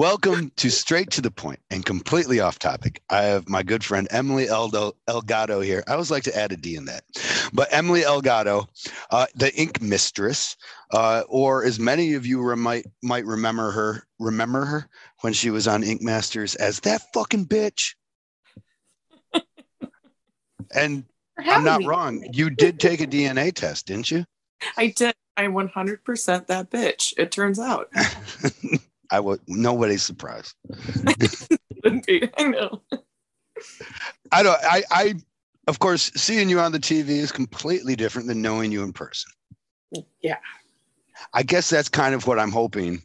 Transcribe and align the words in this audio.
Welcome 0.00 0.50
to 0.56 0.70
Straight 0.70 1.10
to 1.10 1.20
the 1.20 1.30
Point 1.30 1.60
and 1.70 1.84
completely 1.84 2.40
off 2.40 2.58
topic. 2.58 3.02
I 3.10 3.24
have 3.24 3.50
my 3.50 3.62
good 3.62 3.84
friend 3.84 4.08
Emily 4.10 4.46
Eldo, 4.46 4.94
Elgato 5.06 5.62
here. 5.62 5.84
I 5.86 5.92
always 5.92 6.10
like 6.10 6.22
to 6.22 6.34
add 6.34 6.52
a 6.52 6.56
D 6.56 6.74
in 6.74 6.86
that. 6.86 7.04
But 7.52 7.68
Emily 7.70 8.00
Elgato, 8.00 8.66
uh, 9.10 9.26
the 9.34 9.54
ink 9.54 9.82
mistress, 9.82 10.56
uh, 10.90 11.24
or 11.28 11.66
as 11.66 11.78
many 11.78 12.14
of 12.14 12.24
you 12.24 12.40
might 12.56 12.86
might 13.02 13.26
remember 13.26 13.72
her, 13.72 14.04
remember 14.18 14.64
her 14.64 14.88
when 15.20 15.34
she 15.34 15.50
was 15.50 15.68
on 15.68 15.84
Ink 15.84 16.00
Masters 16.00 16.54
as 16.54 16.80
that 16.80 17.02
fucking 17.12 17.44
bitch. 17.44 17.94
and 20.74 21.04
I'm 21.36 21.62
not 21.62 21.84
wrong. 21.84 22.24
You 22.32 22.48
did 22.48 22.80
take 22.80 23.02
a 23.02 23.06
DNA 23.06 23.52
test, 23.52 23.88
didn't 23.88 24.10
you? 24.10 24.24
I 24.78 24.94
did. 24.96 25.14
I 25.36 25.48
100% 25.48 26.46
that 26.46 26.70
bitch. 26.70 27.12
It 27.18 27.30
turns 27.32 27.58
out. 27.58 27.92
I 29.10 29.20
would. 29.20 29.40
Nobody's 29.48 30.02
surprised. 30.02 30.54
Wouldn't 31.84 32.06
be. 32.06 32.28
I 32.36 32.44
know. 32.44 32.82
I 34.32 34.42
don't. 34.42 34.58
I. 34.62 34.82
I. 34.90 35.14
Of 35.66 35.78
course, 35.78 36.10
seeing 36.16 36.48
you 36.48 36.58
on 36.60 36.72
the 36.72 36.78
TV 36.78 37.10
is 37.10 37.30
completely 37.30 37.94
different 37.94 38.26
than 38.28 38.42
knowing 38.42 38.72
you 38.72 38.82
in 38.82 38.92
person. 38.92 39.30
Yeah. 40.22 40.38
I 41.34 41.42
guess 41.42 41.70
that's 41.70 41.88
kind 41.88 42.14
of 42.14 42.26
what 42.26 42.38
I'm 42.38 42.50
hoping. 42.50 43.02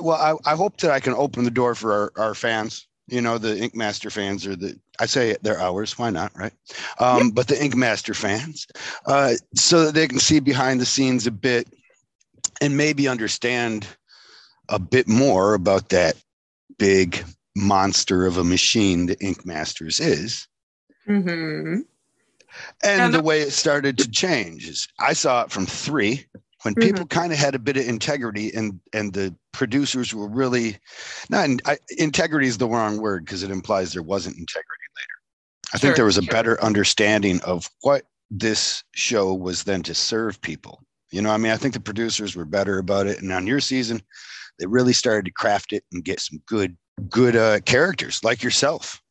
Well, 0.00 0.16
I, 0.16 0.52
I 0.52 0.54
hope 0.54 0.76
that 0.78 0.90
I 0.90 1.00
can 1.00 1.14
open 1.14 1.44
the 1.44 1.50
door 1.50 1.74
for 1.74 1.92
our, 1.92 2.12
our 2.16 2.34
fans. 2.34 2.86
You 3.08 3.20
know, 3.20 3.38
the 3.38 3.58
Ink 3.58 3.74
Master 3.74 4.08
fans 4.10 4.46
are 4.46 4.54
the 4.54 4.78
I 5.00 5.06
say 5.06 5.36
they're 5.42 5.60
ours. 5.60 5.98
Why 5.98 6.10
not, 6.10 6.32
right? 6.36 6.52
Um. 6.98 7.30
But 7.30 7.48
the 7.48 7.62
Ink 7.62 7.74
Master 7.74 8.14
fans, 8.14 8.66
uh, 9.06 9.34
so 9.54 9.84
that 9.84 9.94
they 9.94 10.06
can 10.06 10.20
see 10.20 10.38
behind 10.40 10.80
the 10.80 10.86
scenes 10.86 11.26
a 11.26 11.32
bit 11.32 11.68
and 12.60 12.76
maybe 12.76 13.08
understand 13.08 13.86
a 14.68 14.78
bit 14.78 15.08
more 15.08 15.54
about 15.54 15.88
that 15.90 16.16
big 16.78 17.24
monster 17.54 18.26
of 18.26 18.38
a 18.38 18.44
machine 18.44 19.06
that 19.06 19.22
Ink 19.22 19.44
Masters 19.44 20.00
is. 20.00 20.46
Mm-hmm. 21.08 21.80
And, 22.82 23.02
and 23.02 23.14
the 23.14 23.22
way 23.22 23.40
it 23.40 23.52
started 23.52 23.98
to 23.98 24.10
change 24.10 24.68
is 24.68 24.88
I 24.98 25.14
saw 25.14 25.42
it 25.42 25.50
from 25.50 25.66
three 25.66 26.26
when 26.62 26.74
mm-hmm. 26.74 26.86
people 26.86 27.06
kind 27.06 27.32
of 27.32 27.38
had 27.38 27.54
a 27.54 27.58
bit 27.58 27.76
of 27.76 27.86
integrity 27.86 28.52
and 28.54 28.78
and 28.92 29.12
the 29.12 29.34
producers 29.52 30.14
were 30.14 30.28
really 30.28 30.76
not 31.30 31.44
in, 31.46 31.60
I, 31.64 31.78
integrity 31.98 32.46
is 32.46 32.58
the 32.58 32.68
wrong 32.68 32.98
word 32.98 33.24
because 33.24 33.42
it 33.42 33.50
implies 33.50 33.92
there 33.92 34.02
wasn't 34.02 34.38
integrity 34.38 34.68
later. 34.96 35.74
I 35.74 35.78
sure, 35.78 35.80
think 35.80 35.96
there 35.96 36.04
was 36.04 36.18
a 36.18 36.22
sure. 36.22 36.32
better 36.32 36.62
understanding 36.62 37.40
of 37.42 37.68
what 37.80 38.04
this 38.30 38.82
show 38.92 39.34
was 39.34 39.64
then 39.64 39.82
to 39.84 39.94
serve 39.94 40.40
people. 40.40 40.82
You 41.10 41.20
know, 41.20 41.30
I 41.30 41.36
mean, 41.36 41.52
I 41.52 41.58
think 41.58 41.74
the 41.74 41.80
producers 41.80 42.34
were 42.34 42.46
better 42.46 42.78
about 42.78 43.06
it. 43.06 43.20
And 43.20 43.30
on 43.32 43.46
your 43.46 43.60
season, 43.60 44.00
they 44.62 44.66
really 44.68 44.92
started 44.92 45.24
to 45.24 45.32
craft 45.32 45.72
it 45.72 45.82
and 45.92 46.04
get 46.04 46.20
some 46.20 46.40
good 46.46 46.76
good 47.10 47.34
uh, 47.34 47.58
characters 47.60 48.22
like 48.22 48.44
yourself. 48.44 49.02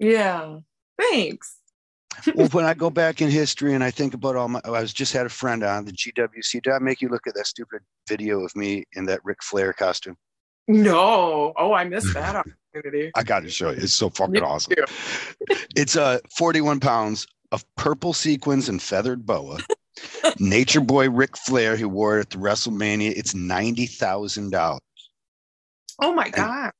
Yeah, 0.00 0.58
thanks. 1.00 1.58
well, 2.34 2.48
when 2.48 2.64
I 2.64 2.74
go 2.74 2.90
back 2.90 3.22
in 3.22 3.30
history 3.30 3.72
and 3.72 3.84
I 3.84 3.92
think 3.92 4.14
about 4.14 4.34
all 4.34 4.48
my, 4.48 4.60
I 4.64 4.70
was 4.70 4.92
just 4.92 5.12
had 5.12 5.26
a 5.26 5.30
friend 5.30 5.62
on 5.62 5.84
the 5.84 5.92
GWC. 5.92 6.62
Did 6.62 6.72
I 6.72 6.80
make 6.80 7.00
you 7.00 7.08
look 7.08 7.28
at 7.28 7.34
that 7.34 7.46
stupid 7.46 7.82
video 8.08 8.40
of 8.40 8.56
me 8.56 8.84
in 8.94 9.04
that 9.06 9.20
Ric 9.24 9.44
Flair 9.44 9.72
costume? 9.72 10.16
No. 10.66 11.52
Oh, 11.56 11.72
I 11.72 11.84
missed 11.84 12.12
that 12.14 12.34
opportunity. 12.34 13.12
I 13.14 13.22
got 13.22 13.44
to 13.44 13.50
show 13.50 13.70
you. 13.70 13.76
It's 13.76 13.92
so 13.92 14.10
fucking 14.10 14.42
awesome. 14.42 14.74
it's 15.76 15.94
uh 15.94 16.18
41 16.36 16.80
pounds 16.80 17.28
of 17.52 17.64
purple 17.76 18.12
sequins 18.12 18.68
and 18.68 18.82
feathered 18.82 19.24
boa. 19.24 19.58
Nature 20.38 20.80
Boy 20.80 21.08
Ric 21.08 21.36
Flair, 21.36 21.76
who 21.76 21.88
wore 21.88 22.18
it 22.18 22.22
at 22.22 22.30
the 22.30 22.38
WrestleMania. 22.38 23.12
It's 23.16 23.34
ninety 23.34 23.86
thousand 23.86 24.50
dollars. 24.50 24.80
Oh 26.00 26.12
my 26.12 26.28
god! 26.28 26.72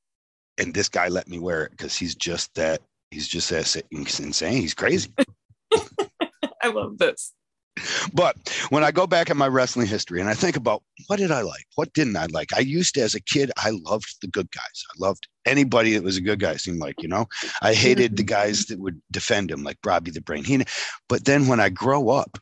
And, 0.57 0.67
and 0.67 0.73
this 0.73 0.89
guy 0.89 1.07
let 1.07 1.27
me 1.27 1.39
wear 1.39 1.63
it 1.63 1.71
because 1.71 1.97
he's 1.97 2.15
just 2.15 2.53
that. 2.55 2.81
He's 3.11 3.27
just 3.27 3.49
that 3.49 3.81
insane. 3.91 4.61
He's 4.61 4.73
crazy. 4.73 5.13
I 6.61 6.67
love 6.67 6.97
this. 6.97 7.33
But 8.13 8.35
when 8.69 8.83
I 8.83 8.91
go 8.91 9.07
back 9.07 9.29
in 9.29 9.37
my 9.37 9.47
wrestling 9.47 9.87
history 9.87 10.19
and 10.19 10.29
I 10.29 10.33
think 10.33 10.55
about 10.55 10.83
what 11.07 11.17
did 11.17 11.31
I 11.31 11.41
like, 11.41 11.65
what 11.75 11.93
didn't 11.93 12.17
I 12.17 12.25
like, 12.27 12.53
I 12.55 12.59
used 12.59 12.95
to, 12.95 13.01
as 13.01 13.15
a 13.15 13.21
kid, 13.21 13.51
I 13.57 13.71
loved 13.71 14.17
the 14.21 14.27
good 14.27 14.49
guys. 14.51 14.83
I 14.89 15.05
loved 15.05 15.27
anybody 15.45 15.93
that 15.93 16.03
was 16.03 16.17
a 16.17 16.21
good 16.21 16.39
guy. 16.39 16.55
Seemed 16.55 16.79
like 16.79 17.01
you 17.01 17.07
know, 17.07 17.27
I 17.61 17.73
hated 17.73 18.17
the 18.17 18.23
guys 18.23 18.65
that 18.65 18.79
would 18.79 19.01
defend 19.11 19.51
him, 19.51 19.63
like 19.63 19.77
Bobby 19.83 20.11
the 20.11 20.21
Brain. 20.21 20.43
He, 20.43 20.63
but 21.07 21.25
then 21.25 21.47
when 21.47 21.59
I 21.59 21.69
grow 21.69 22.09
up, 22.09 22.37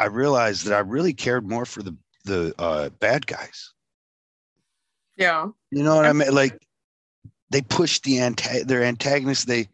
I 0.00 0.06
realized 0.06 0.66
that 0.66 0.74
I 0.74 0.80
really 0.80 1.12
cared 1.12 1.48
more 1.48 1.64
for 1.64 1.82
the 1.82 1.96
the 2.24 2.54
uh, 2.58 2.88
bad 3.00 3.26
guys. 3.26 3.72
Yeah. 5.18 5.48
You 5.70 5.82
know 5.82 5.96
what 5.96 6.06
I 6.06 6.12
mean? 6.12 6.32
Like 6.32 6.64
they 7.50 7.60
push 7.60 8.00
the 8.00 8.18
anta- 8.18 8.66
their 8.66 8.84
antagonists. 8.84 9.44
They. 9.44 9.68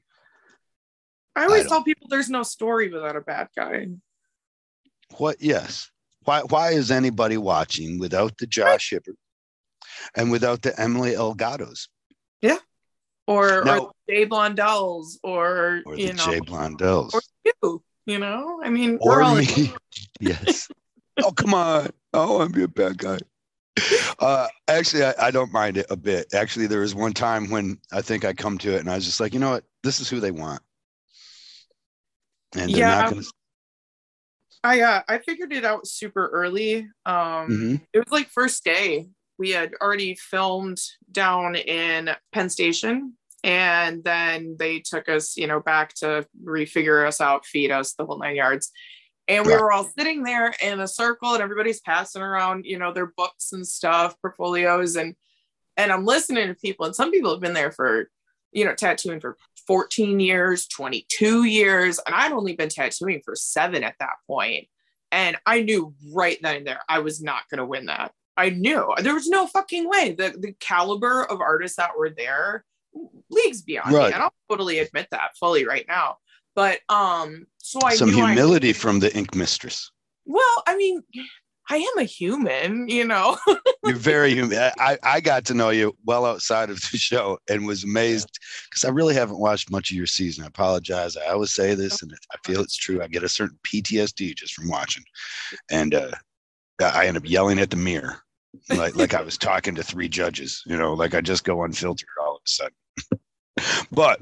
I 1.37 1.45
always 1.45 1.67
I 1.67 1.69
tell 1.69 1.85
people 1.85 2.09
there's 2.09 2.31
no 2.31 2.43
story 2.43 2.91
without 2.91 3.15
a 3.15 3.21
bad 3.21 3.49
guy. 3.55 3.89
What? 5.19 5.37
Yes. 5.41 5.91
Why? 6.25 6.41
Why 6.41 6.71
is 6.71 6.91
anybody 6.91 7.37
watching 7.37 7.99
without 7.99 8.39
the 8.39 8.47
Josh 8.47 8.91
Hibbard 8.91 9.17
and 10.17 10.31
without 10.31 10.63
the 10.63 10.79
Emily 10.81 11.13
Elgatos? 11.13 11.89
Yeah. 12.41 12.59
Or, 13.27 13.63
now, 13.65 13.79
or 13.79 13.93
Jay 14.09 14.27
Blondells, 14.27 15.19
or, 15.23 15.83
or 15.87 15.97
you 15.97 16.13
know, 16.13 16.25
Jay 16.25 16.41
Blondells, 16.41 17.15
or 17.15 17.21
you. 17.45 17.83
You 18.07 18.19
know, 18.19 18.61
I 18.63 18.69
mean, 18.69 18.99
or 19.01 19.25
me. 19.35 19.73
yes. 20.21 20.69
oh 21.23 21.33
come 21.33 21.55
on! 21.55 21.89
Oh, 22.13 22.43
I'm 22.43 22.55
a 22.61 22.69
bad 22.69 22.99
guy. 22.99 23.19
Uh, 24.21 24.47
actually, 24.69 25.05
I, 25.05 25.15
I, 25.19 25.31
don't 25.31 25.53
mind 25.53 25.77
it 25.77 25.87
a 25.91 25.97
bit. 25.97 26.33
Actually, 26.33 26.69
there 26.69 26.81
was 26.81 26.95
one 26.95 27.13
time 27.13 27.51
when 27.51 27.79
I 27.93 28.03
think 28.03 28.25
I 28.25 28.33
come 28.33 28.57
to 28.59 28.75
it 28.75 28.81
and 28.81 28.89
I 28.89 28.95
was 28.95 29.05
just 29.05 29.21
like, 29.21 29.35
you 29.35 29.41
know 29.41 29.51
what? 29.51 29.65
This 29.83 30.01
is 30.01 30.09
who 30.09 30.21
they 30.21 30.31
want. 30.31 30.63
And 32.57 32.71
yeah. 32.71 33.11
Gonna... 33.11 33.23
I 34.63 34.81
uh, 34.81 35.03
I 35.09 35.19
figured 35.19 35.53
it 35.53 35.65
out 35.65 35.87
super 35.87 36.29
early. 36.29 36.89
Um, 37.05 37.17
mm-hmm. 37.17 37.75
It 37.93 37.99
was 37.99 38.11
like 38.11 38.29
first 38.29 38.65
day. 38.65 39.09
We 39.39 39.51
had 39.51 39.73
already 39.83 40.15
filmed 40.15 40.81
down 41.11 41.57
in 41.57 42.11
Penn 42.33 42.49
Station, 42.49 43.15
and 43.43 44.03
then 44.05 44.57
they 44.59 44.79
took 44.79 45.09
us, 45.09 45.37
you 45.37 45.49
know, 45.49 45.61
back 45.61 45.93
to 45.97 46.27
refigure 46.43 47.07
us 47.07 47.21
out, 47.21 47.45
feed 47.45 47.71
us 47.71 47.95
the 47.95 48.07
whole 48.07 48.19
nine 48.19 48.37
yards. 48.37 48.71
And 49.27 49.47
we 49.47 49.53
were 49.53 49.73
all 49.73 49.89
sitting 49.99 50.23
there 50.23 50.55
in 50.63 50.81
a 50.81 50.89
circle 50.89 51.33
and 51.33 51.43
everybody's 51.43 51.81
passing 51.81 52.21
around, 52.21 52.67
you 52.67 52.79
know, 52.79 52.93
their 52.93 53.13
books 53.17 53.53
and 53.53 53.67
stuff, 53.67 54.21
portfolios. 54.21 54.97
And 54.97 55.15
and 55.77 55.91
I'm 55.91 56.05
listening 56.05 56.47
to 56.49 56.55
people, 56.55 56.87
and 56.87 56.95
some 56.95 57.11
people 57.11 57.33
have 57.33 57.41
been 57.41 57.55
there 57.55 57.73
for, 57.73 58.09
you 58.53 58.65
know, 58.65 58.75
tattooing 58.75 59.21
for 59.21 59.37
14 59.67 60.21
years, 60.21 60.69
22 60.69 61.45
years. 61.45 61.99
And 62.07 62.15
I'd 62.15 62.33
only 62.33 62.55
been 62.55 62.69
tattooing 62.69 63.23
for 63.25 63.35
seven 63.35 63.83
at 63.83 63.97
that 63.99 64.17
point. 64.29 64.69
And 65.11 65.37
I 65.47 65.63
knew 65.63 65.95
right 66.13 66.39
then 66.43 66.57
and 66.57 66.67
there 66.67 66.81
I 66.89 66.99
was 66.99 67.23
not 67.23 67.49
gonna 67.51 67.67
win 67.67 67.87
that. 67.87 68.13
I 68.37 68.51
knew 68.51 68.93
there 68.99 69.15
was 69.15 69.29
no 69.29 69.47
fucking 69.47 69.89
way. 69.89 70.15
The 70.17 70.35
the 70.39 70.55
caliber 70.61 71.25
of 71.25 71.41
artists 71.41 71.77
that 71.79 71.97
were 71.97 72.11
there 72.11 72.65
leagues 73.31 73.63
beyond 73.63 73.93
right. 73.93 74.09
me. 74.09 74.15
And 74.15 74.23
I'll 74.23 74.35
totally 74.51 74.79
admit 74.79 75.09
that 75.11 75.37
fully 75.39 75.67
right 75.67 75.85
now. 75.89 76.19
But 76.55 76.81
um, 76.89 77.47
so 77.65 77.81
I 77.83 77.95
some 77.95 78.13
humility 78.13 78.71
I, 78.71 78.75
from 78.75 79.01
the 79.01 79.17
ink 79.17 79.35
mistress. 79.35 79.91
Well, 80.27 80.63
I 80.67 80.77
mean, 80.77 81.03
I 81.71 81.77
am 81.77 81.99
a 81.99 82.05
human, 82.05 82.89
you 82.89 83.05
know. 83.05 83.39
You're 83.85 83.97
very 83.97 84.35
human. 84.35 84.71
I, 84.79 84.99
I 85.03 85.21
got 85.21 85.47
to 85.47 85.55
know 85.55 85.71
you 85.71 85.97
well 86.05 86.27
outside 86.27 86.69
of 86.69 86.77
the 86.93 86.99
show 86.99 87.39
and 87.49 87.67
was 87.67 87.85
amazed 87.85 88.29
because 88.69 88.85
I 88.85 88.91
really 88.91 89.15
haven't 89.15 89.39
watched 89.39 89.71
much 89.71 89.91
of 89.91 89.97
your 89.97 90.07
season. 90.07 90.45
I 90.45 90.49
apologize. 90.49 91.17
I 91.17 91.31
always 91.31 91.55
say 91.55 91.75
this 91.75 92.03
and 92.03 92.13
I 92.33 92.37
feel 92.45 92.61
it's 92.61 92.77
true. 92.77 93.03
I 93.03 93.09
get 93.09 93.25
a 93.25 93.29
certain 93.29 93.59
PTSD 93.65 94.35
just 94.35 94.53
from 94.53 94.69
watching. 94.69 95.05
And 95.71 95.95
uh, 95.95 96.11
I 96.83 97.07
end 97.07 97.17
up 97.17 97.29
yelling 97.29 97.59
at 97.59 97.71
the 97.71 97.77
mirror 97.77 98.25
like 98.71 98.97
like 98.97 99.15
I 99.15 99.23
was 99.23 99.39
talking 99.39 99.75
to 99.75 99.83
three 99.83 100.09
judges, 100.09 100.63
you 100.67 100.77
know, 100.77 100.95
like 100.95 101.15
I 101.15 101.21
just 101.21 101.45
go 101.45 101.65
unfiltered 101.65 102.09
all 102.23 102.37
of 102.37 102.43
a 102.45 102.49
sudden. 102.49 103.87
but 103.93 104.21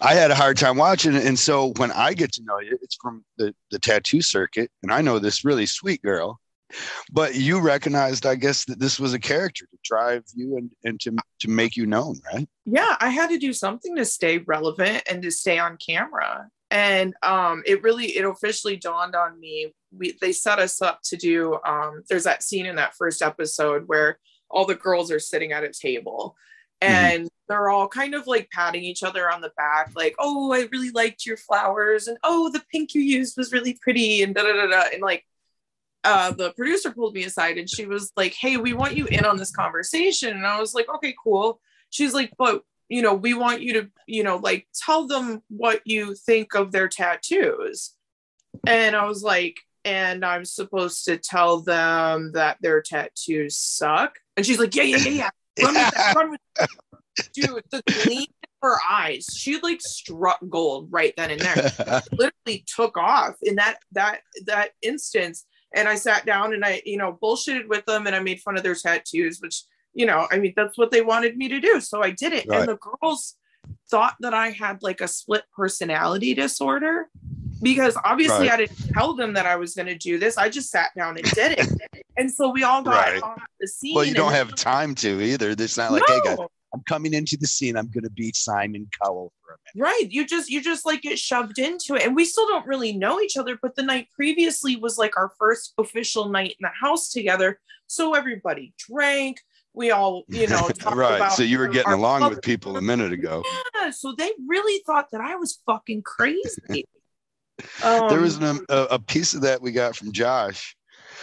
I 0.00 0.14
had 0.14 0.30
a 0.30 0.34
hard 0.34 0.56
time 0.56 0.76
watching 0.76 1.14
it. 1.14 1.26
And 1.26 1.38
so 1.38 1.72
when 1.76 1.90
I 1.92 2.14
get 2.14 2.32
to 2.34 2.42
know 2.44 2.60
you, 2.60 2.78
it's 2.82 2.96
from 3.00 3.24
the, 3.36 3.54
the 3.70 3.78
tattoo 3.78 4.22
circuit. 4.22 4.70
And 4.82 4.92
I 4.92 5.00
know 5.00 5.18
this 5.18 5.44
really 5.44 5.66
sweet 5.66 6.02
girl, 6.02 6.40
but 7.12 7.34
you 7.34 7.60
recognized, 7.60 8.26
I 8.26 8.36
guess, 8.36 8.64
that 8.66 8.78
this 8.78 9.00
was 9.00 9.14
a 9.14 9.18
character 9.18 9.66
to 9.66 9.78
drive 9.82 10.24
you 10.34 10.56
and, 10.56 10.70
and 10.84 11.00
to, 11.00 11.16
to 11.40 11.48
make 11.48 11.76
you 11.76 11.86
known, 11.86 12.20
right? 12.32 12.48
Yeah, 12.64 12.96
I 13.00 13.10
had 13.10 13.30
to 13.30 13.38
do 13.38 13.52
something 13.52 13.96
to 13.96 14.04
stay 14.04 14.38
relevant 14.38 15.02
and 15.10 15.22
to 15.22 15.30
stay 15.30 15.58
on 15.58 15.76
camera. 15.84 16.48
And 16.70 17.14
um, 17.22 17.62
it 17.66 17.82
really, 17.82 18.06
it 18.16 18.24
officially 18.24 18.76
dawned 18.76 19.16
on 19.16 19.40
me. 19.40 19.74
We 19.90 20.18
they 20.20 20.32
set 20.32 20.58
us 20.58 20.82
up 20.82 21.00
to 21.04 21.16
do. 21.16 21.58
Um, 21.66 22.02
there's 22.10 22.24
that 22.24 22.42
scene 22.42 22.66
in 22.66 22.76
that 22.76 22.94
first 22.94 23.22
episode 23.22 23.84
where 23.86 24.18
all 24.50 24.66
the 24.66 24.74
girls 24.74 25.10
are 25.10 25.18
sitting 25.18 25.52
at 25.52 25.64
a 25.64 25.72
table. 25.72 26.36
And 26.80 27.24
mm-hmm. 27.24 27.28
they're 27.48 27.70
all 27.70 27.88
kind 27.88 28.14
of 28.14 28.26
like 28.26 28.48
patting 28.50 28.82
each 28.82 29.02
other 29.02 29.30
on 29.30 29.40
the 29.40 29.52
back 29.56 29.90
like 29.96 30.14
oh 30.18 30.52
i 30.52 30.68
really 30.72 30.90
liked 30.90 31.26
your 31.26 31.36
flowers 31.36 32.06
and 32.06 32.18
oh 32.22 32.50
the 32.50 32.62
pink 32.70 32.94
you 32.94 33.00
used 33.00 33.36
was 33.36 33.52
really 33.52 33.78
pretty 33.82 34.22
and 34.22 34.34
da 34.34 34.42
da 34.42 34.52
da 34.52 34.66
da 34.66 34.84
and 34.92 35.02
like 35.02 35.24
uh, 36.04 36.30
the 36.32 36.52
producer 36.52 36.90
pulled 36.90 37.14
me 37.14 37.24
aside 37.24 37.58
and 37.58 37.68
she 37.68 37.86
was 37.86 38.12
like, 38.16 38.32
Hey, 38.32 38.56
we 38.56 38.72
want 38.72 38.96
you 38.96 39.06
in 39.06 39.24
on 39.24 39.36
this 39.36 39.50
conversation. 39.50 40.36
And 40.36 40.46
I 40.46 40.60
was 40.60 40.74
like, 40.74 40.88
Okay, 40.88 41.14
cool. 41.22 41.60
She's 41.90 42.14
like, 42.14 42.32
But, 42.38 42.62
you 42.88 43.02
know, 43.02 43.14
we 43.14 43.34
want 43.34 43.62
you 43.62 43.74
to, 43.74 43.90
you 44.06 44.22
know, 44.22 44.36
like 44.36 44.66
tell 44.74 45.06
them 45.06 45.42
what 45.48 45.82
you 45.84 46.14
think 46.14 46.54
of 46.54 46.72
their 46.72 46.88
tattoos. 46.88 47.94
And 48.66 48.94
I 48.96 49.04
was 49.06 49.22
like, 49.22 49.56
And 49.84 50.24
I'm 50.24 50.44
supposed 50.44 51.04
to 51.06 51.18
tell 51.18 51.60
them 51.60 52.32
that 52.32 52.58
their 52.60 52.80
tattoos 52.80 53.58
suck. 53.58 54.18
And 54.36 54.46
she's 54.46 54.58
like, 54.58 54.74
Yeah, 54.74 54.84
yeah, 54.84 54.98
yeah, 54.98 55.10
yeah. 55.10 55.30
Run 55.62 55.74
with 55.74 55.94
that, 55.94 56.14
run 56.16 56.30
with 56.30 56.40
that. 56.56 56.68
Dude, 57.34 57.64
the 57.70 57.82
gleam 58.04 58.20
in 58.20 58.48
her 58.62 58.76
eyes 58.88 59.26
she 59.36 59.60
like 59.60 59.80
struck 59.80 60.38
gold 60.48 60.88
right 60.90 61.14
then 61.16 61.30
and 61.30 61.40
there 61.40 62.00
literally 62.12 62.64
took 62.66 62.96
off 62.96 63.34
in 63.42 63.54
that 63.54 63.78
that 63.92 64.20
that 64.46 64.70
instance 64.82 65.46
and 65.74 65.88
i 65.88 65.94
sat 65.94 66.26
down 66.26 66.52
and 66.52 66.64
i 66.64 66.82
you 66.84 66.96
know 66.96 67.16
bullshitted 67.22 67.68
with 67.68 67.84
them 67.86 68.06
and 68.06 68.16
i 68.16 68.20
made 68.20 68.40
fun 68.40 68.56
of 68.56 68.62
their 68.62 68.74
tattoos 68.74 69.38
which 69.40 69.62
you 69.94 70.06
know 70.06 70.26
i 70.32 70.38
mean 70.38 70.52
that's 70.56 70.76
what 70.76 70.90
they 70.90 71.02
wanted 71.02 71.36
me 71.36 71.48
to 71.48 71.60
do 71.60 71.80
so 71.80 72.02
i 72.02 72.10
did 72.10 72.32
it 72.32 72.46
right. 72.48 72.60
and 72.60 72.68
the 72.68 72.78
girls 72.78 73.36
thought 73.90 74.16
that 74.20 74.34
i 74.34 74.50
had 74.50 74.82
like 74.82 75.00
a 75.00 75.08
split 75.08 75.44
personality 75.54 76.34
disorder 76.34 77.08
because 77.62 77.96
obviously 78.04 78.48
right. 78.48 78.52
I 78.52 78.56
didn't 78.58 78.92
tell 78.92 79.14
them 79.14 79.32
that 79.34 79.46
I 79.46 79.56
was 79.56 79.74
going 79.74 79.86
to 79.86 79.96
do 79.96 80.18
this. 80.18 80.36
I 80.36 80.48
just 80.48 80.70
sat 80.70 80.90
down 80.96 81.16
and 81.16 81.30
did 81.30 81.58
it. 81.58 82.04
and 82.16 82.30
so 82.30 82.50
we 82.50 82.62
all 82.62 82.82
got 82.82 83.06
right. 83.06 83.22
on 83.22 83.40
the 83.60 83.66
scene. 83.66 83.94
Well, 83.94 84.04
you 84.04 84.14
don't 84.14 84.32
have 84.32 84.54
time 84.54 84.94
to 84.96 85.20
either. 85.22 85.50
It's 85.50 85.76
not 85.76 85.92
like, 85.92 86.02
no. 86.08 86.14
hey 86.14 86.20
guys, 86.24 86.38
I'm 86.74 86.82
coming 86.82 87.14
into 87.14 87.36
the 87.36 87.46
scene. 87.46 87.76
I'm 87.76 87.88
going 87.88 88.04
to 88.04 88.10
be 88.10 88.32
Simon 88.34 88.88
Cowell 89.02 89.32
for 89.42 89.52
a 89.52 89.56
minute. 89.74 89.88
Right. 89.88 90.10
You 90.10 90.26
just 90.26 90.50
you 90.50 90.62
just 90.62 90.84
like 90.84 91.02
get 91.02 91.18
shoved 91.18 91.58
into 91.58 91.94
it, 91.94 92.04
and 92.04 92.14
we 92.14 92.24
still 92.24 92.46
don't 92.46 92.66
really 92.66 92.92
know 92.92 93.20
each 93.20 93.36
other. 93.36 93.58
But 93.60 93.74
the 93.74 93.82
night 93.82 94.08
previously 94.14 94.76
was 94.76 94.98
like 94.98 95.16
our 95.16 95.32
first 95.38 95.74
official 95.78 96.28
night 96.28 96.56
in 96.60 96.62
the 96.62 96.86
house 96.86 97.10
together, 97.10 97.58
so 97.86 98.14
everybody 98.14 98.74
drank. 98.78 99.40
We 99.74 99.92
all, 99.92 100.24
you 100.28 100.48
know, 100.48 100.56
talked 100.68 100.82
about 100.82 101.20
right. 101.20 101.32
so 101.32 101.42
you 101.42 101.58
were 101.58 101.68
getting 101.68 101.92
along 101.92 102.28
with 102.28 102.42
people 102.42 102.76
a 102.76 102.82
minute 102.82 103.12
ago. 103.12 103.44
Yeah. 103.74 103.90
So 103.90 104.14
they 104.16 104.30
really 104.46 104.82
thought 104.84 105.10
that 105.12 105.20
I 105.20 105.36
was 105.36 105.60
fucking 105.66 106.02
crazy. 106.02 106.84
Um, 107.84 108.08
there 108.08 108.20
was 108.20 108.36
an, 108.36 108.64
a, 108.68 108.82
a 108.92 108.98
piece 108.98 109.34
of 109.34 109.42
that 109.42 109.60
we 109.60 109.72
got 109.72 109.96
from 109.96 110.12
Josh 110.12 110.76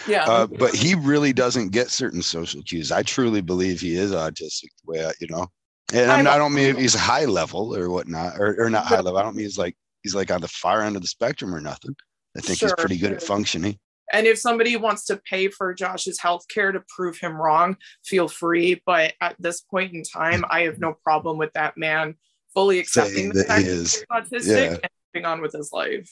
yeah. 0.08 0.26
Uh, 0.26 0.48
but 0.48 0.74
he 0.76 0.96
really 0.96 1.34
doesn't 1.34 1.70
get 1.70 1.90
certain 1.90 2.22
social 2.22 2.62
cues. 2.64 2.92
I 2.92 3.04
truly 3.04 3.42
believe 3.42 3.82
he 3.82 3.96
is 3.96 4.12
autistic 4.12 4.70
the 4.84 4.92
way 4.92 5.06
I, 5.06 5.12
you 5.20 5.28
know. 5.30 5.48
And 5.94 6.28
I, 6.28 6.36
I 6.36 6.38
don't 6.38 6.54
mean 6.54 6.76
he's 6.76 6.96
high 6.96 7.26
level 7.26 7.76
or 7.76 7.90
whatnot, 7.90 8.40
or, 8.40 8.56
or 8.60 8.70
not 8.70 8.86
high 8.86 9.02
level. 9.02 9.18
I 9.18 9.24
don't 9.24 9.36
mean 9.36 9.46
he's 9.46 9.58
like 9.58 9.76
he's 10.04 10.16
like 10.16 10.32
on 10.32 10.42
the 10.42 10.48
far 10.48 10.82
end 10.82 10.96
of 10.96 11.02
the 11.02 11.08
spectrum 11.08 11.54
or 11.54 11.62
nothing. 11.62 11.96
I 12.36 12.42
think 12.42 12.60
sure, 12.60 12.70
he's 12.70 12.76
pretty 12.76 12.98
good 12.98 13.14
at 13.14 13.22
functioning. 13.22 13.78
And 14.14 14.28
if 14.28 14.38
somebody 14.38 14.78
wants 14.78 15.06
to 15.06 15.22
pay 15.30 15.48
for 15.48 15.74
Josh's 15.74 16.20
health 16.20 16.48
care 16.48 16.72
to 16.72 16.84
prove 16.96 17.18
him 17.18 17.36
wrong, 17.36 17.78
feel 18.04 18.28
free. 18.28 18.81
But 18.86 19.14
at 19.22 19.36
this 19.40 19.62
point 19.62 19.94
in 19.94 20.04
time, 20.04 20.44
I 20.50 20.62
have 20.62 20.80
no 20.80 20.96
problem 21.04 21.38
with 21.38 21.54
that 21.54 21.78
man 21.78 22.16
fully 22.54 22.80
accepting 22.80 23.30
the 23.30 23.44
fact 23.44 23.66
that 23.66 23.72
he 23.72 23.78
is 23.78 24.06
autistic 24.12 24.46
yeah. 24.48 24.78
and 24.84 24.90
moving 25.14 25.26
on 25.26 25.42
with 25.42 25.54
his 25.54 25.72
life. 25.72 26.10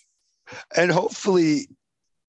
And 0.75 0.92
hopefully 0.92 1.68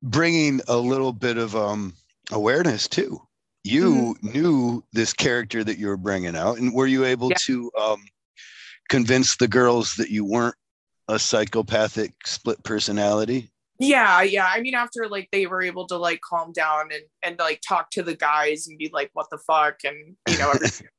bringing 0.03 0.61
a 0.69 0.77
little 0.77 1.13
bit 1.13 1.39
of 1.39 1.57
um, 1.57 1.95
awareness 2.31 2.87
too. 2.87 3.21
You 3.65 4.15
mm-hmm. 4.23 4.33
knew 4.33 4.85
this 4.93 5.15
character 5.15 5.65
that 5.65 5.79
you 5.79 5.89
were 5.89 5.97
bringing 5.97 6.37
out, 6.37 6.59
and 6.59 6.73
were 6.73 6.87
you 6.87 7.07
able 7.07 7.31
yeah. 7.31 7.37
to 7.47 7.73
um, 7.81 8.05
convince 8.91 9.37
the 9.37 9.49
girls 9.49 9.95
that 9.95 10.11
you 10.11 10.25
weren't 10.25 10.57
a 11.09 11.19
psychopathic 11.19 12.13
split 12.27 12.63
personality? 12.63 13.51
Yeah, 13.81 14.23
yeah. 14.23 14.49
I 14.53 14.61
mean, 14.61 14.75
after 14.75 15.09
like 15.09 15.31
they 15.33 15.47
were 15.47 15.63
able 15.63 15.87
to 15.87 15.97
like 15.97 16.21
calm 16.21 16.53
down 16.53 16.91
and 16.93 17.03
and 17.23 17.39
like 17.39 17.63
talk 17.67 17.91
to 17.93 18.03
the 18.03 18.15
guys 18.15 18.69
and 18.69 18.79
be 18.79 18.91
like, 18.93 19.11
"What 19.15 19.31
the 19.31 19.39
fuck," 19.39 19.79
and 19.85 20.15
you 20.29 20.39
know, 20.39 20.53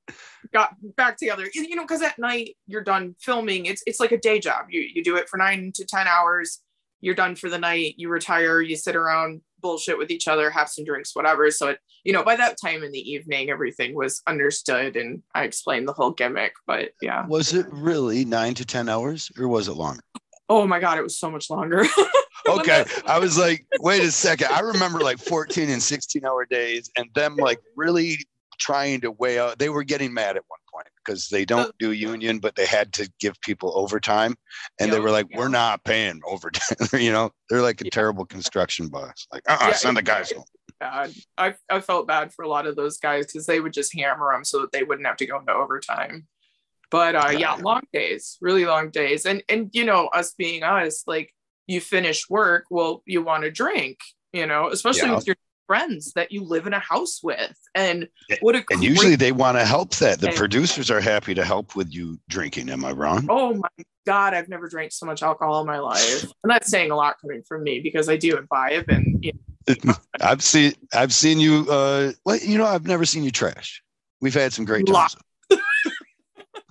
got 0.53 0.75
back 0.97 1.17
together. 1.17 1.47
You 1.53 1.75
know, 1.75 1.83
because 1.83 2.01
at 2.01 2.17
night 2.17 2.57
you're 2.65 2.83
done 2.83 3.15
filming. 3.19 3.67
It's 3.67 3.83
it's 3.85 3.99
like 3.99 4.11
a 4.11 4.17
day 4.17 4.39
job. 4.39 4.65
You 4.69 4.81
you 4.81 5.03
do 5.03 5.15
it 5.15 5.29
for 5.29 5.37
nine 5.37 5.71
to 5.75 5.85
ten 5.85 6.07
hours 6.07 6.61
you're 7.05 7.13
done 7.13 7.35
for 7.35 7.51
the 7.51 7.59
night, 7.59 7.93
you 7.97 8.09
retire, 8.09 8.61
you 8.61 8.75
sit 8.75 8.95
around, 8.95 9.39
bullshit 9.61 9.95
with 9.95 10.09
each 10.09 10.27
other, 10.27 10.49
have 10.49 10.67
some 10.67 10.83
drinks, 10.83 11.15
whatever. 11.15 11.51
So 11.51 11.67
it, 11.67 11.79
you 12.03 12.11
know, 12.11 12.23
by 12.23 12.35
that 12.35 12.57
time 12.59 12.81
in 12.81 12.91
the 12.91 13.11
evening, 13.11 13.51
everything 13.51 13.93
was 13.93 14.23
understood 14.25 14.95
and 14.95 15.21
I 15.35 15.43
explained 15.43 15.87
the 15.87 15.93
whole 15.93 16.09
gimmick. 16.09 16.53
But 16.65 16.93
yeah. 17.03 17.27
Was 17.27 17.53
it 17.53 17.67
really 17.69 18.25
nine 18.25 18.55
to 18.55 18.65
10 18.65 18.89
hours 18.89 19.31
or 19.37 19.47
was 19.47 19.67
it 19.67 19.73
longer? 19.73 20.01
Oh 20.49 20.65
my 20.65 20.79
God, 20.79 20.97
it 20.97 21.03
was 21.03 21.19
so 21.19 21.29
much 21.29 21.51
longer. 21.51 21.85
okay. 22.49 22.85
I 23.05 23.19
was 23.19 23.37
like, 23.37 23.67
wait 23.81 24.01
a 24.01 24.09
second. 24.09 24.47
I 24.51 24.61
remember 24.61 25.01
like 25.01 25.19
14 25.19 25.69
and 25.69 25.83
16 25.83 26.25
hour 26.25 26.47
days 26.49 26.89
and 26.97 27.07
them 27.13 27.35
like 27.35 27.59
really 27.75 28.17
trying 28.57 29.01
to 29.01 29.11
weigh 29.11 29.39
out. 29.39 29.59
They 29.59 29.69
were 29.69 29.83
getting 29.83 30.13
mad 30.13 30.35
at 30.35 30.43
one 30.47 30.59
point 30.71 30.87
because 31.03 31.27
they 31.29 31.45
don't 31.45 31.73
do 31.79 31.91
union, 31.91 32.39
but 32.39 32.55
they 32.55 32.65
had 32.65 32.93
to 32.93 33.09
give 33.19 33.39
people 33.41 33.71
overtime. 33.75 34.35
And 34.79 34.91
they 34.91 34.99
were 34.99 35.11
like, 35.11 35.27
we're 35.35 35.47
not 35.47 35.83
paying 35.83 36.21
overtime. 36.27 36.87
you 36.99 37.11
know, 37.11 37.31
they're 37.49 37.61
like 37.61 37.81
a 37.81 37.89
terrible 37.89 38.25
construction 38.25 38.87
boss. 38.87 39.27
Like, 39.31 39.43
uh 39.47 39.57
uh 39.59 39.73
send 39.73 39.97
the 39.97 40.01
guys 40.01 40.31
home. 40.31 40.43
Bad. 40.79 41.13
I, 41.37 41.53
I 41.69 41.79
felt 41.79 42.07
bad 42.07 42.33
for 42.33 42.43
a 42.43 42.49
lot 42.49 42.67
of 42.67 42.75
those 42.75 42.97
guys 42.97 43.27
because 43.27 43.45
they 43.45 43.59
would 43.59 43.73
just 43.73 43.95
hammer 43.95 44.33
them 44.33 44.43
so 44.43 44.61
that 44.61 44.71
they 44.71 44.83
wouldn't 44.83 45.07
have 45.07 45.17
to 45.17 45.25
go 45.25 45.39
into 45.39 45.53
overtime. 45.53 46.27
But 46.91 47.15
uh, 47.15 47.29
yeah, 47.37 47.55
long 47.55 47.81
days, 47.93 48.37
really 48.41 48.65
long 48.65 48.89
days. 48.89 49.25
And, 49.25 49.41
and, 49.49 49.69
you 49.73 49.85
know, 49.85 50.07
us 50.07 50.33
being 50.37 50.63
us, 50.63 51.03
like 51.07 51.33
you 51.67 51.81
finish 51.81 52.29
work, 52.29 52.65
well, 52.69 53.01
you 53.05 53.23
want 53.23 53.43
to 53.43 53.51
drink, 53.51 53.99
you 54.33 54.45
know, 54.45 54.69
especially 54.69 55.09
with 55.11 55.25
your 55.25 55.35
friends 55.67 56.13
that 56.13 56.31
you 56.31 56.43
live 56.43 56.67
in 56.67 56.73
a 56.73 56.79
house 56.79 57.21
with 57.23 57.57
and 57.73 58.07
what 58.41 58.55
a 58.55 58.63
and 58.69 58.83
usually 58.83 59.15
they 59.15 59.31
want 59.31 59.57
to 59.57 59.65
help 59.65 59.95
that. 59.95 60.19
The 60.19 60.31
producers 60.31 60.91
are 60.91 61.01
happy 61.01 61.33
to 61.33 61.43
help 61.43 61.75
with 61.75 61.93
you 61.93 62.19
drinking 62.29 62.69
am 62.69 62.85
i 62.85 62.91
wrong? 62.91 63.25
Oh 63.29 63.53
my 63.55 63.85
god 64.05 64.33
i've 64.33 64.49
never 64.49 64.67
drank 64.67 64.91
so 64.91 65.05
much 65.05 65.23
alcohol 65.23 65.61
in 65.61 65.67
my 65.67 65.79
life. 65.79 66.23
And 66.43 66.51
that's 66.51 66.69
saying 66.69 66.91
a 66.91 66.95
lot 66.95 67.15
coming 67.21 67.43
from 67.47 67.63
me 67.63 67.79
because 67.79 68.09
i 68.09 68.17
do 68.17 68.37
imbibe 68.37 68.85
and 68.89 69.23
you 69.23 69.33
know, 69.83 69.93
i've 70.21 70.43
seen 70.43 70.73
i've 70.93 71.13
seen 71.13 71.39
you 71.39 71.65
uh 71.69 72.11
well, 72.25 72.37
you 72.37 72.57
know 72.57 72.65
i've 72.65 72.85
never 72.85 73.05
seen 73.05 73.23
you 73.23 73.31
trash. 73.31 73.81
We've 74.21 74.33
had 74.33 74.53
some 74.53 74.65
great 74.65 74.85
times. 74.87 75.15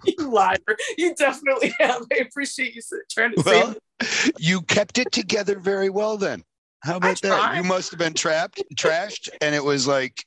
you 0.06 0.30
liar. 0.30 0.56
You 0.98 1.14
definitely 1.14 1.72
have. 1.78 2.02
I 2.12 2.16
appreciate 2.16 2.74
you 2.74 2.82
trying 3.10 3.34
to 3.34 3.42
well, 3.44 3.74
say 4.02 4.30
you 4.38 4.62
kept 4.62 4.98
it 4.98 5.12
together 5.12 5.58
very 5.58 5.90
well 5.90 6.16
then 6.16 6.42
how 6.84 6.96
about 6.96 7.20
that? 7.22 7.56
You 7.56 7.62
must 7.62 7.90
have 7.90 7.98
been 7.98 8.14
trapped, 8.14 8.62
trashed, 8.76 9.28
and 9.40 9.54
it 9.54 9.64
was 9.64 9.86
like, 9.86 10.24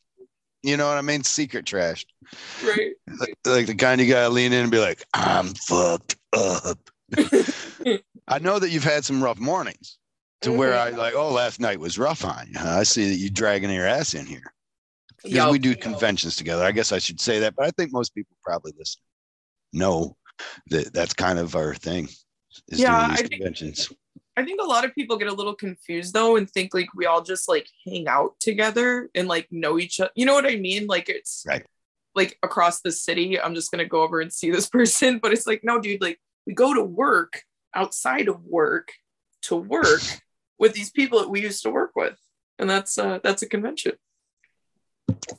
you 0.64 0.76
know 0.76 0.88
what 0.88 0.98
I 0.98 1.02
mean? 1.02 1.24
Secret 1.24 1.66
trashed. 1.66 2.08
Right. 2.66 2.94
Like, 3.20 3.38
like 3.46 3.68
the 3.68 3.76
kind 3.76 4.02
you 4.02 4.08
gotta 4.08 4.30
lean 4.30 4.54
in 4.54 4.64
and 4.64 4.72
be 4.72 4.80
like, 4.80 5.04
I'm 5.14 5.54
fucked 5.54 6.18
up. 6.34 6.80
I 8.28 8.40
know 8.40 8.60
that 8.60 8.70
you've 8.70 8.84
had 8.84 9.06
some 9.06 9.24
rough 9.24 9.40
mornings 9.40 9.98
to 10.42 10.50
mm-hmm. 10.50 10.58
where 10.58 10.78
I 10.78 10.90
like, 10.90 11.14
oh, 11.16 11.32
last 11.32 11.60
night 11.60 11.80
was 11.80 11.98
rough 11.98 12.26
on 12.26 12.48
you. 12.48 12.60
I 12.60 12.84
see 12.84 13.08
that 13.10 13.16
you 13.16 13.30
dragging 13.30 13.70
your 13.70 13.88
ass 13.88 14.14
in 14.14 14.26
here. 14.26 14.52
Because 15.24 15.52
we 15.52 15.60
do 15.60 15.76
conventions 15.76 16.36
together. 16.36 16.64
I 16.64 16.72
guess 16.72 16.92
I 16.92 17.00
should 17.00 17.20
say 17.20 17.40
that, 17.40 17.56
but 17.56 17.66
I 17.66 17.72
think 17.72 17.92
most 17.94 18.14
people 18.14 18.36
probably 18.44 18.74
listen 18.78 19.02
know 19.74 20.16
that 20.68 20.94
that's 20.94 21.14
kind 21.14 21.40
of 21.40 21.56
our 21.56 21.74
thing. 21.74 22.08
Is 22.70 22.80
yeah, 22.80 23.08
I 23.12 23.22
conventions. 23.22 23.88
Think, 23.88 24.00
I 24.38 24.46
think 24.46 24.62
a 24.62 24.66
lot 24.66 24.86
of 24.86 24.94
people 24.94 25.18
get 25.18 25.30
a 25.30 25.34
little 25.34 25.56
confused 25.56 26.14
though 26.14 26.36
and 26.36 26.48
think 26.48 26.72
like 26.76 26.94
we 26.94 27.08
all 27.08 27.24
just 27.24 27.50
like 27.50 27.68
hang 27.84 28.08
out 28.08 28.40
together 28.40 29.10
and 29.16 29.28
like 29.28 29.48
know 29.52 29.80
each 29.80 30.00
other. 30.00 30.12
You 30.14 30.28
know 30.28 30.36
what 30.36 30.46
I 30.46 30.58
mean? 30.58 30.86
Like 30.86 31.10
it's 31.10 31.44
right. 31.48 31.66
like 32.14 32.38
across 32.44 32.82
the 32.82 32.92
city. 32.92 33.42
I'm 33.42 33.56
just 33.56 33.72
gonna 33.72 33.86
go 33.86 34.04
over 34.04 34.22
and 34.22 34.32
see 34.32 34.52
this 34.52 34.70
person, 34.70 35.18
but 35.18 35.34
it's 35.34 35.48
like 35.48 35.64
no, 35.64 35.80
dude. 35.80 36.02
Like 36.02 36.20
we 36.46 36.54
go 36.54 36.76
to 36.76 36.84
work 36.84 37.42
outside 37.74 38.28
of 38.28 38.44
work 38.46 38.92
to 39.44 39.56
work 39.56 40.02
with 40.60 40.74
these 40.74 40.92
people 40.92 41.20
that 41.20 41.30
we 41.32 41.42
used 41.42 41.64
to 41.64 41.72
work 41.72 41.94
with, 41.96 42.20
and 42.60 42.70
that's 42.70 43.00
uh 43.00 43.20
that's 43.24 43.42
a 43.42 43.50
convention. 43.50 43.94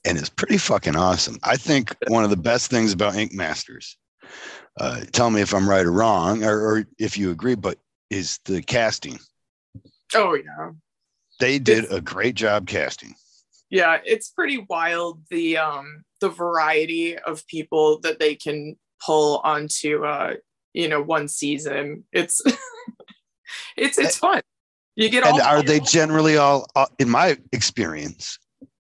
And 0.04 0.18
it's 0.18 0.28
pretty 0.28 0.58
fucking 0.58 0.96
awesome. 0.96 1.38
I 1.44 1.56
think 1.56 1.94
one 2.08 2.24
of 2.24 2.30
the 2.30 2.36
best 2.36 2.68
things 2.68 2.92
about 2.92 3.14
Ink 3.14 3.32
Masters. 3.32 3.96
Uh, 4.78 5.02
tell 5.12 5.30
me 5.30 5.40
if 5.40 5.54
I'm 5.54 5.68
right 5.68 5.86
or 5.86 5.92
wrong, 5.92 6.44
or, 6.44 6.58
or 6.58 6.84
if 6.98 7.16
you 7.16 7.30
agree, 7.30 7.54
but 7.54 7.78
is 8.10 8.38
the 8.44 8.62
casting. 8.62 9.18
Oh 10.14 10.34
yeah. 10.34 10.70
They 11.40 11.58
did 11.58 11.84
it's, 11.84 11.92
a 11.92 12.00
great 12.00 12.34
job 12.34 12.66
casting. 12.66 13.14
Yeah, 13.70 13.98
it's 14.04 14.30
pretty 14.30 14.66
wild 14.68 15.22
the 15.30 15.58
um 15.58 16.04
the 16.20 16.28
variety 16.28 17.18
of 17.18 17.46
people 17.46 18.00
that 18.00 18.18
they 18.18 18.34
can 18.34 18.76
pull 19.04 19.38
onto 19.44 20.04
uh 20.04 20.34
you 20.72 20.88
know 20.88 21.02
one 21.02 21.28
season. 21.28 22.04
It's 22.12 22.40
it's 23.76 23.98
it's 23.98 24.16
fun. 24.16 24.42
You 24.96 25.08
get 25.10 25.24
and 25.24 25.40
are 25.40 25.62
they 25.62 25.80
generally 25.80 26.36
all 26.36 26.66
uh, 26.74 26.86
in 26.98 27.08
my 27.08 27.38
experience 27.52 28.38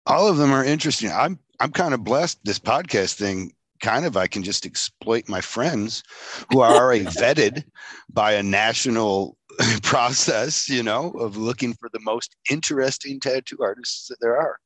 all 0.08 0.26
of 0.26 0.38
them 0.38 0.52
are 0.52 0.64
interesting. 0.64 1.12
I'm 1.12 1.38
I'm 1.60 1.70
kind 1.70 1.94
of 1.94 2.02
blessed 2.02 2.40
this 2.44 2.58
podcast 2.58 3.14
thing 3.14 3.52
kind 3.80 4.04
of 4.04 4.16
I 4.16 4.26
can 4.26 4.42
just 4.42 4.66
exploit 4.66 5.28
my 5.28 5.40
friends 5.40 6.02
who 6.50 6.60
are 6.60 6.74
already 6.74 7.04
vetted 7.20 7.64
by 8.12 8.32
a 8.32 8.42
national 8.42 9.36
process, 9.82 10.68
you 10.68 10.82
know, 10.82 11.10
of 11.12 11.36
looking 11.36 11.74
for 11.74 11.88
the 11.92 12.00
most 12.00 12.36
interesting 12.50 13.20
tattoo 13.20 13.58
artists 13.60 14.08
that 14.08 14.18
there 14.20 14.36
are. 14.36 14.58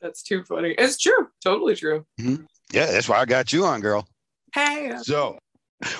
That's 0.00 0.22
too 0.22 0.42
funny. 0.42 0.74
It's 0.78 0.98
true. 0.98 1.28
Totally 1.42 1.76
true. 1.76 2.04
Mm-hmm. 2.20 2.44
Yeah, 2.72 2.86
that's 2.86 3.08
why 3.08 3.18
I 3.18 3.24
got 3.24 3.52
you 3.52 3.64
on, 3.64 3.80
girl. 3.80 4.06
Hey. 4.52 4.92
So, 5.02 5.38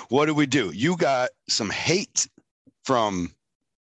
what 0.09 0.25
do 0.25 0.33
we 0.33 0.45
do? 0.45 0.71
You 0.73 0.97
got 0.97 1.29
some 1.47 1.69
hate 1.69 2.27
from 2.83 3.31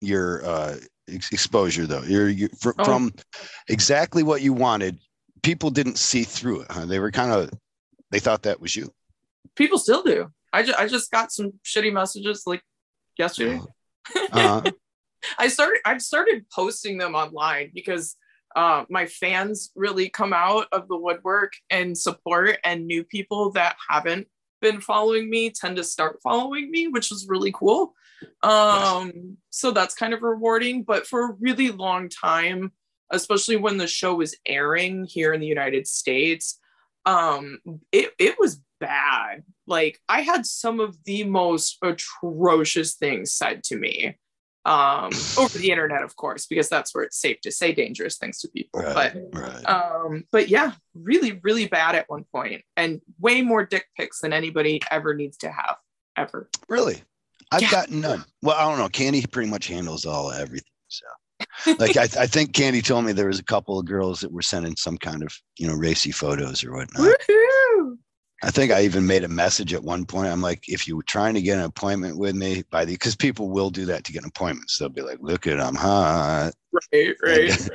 your 0.01 0.45
uh, 0.45 0.77
ex- 1.11 1.31
exposure, 1.31 1.87
though. 1.87 2.03
You're, 2.03 2.29
you 2.29 2.49
fr- 2.59 2.71
oh. 2.77 2.83
from 2.83 3.13
exactly 3.67 4.21
what 4.21 4.41
you 4.41 4.53
wanted. 4.53 4.99
People 5.41 5.71
didn't 5.71 5.97
see 5.97 6.23
through 6.23 6.61
it. 6.61 6.71
Huh? 6.71 6.85
They 6.85 6.99
were 6.99 7.11
kind 7.11 7.31
of, 7.31 7.49
they 8.11 8.19
thought 8.19 8.43
that 8.43 8.61
was 8.61 8.75
you. 8.75 8.93
People 9.55 9.77
still 9.77 10.03
do. 10.03 10.31
I, 10.51 10.63
ju- 10.63 10.73
I 10.77 10.87
just 10.87 11.11
got 11.11 11.31
some 11.31 11.53
shitty 11.63 11.91
messages 11.91 12.43
like 12.45 12.61
yesterday. 13.17 13.61
Uh-huh. 14.15 14.61
I 15.39 15.47
started 15.47 15.79
I've 15.85 16.01
started 16.01 16.45
posting 16.53 16.97
them 16.97 17.15
online 17.15 17.71
because 17.73 18.15
uh, 18.55 18.85
my 18.89 19.05
fans 19.05 19.71
really 19.75 20.07
come 20.07 20.33
out 20.33 20.67
of 20.71 20.87
the 20.87 20.97
woodwork 20.97 21.53
and 21.69 21.97
support, 21.97 22.57
and 22.63 22.87
new 22.87 23.03
people 23.03 23.51
that 23.51 23.75
haven't 23.89 24.27
been 24.61 24.79
following 24.79 25.29
me 25.29 25.49
tend 25.49 25.75
to 25.75 25.83
start 25.83 26.19
following 26.23 26.71
me, 26.71 26.87
which 26.87 27.11
is 27.11 27.27
really 27.27 27.51
cool. 27.51 27.93
Um, 28.43 29.37
so 29.49 29.71
that's 29.71 29.93
kind 29.93 30.13
of 30.13 30.21
rewarding. 30.21 30.83
But 30.83 31.05
for 31.05 31.25
a 31.25 31.33
really 31.33 31.69
long 31.69 32.07
time, 32.07 32.71
especially 33.11 33.57
when 33.57 33.77
the 33.77 33.87
show 33.87 34.15
was 34.15 34.37
airing 34.45 35.05
here 35.05 35.33
in 35.33 35.41
the 35.41 35.47
United 35.47 35.85
States, 35.85 36.59
um, 37.05 37.59
it 37.91 38.11
it 38.19 38.35
was 38.39 38.61
bad. 38.79 39.43
Like 39.67 39.99
I 40.09 40.21
had 40.21 40.45
some 40.45 40.79
of 40.79 40.97
the 41.05 41.23
most 41.23 41.77
atrocious 41.81 42.95
things 42.95 43.33
said 43.33 43.63
to 43.65 43.77
me 43.77 44.17
um, 44.65 45.11
over 45.37 45.57
the 45.57 45.71
internet, 45.71 46.03
of 46.03 46.15
course, 46.15 46.47
because 46.47 46.69
that's 46.69 46.93
where 46.93 47.03
it's 47.03 47.19
safe 47.19 47.39
to 47.41 47.51
say 47.51 47.71
dangerous 47.71 48.17
things 48.17 48.39
to 48.39 48.49
people. 48.49 48.81
Right, 48.81 49.13
but, 49.31 49.41
right. 49.41 49.69
Um, 49.69 50.25
but 50.31 50.49
yeah, 50.49 50.73
really, 50.93 51.39
really 51.43 51.67
bad 51.67 51.95
at 51.95 52.09
one 52.09 52.25
point, 52.31 52.63
and 52.75 53.01
way 53.19 53.41
more 53.41 53.65
dick 53.65 53.85
pics 53.97 54.21
than 54.21 54.33
anybody 54.33 54.81
ever 54.91 55.13
needs 55.13 55.37
to 55.37 55.51
have 55.51 55.77
ever. 56.17 56.49
Really, 56.67 57.01
I've 57.51 57.61
yeah. 57.61 57.71
gotten 57.71 58.01
none. 58.01 58.25
Well, 58.41 58.55
I 58.55 58.67
don't 58.67 58.79
know. 58.79 58.89
Candy 58.89 59.25
pretty 59.25 59.49
much 59.49 59.67
handles 59.67 60.05
all 60.05 60.31
everything. 60.31 60.65
So, 60.87 61.05
like, 61.79 61.97
I, 61.97 62.03
I, 62.03 62.27
think 62.27 62.53
Candy 62.53 62.81
told 62.81 63.05
me 63.05 63.11
there 63.11 63.27
was 63.27 63.39
a 63.39 63.43
couple 63.43 63.79
of 63.79 63.85
girls 63.85 64.19
that 64.21 64.31
were 64.31 64.41
sending 64.41 64.75
some 64.75 64.97
kind 64.97 65.23
of 65.23 65.33
you 65.57 65.67
know 65.67 65.73
racy 65.73 66.11
photos 66.11 66.63
or 66.63 66.73
whatnot. 66.73 67.01
Woo-hoo! 67.01 67.97
I 68.43 68.51
think 68.51 68.71
I 68.71 68.83
even 68.83 69.07
made 69.07 69.23
a 69.23 69.29
message 69.29 69.73
at 69.73 69.83
one 69.83 70.05
point. 70.05 70.27
I'm 70.27 70.41
like, 70.41 70.67
if 70.67 70.87
you 70.87 70.95
were 70.95 71.03
trying 71.03 71.33
to 71.35 71.41
get 71.41 71.57
an 71.57 71.63
appointment 71.63 72.17
with 72.17 72.35
me 72.35 72.63
by 72.69 72.85
the, 72.85 72.93
because 72.93 73.15
people 73.15 73.49
will 73.49 73.69
do 73.69 73.85
that 73.85 74.03
to 74.03 74.11
get 74.11 74.25
appointments. 74.25 74.77
They'll 74.77 74.89
be 74.89 75.01
like, 75.01 75.19
look 75.21 75.47
at, 75.47 75.59
I'm 75.59 75.75
hot. 75.75 76.53
Right, 76.91 77.15
right. 77.23 77.69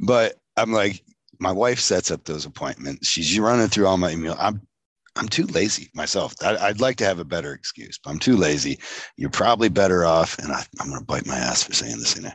but 0.00 0.34
I'm 0.56 0.72
like, 0.72 1.04
my 1.38 1.52
wife 1.52 1.78
sets 1.78 2.10
up 2.10 2.24
those 2.24 2.44
appointments. 2.44 3.06
She's 3.06 3.38
running 3.38 3.68
through 3.68 3.86
all 3.86 3.96
my 3.96 4.10
email. 4.10 4.36
I'm, 4.38 4.66
I'm 5.14 5.28
too 5.28 5.46
lazy 5.46 5.90
myself. 5.94 6.34
I, 6.42 6.68
would 6.68 6.80
like 6.80 6.96
to 6.96 7.04
have 7.04 7.20
a 7.20 7.24
better 7.24 7.52
excuse, 7.52 7.98
but 8.02 8.10
I'm 8.10 8.18
too 8.18 8.36
lazy. 8.36 8.80
You're 9.16 9.30
probably 9.30 9.68
better 9.68 10.04
off, 10.04 10.38
and 10.40 10.52
I, 10.52 10.64
am 10.80 10.88
going 10.88 10.98
to 10.98 11.06
bite 11.06 11.24
my 11.24 11.36
ass 11.36 11.62
for 11.62 11.72
saying 11.72 11.98
this. 11.98 12.16
You 12.16 12.30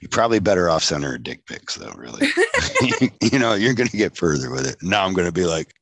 you're 0.00 0.08
probably 0.10 0.38
better 0.38 0.68
off 0.68 0.84
sending 0.84 1.10
her 1.10 1.18
dick 1.18 1.46
pics, 1.46 1.74
though. 1.74 1.92
Really, 1.96 2.28
you 3.32 3.38
know, 3.38 3.54
you're 3.54 3.74
going 3.74 3.88
to 3.88 3.96
get 3.96 4.16
further 4.16 4.50
with 4.50 4.66
it. 4.66 4.76
Now 4.82 5.04
I'm 5.04 5.14
going 5.14 5.26
to 5.26 5.32
be 5.32 5.46
like, 5.46 5.72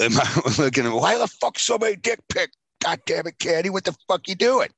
Am 0.00 0.12
I 0.18 0.42
looking 0.58 0.86
at 0.86 0.92
why 0.92 1.18
the 1.18 1.26
fuck 1.26 1.58
so 1.58 1.78
many 1.78 1.96
dick 1.96 2.20
pics? 2.28 2.56
God 2.82 3.00
damn 3.06 3.26
it, 3.26 3.38
Candy, 3.38 3.70
what 3.70 3.84
the 3.84 3.96
fuck 4.08 4.28
you 4.28 4.34
doing? 4.34 4.68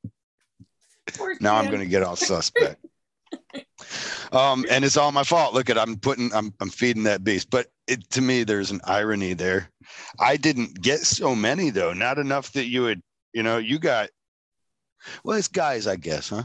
Poor 1.14 1.36
now 1.40 1.56
I'm 1.56 1.70
gonna 1.70 1.86
get 1.86 2.02
all 2.02 2.16
suspect. 2.16 2.84
um, 4.32 4.64
and 4.70 4.84
it's 4.84 4.96
all 4.96 5.12
my 5.12 5.22
fault. 5.22 5.54
Look 5.54 5.70
at 5.70 5.78
I'm 5.78 5.96
putting 5.96 6.32
I'm 6.34 6.52
I'm 6.60 6.70
feeding 6.70 7.04
that 7.04 7.24
beast. 7.24 7.50
But 7.50 7.66
it 7.86 8.08
to 8.10 8.20
me, 8.20 8.44
there's 8.44 8.70
an 8.70 8.80
irony 8.84 9.34
there. 9.34 9.70
I 10.18 10.36
didn't 10.36 10.80
get 10.80 11.00
so 11.00 11.34
many 11.34 11.70
though, 11.70 11.92
not 11.92 12.18
enough 12.18 12.52
that 12.52 12.66
you 12.66 12.82
would, 12.82 13.02
you 13.32 13.42
know, 13.42 13.58
you 13.58 13.78
got 13.78 14.10
well, 15.24 15.36
it's 15.36 15.48
guys, 15.48 15.86
I 15.86 15.96
guess, 15.96 16.30
huh? 16.30 16.44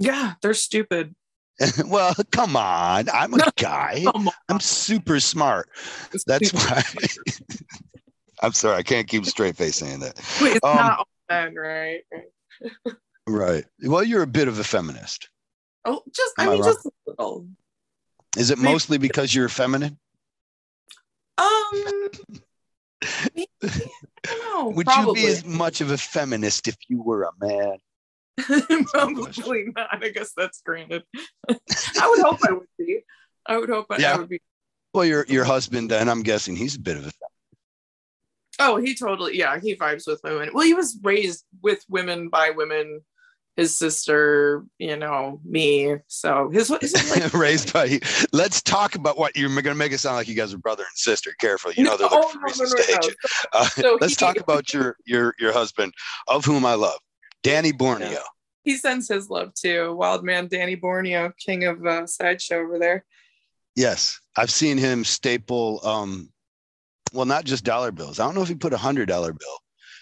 Yeah, 0.00 0.34
they're 0.40 0.54
stupid. 0.54 1.14
well, 1.86 2.14
come 2.32 2.56
on. 2.56 3.08
I'm 3.10 3.34
a 3.34 3.52
guy. 3.56 4.04
I'm 4.48 4.60
super 4.60 5.20
smart. 5.20 5.68
That's 6.26 6.52
why. 6.52 6.82
I'm 8.42 8.52
sorry. 8.52 8.78
I 8.78 8.82
can't 8.82 9.06
keep 9.06 9.26
straight 9.26 9.56
face 9.56 9.76
saying 9.76 10.00
that. 10.00 10.16
Wait, 10.40 10.56
it's 10.56 10.64
um, 10.64 10.76
not 10.76 11.08
men, 11.28 11.54
right? 11.54 12.00
right. 13.26 13.64
Well, 13.82 14.02
you're 14.02 14.22
a 14.22 14.26
bit 14.26 14.48
of 14.48 14.58
a 14.58 14.64
feminist. 14.64 15.28
Oh, 15.84 16.02
just 16.14 16.32
Am 16.38 16.48
I 16.48 16.52
mean, 16.52 16.62
I 16.62 16.66
just 16.66 16.86
a 16.86 16.90
little. 17.06 17.46
Is 18.38 18.50
it 18.50 18.58
Maybe. 18.58 18.72
mostly 18.72 18.96
because 18.96 19.34
you're 19.34 19.50
feminine? 19.50 19.98
Um. 21.36 22.08
know, 24.60 24.72
Would 24.74 24.86
probably. 24.86 25.20
you 25.20 25.26
be 25.26 25.32
as 25.32 25.44
much 25.44 25.80
of 25.80 25.90
a 25.90 25.98
feminist 25.98 26.68
if 26.68 26.76
you 26.88 27.02
were 27.02 27.24
a 27.24 27.30
man? 27.40 27.76
Probably 28.92 29.66
not. 29.76 30.02
I 30.04 30.08
guess 30.10 30.32
that's 30.36 30.62
granted. 30.62 31.02
I 31.48 32.08
would 32.08 32.20
hope 32.20 32.38
I 32.46 32.52
would 32.52 32.68
be. 32.78 33.00
I 33.46 33.58
would 33.58 33.68
hope 33.68 33.86
I, 33.90 33.98
yeah. 33.98 34.14
I 34.14 34.18
would 34.18 34.28
be. 34.28 34.40
Well, 34.94 35.04
your 35.04 35.24
your 35.28 35.44
husband, 35.44 35.92
and 35.92 36.10
I'm 36.10 36.22
guessing 36.22 36.56
he's 36.56 36.76
a 36.76 36.80
bit 36.80 36.96
of 36.96 37.06
a. 37.06 37.12
Oh, 38.58 38.76
he 38.76 38.94
totally 38.94 39.38
yeah. 39.38 39.58
He 39.60 39.76
vibes 39.76 40.06
with 40.06 40.20
women. 40.22 40.50
Well, 40.52 40.64
he 40.64 40.74
was 40.74 40.98
raised 41.02 41.44
with 41.62 41.84
women 41.88 42.28
by 42.28 42.50
women. 42.50 43.00
His 43.56 43.76
sister, 43.76 44.64
you 44.78 44.96
know, 44.96 45.40
me. 45.44 45.96
So 46.06 46.48
his, 46.50 46.72
his 46.80 47.10
like, 47.10 47.34
raised 47.34 47.72
by. 47.72 48.00
Let's 48.32 48.62
talk 48.62 48.94
about 48.94 49.18
what 49.18 49.36
you're 49.36 49.50
going 49.50 49.64
to 49.64 49.74
make 49.74 49.92
it 49.92 49.98
sound 49.98 50.16
like 50.16 50.28
you 50.28 50.34
guys 50.34 50.54
are 50.54 50.58
brother 50.58 50.84
and 50.84 50.96
sister. 50.96 51.34
Careful, 51.38 51.72
you 51.72 51.84
know 51.84 51.96
they're 51.96 52.08
looking 52.08 52.40
oh, 52.42 52.48
for 52.48 52.64
no, 52.64 52.70
no, 52.70 52.94
no, 52.94 52.98
to. 53.00 53.16
Uh, 53.52 53.64
so 53.64 53.98
let's 54.00 54.14
he, 54.14 54.16
talk 54.16 54.38
about 54.38 54.72
your 54.72 54.96
your 55.04 55.34
your 55.38 55.52
husband, 55.52 55.92
of 56.28 56.44
whom 56.44 56.64
I 56.64 56.74
love. 56.74 57.00
Danny 57.42 57.72
Borneo. 57.72 58.10
Yeah. 58.10 58.18
He 58.64 58.76
sends 58.76 59.08
his 59.08 59.30
love 59.30 59.54
to 59.62 59.94
Wild 59.94 60.24
Man 60.24 60.48
Danny 60.48 60.74
Borneo, 60.74 61.32
king 61.38 61.64
of 61.64 61.84
uh, 61.84 62.06
sideshow 62.06 62.58
over 62.58 62.78
there. 62.78 63.04
Yes, 63.74 64.20
I've 64.36 64.50
seen 64.50 64.76
him 64.76 65.04
staple. 65.04 65.80
Um, 65.82 66.30
well, 67.12 67.26
not 67.26 67.44
just 67.44 67.64
dollar 67.64 67.90
bills. 67.90 68.20
I 68.20 68.24
don't 68.24 68.34
know 68.34 68.42
if 68.42 68.48
he 68.48 68.54
put 68.54 68.72
a 68.72 68.78
hundred 68.78 69.06
dollar 69.06 69.32
bill. 69.32 69.58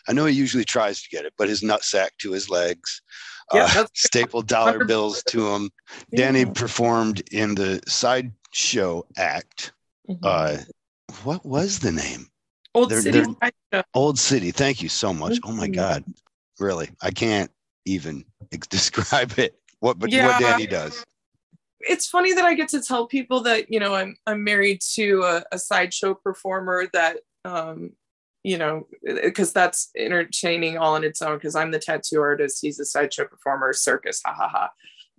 I 0.09 0.13
know 0.13 0.25
he 0.25 0.35
usually 0.35 0.65
tries 0.65 1.03
to 1.03 1.09
get 1.11 1.25
it, 1.25 1.35
but 1.39 1.49
his 1.49 1.63
nutsack 1.63 2.11
to 2.19 2.33
his 2.33 2.51
legs. 2.51 3.03
Yeah, 3.55 3.69
uh, 3.77 3.87
staple 3.95 4.43
dollar 4.43 4.85
bills 4.85 5.23
to 5.29 5.49
him. 5.55 5.71
Yeah. 6.11 6.27
Danny 6.27 6.47
performed 6.47 7.23
in 7.31 7.55
the 7.55 7.81
sideshow 7.87 9.07
act. 9.17 9.73
Mm-hmm. 10.09 10.25
Uh, 10.25 10.57
what 11.23 11.45
was 11.47 11.79
the 11.79 11.93
name? 11.93 12.27
Old 12.75 12.91
they're, 12.91 13.03
City. 13.03 13.25
They're, 13.71 13.85
Old 13.95 14.19
City. 14.19 14.51
Thank 14.51 14.83
you 14.83 14.89
so 14.89 15.15
much. 15.15 15.39
Oh 15.45 15.53
my 15.53 15.67
mm-hmm. 15.67 15.75
God 15.75 16.05
really. 16.59 16.91
I 17.03 17.11
can't 17.11 17.51
even 17.85 18.25
describe 18.71 19.39
it. 19.39 19.59
What 19.81 19.99
but 19.99 20.11
yeah. 20.11 20.27
what 20.27 20.41
Danny 20.41 20.67
does. 20.67 21.05
It's 21.81 22.09
funny 22.09 22.33
that 22.33 22.45
I 22.45 22.55
get 22.55 22.69
to 22.71 22.83
tell 22.83 23.07
people 23.07 23.41
that 23.43 23.71
you 23.71 23.79
know 23.79 23.95
I'm 23.95 24.17
I'm 24.27 24.43
married 24.43 24.81
to 24.95 25.23
a, 25.23 25.45
a 25.53 25.59
sideshow 25.59 26.15
performer 26.15 26.89
that 26.93 27.19
um 27.45 27.93
you 28.43 28.59
know 28.59 28.89
because 29.05 29.53
that's 29.53 29.91
entertaining 29.97 30.79
all 30.79 30.95
on 30.95 31.05
its 31.05 31.23
own 31.23 31.37
because 31.37 31.55
I'm 31.55 31.71
the 31.71 31.79
tattoo 31.79 32.21
artist 32.21 32.59
he's 32.61 32.81
a 32.81 32.85
sideshow 32.85 33.27
performer 33.27 33.73
circus 33.73 34.21
ha 34.25 34.33
ha 34.33 34.49
ha 34.49 34.71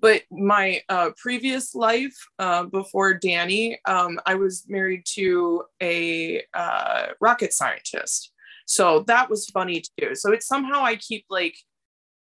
but 0.01 0.24
my 0.31 0.81
uh, 0.89 1.12
previous 1.17 1.75
life 1.75 2.15
uh, 2.38 2.63
before 2.63 3.13
Danny, 3.13 3.79
um, 3.86 4.19
I 4.25 4.36
was 4.36 4.65
married 4.67 5.03
to 5.15 5.63
a 5.81 6.43
uh, 6.53 7.08
rocket 7.19 7.53
scientist. 7.53 8.31
So 8.69 9.03
that 9.07 9.31
was 9.31 9.47
funny 9.47 9.83
too. 9.99 10.13
So 10.13 10.31
it's 10.31 10.45
somehow 10.45 10.83
I 10.83 10.95
keep 10.95 11.25
like 11.27 11.57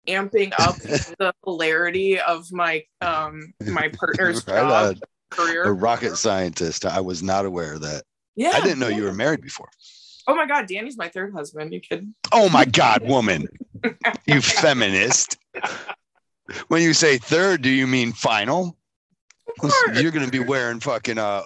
amping 0.08 0.54
up 0.58 0.76
the 1.20 1.34
hilarity 1.46 2.22
of 2.22 2.46
my 2.54 2.84
um 3.02 3.54
my 3.66 3.90
partner's 3.90 4.48
right 4.48 4.62
job, 4.62 4.98
career. 5.30 5.66
A 5.66 5.74
rocket 5.74 6.16
scientist. 6.16 6.86
I 6.86 7.02
was 7.02 7.22
not 7.22 7.46
aware 7.46 7.74
of 7.74 7.82
that. 7.82 8.04
Yeah. 8.38 8.52
I 8.54 8.62
didn't 8.62 8.80
know 8.80 8.88
you 8.88 9.04
were 9.04 9.14
married 9.14 9.42
before. 9.42 9.68
Oh 10.26 10.36
my 10.36 10.46
god, 10.46 10.68
Danny's 10.68 10.98
my 10.98 11.10
third 11.10 11.34
husband. 11.34 11.74
You 11.74 11.82
kidding? 11.82 12.16
Oh 12.32 12.48
my 12.48 12.64
god, 12.64 13.06
woman. 13.06 13.48
you 14.26 14.40
feminist. 14.40 15.38
When 16.70 16.82
you 16.82 16.94
say 16.94 17.18
third, 17.18 17.62
do 17.62 17.70
you 17.70 17.88
mean 17.88 18.14
final? 18.14 18.78
You're 19.96 20.12
gonna 20.12 20.30
be 20.30 20.40
wearing 20.40 20.80
fucking 20.80 21.18
uh 21.18 21.44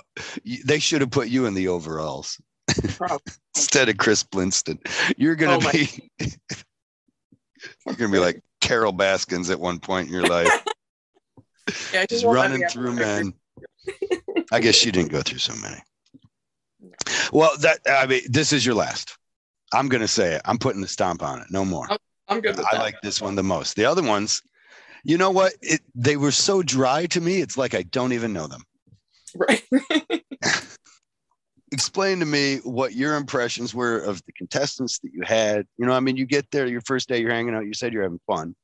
they 0.63 0.77
should 0.77 1.01
have 1.01 1.09
put 1.09 1.29
you 1.29 1.47
in 1.47 1.55
the 1.55 1.69
overalls. 1.69 2.39
Instead 3.55 3.89
of 3.89 3.97
Chris 3.97 4.23
Blinston, 4.23 4.79
you're 5.17 5.35
gonna 5.35 5.65
oh 5.65 5.71
be 5.71 6.09
you're 7.85 7.95
gonna 7.95 8.11
be 8.11 8.19
like 8.19 8.41
Carol 8.61 8.91
Baskins 8.91 9.49
at 9.49 9.59
one 9.59 9.79
point 9.79 10.07
in 10.07 10.13
your 10.13 10.27
life. 10.27 10.63
yeah, 11.93 12.05
just 12.05 12.25
running 12.25 12.65
through 12.67 12.93
men. 12.93 13.33
I 14.51 14.59
guess 14.59 14.85
you 14.85 14.91
didn't 14.91 15.11
go 15.11 15.21
through 15.21 15.39
so 15.39 15.53
many. 15.55 15.81
Well, 17.33 17.51
that 17.59 17.79
I 17.89 18.05
mean, 18.07 18.21
this 18.29 18.53
is 18.53 18.65
your 18.65 18.75
last. 18.75 19.17
I'm 19.73 19.89
gonna 19.89 20.07
say 20.07 20.35
it. 20.35 20.41
I'm 20.45 20.57
putting 20.57 20.81
the 20.81 20.87
stomp 20.87 21.23
on 21.23 21.39
it. 21.39 21.47
No 21.49 21.65
more. 21.65 21.87
I'm, 21.89 21.97
I'm 22.27 22.41
good. 22.41 22.59
I 22.59 22.63
that. 22.73 22.79
like 22.79 22.95
this 23.01 23.21
one 23.21 23.35
the 23.35 23.43
most. 23.43 23.75
The 23.75 23.85
other 23.85 24.03
ones, 24.03 24.41
You 25.03 25.17
know 25.17 25.31
what? 25.31 25.53
It, 25.61 25.81
they 25.95 26.17
were 26.17 26.31
so 26.31 26.61
dry 26.61 27.05
to 27.07 27.21
me. 27.21 27.41
It's 27.41 27.57
like 27.57 27.73
I 27.73 27.83
don't 27.83 28.13
even 28.13 28.33
know 28.33 28.47
them. 28.47 28.63
Right. 29.35 29.63
Explain 31.71 32.19
to 32.19 32.25
me 32.25 32.57
what 32.57 32.93
your 32.93 33.15
impressions 33.15 33.73
were 33.73 33.99
of 33.99 34.21
the 34.25 34.33
contestants 34.33 34.99
that 34.99 35.11
you 35.13 35.21
had. 35.23 35.65
You 35.77 35.85
know, 35.85 35.93
I 35.93 36.01
mean, 36.01 36.17
you 36.17 36.25
get 36.25 36.49
there 36.51 36.67
your 36.67 36.81
first 36.81 37.07
day, 37.07 37.21
you're 37.21 37.31
hanging 37.31 37.55
out. 37.55 37.65
You 37.65 37.73
said 37.73 37.93
you're 37.93 38.03
having 38.03 38.19
fun, 38.27 38.55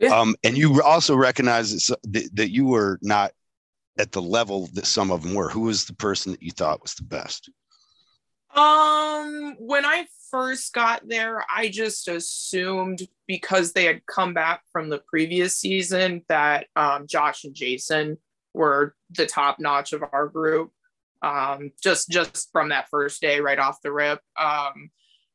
yeah. 0.00 0.18
um, 0.18 0.34
and 0.42 0.58
you 0.58 0.82
also 0.82 1.14
recognize 1.14 1.86
that, 1.86 2.30
that 2.34 2.50
you 2.50 2.66
were 2.66 2.98
not 3.00 3.32
at 3.98 4.12
the 4.12 4.22
level 4.22 4.68
that 4.74 4.86
some 4.86 5.10
of 5.10 5.22
them 5.22 5.34
were. 5.34 5.50
Who 5.50 5.60
was 5.60 5.84
the 5.84 5.94
person 5.94 6.32
that 6.32 6.42
you 6.42 6.50
thought 6.50 6.82
was 6.82 6.94
the 6.94 7.04
best? 7.04 7.50
Um, 8.54 9.56
when 9.58 9.86
I 9.86 10.06
first 10.30 10.72
got 10.74 11.08
there, 11.08 11.44
I 11.54 11.68
just 11.68 12.08
assumed 12.08 13.06
because 13.26 13.72
they 13.72 13.84
had 13.84 14.04
come 14.06 14.34
back 14.34 14.62
from 14.72 14.90
the 14.90 15.02
previous 15.06 15.56
season 15.56 16.22
that 16.28 16.66
um, 16.76 17.06
Josh 17.06 17.44
and 17.44 17.54
Jason 17.54 18.18
were 18.52 18.94
the 19.10 19.26
top 19.26 19.58
notch 19.58 19.92
of 19.92 20.02
our 20.12 20.28
group. 20.28 20.72
Um, 21.22 21.70
just 21.82 22.10
just 22.10 22.50
from 22.52 22.70
that 22.70 22.88
first 22.90 23.20
day, 23.20 23.40
right 23.40 23.58
off 23.58 23.82
the 23.82 23.92
rip. 23.92 24.20
Um, 24.38 24.90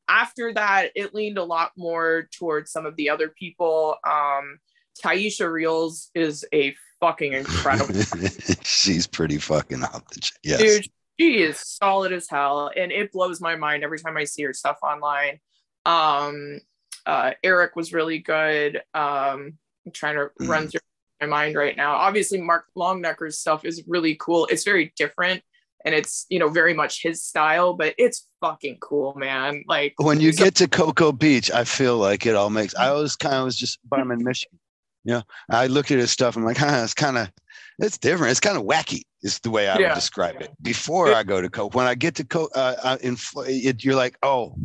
after 0.10 0.53
that, 0.53 0.91
it 0.96 1.13
leaned 1.13 1.38
a 1.38 1.44
lot 1.44 1.72
more 1.77 2.27
towards 2.38 2.72
some 2.72 2.86
of 2.86 2.96
the 2.96 3.10
other 3.10 3.29
people. 3.29 3.96
Um, 4.06 4.60
Taisha 5.03 5.51
Reels 5.51 6.10
is 6.13 6.46
a 6.53 6.75
fucking 7.00 7.34
incredible. 7.34 7.94
She's 8.63 9.08
pretty 9.08 9.38
fucking 9.38 9.84
off 9.84 10.08
the 10.10 10.32
yes. 10.44 10.60
Dude, 10.60 10.88
she 11.20 11.41
is 11.41 11.60
solid 11.60 12.13
as 12.13 12.29
hell, 12.29 12.72
and 12.75 12.91
it 12.91 13.12
blows 13.12 13.41
my 13.41 13.56
mind 13.56 13.84
every 13.84 14.00
time 14.00 14.17
I 14.17 14.24
see 14.24 14.44
her 14.44 14.53
stuff 14.53 14.77
online. 14.84 15.39
Um, 15.86 16.60
uh, 17.06 17.32
Eric 17.44 17.75
was 17.75 17.94
really 17.94 18.20
good. 18.20 18.77
Um, 18.94 19.58
I'm 19.86 19.91
trying 19.94 20.15
to 20.15 20.29
mm. 20.41 20.48
run 20.48 20.67
through 20.67 20.82
my 21.22 21.27
mind 21.27 21.56
right 21.56 21.75
now. 21.75 21.96
Obviously, 21.96 22.41
Mark 22.41 22.65
Longenecker's 22.75 23.39
stuff 23.39 23.65
is 23.65 23.84
really 23.88 24.15
cool. 24.15 24.48
It's 24.48 24.63
very 24.63 24.94
different 24.98 25.41
and 25.88 25.96
it's 25.96 26.25
you 26.29 26.38
know 26.38 26.50
very 26.50 26.74
much 26.74 27.01
his 27.01 27.24
style 27.24 27.74
but 27.74 27.96
it's 27.98 28.27
fucking 28.41 28.77
cool 28.82 29.13
man. 29.15 29.63
Like 29.67 29.94
when 29.98 30.20
you 30.20 30.34
so- 30.34 30.44
get 30.44 30.56
to 30.56 30.67
cocoa 30.67 31.12
beach 31.12 31.50
i 31.51 31.63
feel 31.63 31.98
like 31.98 32.25
it 32.25 32.36
all 32.36 32.50
makes 32.50 32.75
i 32.75 32.91
was 32.91 33.15
kind 33.15 33.36
of 33.36 33.46
was 33.46 33.56
just 33.56 33.79
but 33.89 34.00
i'm 34.00 34.12
in 34.12 34.24
michigan 34.24 34.60
you 35.06 35.13
know? 35.13 35.24
I 35.50 35.67
look 35.67 35.89
at 35.89 35.98
his 35.98 36.12
stuff 36.12 36.36
i'm 36.36 36.44
like 36.44 36.58
huh, 36.65 36.82
it's 36.84 36.94
kind 36.94 37.17
of 37.17 37.32
it's 37.79 37.98
different 37.98 38.32
it's 38.32 38.39
kind 38.41 38.58
of 38.58 38.63
wacky 38.63 39.03
is 39.24 39.39
the 39.39 39.50
way 39.50 39.70
i 39.70 39.77
yeah. 39.77 39.89
would 39.89 39.96
describe 39.96 40.41
it. 40.41 40.51
Before 40.62 41.13
i 41.13 41.24
go 41.24 41.41
to 41.41 41.50
coke 41.50 41.74
when 41.74 41.88
i 41.88 41.96
get 41.96 42.15
to 42.15 42.25
coke 42.25 42.51
uh, 42.53 42.75
uh, 42.84 42.98
in 43.01 43.17
it, 43.38 43.84
you're 43.84 43.96
like 43.96 44.17
oh 44.22 44.56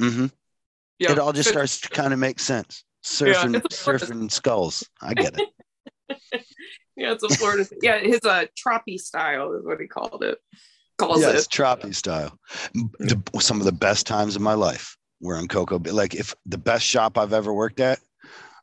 mm-hmm. 0.00 0.26
Yeah. 0.98 1.12
it 1.12 1.18
all 1.18 1.32
just 1.32 1.48
starts 1.48 1.80
to 1.82 1.88
kind 1.90 2.12
of 2.12 2.18
make 2.18 2.40
sense. 2.40 2.82
Surfing 3.04 3.54
yeah, 3.54 3.60
surfing 3.70 4.30
skulls. 4.32 4.84
I 5.00 5.14
get 5.14 5.38
it 5.38 5.48
yeah, 6.96 7.12
it's 7.12 7.22
a 7.22 7.28
Florida. 7.28 7.66
Yeah, 7.82 7.98
his 7.98 8.20
uh 8.24 8.46
troppy 8.56 8.98
style 8.98 9.52
is 9.54 9.64
what 9.64 9.80
he 9.80 9.86
called 9.86 10.22
it. 10.22 10.38
Calls 10.98 11.20
yes, 11.20 11.44
it. 11.44 11.50
troppy 11.50 11.92
style. 11.92 12.38
The, 12.74 13.20
some 13.40 13.60
of 13.60 13.66
the 13.66 13.72
best 13.72 14.06
times 14.06 14.34
of 14.34 14.42
my 14.42 14.54
life 14.54 14.96
were 15.20 15.36
in 15.36 15.48
Cocoa. 15.48 15.78
Like 15.78 16.14
if 16.14 16.34
the 16.46 16.58
best 16.58 16.84
shop 16.84 17.16
I've 17.18 17.32
ever 17.32 17.52
worked 17.52 17.80
at. 17.80 18.00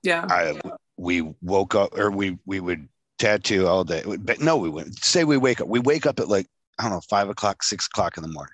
Yeah. 0.03 0.25
I 0.29 0.59
we 0.97 1.21
woke 1.41 1.75
up 1.75 1.97
or 1.97 2.11
we 2.11 2.37
we 2.45 2.59
would 2.59 2.87
tattoo 3.19 3.67
all 3.67 3.83
day. 3.83 4.03
But 4.05 4.41
no, 4.41 4.57
we 4.57 4.69
wouldn't 4.69 5.03
say 5.03 5.23
we 5.23 5.37
wake 5.37 5.61
up. 5.61 5.67
We 5.67 5.79
wake 5.79 6.05
up 6.05 6.19
at 6.19 6.27
like 6.27 6.47
I 6.77 6.83
don't 6.83 6.91
know 6.91 7.01
five 7.09 7.29
o'clock, 7.29 7.63
six 7.63 7.87
o'clock 7.87 8.17
in 8.17 8.23
the 8.23 8.29
morning. 8.29 8.53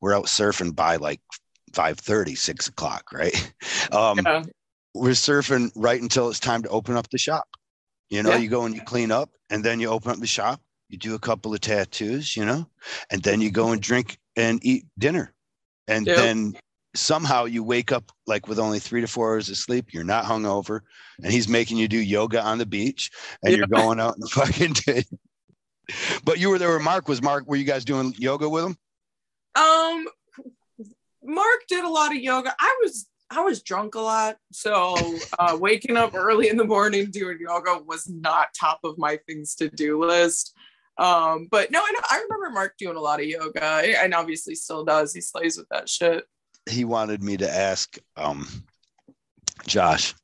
We're 0.00 0.14
out 0.14 0.26
surfing 0.26 0.76
by 0.76 0.96
like 0.96 1.20
5 1.74 2.00
6 2.36 2.68
o'clock, 2.68 3.10
right? 3.12 3.52
Um, 3.92 4.18
yeah. 4.24 4.42
We're 4.94 5.10
surfing 5.10 5.70
right 5.74 6.00
until 6.00 6.28
it's 6.28 6.40
time 6.40 6.62
to 6.62 6.68
open 6.68 6.96
up 6.96 7.10
the 7.10 7.18
shop. 7.18 7.48
You 8.14 8.22
know, 8.22 8.30
yeah. 8.30 8.36
you 8.36 8.48
go 8.48 8.64
and 8.64 8.72
you 8.72 8.80
clean 8.80 9.10
up 9.10 9.30
and 9.50 9.64
then 9.64 9.80
you 9.80 9.88
open 9.88 10.12
up 10.12 10.18
the 10.20 10.26
shop, 10.28 10.60
you 10.88 10.96
do 10.96 11.16
a 11.16 11.18
couple 11.18 11.52
of 11.52 11.60
tattoos, 11.60 12.36
you 12.36 12.44
know, 12.44 12.64
and 13.10 13.20
then 13.24 13.40
you 13.40 13.50
go 13.50 13.72
and 13.72 13.82
drink 13.82 14.18
and 14.36 14.64
eat 14.64 14.86
dinner. 14.96 15.34
And 15.88 16.06
yep. 16.06 16.18
then 16.18 16.54
somehow 16.94 17.46
you 17.46 17.64
wake 17.64 17.90
up 17.90 18.12
like 18.28 18.46
with 18.46 18.60
only 18.60 18.78
three 18.78 19.00
to 19.00 19.08
four 19.08 19.32
hours 19.32 19.48
of 19.48 19.56
sleep. 19.56 19.92
You're 19.92 20.04
not 20.04 20.26
hungover, 20.26 20.82
and 21.24 21.32
he's 21.32 21.48
making 21.48 21.76
you 21.76 21.88
do 21.88 21.98
yoga 21.98 22.40
on 22.40 22.58
the 22.58 22.66
beach, 22.66 23.10
and 23.42 23.50
yep. 23.50 23.58
you're 23.58 23.66
going 23.66 23.98
out 23.98 24.14
and 24.16 24.30
fucking. 24.30 24.74
Day. 24.86 25.02
but 26.24 26.38
you 26.38 26.50
were 26.50 26.58
there. 26.60 26.72
With 26.72 26.84
Mark 26.84 27.08
was 27.08 27.20
Mark. 27.20 27.48
Were 27.48 27.56
you 27.56 27.64
guys 27.64 27.84
doing 27.84 28.14
yoga 28.16 28.48
with 28.48 28.64
him? 28.64 28.76
Um, 29.56 30.06
Mark 31.24 31.66
did 31.68 31.82
a 31.82 31.90
lot 31.90 32.12
of 32.12 32.18
yoga. 32.18 32.54
I 32.60 32.78
was 32.80 33.08
I 33.30 33.40
was 33.40 33.62
drunk 33.62 33.94
a 33.94 34.00
lot. 34.00 34.36
So 34.52 34.96
uh, 35.38 35.56
waking 35.60 35.96
up 35.96 36.14
early 36.14 36.48
in 36.48 36.56
the 36.56 36.64
morning 36.64 37.10
doing 37.10 37.38
yoga 37.40 37.82
was 37.84 38.08
not 38.08 38.48
top 38.58 38.80
of 38.84 38.98
my 38.98 39.18
things 39.26 39.54
to 39.56 39.68
do 39.68 40.02
list. 40.02 40.54
Um, 40.96 41.48
but 41.50 41.70
no, 41.70 41.80
I, 41.80 41.90
know, 41.90 42.00
I 42.08 42.22
remember 42.22 42.50
Mark 42.50 42.74
doing 42.78 42.96
a 42.96 43.00
lot 43.00 43.20
of 43.20 43.26
yoga 43.26 43.64
and 43.64 44.14
obviously 44.14 44.54
still 44.54 44.84
does. 44.84 45.12
He 45.12 45.20
slays 45.20 45.56
with 45.56 45.68
that 45.70 45.88
shit. 45.88 46.24
He 46.70 46.84
wanted 46.84 47.22
me 47.22 47.36
to 47.38 47.50
ask 47.50 47.98
um, 48.16 48.46
Josh 49.66 50.14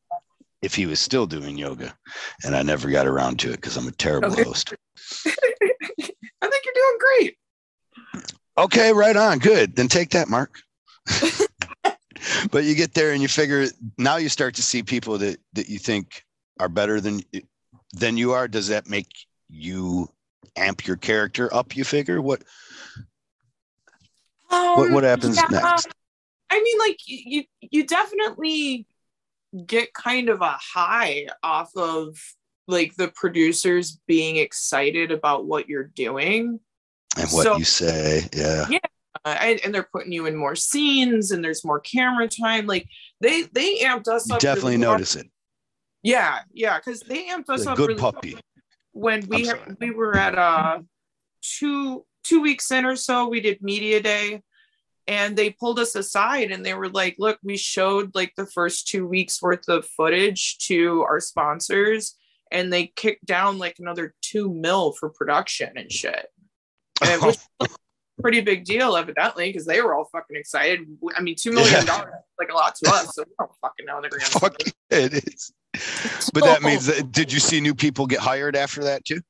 if 0.62 0.74
he 0.74 0.86
was 0.86 1.00
still 1.00 1.26
doing 1.26 1.58
yoga. 1.58 1.96
And 2.44 2.54
I 2.54 2.62
never 2.62 2.90
got 2.90 3.06
around 3.06 3.40
to 3.40 3.48
it 3.48 3.56
because 3.56 3.76
I'm 3.76 3.88
a 3.88 3.92
terrible 3.92 4.32
okay. 4.32 4.44
host. 4.44 4.72
I 5.26 6.48
think 6.48 6.64
you're 6.64 6.74
doing 6.74 6.98
great. 6.98 7.36
Okay, 8.58 8.92
right 8.92 9.16
on. 9.16 9.38
Good. 9.38 9.74
Then 9.74 9.88
take 9.88 10.10
that, 10.10 10.28
Mark. 10.28 10.60
but 12.50 12.64
you 12.64 12.74
get 12.74 12.94
there 12.94 13.12
and 13.12 13.22
you 13.22 13.28
figure 13.28 13.66
now 13.98 14.16
you 14.16 14.28
start 14.28 14.54
to 14.54 14.62
see 14.62 14.82
people 14.82 15.18
that 15.18 15.38
that 15.54 15.68
you 15.68 15.78
think 15.78 16.24
are 16.58 16.68
better 16.68 17.00
than 17.00 17.22
than 17.92 18.16
you 18.16 18.32
are. 18.32 18.48
Does 18.48 18.68
that 18.68 18.88
make 18.88 19.08
you 19.48 20.08
amp 20.56 20.86
your 20.86 20.96
character 20.96 21.52
up? 21.54 21.76
You 21.76 21.84
figure 21.84 22.20
what 22.20 22.42
um, 24.50 24.76
what 24.76 24.90
what 24.90 25.04
happens 25.04 25.36
yeah, 25.36 25.46
next? 25.50 25.88
I 26.50 26.60
mean, 26.62 26.78
like 26.78 26.98
you 27.06 27.44
you 27.60 27.86
definitely 27.86 28.86
get 29.66 29.92
kind 29.94 30.28
of 30.28 30.40
a 30.40 30.56
high 30.58 31.26
off 31.42 31.70
of 31.76 32.16
like 32.68 32.94
the 32.96 33.08
producers 33.08 34.00
being 34.06 34.36
excited 34.36 35.10
about 35.10 35.46
what 35.46 35.68
you're 35.68 35.90
doing 35.94 36.60
and 37.18 37.28
what 37.30 37.42
so, 37.42 37.56
you 37.56 37.64
say 37.64 38.28
yeah 38.32 38.66
yeah 38.68 38.78
and, 39.24 39.60
and, 39.64 39.74
they're 39.74 39.88
putting 39.92 40.12
you 40.12 40.26
in 40.26 40.36
more 40.36 40.56
scenes 40.56 41.30
and 41.30 41.44
there's 41.44 41.64
more 41.64 41.80
camera 41.80 42.28
time. 42.28 42.66
Like 42.66 42.88
they 43.20 43.42
they 43.52 43.78
amped 43.80 44.08
us 44.08 44.30
up 44.30 44.40
definitely 44.40 44.72
really 44.72 44.84
notice 44.84 45.16
it. 45.16 45.26
Yeah 46.02 46.40
yeah 46.52 46.78
because 46.78 47.00
they 47.00 47.28
amped 47.28 47.50
us 47.50 47.66
a 47.66 47.70
up 47.70 47.76
good 47.76 47.88
really 47.88 48.00
puppy. 48.00 48.38
when 48.92 49.26
we 49.28 49.50
we 49.78 49.90
were 49.90 50.16
at 50.16 50.38
uh 50.38 50.78
two 51.42 52.04
two 52.24 52.40
weeks 52.40 52.70
in 52.70 52.84
or 52.84 52.96
so 52.96 53.28
we 53.28 53.40
did 53.40 53.62
media 53.62 54.00
day. 54.00 54.42
And 55.06 55.36
they 55.36 55.50
pulled 55.50 55.80
us 55.80 55.96
aside 55.96 56.52
and 56.52 56.64
they 56.64 56.74
were 56.74 56.88
like 56.88 57.16
look 57.18 57.38
we 57.42 57.56
showed 57.56 58.14
like 58.14 58.32
the 58.36 58.46
first 58.46 58.88
two 58.88 59.06
weeks 59.06 59.42
worth 59.42 59.68
of 59.68 59.86
footage 59.86 60.58
to 60.68 61.02
our 61.02 61.20
sponsors 61.20 62.16
and 62.50 62.72
they 62.72 62.86
kicked 62.96 63.24
down 63.24 63.58
like 63.58 63.76
another 63.78 64.14
two 64.22 64.52
mil 64.52 64.92
for 64.92 65.10
production 65.10 65.72
and 65.76 65.90
shit. 65.90 66.26
And 67.02 67.10
it 67.10 67.22
was 67.22 67.48
pretty 68.20 68.40
big 68.40 68.64
deal, 68.64 68.96
evidently, 68.96 69.48
because 69.48 69.66
they 69.66 69.80
were 69.80 69.94
all 69.94 70.08
fucking 70.12 70.36
excited. 70.36 70.80
I 71.16 71.20
mean, 71.20 71.36
two 71.38 71.52
million 71.52 71.86
dollars 71.86 72.10
yeah. 72.12 72.20
like 72.38 72.50
a 72.50 72.54
lot 72.54 72.74
to 72.76 72.90
us, 72.90 73.14
so 73.14 73.24
we 73.26 73.32
don't 73.38 73.50
fucking 73.60 73.86
know 73.86 74.00
they're 74.00 74.10
gonna. 74.10 74.22
Fuck 74.24 74.56
it 74.90 75.24
is. 75.24 75.52
But 76.32 76.44
that 76.44 76.62
means 76.62 76.86
that 76.86 77.12
did 77.12 77.32
you 77.32 77.40
see 77.40 77.60
new 77.60 77.74
people 77.74 78.06
get 78.06 78.20
hired 78.20 78.56
after 78.56 78.84
that 78.84 79.04
too? 79.04 79.20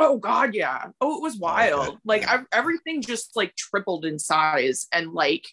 Oh 0.00 0.18
God, 0.18 0.54
yeah. 0.54 0.86
Oh, 1.00 1.16
it 1.16 1.22
was 1.22 1.36
wild. 1.36 1.88
Okay. 1.88 1.98
Like 2.04 2.28
I, 2.28 2.40
everything 2.52 3.02
just 3.02 3.36
like 3.36 3.54
tripled 3.56 4.04
in 4.04 4.18
size 4.18 4.86
and 4.92 5.12
like 5.12 5.46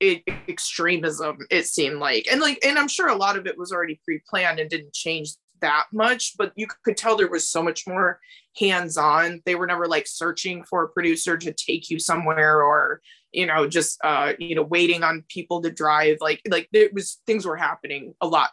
it, 0.00 0.22
extremism. 0.48 1.38
It 1.50 1.66
seemed 1.66 1.98
like, 1.98 2.26
and 2.30 2.40
like, 2.40 2.58
and 2.64 2.78
I'm 2.78 2.88
sure 2.88 3.08
a 3.08 3.16
lot 3.16 3.36
of 3.36 3.46
it 3.46 3.56
was 3.56 3.72
already 3.72 4.00
pre-planned 4.04 4.58
and 4.58 4.68
didn't 4.68 4.92
change 4.92 5.30
that 5.60 5.86
much, 5.92 6.34
but 6.36 6.52
you 6.56 6.66
could 6.84 6.96
tell 6.96 7.16
there 7.16 7.28
was 7.28 7.48
so 7.48 7.62
much 7.62 7.86
more 7.86 8.20
hands 8.58 8.96
on. 8.96 9.42
They 9.44 9.54
were 9.54 9.66
never 9.66 9.86
like 9.86 10.06
searching 10.06 10.64
for 10.64 10.84
a 10.84 10.88
producer 10.88 11.36
to 11.36 11.52
take 11.52 11.90
you 11.90 11.98
somewhere 11.98 12.62
or, 12.62 13.00
you 13.32 13.46
know, 13.46 13.68
just, 13.68 13.98
uh, 14.04 14.32
you 14.38 14.54
know, 14.54 14.62
waiting 14.62 15.02
on 15.02 15.24
people 15.28 15.62
to 15.62 15.70
drive. 15.70 16.18
Like, 16.20 16.40
like 16.48 16.68
it 16.72 16.92
was 16.94 17.20
things 17.26 17.46
were 17.46 17.56
happening 17.56 18.14
a 18.20 18.26
lot 18.26 18.50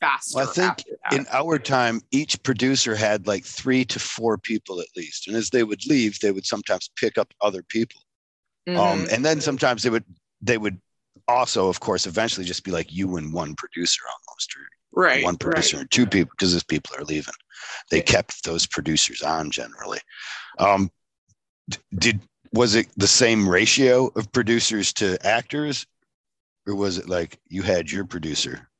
faster. 0.00 0.36
Well, 0.36 0.48
I 0.48 0.52
think 0.52 0.84
in 1.12 1.26
our 1.30 1.58
time, 1.58 2.00
each 2.10 2.42
producer 2.42 2.94
had 2.94 3.26
like 3.26 3.44
three 3.44 3.84
to 3.86 3.98
four 3.98 4.38
people 4.38 4.80
at 4.80 4.88
least. 4.96 5.28
And 5.28 5.36
as 5.36 5.50
they 5.50 5.64
would 5.64 5.84
leave, 5.86 6.18
they 6.20 6.32
would 6.32 6.46
sometimes 6.46 6.90
pick 6.96 7.18
up 7.18 7.32
other 7.40 7.62
people. 7.62 8.00
Um, 8.68 8.74
mm-hmm. 8.74 8.80
Um, 8.80 9.08
and 9.10 9.24
then 9.24 9.40
sometimes 9.40 9.82
they 9.82 9.90
would, 9.90 10.04
they 10.40 10.58
would 10.58 10.80
also, 11.28 11.68
of 11.68 11.80
course, 11.80 12.06
eventually 12.06 12.46
just 12.46 12.64
be 12.64 12.70
like 12.70 12.92
you 12.92 13.16
and 13.16 13.32
one 13.32 13.54
producer 13.56 14.02
almost, 14.06 14.54
or 14.56 14.60
right 14.92 15.24
one 15.24 15.36
producer 15.36 15.76
right. 15.76 15.82
and 15.82 15.90
two 15.90 16.06
people 16.06 16.32
because 16.36 16.52
those 16.52 16.64
people 16.64 16.94
are 16.96 17.04
leaving 17.04 17.34
they 17.90 17.98
yeah. 17.98 18.02
kept 18.02 18.44
those 18.44 18.66
producers 18.66 19.22
on 19.22 19.50
generally 19.50 20.00
um 20.58 20.90
did 21.98 22.20
was 22.52 22.74
it 22.74 22.88
the 22.96 23.06
same 23.06 23.48
ratio 23.48 24.10
of 24.16 24.32
producers 24.32 24.92
to 24.92 25.16
actors 25.24 25.86
or 26.66 26.74
was 26.74 26.98
it 26.98 27.08
like 27.08 27.38
you 27.48 27.62
had 27.62 27.90
your 27.90 28.04
producer 28.04 28.70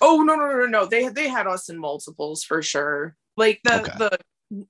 Oh 0.00 0.22
no 0.22 0.34
no 0.34 0.52
no 0.52 0.66
no! 0.66 0.86
They 0.86 1.08
they 1.08 1.28
had 1.28 1.46
us 1.46 1.68
in 1.68 1.78
multiples 1.78 2.44
for 2.44 2.62
sure. 2.62 3.16
Like 3.36 3.60
the 3.64 3.80
okay. 3.80 3.92
the 3.98 4.18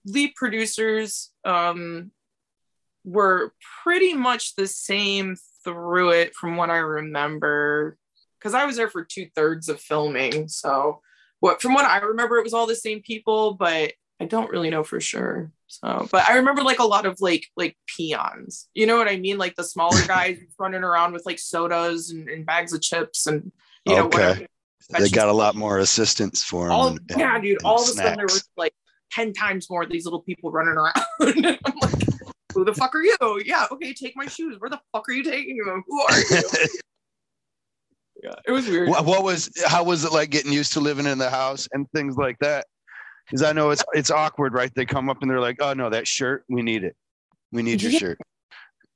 lead 0.04 0.34
producers 0.36 1.32
um 1.44 2.12
were 3.04 3.52
pretty 3.82 4.14
much 4.14 4.54
the 4.56 4.66
same 4.66 5.36
through 5.64 6.10
it 6.10 6.34
from 6.34 6.56
what 6.56 6.70
I 6.70 6.78
remember. 6.78 7.96
Because 8.46 8.54
I 8.54 8.64
was 8.64 8.76
there 8.76 8.88
for 8.88 9.04
two 9.04 9.26
thirds 9.34 9.68
of 9.68 9.80
filming, 9.80 10.46
so 10.46 11.00
what 11.40 11.60
from 11.60 11.74
what 11.74 11.84
I 11.84 11.98
remember, 11.98 12.36
it 12.36 12.44
was 12.44 12.54
all 12.54 12.68
the 12.68 12.76
same 12.76 13.02
people, 13.02 13.54
but 13.54 13.92
I 14.20 14.26
don't 14.26 14.48
really 14.52 14.70
know 14.70 14.84
for 14.84 15.00
sure. 15.00 15.50
So, 15.66 16.06
but 16.12 16.28
I 16.28 16.36
remember 16.36 16.62
like 16.62 16.78
a 16.78 16.84
lot 16.84 17.06
of 17.06 17.20
like 17.20 17.44
like 17.56 17.76
peons. 17.88 18.68
You 18.72 18.86
know 18.86 18.98
what 18.98 19.08
I 19.08 19.16
mean? 19.16 19.36
Like 19.36 19.56
the 19.56 19.64
smaller 19.64 20.00
guys 20.06 20.38
running 20.60 20.84
around 20.84 21.12
with 21.12 21.26
like 21.26 21.40
sodas 21.40 22.10
and, 22.10 22.28
and 22.28 22.46
bags 22.46 22.72
of 22.72 22.82
chips 22.82 23.26
and 23.26 23.50
you 23.84 23.96
know 23.96 24.04
okay. 24.04 24.18
whatever. 24.18 24.46
They 24.90 25.08
got 25.08 25.26
a 25.26 25.32
lot 25.32 25.56
more 25.56 25.78
assistance 25.80 26.44
for 26.44 26.66
them. 26.66 26.72
All, 26.72 26.86
and, 26.86 27.00
yeah, 27.16 27.40
dude. 27.40 27.58
all 27.64 27.82
of 27.82 27.88
a 27.88 27.92
sudden 27.94 28.16
there 28.16 28.26
was 28.26 28.48
like 28.56 28.74
ten 29.10 29.32
times 29.32 29.68
more 29.68 29.82
of 29.82 29.90
these 29.90 30.04
little 30.04 30.22
people 30.22 30.52
running 30.52 30.76
around. 30.76 30.94
I'm 31.20 31.58
like, 31.82 32.06
who 32.54 32.64
the 32.64 32.74
fuck 32.74 32.94
are 32.94 33.02
you? 33.02 33.42
Yeah, 33.44 33.66
okay, 33.72 33.92
take 33.92 34.14
my 34.14 34.26
shoes. 34.26 34.60
Where 34.60 34.70
the 34.70 34.80
fuck 34.92 35.08
are 35.08 35.12
you 35.12 35.24
taking 35.24 35.56
them? 35.56 35.82
Who 35.84 36.00
are 36.00 36.20
you? 36.20 36.42
yeah, 38.26 38.34
it 38.44 38.52
was 38.52 38.68
weird. 38.68 38.88
What, 38.88 39.04
what 39.04 39.22
was? 39.22 39.50
How 39.66 39.84
was 39.84 40.04
it 40.04 40.12
like 40.12 40.30
getting 40.30 40.52
used 40.52 40.72
to 40.72 40.80
living 40.80 41.06
in 41.06 41.18
the 41.18 41.30
house 41.30 41.68
and 41.72 41.88
things 41.94 42.16
like 42.16 42.38
that? 42.40 42.66
Because 43.26 43.42
I 43.42 43.52
know 43.52 43.70
it's 43.70 43.84
it's 43.92 44.10
awkward, 44.10 44.52
right? 44.52 44.72
They 44.74 44.84
come 44.84 45.08
up 45.08 45.18
and 45.22 45.30
they're 45.30 45.40
like, 45.40 45.58
"Oh 45.60 45.74
no, 45.74 45.90
that 45.90 46.08
shirt, 46.08 46.44
we 46.48 46.62
need 46.62 46.82
it. 46.82 46.96
We 47.52 47.62
need 47.62 47.82
your 47.82 47.92
yeah. 47.92 47.98
shirt." 47.98 48.18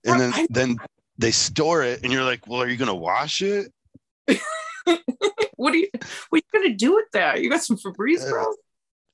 And 0.04 0.20
then 0.20 0.46
then 0.50 0.76
they 1.18 1.30
store 1.30 1.82
it, 1.84 2.02
and 2.02 2.12
you're 2.12 2.24
like, 2.24 2.46
"Well, 2.48 2.60
are 2.60 2.68
you 2.68 2.76
gonna 2.76 2.94
wash 2.94 3.40
it?" 3.42 3.72
what 5.56 5.74
are 5.74 5.76
you 5.76 5.88
what 5.92 6.02
are 6.32 6.36
you 6.36 6.42
gonna 6.52 6.74
do 6.74 6.94
with 6.94 7.10
that? 7.12 7.40
You 7.40 7.50
got 7.50 7.62
some 7.62 7.76
Febreze, 7.76 8.28
bro? 8.28 8.42
Uh, 8.42 8.54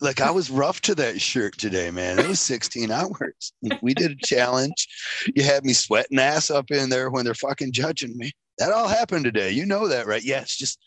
like 0.01 0.21
I 0.21 0.31
was 0.31 0.51
rough 0.51 0.81
to 0.83 0.95
that 0.97 1.21
shirt 1.21 1.59
today, 1.59 1.91
man. 1.91 2.19
It 2.19 2.29
was 2.29 2.41
16 2.41 2.91
hours. 2.91 3.53
We 3.81 3.95
did 3.95 4.11
a 4.11 4.27
challenge. 4.27 4.89
You 5.35 5.43
had 5.43 5.65
me 5.65 5.73
sweating 5.73 6.19
ass 6.19 6.51
up 6.51 6.71
in 6.71 6.91
there 6.91 7.11
when 7.11 7.25
they're 7.25 7.35
fucking 7.35 7.73
judging 7.73 8.17
me. 8.17 8.33
That 8.59 8.73
all 8.73 8.89
happened 8.89 9.25
today. 9.25 9.51
You 9.51 9.67
know 9.67 9.89
that, 9.89 10.07
right? 10.07 10.23
Yes, 10.23 10.57
yeah, 10.59 10.65
just 10.65 10.79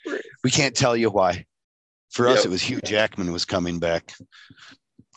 we 0.43 0.49
can't 0.49 0.75
tell 0.75 0.97
you 0.97 1.09
why. 1.09 1.45
For 2.11 2.27
yep. 2.27 2.39
us, 2.39 2.45
it 2.45 2.49
was 2.49 2.61
Hugh 2.61 2.81
Jackman 2.81 3.31
was 3.31 3.45
coming 3.45 3.79
back, 3.79 4.13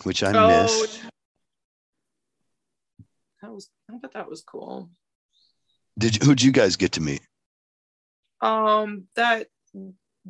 which 0.03 0.23
I 0.23 0.33
oh, 0.33 0.63
missed. 0.63 1.03
That 3.41 3.53
was 3.53 3.71
I 3.91 3.99
thought 3.99 4.13
that 4.13 4.29
was 4.29 4.43
cool. 4.43 4.91
Did 5.99 6.17
you, 6.17 6.27
who'd 6.27 6.43
you 6.43 6.53
guys 6.53 6.77
get 6.77 6.93
to 6.93 7.01
meet? 7.01 7.23
Um, 8.41 9.05
that 9.17 9.47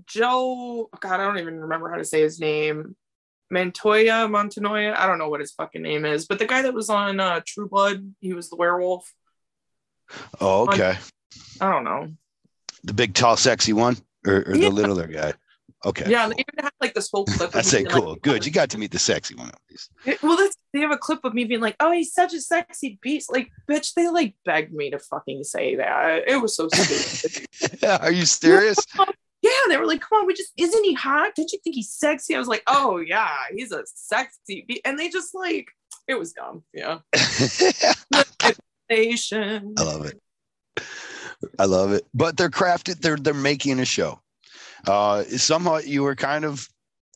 Joe. 0.07 0.89
God, 1.01 1.21
I 1.21 1.25
don't 1.25 1.39
even 1.39 1.61
remember 1.61 1.91
how 1.91 1.97
to 1.97 2.05
say 2.05 2.23
his 2.23 2.39
name. 2.39 2.97
Montoya, 3.51 4.29
Montanoia. 4.29 4.95
I 4.97 5.07
don't 5.07 5.19
know 5.19 5.29
what 5.29 5.41
his 5.41 5.53
fucking 5.53 5.83
name 5.83 6.07
is, 6.07 6.27
but 6.27 6.39
the 6.39 6.47
guy 6.47 6.63
that 6.63 6.73
was 6.73 6.89
on 6.89 7.21
uh, 7.21 7.41
True 7.47 7.69
Blood, 7.69 8.15
he 8.21 8.33
was 8.33 8.49
the 8.49 8.57
werewolf. 8.57 9.13
Oh, 10.41 10.63
okay. 10.63 10.97
I 11.61 11.71
don't 11.71 11.85
know. 11.85 12.13
The 12.85 12.95
big, 12.95 13.15
tall, 13.15 13.37
sexy 13.37 13.73
one, 13.73 13.97
or, 14.27 14.43
or 14.43 14.55
yeah. 14.55 14.69
the 14.69 14.75
littler 14.75 15.07
guy. 15.07 15.35
Okay. 15.85 16.09
Yeah, 16.09 16.29
they 16.29 16.35
even 16.35 16.65
have 16.65 16.73
like 16.81 16.95
this 16.95 17.11
whole 17.11 17.25
clip. 17.25 17.55
I 17.57 17.63
say 17.63 17.83
cool, 17.85 18.11
like, 18.11 18.23
good. 18.23 18.47
You 18.47 18.53
got 18.53 18.71
to 18.71 18.79
meet 18.79 18.93
the 18.93 18.99
sexy 18.99 19.35
one 19.35 19.49
at 19.49 19.59
least. 19.69 19.91
Well, 20.23 20.37
that's, 20.37 20.57
they 20.73 20.81
have 20.81 20.93
a 20.93 20.97
clip 20.97 21.25
of 21.25 21.35
me 21.35 21.45
being 21.45 21.61
like, 21.61 21.77
"Oh, 21.81 21.91
he's 21.91 22.13
such 22.13 22.35
a 22.35 22.41
sexy 22.41 22.99
beast." 23.03 23.33
Like, 23.33 23.51
bitch, 23.69 23.95
they 23.95 24.09
like 24.09 24.35
begged 24.45 24.73
me 24.73 24.91
to 24.91 24.99
fucking 24.99 25.43
say 25.43 25.77
that. 25.77 26.29
It 26.29 26.41
was 26.41 26.57
so 26.57 26.69
stupid. 26.73 27.85
Are 28.01 28.13
you 28.13 28.27
serious? 28.27 28.79
yeah, 29.43 29.51
they 29.69 29.77
were 29.77 29.87
like, 29.87 30.03
"Come 30.03 30.21
on, 30.21 30.27
we 30.27 30.35
just 30.35 30.53
isn't 30.57 30.85
he 30.85 30.95
hot? 30.95 31.33
Don't 31.35 31.51
you 31.53 31.59
think 31.65 31.75
he's 31.75 31.93
sexy?" 31.93 32.37
I 32.37 32.39
was 32.39 32.49
like, 32.49 32.63
"Oh 32.69 32.99
yeah, 32.99 33.31
he's 33.53 33.73
a 33.73 33.83
sexy," 33.87 34.65
be-. 34.69 34.85
and 34.85 34.97
they 34.97 35.09
just 35.09 35.35
like 35.35 35.67
it 36.07 36.15
was 36.19 36.33
dumb. 36.33 36.63
Yeah. 36.73 36.99
I 39.77 39.83
love 39.83 40.07
it. 40.07 40.21
I 41.59 41.65
love 41.65 41.93
it. 41.93 42.07
But 42.15 42.37
they're 42.37 42.51
crafted. 42.51 43.01
They're 43.01 43.17
they're 43.17 43.35
making 43.35 43.81
a 43.81 43.85
show. 43.85 44.21
Uh, 44.87 45.23
somehow 45.25 45.79
you 45.79 46.03
were 46.03 46.17
kind 46.17 46.45
of 46.45 46.69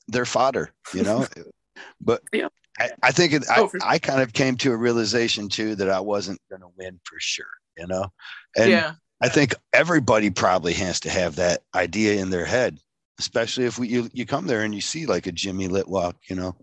their 0.09 0.25
fodder, 0.25 0.71
you 0.95 1.03
know. 1.03 1.27
but 2.01 2.23
yeah. 2.33 2.49
I, 2.79 2.91
I 3.03 3.11
think 3.11 3.33
it, 3.33 3.45
oh, 3.57 3.71
I, 3.83 3.95
I 3.95 3.99
kind 3.99 4.21
of 4.21 4.33
came 4.33 4.57
to 4.59 4.73
a 4.73 4.77
realization 4.77 5.49
too 5.49 5.75
that 5.77 5.89
I 5.89 6.01
wasn't 6.01 6.41
going 6.51 6.61
to 6.61 6.69
win 6.77 7.01
for 7.05 7.17
sure, 7.19 7.47
you 7.77 7.87
know. 7.87 8.13
And 8.57 8.71
yeah. 8.71 8.93
I 9.21 9.29
think 9.29 9.55
everybody 9.73 10.31
probably 10.31 10.75
has 10.75 11.01
to 11.01 11.11
have 11.11 11.37
that 11.37 11.63
idea 11.75 12.21
in 12.21 12.31
their 12.31 12.45
head, 12.45 12.79
especially 13.19 13.65
if 13.65 13.79
we, 13.79 13.89
you 13.89 14.11
you 14.13 14.27
come 14.27 14.47
there 14.47 14.63
and 14.63 14.75
you 14.75 14.81
see 14.81 15.07
like 15.07 15.27
a 15.27 15.33
Jime 15.33 15.69
Litwalk, 15.71 16.15
you 16.29 16.37
know. 16.37 16.55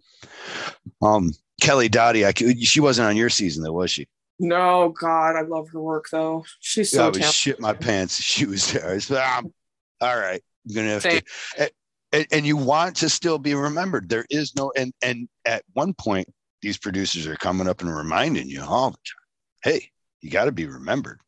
Um, 1.01 1.31
Kelly 1.61 1.89
Doty, 1.89 2.25
I 2.25 2.33
she 2.33 2.79
wasn't 2.79 3.07
on 3.07 3.17
your 3.17 3.29
season 3.29 3.63
though, 3.63 3.73
was 3.73 3.91
she? 3.91 4.07
No, 4.43 4.89
God, 4.89 5.35
I 5.35 5.41
love 5.41 5.69
her 5.69 5.81
work 5.81 6.07
though. 6.11 6.45
She's 6.59 6.91
so. 6.91 6.97
Yeah, 6.97 7.05
I 7.05 7.09
was 7.09 7.33
shit 7.33 7.59
my 7.59 7.73
pants. 7.73 8.21
She 8.21 8.45
was 8.45 8.71
there. 8.71 8.89
I 8.89 8.93
was, 8.93 9.09
um, 9.11 9.53
all 10.01 10.17
right, 10.17 10.41
I'm 10.67 10.75
gonna 10.75 10.89
have 10.89 11.01
Same. 11.01 11.21
to. 11.57 11.71
And, 12.11 12.27
and 12.31 12.45
you 12.45 12.57
want 12.57 12.97
to 12.97 13.09
still 13.09 13.39
be 13.39 13.55
remembered. 13.55 14.07
There 14.07 14.25
is 14.29 14.55
no 14.55 14.71
and 14.75 14.93
and 15.01 15.27
at 15.45 15.63
one 15.73 15.95
point 15.95 16.27
these 16.61 16.77
producers 16.77 17.25
are 17.25 17.35
coming 17.35 17.67
up 17.67 17.81
and 17.81 17.95
reminding 17.95 18.47
you 18.47 18.61
all 18.61 18.91
the 18.91 18.97
time, 18.97 19.73
hey, 19.73 19.89
you 20.21 20.29
got 20.29 20.45
to 20.45 20.51
be 20.51 20.67
remembered. 20.67 21.19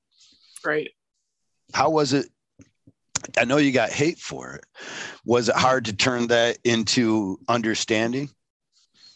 Right 0.64 0.92
how 1.74 1.90
was 1.90 2.14
it? 2.14 2.30
I 3.38 3.46
know 3.46 3.58
you 3.58 3.72
got 3.72 3.90
hate 3.90 4.20
for 4.20 4.54
it. 4.54 4.66
Was 5.26 5.50
it 5.50 5.56
hard 5.56 5.86
to 5.86 5.94
turn 5.94 6.28
that 6.28 6.58
into 6.64 7.40
understanding? 7.48 8.30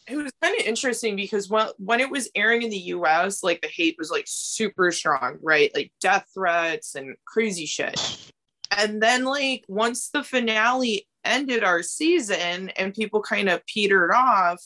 It 0.09 0.17
was 0.17 0.31
kind 0.41 0.59
of 0.59 0.65
interesting 0.65 1.15
because 1.15 1.49
when, 1.49 1.67
when 1.77 1.99
it 1.99 2.09
was 2.09 2.29
airing 2.35 2.63
in 2.63 2.69
the 2.69 2.77
US, 2.77 3.43
like 3.43 3.61
the 3.61 3.67
hate 3.67 3.95
was 3.97 4.09
like 4.09 4.25
super 4.27 4.91
strong, 4.91 5.37
right? 5.41 5.71
Like 5.75 5.91
death 6.01 6.25
threats 6.33 6.95
and 6.95 7.15
crazy 7.25 7.65
shit. 7.65 8.31
And 8.71 9.01
then, 9.01 9.25
like, 9.25 9.65
once 9.67 10.09
the 10.09 10.23
finale 10.23 11.07
ended 11.23 11.63
our 11.63 11.81
season 11.81 12.69
and 12.69 12.93
people 12.93 13.21
kind 13.21 13.49
of 13.49 13.65
petered 13.65 14.11
off, 14.11 14.63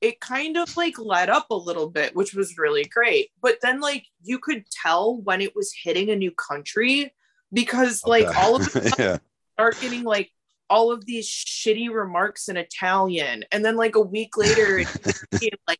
it 0.00 0.20
kind 0.20 0.56
of 0.56 0.76
like 0.76 0.98
let 0.98 1.28
up 1.28 1.50
a 1.50 1.54
little 1.54 1.88
bit, 1.88 2.14
which 2.14 2.34
was 2.34 2.58
really 2.58 2.84
great. 2.84 3.30
But 3.40 3.58
then, 3.62 3.80
like, 3.80 4.06
you 4.22 4.38
could 4.38 4.64
tell 4.70 5.16
when 5.16 5.40
it 5.40 5.54
was 5.56 5.72
hitting 5.82 6.10
a 6.10 6.16
new 6.16 6.32
country 6.32 7.12
because, 7.52 8.04
like, 8.04 8.26
okay. 8.26 8.40
all 8.40 8.56
of 8.56 8.94
yeah. 8.98 9.18
start 9.54 9.80
getting 9.80 10.04
like 10.04 10.30
all 10.72 10.90
of 10.90 11.04
these 11.04 11.28
shitty 11.28 11.92
remarks 11.92 12.48
in 12.48 12.56
Italian, 12.56 13.44
and 13.52 13.62
then 13.62 13.76
like 13.76 13.94
a 13.94 14.00
week 14.00 14.38
later, 14.38 14.78
like 15.68 15.78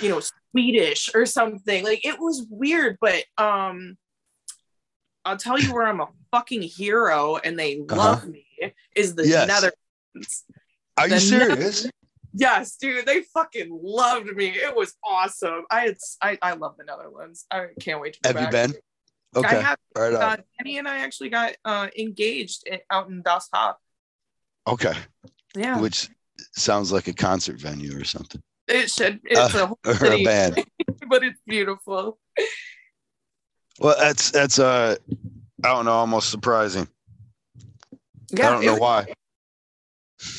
you 0.00 0.08
know 0.08 0.20
Swedish 0.50 1.10
or 1.14 1.26
something. 1.26 1.84
Like 1.84 2.06
it 2.06 2.18
was 2.18 2.46
weird, 2.48 2.96
but 3.02 3.22
um, 3.36 3.98
I'll 5.26 5.36
tell 5.36 5.60
you 5.60 5.74
where 5.74 5.86
I'm 5.86 6.00
a 6.00 6.08
fucking 6.30 6.62
hero, 6.62 7.36
and 7.36 7.58
they 7.58 7.80
uh-huh. 7.80 7.96
love 7.96 8.26
me 8.26 8.46
is 8.96 9.14
the 9.14 9.28
yes. 9.28 9.46
Netherlands. 9.46 10.44
Are 10.96 11.06
the 11.06 11.16
you 11.16 11.20
serious? 11.20 11.90
Yes, 12.32 12.76
dude, 12.76 13.04
they 13.04 13.22
fucking 13.34 13.68
loved 13.70 14.34
me. 14.34 14.48
It 14.48 14.74
was 14.74 14.94
awesome. 15.04 15.64
I 15.70 15.80
had 15.80 15.96
I, 16.22 16.38
I 16.40 16.52
love 16.54 16.76
the 16.78 16.84
Netherlands. 16.84 17.44
I 17.50 17.66
can't 17.78 18.00
wait 18.00 18.14
to 18.14 18.20
Have 18.28 18.36
back. 18.36 18.46
you 18.46 18.50
been? 18.50 18.74
Okay. 19.36 19.56
I 19.58 19.60
have. 19.60 19.78
Right. 19.94 20.14
Uh, 20.14 20.36
Kenny 20.58 20.78
and 20.78 20.88
I 20.88 21.00
actually 21.00 21.28
got 21.28 21.52
uh, 21.64 21.88
engaged 21.98 22.66
in, 22.66 22.78
out 22.90 23.08
in 23.10 23.20
Das 23.22 23.48
Hop. 23.52 23.78
Okay. 24.66 24.94
Yeah. 25.54 25.80
Which 25.80 26.08
sounds 26.52 26.92
like 26.92 27.08
a 27.08 27.12
concert 27.12 27.60
venue 27.60 27.98
or 27.98 28.04
something. 28.04 28.42
It 28.66 28.90
should. 28.90 29.20
It's 29.24 29.54
uh, 29.54 29.72
a, 29.84 29.90
or 29.90 30.12
a 30.12 30.24
band. 30.24 30.64
but 31.08 31.22
it's 31.22 31.40
beautiful. 31.46 32.18
Well, 33.78 33.96
that's 33.98 34.30
that's 34.30 34.58
uh, 34.58 34.96
I 35.62 35.68
don't 35.68 35.84
know, 35.84 35.92
almost 35.92 36.30
surprising. 36.30 36.88
Yeah, 38.30 38.48
I 38.48 38.52
don't 38.52 38.64
know 38.64 38.76
why. 38.76 39.06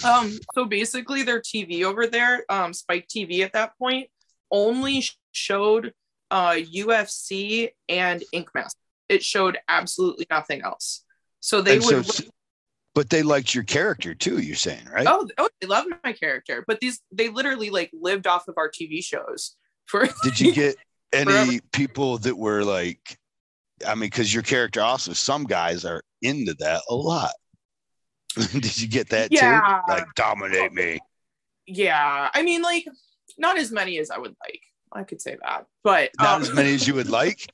Um, 0.03 0.31
so 0.53 0.65
basically 0.65 1.23
their 1.23 1.41
TV 1.41 1.83
over 1.83 2.07
there, 2.07 2.45
um, 2.49 2.73
Spike 2.73 3.07
TV 3.07 3.41
at 3.41 3.53
that 3.53 3.77
point, 3.77 4.09
only 4.51 5.03
showed 5.31 5.93
uh 6.31 6.53
UFC 6.53 7.69
and 7.87 8.23
Ink 8.31 8.49
Master. 8.55 8.79
It 9.09 9.23
showed 9.23 9.59
absolutely 9.67 10.25
nothing 10.31 10.61
else. 10.63 11.03
So 11.39 11.61
they 11.61 11.75
and 11.75 11.85
would 11.85 12.05
so, 12.05 12.23
but 12.95 13.09
they 13.09 13.21
liked 13.21 13.53
your 13.53 13.65
character 13.65 14.15
too, 14.15 14.39
you're 14.39 14.55
saying, 14.55 14.87
right? 14.91 15.05
Oh, 15.07 15.27
oh, 15.37 15.49
they 15.61 15.67
loved 15.67 15.89
my 16.03 16.13
character. 16.13 16.63
But 16.65 16.79
these 16.79 17.01
they 17.11 17.29
literally 17.29 17.69
like 17.69 17.91
lived 17.93 18.25
off 18.25 18.47
of 18.47 18.55
our 18.57 18.71
TV 18.71 19.03
shows 19.03 19.55
for 19.85 20.07
Did 20.23 20.39
you 20.39 20.53
get 20.53 20.77
any 21.13 21.25
forever. 21.25 21.59
people 21.73 22.17
that 22.19 22.35
were 22.35 22.63
like 22.63 23.19
I 23.85 23.93
mean, 23.93 24.09
because 24.09 24.33
your 24.33 24.43
character 24.43 24.81
also, 24.81 25.11
some 25.11 25.43
guys 25.43 25.83
are 25.83 26.01
into 26.21 26.55
that 26.59 26.81
a 26.89 26.95
lot. 26.95 27.33
Did 28.51 28.81
you 28.81 28.87
get 28.87 29.09
that 29.09 29.31
yeah. 29.31 29.81
too? 29.85 29.91
Like 29.91 30.05
dominate 30.15 30.73
me. 30.73 30.99
Yeah. 31.67 32.29
I 32.33 32.41
mean, 32.41 32.61
like, 32.61 32.85
not 33.37 33.57
as 33.57 33.71
many 33.71 33.99
as 33.99 34.11
I 34.11 34.17
would 34.17 34.35
like. 34.41 34.61
I 34.93 35.03
could 35.03 35.21
say 35.21 35.35
that. 35.43 35.65
But 35.83 36.11
not 36.19 36.35
um, 36.35 36.41
as 36.41 36.53
many 36.53 36.73
as 36.73 36.87
you 36.87 36.93
would 36.93 37.09
like. 37.09 37.51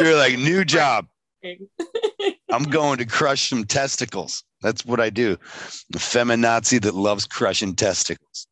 You're 0.00 0.16
like, 0.16 0.38
new 0.38 0.64
job. 0.64 1.06
I'm 2.52 2.64
going 2.64 2.98
to 2.98 3.06
crush 3.06 3.48
some 3.48 3.64
testicles. 3.64 4.44
That's 4.62 4.84
what 4.84 5.00
I 5.00 5.10
do. 5.10 5.36
A 5.94 5.98
feminazi 5.98 6.80
that 6.82 6.94
loves 6.94 7.26
crushing 7.26 7.74
testicles. 7.74 8.46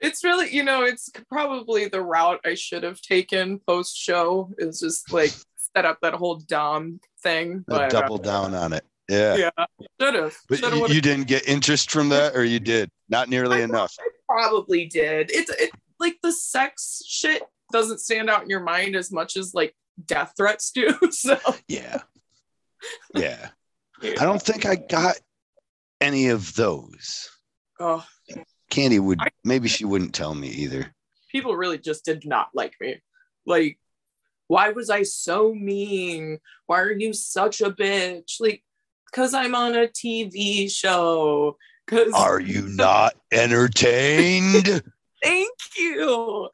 It's 0.00 0.22
really, 0.22 0.54
you 0.54 0.62
know, 0.62 0.82
it's 0.82 1.10
probably 1.30 1.88
the 1.88 2.02
route 2.02 2.40
I 2.44 2.54
should 2.54 2.82
have 2.82 3.00
taken 3.00 3.60
post 3.66 3.96
show 3.96 4.50
is 4.58 4.80
just 4.80 5.12
like 5.12 5.32
set 5.74 5.84
up 5.84 5.98
that 6.02 6.14
whole 6.14 6.36
Dom 6.36 7.00
thing. 7.22 7.64
But, 7.66 7.90
double 7.90 8.16
uh, 8.16 8.18
down 8.18 8.54
on 8.54 8.72
it. 8.72 8.84
Yeah. 9.08 9.36
Yeah. 9.36 9.64
Should 10.00 10.14
have. 10.14 10.36
But 10.48 10.60
you, 10.60 10.86
you, 10.88 11.00
didn't 11.00 11.26
get 11.26 11.48
interest 11.48 11.90
from 11.90 12.08
that, 12.10 12.34
or 12.34 12.44
you 12.44 12.60
did? 12.60 12.90
Not 13.08 13.28
nearly 13.28 13.60
I 13.60 13.64
enough. 13.64 13.94
I 13.98 14.08
probably 14.28 14.86
did. 14.86 15.30
It's 15.32 15.50
it, 15.50 15.70
like 16.00 16.16
the 16.22 16.32
sex 16.32 17.02
shit 17.06 17.42
doesn't 17.72 18.00
stand 18.00 18.30
out 18.30 18.42
in 18.42 18.50
your 18.50 18.60
mind 18.60 18.96
as 18.96 19.12
much 19.12 19.36
as 19.36 19.54
like 19.54 19.74
death 20.06 20.32
threats 20.36 20.70
do. 20.70 20.98
So 21.10 21.38
yeah. 21.68 22.00
Yeah. 23.14 23.48
yeah. 24.02 24.14
I 24.20 24.24
don't 24.24 24.42
think 24.42 24.66
I 24.66 24.76
got 24.76 25.16
any 26.00 26.28
of 26.28 26.54
those. 26.54 27.30
Oh. 27.80 28.04
Candy 28.70 28.98
would 28.98 29.20
maybe 29.44 29.68
she 29.68 29.84
wouldn't 29.84 30.14
tell 30.14 30.34
me 30.34 30.48
either. 30.48 30.92
People 31.30 31.56
really 31.56 31.78
just 31.78 32.04
did 32.04 32.26
not 32.26 32.48
like 32.54 32.74
me. 32.80 33.00
Like, 33.46 33.78
why 34.48 34.70
was 34.70 34.90
I 34.90 35.02
so 35.02 35.54
mean? 35.54 36.38
Why 36.66 36.80
are 36.80 36.92
you 36.92 37.12
such 37.12 37.60
a 37.60 37.70
bitch? 37.70 38.40
Like, 38.40 38.62
because 39.06 39.34
I'm 39.34 39.54
on 39.54 39.74
a 39.74 39.86
TV 39.86 40.70
show. 40.70 41.56
Cause 41.86 42.12
are 42.14 42.40
you 42.40 42.62
not 42.68 43.14
entertained? 43.30 44.82
Thank 45.22 45.58
you. 45.76 46.48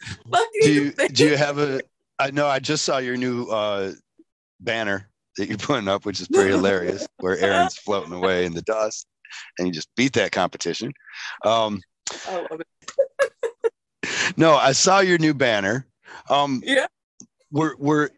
Do 0.62 0.72
you, 0.72 0.92
do 0.92 1.28
you 1.28 1.36
have 1.36 1.58
a? 1.58 1.80
I 2.18 2.30
know 2.30 2.46
I 2.46 2.58
just 2.58 2.84
saw 2.84 2.98
your 2.98 3.16
new 3.16 3.46
uh, 3.46 3.92
banner 4.60 5.09
that 5.36 5.48
you're 5.48 5.58
putting 5.58 5.88
up, 5.88 6.04
which 6.04 6.20
is 6.20 6.28
pretty 6.32 6.50
hilarious, 6.50 7.06
where 7.18 7.38
Aaron's 7.38 7.76
floating 7.76 8.12
away 8.12 8.44
in 8.44 8.54
the 8.54 8.62
dust, 8.62 9.06
and 9.58 9.66
you 9.66 9.72
just 9.72 9.88
beat 9.96 10.12
that 10.14 10.32
competition. 10.32 10.92
Um, 11.44 11.80
I 12.28 12.46
love 12.50 12.60
it. 12.60 14.36
no, 14.36 14.54
I 14.54 14.72
saw 14.72 15.00
your 15.00 15.18
new 15.18 15.34
banner. 15.34 15.86
Um, 16.28 16.62
yeah, 16.64 16.86
we're 17.50 17.76
we're 17.78 18.10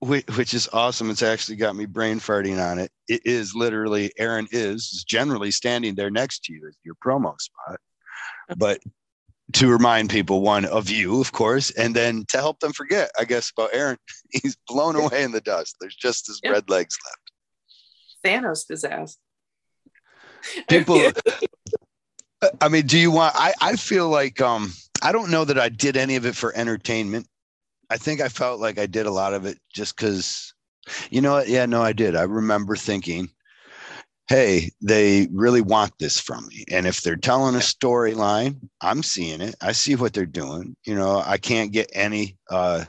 which 0.00 0.54
is 0.54 0.68
awesome. 0.72 1.10
It's 1.10 1.22
actually 1.22 1.56
got 1.56 1.74
me 1.74 1.86
brain 1.86 2.20
farting 2.20 2.64
on 2.64 2.78
it. 2.78 2.90
It 3.08 3.22
is 3.24 3.54
literally 3.54 4.12
Aaron 4.18 4.46
is 4.52 5.04
generally 5.06 5.50
standing 5.50 5.94
there 5.94 6.10
next 6.10 6.44
to 6.44 6.52
you 6.52 6.66
as 6.68 6.76
your 6.84 6.94
promo 7.04 7.38
spot, 7.40 7.78
but 8.56 8.80
to 9.52 9.68
remind 9.68 10.10
people 10.10 10.40
one 10.40 10.64
of 10.64 10.90
you, 10.90 11.20
of 11.20 11.32
course, 11.32 11.70
and 11.72 11.94
then 11.94 12.24
to 12.28 12.38
help 12.38 12.60
them 12.60 12.72
forget, 12.72 13.10
I 13.18 13.24
guess, 13.24 13.50
about 13.56 13.70
Aaron. 13.72 13.96
He's 14.30 14.56
blown 14.66 14.96
away 14.96 15.22
in 15.22 15.32
the 15.32 15.40
dust. 15.40 15.76
There's 15.80 15.96
just 15.96 16.26
his 16.26 16.40
red 16.44 16.68
legs 16.68 16.96
left. 17.04 17.26
Thanos 18.24 18.66
disaster. 18.66 19.20
People 20.68 21.00
I 22.60 22.68
mean, 22.68 22.86
do 22.86 22.98
you 22.98 23.10
want 23.10 23.34
I, 23.36 23.52
I 23.60 23.76
feel 23.76 24.08
like 24.08 24.40
um 24.40 24.72
I 25.02 25.12
don't 25.12 25.30
know 25.30 25.44
that 25.44 25.58
I 25.58 25.68
did 25.68 25.96
any 25.96 26.16
of 26.16 26.26
it 26.26 26.36
for 26.36 26.54
entertainment. 26.56 27.26
I 27.90 27.96
think 27.96 28.20
I 28.20 28.28
felt 28.28 28.60
like 28.60 28.78
I 28.78 28.86
did 28.86 29.06
a 29.06 29.10
lot 29.10 29.34
of 29.34 29.46
it 29.46 29.58
just 29.72 29.96
because 29.96 30.54
you 31.10 31.20
know 31.20 31.32
what? 31.32 31.48
Yeah, 31.48 31.66
no, 31.66 31.82
I 31.82 31.92
did. 31.92 32.14
I 32.14 32.22
remember 32.22 32.76
thinking, 32.76 33.28
hey, 34.28 34.70
they 34.80 35.28
really 35.32 35.60
want 35.60 35.92
this 35.98 36.18
from 36.20 36.46
me. 36.48 36.64
And 36.70 36.86
if 36.86 37.00
they're 37.02 37.16
telling 37.16 37.54
a 37.54 37.58
storyline, 37.58 38.56
I'm 38.80 39.02
seeing 39.02 39.40
it. 39.40 39.54
I 39.60 39.72
see 39.72 39.94
what 39.94 40.12
they're 40.12 40.26
doing. 40.26 40.76
You 40.84 40.96
know, 40.96 41.22
I 41.24 41.38
can't 41.38 41.72
get 41.72 41.90
any 41.92 42.36
uh 42.50 42.84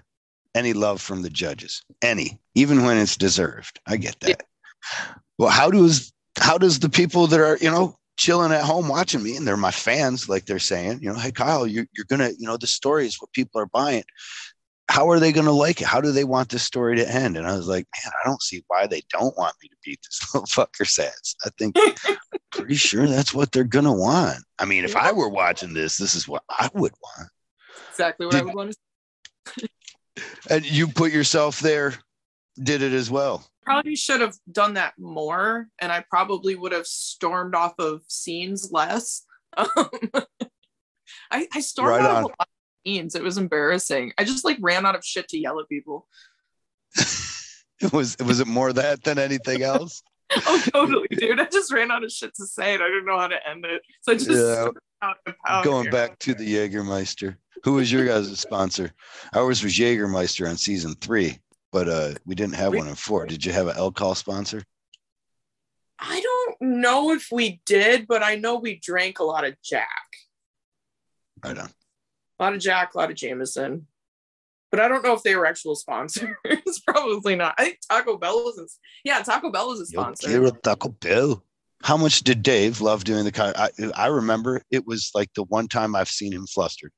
any 0.56 0.74
love 0.74 1.02
from 1.02 1.22
the 1.22 1.30
judges. 1.30 1.84
Any, 2.02 2.40
even 2.56 2.84
when 2.84 2.98
it's 2.98 3.16
deserved. 3.16 3.80
I 3.86 3.98
get 3.98 4.20
that. 4.22 4.30
Yeah. 4.30 5.16
Well, 5.38 5.50
how 5.50 5.70
does 5.70 6.12
how 6.40 6.58
does 6.58 6.80
the 6.80 6.90
people 6.90 7.28
that 7.28 7.40
are, 7.40 7.58
you 7.58 7.70
know, 7.70 7.96
chilling 8.18 8.52
at 8.52 8.64
home 8.64 8.88
watching 8.88 9.22
me 9.22 9.38
and 9.38 9.48
they're 9.48 9.56
my 9.56 9.72
fans, 9.72 10.28
like 10.28 10.46
they're 10.46 10.58
saying, 10.58 11.00
you 11.02 11.10
know, 11.10 11.20
hey 11.20 11.32
Kyle, 11.32 11.68
you're, 11.68 11.86
you're 11.96 12.06
gonna, 12.10 12.32
you 12.38 12.48
know, 12.48 12.58
the 12.58 12.68
story 12.68 13.06
is 13.06 13.22
what 13.22 13.32
people 13.32 13.62
are 13.62 13.68
buying 13.68 14.04
how 14.90 15.10
are 15.10 15.20
they 15.20 15.32
going 15.32 15.46
to 15.46 15.52
like 15.52 15.82
it? 15.82 15.88
How 15.88 16.00
do 16.00 16.12
they 16.12 16.24
want 16.24 16.50
this 16.50 16.64
story 16.64 16.96
to 16.96 17.10
end? 17.10 17.38
And 17.38 17.46
I 17.46 17.56
was 17.56 17.68
like, 17.68 17.86
man, 18.04 18.14
I 18.24 18.28
don't 18.28 18.42
see 18.42 18.64
why 18.68 18.88
they 18.88 19.02
don't 19.10 19.38
want 19.38 19.56
me 19.62 19.68
to 19.68 19.76
beat 19.84 20.00
this 20.04 20.28
little 20.34 20.48
fucker's 20.48 20.98
ass. 20.98 21.36
I 21.46 21.50
think 21.58 21.76
pretty 22.52 22.76
sure 22.76 23.08
that's 23.08 23.34
what 23.34 23.52
they're 23.52 23.64
going 23.64 23.86
to 23.86 23.92
want. 23.92 24.40
I 24.60 24.66
mean, 24.66 24.86
if 24.86 24.96
I 24.96 25.12
were 25.12 25.30
watching 25.30 25.74
this, 25.74 25.98
this 25.98 26.16
is 26.16 26.28
what 26.28 26.44
I 26.50 26.70
would 26.74 26.94
want. 27.04 27.30
Exactly 27.92 28.26
what 28.26 28.34
did, 28.34 28.42
I 28.42 28.46
would 28.46 28.56
want 28.56 28.76
to 29.46 29.70
And 30.50 30.66
you 30.66 30.88
put 30.88 31.12
yourself 31.12 31.60
there, 31.60 31.94
did 32.62 32.82
it 32.82 32.94
as 32.94 33.12
well. 33.12 33.46
Probably 33.64 33.96
should 33.96 34.22
have 34.22 34.36
done 34.52 34.76
that 34.76 34.94
more. 34.98 35.68
And 35.80 35.92
I 35.92 36.04
probably 36.10 36.56
would 36.56 36.72
have 36.72 36.88
stormed 36.88 37.56
off 37.56 37.74
of 37.78 38.04
scenes 38.08 38.72
less. 38.72 39.26
Um, 39.58 39.90
I, 41.30 41.48
I 41.54 41.60
stormed 41.60 42.04
right 42.04 42.24
off 42.24 42.32
a 42.88 43.00
lot 43.00 43.16
it 43.16 43.24
was 43.24 43.38
embarrassing. 43.38 44.14
I 44.18 44.24
just 44.24 44.46
like 44.46 44.58
ran 44.62 44.86
out 44.86 44.96
of 44.96 45.06
shit 45.06 45.28
to 45.30 45.38
yell 45.38 45.60
at 45.60 45.70
people. 45.70 46.08
it 46.96 47.92
was 47.94 48.16
was 48.24 48.40
it 48.40 48.48
more 48.48 48.74
that 48.74 49.04
than 49.04 49.20
anything 49.20 49.62
else? 49.62 50.02
oh, 50.36 50.64
totally, 50.74 51.08
dude. 51.12 51.40
I 51.40 51.46
just 51.46 51.72
ran 51.72 51.92
out 51.92 52.04
of 52.04 52.12
shit 52.12 52.34
to 52.36 52.46
say 52.46 52.74
and 52.74 52.84
I 52.84 52.88
didn't 52.88 53.06
know 53.06 53.20
how 53.20 53.28
to 53.28 53.50
end 53.50 53.66
it. 53.66 53.82
So 54.02 54.12
I 54.12 54.16
just 54.16 54.74
yeah. 55.02 55.64
going 55.64 55.90
back 55.90 56.18
to 56.20 56.34
the 56.34 56.56
Jägermeister. 56.56 57.38
Who 57.64 57.74
was 57.74 57.92
your 57.92 58.06
guys' 58.06 58.40
sponsor? 58.40 58.92
Ours 59.36 59.64
was 59.64 59.74
Jägermeister 59.78 60.50
on 60.50 60.58
season 60.58 60.96
three, 60.96 61.40
but 61.72 61.90
uh 61.90 62.14
we 62.26 62.36
didn't 62.36 62.56
have 62.56 62.72
we, 62.72 62.78
one 62.78 62.88
in 62.88 62.96
four. 62.96 63.26
Did 63.26 63.46
you 63.46 63.52
have 63.52 63.68
an 63.68 63.78
alcohol 63.78 64.16
sponsor? 64.16 64.64
I 66.00 66.22
don't 66.22 66.80
know 66.80 67.12
if 67.12 67.30
we 67.32 67.62
did, 67.66 68.08
but 68.08 68.22
I 68.22 68.36
know 68.36 68.58
we 68.58 68.80
drank 68.80 69.20
a 69.20 69.24
lot 69.24 69.46
of 69.46 69.56
Jack. 69.64 69.88
Right 71.44 71.58
on. 71.58 71.70
A 72.40 72.44
lot 72.44 72.54
of 72.54 72.60
Jack, 72.60 72.94
a 72.94 72.98
lot 72.98 73.10
of 73.10 73.16
Jameson. 73.16 73.88
But 74.70 74.82
I 74.82 74.88
don't 74.88 75.04
know 75.04 75.14
if 75.14 75.24
they 75.24 75.36
were 75.36 75.46
actual 75.46 75.76
sponsors. 75.76 76.30
Probably 76.88 77.36
not. 77.36 77.56
I 77.58 77.64
think 77.66 77.80
Taco 77.90 78.18
Bell 78.18 78.44
was. 78.44 78.58
A, 78.60 78.66
yeah, 79.04 79.20
Taco 79.22 79.50
Bell 79.50 79.70
was 79.70 79.80
a 79.80 79.86
sponsor. 79.86 80.30
Yo 80.30 80.50
Taco 80.50 80.90
Bell. 80.90 81.44
How 81.84 81.96
much 81.96 82.22
did 82.22 82.44
Dave 82.44 82.82
love 82.82 83.04
doing 83.04 83.24
the? 83.24 83.54
I, 83.56 83.70
I 83.96 84.08
remember 84.08 84.62
it 84.72 84.86
was 84.86 85.12
like 85.14 85.34
the 85.36 85.44
one 85.44 85.68
time 85.68 85.96
I've 85.96 86.10
seen 86.10 86.34
him 86.34 86.48
flustered. 86.48 86.92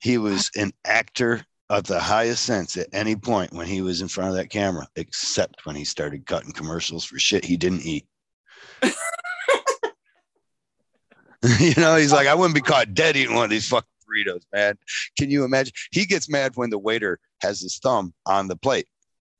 He 0.00 0.18
was 0.18 0.50
an 0.56 0.72
actor 0.84 1.44
of 1.70 1.84
the 1.84 2.00
highest 2.00 2.44
sense 2.44 2.76
at 2.76 2.88
any 2.92 3.14
point 3.14 3.52
when 3.52 3.66
he 3.66 3.82
was 3.82 4.00
in 4.00 4.08
front 4.08 4.30
of 4.30 4.36
that 4.36 4.50
camera, 4.50 4.88
except 4.96 5.66
when 5.66 5.76
he 5.76 5.84
started 5.84 6.26
cutting 6.26 6.52
commercials 6.52 7.04
for 7.04 7.18
shit 7.18 7.44
he 7.44 7.58
didn't 7.58 7.82
eat. 7.82 8.06
you 11.60 11.74
know, 11.76 11.96
he's 11.96 12.12
like, 12.12 12.26
I 12.26 12.34
wouldn't 12.34 12.54
be 12.54 12.62
caught 12.62 12.94
dead 12.94 13.16
eating 13.16 13.34
one 13.34 13.44
of 13.44 13.50
these 13.50 13.68
fucking 13.68 13.86
burritos, 14.08 14.42
man. 14.52 14.76
Can 15.18 15.30
you 15.30 15.44
imagine? 15.44 15.72
He 15.90 16.06
gets 16.06 16.28
mad 16.28 16.52
when 16.54 16.70
the 16.70 16.78
waiter 16.78 17.18
has 17.42 17.60
his 17.60 17.78
thumb 17.78 18.12
on 18.26 18.48
the 18.48 18.56
plate, 18.56 18.86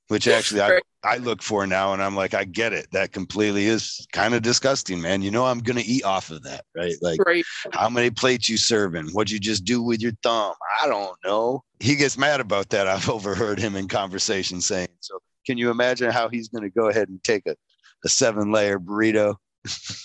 which 0.08 0.28
actually 0.28 0.62
I, 0.62 0.80
I 1.04 1.16
look 1.18 1.42
for 1.42 1.66
now. 1.66 1.92
And 1.92 2.02
I'm 2.02 2.14
like, 2.14 2.34
I 2.34 2.44
get 2.44 2.72
it. 2.72 2.88
That 2.92 3.12
completely 3.12 3.66
is 3.66 4.06
kind 4.12 4.34
of 4.34 4.42
disgusting, 4.42 5.00
man. 5.00 5.22
You 5.22 5.30
know, 5.30 5.46
I'm 5.46 5.60
going 5.60 5.78
to 5.78 5.84
eat 5.84 6.04
off 6.04 6.30
of 6.30 6.42
that, 6.42 6.64
right? 6.76 6.94
Like, 7.00 7.24
right. 7.24 7.44
how 7.72 7.88
many 7.88 8.10
plates 8.10 8.48
you 8.48 8.56
serving? 8.56 9.08
What'd 9.08 9.30
you 9.30 9.40
just 9.40 9.64
do 9.64 9.82
with 9.82 10.00
your 10.00 10.12
thumb? 10.22 10.54
I 10.82 10.86
don't 10.86 11.16
know. 11.24 11.64
He 11.80 11.96
gets 11.96 12.18
mad 12.18 12.40
about 12.40 12.70
that. 12.70 12.86
I've 12.86 13.08
overheard 13.10 13.58
him 13.58 13.76
in 13.76 13.88
conversation 13.88 14.60
saying, 14.60 14.88
so 15.00 15.18
can 15.46 15.58
you 15.58 15.70
imagine 15.70 16.10
how 16.10 16.28
he's 16.28 16.48
going 16.48 16.64
to 16.64 16.70
go 16.70 16.88
ahead 16.88 17.08
and 17.08 17.22
take 17.24 17.46
a, 17.46 17.56
a 18.04 18.08
seven 18.08 18.52
layer 18.52 18.78
burrito? 18.78 19.36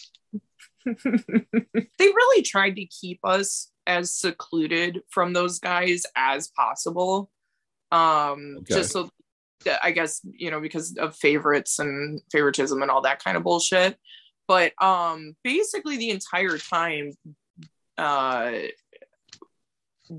they 0.85 0.95
really 1.99 2.41
tried 2.41 2.75
to 2.75 2.85
keep 2.85 3.19
us 3.23 3.71
as 3.87 4.13
secluded 4.13 5.01
from 5.09 5.33
those 5.33 5.59
guys 5.59 6.03
as 6.15 6.49
possible. 6.49 7.29
Um, 7.91 8.57
okay. 8.59 8.75
just 8.75 8.91
so 8.91 9.09
I 9.81 9.91
guess, 9.91 10.21
you 10.25 10.51
know, 10.51 10.59
because 10.59 10.97
of 10.97 11.15
favorites 11.15 11.79
and 11.79 12.21
favoritism 12.31 12.81
and 12.81 12.91
all 12.91 13.01
that 13.01 13.23
kind 13.23 13.37
of 13.37 13.43
bullshit. 13.43 13.97
But 14.47 14.73
um 14.81 15.35
basically 15.43 15.97
the 15.97 16.09
entire 16.09 16.57
time 16.57 17.11
uh 17.97 18.51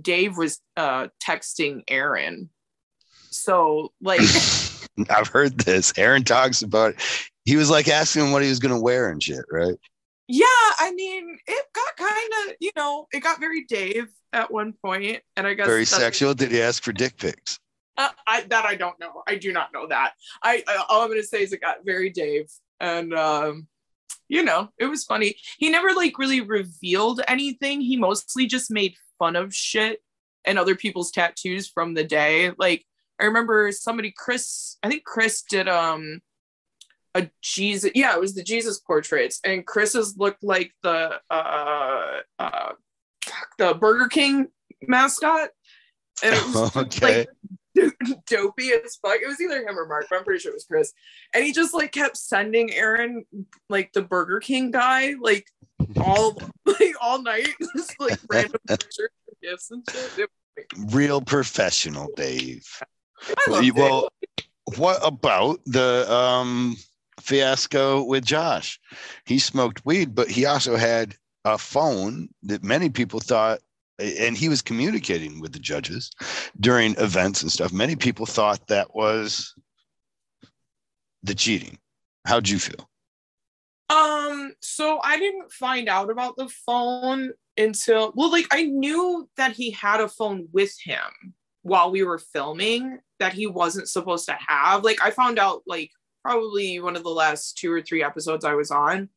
Dave 0.01 0.37
was 0.39 0.61
uh 0.77 1.09
texting 1.23 1.83
Aaron. 1.89 2.49
So 3.31 3.93
like 4.01 4.21
I've 5.11 5.29
heard 5.29 5.59
this. 5.59 5.93
Aaron 5.97 6.25
talks 6.25 6.63
about 6.63 6.95
he 7.45 7.57
was 7.57 7.69
like 7.69 7.89
asking 7.89 8.27
him 8.27 8.33
what 8.33 8.43
he 8.43 8.49
was 8.49 8.61
gonna 8.61 8.81
wear 8.81 9.11
and 9.11 9.23
shit, 9.23 9.45
right? 9.51 9.77
Yeah 10.27 10.47
i 10.79 10.91
mean 10.95 11.37
it 11.47 11.67
got 11.75 11.97
kind 11.97 12.31
of 12.49 12.57
you 12.61 12.71
know 12.77 13.07
it 13.13 13.21
got 13.21 13.41
very 13.41 13.65
dave 13.65 14.09
at 14.33 14.51
one 14.51 14.73
point 14.73 15.21
and 15.37 15.47
i 15.47 15.55
guess 15.55 15.67
very 15.67 15.85
sexual? 15.85 16.35
Did 16.35 16.51
he 16.51 16.63
ask 16.63 16.83
for 16.83 16.93
dick 16.93 17.17
pics? 17.17 17.59
Uh, 17.97 18.09
I, 18.27 18.41
that 18.43 18.65
i 18.65 18.75
don't 18.75 18.99
know. 18.99 19.23
I 19.29 19.37
do 19.37 19.53
not 19.53 19.73
know 19.73 19.87
that. 19.87 20.15
I, 20.43 20.65
I 20.67 20.85
all 20.89 21.03
i'm 21.03 21.09
gonna 21.09 21.23
say 21.23 21.43
is 21.43 21.53
it 21.53 21.61
got 21.61 21.85
very 21.85 22.11
dave 22.11 22.51
and 22.81 23.15
um 23.15 23.69
you 24.29 24.43
know 24.43 24.71
it 24.79 24.87
was 24.87 25.05
funny. 25.05 25.37
He 25.59 25.71
never 25.71 25.93
like 25.93 26.19
really 26.19 26.41
revealed 26.41 27.21
anything. 27.29 27.81
He 27.81 27.97
mostly 27.97 28.47
just 28.47 28.71
made 28.71 28.95
fun 29.19 29.37
of 29.37 29.55
shit 29.55 30.01
and 30.45 30.59
other 30.59 30.75
people's 30.75 31.11
tattoos 31.11 31.69
from 31.69 31.95
the 31.95 32.05
day. 32.05 32.51
Like 32.59 32.85
i 33.21 33.25
remember 33.25 33.71
somebody 33.73 34.13
chris 34.17 34.77
i 34.83 34.89
think 34.89 35.05
chris 35.05 35.43
did 35.43 35.69
um 35.69 36.21
a 37.15 37.31
Jesus. 37.43 37.91
Yeah, 37.95 38.15
it 38.15 38.21
was 38.21 38.35
the 38.35 38.43
Jesus 38.43 38.81
portraits, 38.81 39.41
and 39.45 39.67
Chris's 39.67 40.17
looked 40.17 40.43
like 40.43 40.73
the 40.83 41.21
uh, 41.31 42.21
uh, 42.39 42.73
the 43.59 43.75
Burger 43.75 44.09
King 44.09 44.49
mascot. 44.83 45.51
And 46.23 46.35
it 46.35 46.45
was 46.47 46.77
okay. 46.77 47.27
like 47.75 47.93
dopey 48.27 48.71
as 48.73 48.97
fuck. 48.97 49.19
It 49.21 49.27
was 49.27 49.41
either 49.41 49.67
him 49.67 49.79
or 49.79 49.87
Mark, 49.87 50.07
but 50.09 50.19
I'm 50.19 50.25
pretty 50.25 50.41
sure 50.41 50.53
it 50.53 50.57
was 50.57 50.65
Chris. 50.65 50.93
And 51.33 51.45
he 51.45 51.53
just 51.53 51.75
like 51.75 51.93
kept 51.93 52.17
sending 52.17 52.73
Aaron 52.73 53.25
like 53.69 53.93
the 53.93 54.03
Burger 54.03 54.41
King 54.41 54.71
guy 54.71 55.15
like 55.21 55.47
all 56.01 56.37
like 56.67 56.95
all 57.01 57.23
night, 57.23 57.49
just 57.77 57.99
like 58.01 58.19
random 58.31 58.61
pictures 58.67 59.11
gifts 59.43 59.71
and 59.71 59.85
shit. 59.91 60.31
Real 60.93 61.21
professional, 61.21 62.09
Dave. 62.17 62.65
well, 63.49 64.09
what 64.77 64.99
about 65.03 65.61
the 65.67 66.11
um 66.13 66.77
fiasco 67.25 68.05
with 68.05 68.25
Josh? 68.25 68.79
He 69.27 69.39
smoked 69.39 69.85
weed, 69.85 70.15
but 70.15 70.31
he 70.31 70.47
also 70.47 70.77
had 70.77 71.15
a 71.45 71.59
phone 71.59 72.29
that 72.43 72.63
many 72.63 72.91
people 72.91 73.21
thought 73.21 73.61
and 73.99 74.37
he 74.37 74.49
was 74.49 74.63
communicating 74.63 75.41
with 75.41 75.53
the 75.53 75.59
judges 75.59 76.11
during 76.59 76.97
events 76.99 77.43
and 77.43 77.53
stuff. 77.53 77.73
Many 77.73 77.97
people 77.97 78.27
thought 78.27 78.67
that 78.67 78.95
was 78.95 79.55
the 81.23 81.35
cheating. 81.35 81.79
How'd 82.27 82.49
you 82.49 82.59
feel? 82.59 82.89
Um, 83.91 84.53
so 84.61 84.99
I 85.03 85.19
didn't 85.19 85.53
find 85.53 85.89
out 85.89 86.11
about 86.11 86.37
the 86.37 86.49
phone 86.49 87.33
until 87.57 88.13
well, 88.17 88.31
like 88.31 88.47
I 88.51 88.65
knew 88.65 89.29
that 89.37 89.53
he 89.53 89.71
had 89.71 90.01
a 90.01 90.09
phone 90.09 90.49
with 90.53 90.75
him 90.83 91.35
while 91.63 91.91
we 91.91 92.03
were 92.03 92.19
filming 92.19 92.99
that 93.21 93.33
he 93.33 93.47
wasn't 93.47 93.89
supposed 93.89 94.27
to 94.27 94.37
have. 94.49 94.83
Like 94.83 94.99
I 95.03 95.11
found 95.11 95.39
out 95.39 95.63
like 95.67 95.91
probably 96.25 96.81
one 96.81 96.97
of 96.97 97.03
the 97.03 97.11
last 97.11 97.59
two 97.59 97.73
or 97.73 97.83
three 97.83 98.03
episodes 98.03 98.45
I 98.45 98.55
was 98.55 98.71
on 98.71 99.09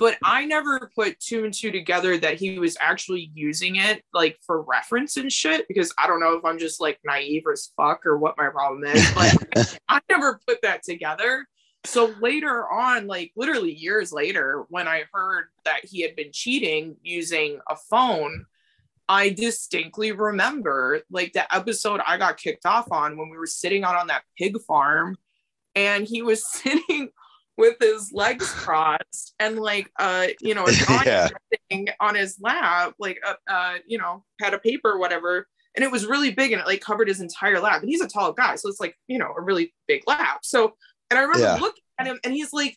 but 0.00 0.16
I 0.24 0.46
never 0.46 0.90
put 0.94 1.20
two 1.20 1.44
and 1.44 1.52
two 1.52 1.70
together 1.70 2.16
that 2.16 2.38
he 2.38 2.58
was 2.58 2.74
actually 2.80 3.30
using 3.34 3.76
it 3.76 4.02
like 4.14 4.38
for 4.46 4.62
reference 4.62 5.18
and 5.18 5.30
shit 5.30 5.68
because 5.68 5.92
I 5.98 6.06
don't 6.06 6.20
know 6.20 6.38
if 6.38 6.44
I'm 6.44 6.58
just 6.58 6.80
like 6.80 6.98
naive 7.04 7.42
as 7.52 7.70
fuck 7.76 8.06
or 8.06 8.16
what 8.16 8.38
my 8.38 8.48
problem 8.48 8.82
is, 8.84 9.06
but 9.14 9.78
I 9.90 10.00
never 10.08 10.40
put 10.48 10.62
that 10.62 10.82
together. 10.84 11.46
So 11.84 12.14
later 12.18 12.66
on, 12.66 13.08
like 13.08 13.32
literally 13.36 13.74
years 13.74 14.10
later, 14.10 14.64
when 14.70 14.88
I 14.88 15.04
heard 15.12 15.48
that 15.66 15.84
he 15.84 16.00
had 16.00 16.16
been 16.16 16.32
cheating 16.32 16.96
using 17.02 17.60
a 17.68 17.76
phone, 17.76 18.46
I 19.06 19.28
distinctly 19.28 20.12
remember 20.12 21.02
like 21.10 21.34
the 21.34 21.52
episode 21.54 22.00
I 22.06 22.16
got 22.16 22.38
kicked 22.38 22.64
off 22.64 22.90
on 22.90 23.18
when 23.18 23.28
we 23.28 23.36
were 23.36 23.46
sitting 23.46 23.84
out 23.84 23.96
on 23.96 24.06
that 24.06 24.22
pig 24.38 24.58
farm 24.62 25.18
and 25.74 26.06
he 26.06 26.22
was 26.22 26.44
sitting 26.50 27.10
with 27.56 27.76
his 27.80 28.10
legs 28.12 28.50
crossed 28.54 29.34
and 29.38 29.58
like 29.58 29.90
uh 29.98 30.26
you 30.40 30.54
know 30.54 30.66
yeah. 31.04 31.28
on 32.00 32.14
his 32.14 32.38
lap 32.40 32.94
like 32.98 33.18
uh, 33.26 33.34
uh 33.48 33.74
you 33.86 33.98
know 33.98 34.24
had 34.40 34.54
a 34.54 34.58
paper 34.58 34.90
or 34.90 34.98
whatever 34.98 35.46
and 35.76 35.84
it 35.84 35.90
was 35.90 36.06
really 36.06 36.32
big 36.32 36.52
and 36.52 36.60
it 36.60 36.66
like 36.66 36.80
covered 36.80 37.06
his 37.06 37.20
entire 37.20 37.60
lap 37.60 37.80
and 37.80 37.90
he's 37.90 38.00
a 38.00 38.08
tall 38.08 38.32
guy 38.32 38.56
so 38.56 38.68
it's 38.68 38.80
like 38.80 38.96
you 39.06 39.18
know 39.18 39.32
a 39.36 39.40
really 39.42 39.74
big 39.86 40.02
lap 40.06 40.40
so 40.42 40.72
and 41.10 41.18
i 41.18 41.22
remember 41.22 41.46
yeah. 41.46 41.56
looking 41.56 41.82
at 41.98 42.06
him 42.06 42.18
and 42.24 42.32
he's 42.32 42.52
like 42.52 42.76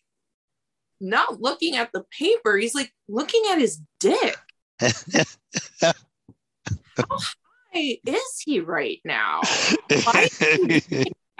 not 0.99 1.41
looking 1.41 1.75
at 1.75 1.89
the 1.93 2.03
paper 2.17 2.57
he's 2.57 2.75
like 2.75 2.91
looking 3.07 3.43
at 3.51 3.57
his 3.57 3.79
dick 3.99 4.37
how 4.81 5.91
high 7.73 7.97
is 8.05 8.39
he 8.43 8.59
right 8.59 8.99
now 9.05 9.41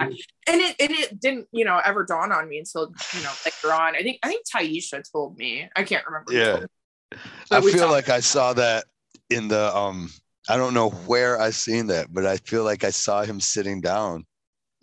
and 0.06 0.60
it 0.60 0.76
and 0.80 0.90
it 0.90 1.20
didn't 1.20 1.48
you 1.52 1.64
know 1.64 1.80
ever 1.84 2.04
dawn 2.04 2.32
on 2.32 2.48
me 2.48 2.58
until 2.58 2.92
you 3.14 3.22
know 3.22 3.32
later 3.44 3.74
on. 3.74 3.96
I 3.96 4.02
think 4.02 4.18
I 4.22 4.28
think 4.28 4.44
Taisha 4.46 5.02
told 5.10 5.36
me. 5.36 5.68
I 5.76 5.82
can't 5.82 6.04
remember. 6.06 6.32
Yeah, 6.32 7.18
I 7.50 7.60
feel 7.60 7.90
like 7.90 8.08
I 8.08 8.20
saw 8.20 8.52
that 8.54 8.84
in 9.30 9.48
the 9.48 9.74
um. 9.76 10.10
I 10.46 10.58
don't 10.58 10.74
know 10.74 10.90
where 10.90 11.40
I 11.40 11.50
seen 11.50 11.86
that, 11.86 12.12
but 12.12 12.26
I 12.26 12.36
feel 12.36 12.64
like 12.64 12.84
I 12.84 12.90
saw 12.90 13.22
him 13.22 13.40
sitting 13.40 13.80
down. 13.80 14.26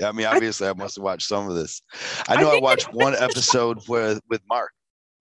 I 0.03 0.11
mean, 0.11 0.25
obviously, 0.25 0.65
I, 0.65 0.71
I 0.71 0.73
must 0.73 0.95
have 0.95 1.03
watched 1.03 1.27
some 1.27 1.47
of 1.47 1.55
this. 1.55 1.83
I 2.27 2.41
know 2.41 2.49
I, 2.49 2.57
I 2.57 2.59
watched 2.59 2.91
one 2.91 3.13
episode 3.19 3.87
with 3.87 4.19
with 4.27 4.41
Mark. 4.49 4.71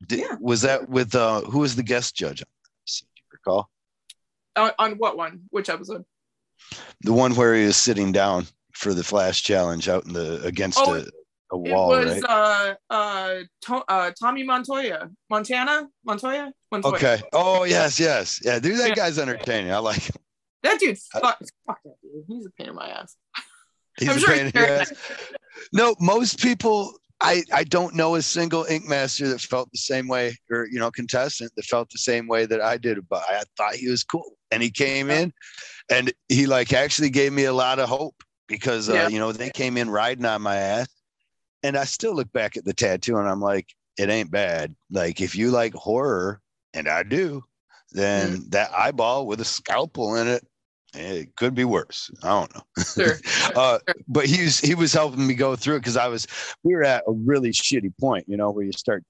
Did, 0.06 0.20
yeah. 0.20 0.36
Was 0.40 0.62
that 0.62 0.88
with 0.88 1.14
uh 1.14 1.42
who 1.42 1.58
was 1.58 1.76
the 1.76 1.82
guest 1.82 2.16
judge? 2.16 2.38
Do 2.38 2.44
you 2.86 3.22
recall? 3.32 3.68
Uh, 4.56 4.70
on 4.78 4.92
what 4.92 5.16
one? 5.16 5.42
Which 5.50 5.68
episode? 5.68 6.04
The 7.02 7.12
one 7.12 7.34
where 7.34 7.54
he 7.54 7.66
was 7.66 7.76
sitting 7.76 8.12
down 8.12 8.46
for 8.80 8.94
the 8.94 9.04
flash 9.04 9.42
challenge 9.42 9.88
out 9.88 10.06
in 10.06 10.14
the 10.14 10.42
against 10.42 10.78
oh, 10.80 10.94
a, 10.94 11.04
a 11.52 11.58
wall. 11.58 11.94
It 11.94 12.04
was 12.06 12.22
right? 12.22 12.24
uh, 12.28 12.74
uh, 12.88 13.34
to, 13.66 13.74
uh, 13.88 14.10
Tommy 14.18 14.42
Montoya, 14.42 15.10
Montana, 15.28 15.86
Montoya? 16.04 16.50
Montoya. 16.72 16.94
Okay. 16.94 17.22
Oh 17.34 17.64
yes, 17.64 18.00
yes, 18.00 18.40
yeah. 18.42 18.58
Dude, 18.58 18.78
that 18.78 18.88
yeah. 18.88 18.94
guy's 18.94 19.18
entertaining. 19.18 19.72
I 19.72 19.78
like 19.78 20.00
him. 20.00 20.16
That 20.62 20.80
dude, 20.80 20.98
fuck, 20.98 21.38
fuck 21.66 21.78
that 21.84 21.94
dude. 22.02 22.24
He's 22.26 22.46
a 22.46 22.50
pain 22.50 22.68
in 22.68 22.74
my 22.74 22.88
ass. 22.88 23.16
He's 23.98 24.08
I'm 24.08 24.16
a 24.16 24.20
sure 24.20 24.34
pain 24.34 24.46
in 24.46 24.52
your 24.54 24.66
ass. 24.66 24.92
No, 25.72 25.94
most 26.00 26.40
people. 26.40 26.94
I, 27.22 27.42
I 27.52 27.64
don't 27.64 27.94
know 27.94 28.14
a 28.14 28.22
single 28.22 28.64
ink 28.64 28.86
master 28.88 29.28
that 29.28 29.42
felt 29.42 29.70
the 29.72 29.78
same 29.78 30.08
way 30.08 30.38
or 30.50 30.66
you 30.72 30.78
know 30.78 30.90
contestant 30.90 31.52
that 31.54 31.66
felt 31.66 31.90
the 31.90 31.98
same 31.98 32.26
way 32.26 32.46
that 32.46 32.62
I 32.62 32.78
did 32.78 33.06
but 33.10 33.22
I 33.28 33.42
thought 33.58 33.74
he 33.74 33.90
was 33.90 34.02
cool 34.02 34.38
and 34.50 34.62
he 34.62 34.70
came 34.70 35.10
in 35.10 35.30
and 35.90 36.10
he 36.30 36.46
like 36.46 36.72
actually 36.72 37.10
gave 37.10 37.34
me 37.34 37.44
a 37.44 37.52
lot 37.52 37.78
of 37.78 37.90
hope 37.90 38.14
because 38.50 38.90
uh, 38.90 38.94
yeah. 38.94 39.08
you 39.08 39.18
know 39.18 39.32
they 39.32 39.48
came 39.48 39.78
in 39.78 39.88
riding 39.88 40.26
on 40.26 40.42
my 40.42 40.56
ass, 40.56 40.88
and 41.62 41.78
I 41.78 41.84
still 41.84 42.14
look 42.14 42.30
back 42.32 42.58
at 42.58 42.66
the 42.66 42.74
tattoo 42.74 43.16
and 43.16 43.28
I'm 43.28 43.40
like, 43.40 43.68
it 43.96 44.10
ain't 44.10 44.30
bad. 44.30 44.74
Like 44.90 45.22
if 45.22 45.34
you 45.34 45.50
like 45.50 45.72
horror, 45.72 46.42
and 46.74 46.88
I 46.88 47.04
do, 47.04 47.44
then 47.92 48.36
mm. 48.36 48.50
that 48.50 48.72
eyeball 48.72 49.26
with 49.26 49.40
a 49.40 49.44
scalpel 49.44 50.16
in 50.16 50.28
it, 50.28 50.46
it 50.94 51.36
could 51.36 51.54
be 51.54 51.64
worse. 51.64 52.10
I 52.22 52.28
don't 52.28 52.54
know. 52.54 52.84
Sure. 52.84 53.18
uh, 53.56 53.78
but 54.08 54.26
he 54.26 54.42
was 54.42 54.58
he 54.58 54.74
was 54.74 54.92
helping 54.92 55.26
me 55.26 55.34
go 55.34 55.56
through 55.56 55.76
it 55.76 55.80
because 55.80 55.96
I 55.96 56.08
was 56.08 56.26
we 56.64 56.74
were 56.74 56.84
at 56.84 57.04
a 57.06 57.12
really 57.12 57.50
shitty 57.50 57.92
point, 57.98 58.24
you 58.28 58.36
know, 58.36 58.50
where 58.50 58.64
you 58.64 58.72
start 58.72 59.04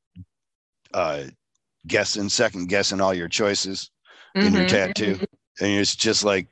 uh, 0.92 1.24
guessing, 1.87 2.29
second 2.29 2.68
guessing 2.68 3.00
all 3.00 3.14
your 3.14 3.29
choices 3.29 3.90
mm-hmm. 4.37 4.46
in 4.46 4.53
your 4.53 4.64
mm-hmm. 4.64 4.76
tattoo, 4.76 5.14
mm-hmm. 5.14 5.64
and 5.64 5.81
it's 5.81 5.96
just 5.96 6.24
like 6.24 6.46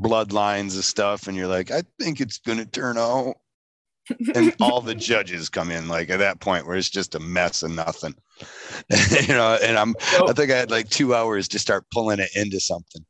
bloodlines 0.00 0.76
of 0.76 0.84
stuff 0.84 1.28
and 1.28 1.36
you're 1.36 1.46
like 1.46 1.70
i 1.70 1.82
think 2.00 2.20
it's 2.20 2.38
going 2.38 2.58
to 2.58 2.66
turn 2.66 2.98
out. 2.98 3.36
And 4.34 4.54
all 4.60 4.82
the 4.82 4.94
judges 4.94 5.48
come 5.48 5.70
in 5.70 5.88
like 5.88 6.10
at 6.10 6.18
that 6.18 6.40
point 6.40 6.66
where 6.66 6.76
it's 6.76 6.90
just 6.90 7.14
a 7.14 7.20
mess 7.20 7.62
of 7.62 7.70
nothing. 7.70 8.14
You 9.22 9.28
know 9.28 9.56
and 9.62 9.78
i'm 9.78 9.94
i 10.28 10.32
think 10.32 10.50
i 10.50 10.56
had 10.56 10.70
like 10.70 10.90
two 10.90 11.14
hours 11.14 11.48
to 11.48 11.58
start 11.58 11.86
pulling 11.92 12.18
it 12.18 12.30
into 12.34 12.60
something. 12.60 13.04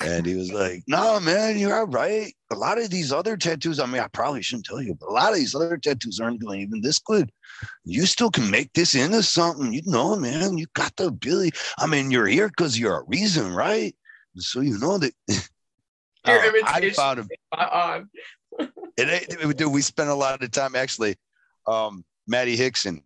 And 0.00 0.26
he 0.26 0.34
was 0.34 0.52
like 0.52 0.82
no 0.86 1.20
man 1.20 1.58
you're 1.58 1.78
all 1.78 1.86
right. 1.86 2.34
A 2.50 2.54
lot 2.54 2.78
of 2.78 2.90
these 2.90 3.12
other 3.12 3.36
tattoos 3.36 3.78
i 3.78 3.86
mean 3.86 4.02
i 4.02 4.08
probably 4.08 4.42
shouldn't 4.42 4.66
tell 4.66 4.82
you 4.82 4.94
but 4.94 5.08
a 5.08 5.12
lot 5.12 5.32
of 5.32 5.38
these 5.38 5.54
other 5.54 5.78
tattoos 5.78 6.20
aren't 6.20 6.44
going 6.44 6.60
even 6.60 6.80
this 6.82 6.98
good. 6.98 7.30
You 7.84 8.04
still 8.04 8.30
can 8.30 8.50
make 8.50 8.72
this 8.74 8.94
into 8.94 9.22
something. 9.22 9.72
You 9.72 9.82
know 9.86 10.16
man 10.16 10.58
you 10.58 10.66
got 10.74 10.94
the 10.96 11.06
ability 11.06 11.56
i 11.78 11.86
mean 11.86 12.10
you're 12.10 12.26
here 12.26 12.48
because 12.48 12.78
you're 12.78 13.00
a 13.00 13.04
reason 13.04 13.54
right? 13.54 13.94
So 14.36 14.60
you 14.60 14.78
know 14.78 14.98
that 14.98 15.14
your 16.26 16.38
oh, 16.38 16.60
I 16.64 16.90
found 16.90 17.20
him. 17.20 17.28
On. 17.52 18.10
it, 18.96 19.60
it, 19.60 19.66
we 19.66 19.82
spent 19.82 20.10
a 20.10 20.14
lot 20.14 20.42
of 20.42 20.50
time 20.50 20.74
actually. 20.74 21.16
Um, 21.66 22.04
Maddie 22.26 22.56
Hickson 22.56 23.02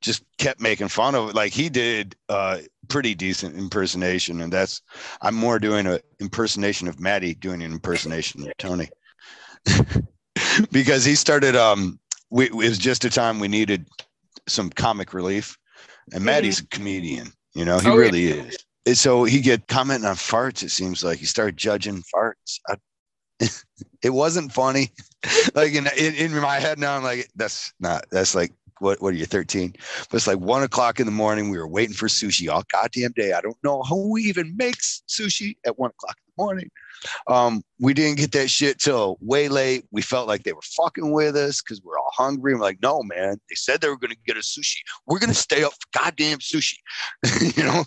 just 0.00 0.24
kept 0.38 0.60
making 0.60 0.88
fun 0.88 1.14
of 1.14 1.30
it. 1.30 1.34
Like 1.34 1.52
he 1.52 1.68
did 1.68 2.16
uh 2.28 2.58
pretty 2.88 3.14
decent 3.14 3.56
impersonation, 3.56 4.40
and 4.40 4.52
that's 4.52 4.82
I'm 5.22 5.34
more 5.34 5.58
doing 5.58 5.86
an 5.86 5.98
impersonation 6.20 6.88
of 6.88 7.00
Maddie 7.00 7.34
doing 7.34 7.62
an 7.62 7.72
impersonation 7.72 8.46
of 8.46 8.56
Tony. 8.58 8.88
because 10.72 11.04
he 11.04 11.14
started 11.14 11.56
um 11.56 11.98
we, 12.30 12.46
it 12.46 12.54
was 12.54 12.78
just 12.78 13.04
a 13.04 13.10
time 13.10 13.40
we 13.40 13.48
needed 13.48 13.88
some 14.46 14.70
comic 14.70 15.12
relief. 15.12 15.56
And 16.12 16.24
Maddie's 16.24 16.56
mm-hmm. 16.56 16.66
a 16.66 16.76
comedian, 16.76 17.32
you 17.54 17.64
know, 17.64 17.78
he 17.78 17.88
oh, 17.88 17.96
really 17.96 18.28
yeah. 18.28 18.42
is 18.44 18.56
so 18.94 19.24
he 19.24 19.40
get 19.40 19.66
commenting 19.68 20.08
on 20.08 20.16
farts. 20.16 20.62
It 20.62 20.70
seems 20.70 21.04
like 21.04 21.18
he 21.18 21.26
started 21.26 21.56
judging 21.56 22.02
farts. 22.14 22.60
I, 22.68 22.76
it 24.02 24.10
wasn't 24.10 24.52
funny. 24.52 24.92
like 25.54 25.74
in, 25.74 25.88
in, 25.98 26.14
in 26.14 26.40
my 26.40 26.58
head 26.58 26.78
now, 26.78 26.96
I'm 26.96 27.02
like, 27.02 27.28
that's 27.36 27.72
not. 27.80 28.06
That's 28.10 28.34
like 28.34 28.52
what? 28.80 29.00
What 29.02 29.14
are 29.14 29.16
you 29.16 29.26
13? 29.26 29.74
But 30.10 30.16
it's 30.16 30.26
like 30.26 30.38
one 30.38 30.62
o'clock 30.62 31.00
in 31.00 31.06
the 31.06 31.12
morning. 31.12 31.50
We 31.50 31.58
were 31.58 31.68
waiting 31.68 31.94
for 31.94 32.08
sushi 32.08 32.50
all 32.50 32.62
goddamn 32.72 33.12
day. 33.12 33.32
I 33.32 33.40
don't 33.40 33.56
know 33.62 33.84
we 34.10 34.22
even 34.22 34.56
makes 34.56 35.02
sushi 35.08 35.56
at 35.66 35.78
one 35.78 35.90
o'clock 35.90 36.16
in 36.18 36.32
the 36.36 36.42
morning. 36.42 36.70
Um, 37.28 37.62
we 37.80 37.94
didn't 37.94 38.18
get 38.18 38.32
that 38.32 38.50
shit 38.50 38.80
till 38.80 39.18
way 39.20 39.48
late. 39.48 39.84
We 39.92 40.02
felt 40.02 40.26
like 40.28 40.42
they 40.42 40.52
were 40.52 40.60
fucking 40.76 41.12
with 41.12 41.36
us 41.36 41.62
because 41.62 41.80
we're 41.82 41.98
all 41.98 42.12
hungry. 42.12 42.54
I'm 42.54 42.60
like, 42.60 42.78
no, 42.82 43.02
man. 43.02 43.38
They 43.48 43.54
said 43.54 43.80
they 43.80 43.88
were 43.88 43.96
going 43.96 44.10
to 44.10 44.18
get 44.26 44.36
us 44.36 44.56
sushi. 44.58 44.78
We're 45.06 45.20
going 45.20 45.30
to 45.30 45.34
stay 45.34 45.62
up 45.62 45.72
for 45.72 46.02
goddamn 46.02 46.38
sushi. 46.38 46.78
you 47.56 47.64
know. 47.64 47.84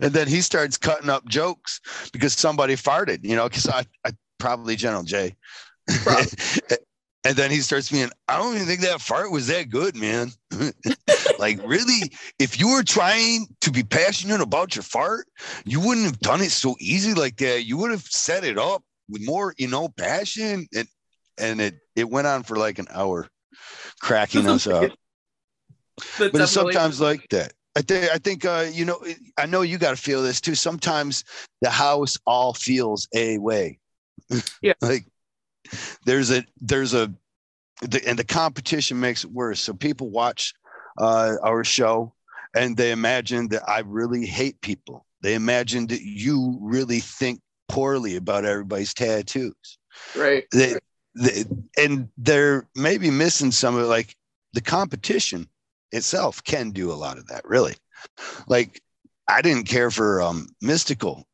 And 0.00 0.12
then 0.12 0.28
he 0.28 0.40
starts 0.40 0.76
cutting 0.76 1.10
up 1.10 1.26
jokes 1.28 1.80
because 2.12 2.32
somebody 2.32 2.74
farted, 2.74 3.24
you 3.24 3.36
know, 3.36 3.48
because 3.48 3.68
I, 3.68 3.84
I 4.06 4.12
probably 4.38 4.76
General 4.76 5.02
J. 5.02 5.36
And 7.24 7.36
then 7.36 7.50
he 7.50 7.60
starts 7.60 7.90
being, 7.90 8.08
I 8.28 8.38
don't 8.38 8.54
even 8.54 8.66
think 8.66 8.80
that 8.80 9.02
fart 9.02 9.30
was 9.30 9.46
that 9.48 9.68
good, 9.68 9.94
man. 9.94 10.30
like, 11.38 11.60
really, 11.66 12.10
if 12.38 12.58
you 12.58 12.72
were 12.72 12.82
trying 12.82 13.46
to 13.60 13.70
be 13.70 13.82
passionate 13.82 14.40
about 14.40 14.74
your 14.74 14.82
fart, 14.82 15.26
you 15.66 15.80
wouldn't 15.80 16.06
have 16.06 16.18
done 16.20 16.40
it 16.40 16.50
so 16.50 16.76
easy 16.80 17.12
like 17.12 17.36
that. 17.36 17.66
You 17.66 17.76
would 17.76 17.90
have 17.90 18.04
set 18.04 18.44
it 18.44 18.56
up 18.56 18.82
with 19.10 19.24
more, 19.26 19.54
you 19.58 19.68
know, 19.68 19.88
passion. 19.88 20.66
And 20.74 20.88
and 21.36 21.60
it 21.60 21.74
it 21.94 22.08
went 22.08 22.26
on 22.26 22.42
for 22.42 22.56
like 22.56 22.78
an 22.78 22.88
hour, 22.90 23.28
cracking 24.00 24.48
us 24.48 24.66
up. 24.66 24.90
but 26.18 26.34
it's 26.34 26.52
sometimes 26.52 27.02
like 27.02 27.28
that. 27.30 27.52
I 27.80 27.82
think 27.82 28.10
I 28.10 28.18
think 28.18 28.44
uh, 28.44 28.66
you 28.70 28.84
know 28.84 29.02
I 29.38 29.46
know 29.46 29.62
you 29.62 29.78
got 29.78 29.96
to 29.96 29.96
feel 29.96 30.22
this 30.22 30.38
too. 30.38 30.54
Sometimes 30.54 31.24
the 31.62 31.70
house 31.70 32.18
all 32.26 32.52
feels 32.52 33.08
a 33.14 33.38
way. 33.38 33.78
Yeah. 34.62 34.74
like 34.82 35.06
there's 36.04 36.30
a 36.30 36.44
there's 36.60 36.92
a 36.92 37.12
the, 37.80 38.06
and 38.06 38.18
the 38.18 38.24
competition 38.24 39.00
makes 39.00 39.24
it 39.24 39.30
worse. 39.30 39.60
So 39.60 39.72
people 39.72 40.10
watch 40.10 40.52
uh, 40.98 41.36
our 41.42 41.64
show 41.64 42.12
and 42.54 42.76
they 42.76 42.92
imagine 42.92 43.48
that 43.48 43.62
I 43.66 43.80
really 43.80 44.26
hate 44.26 44.60
people. 44.60 45.06
They 45.22 45.34
imagine 45.34 45.86
that 45.86 46.02
you 46.02 46.58
really 46.60 47.00
think 47.00 47.40
poorly 47.68 48.16
about 48.16 48.44
everybody's 48.44 48.92
tattoos. 48.92 49.78
Right. 50.14 50.44
They, 50.52 50.74
they, 51.14 51.44
and 51.78 52.08
they're 52.18 52.68
maybe 52.74 53.10
missing 53.10 53.52
some 53.52 53.74
of 53.74 53.84
it, 53.84 53.88
like 53.88 54.14
the 54.52 54.60
competition 54.60 55.48
itself 55.92 56.42
can 56.44 56.70
do 56.70 56.90
a 56.90 56.94
lot 56.94 57.18
of 57.18 57.26
that, 57.28 57.48
really. 57.48 57.74
Like 58.48 58.82
I 59.28 59.42
didn't 59.42 59.68
care 59.68 59.90
for 59.90 60.22
um, 60.22 60.48
Mystikal 60.62 61.24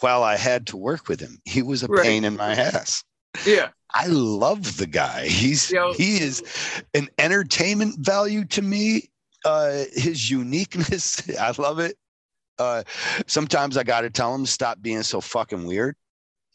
while 0.00 0.22
I 0.22 0.36
had 0.36 0.66
to 0.68 0.76
work 0.76 1.08
with 1.08 1.20
him. 1.20 1.38
He 1.44 1.62
was 1.62 1.82
a 1.82 1.86
right. 1.86 2.04
pain 2.04 2.24
in 2.24 2.36
my 2.36 2.52
ass. 2.52 3.02
Yeah. 3.46 3.68
I 3.94 4.06
love 4.06 4.76
the 4.76 4.86
guy. 4.86 5.26
He's 5.26 5.70
Yo. 5.70 5.92
he 5.94 6.20
is 6.20 6.42
an 6.94 7.08
entertainment 7.18 7.98
value 7.98 8.44
to 8.46 8.62
me. 8.62 9.10
Uh, 9.44 9.84
his 9.92 10.30
uniqueness, 10.30 11.22
I 11.40 11.54
love 11.56 11.78
it. 11.78 11.96
Uh, 12.58 12.82
sometimes 13.26 13.76
I 13.76 13.84
got 13.84 14.02
to 14.02 14.10
tell 14.10 14.34
him 14.34 14.44
stop 14.44 14.82
being 14.82 15.02
so 15.02 15.20
fucking 15.20 15.64
weird, 15.64 15.96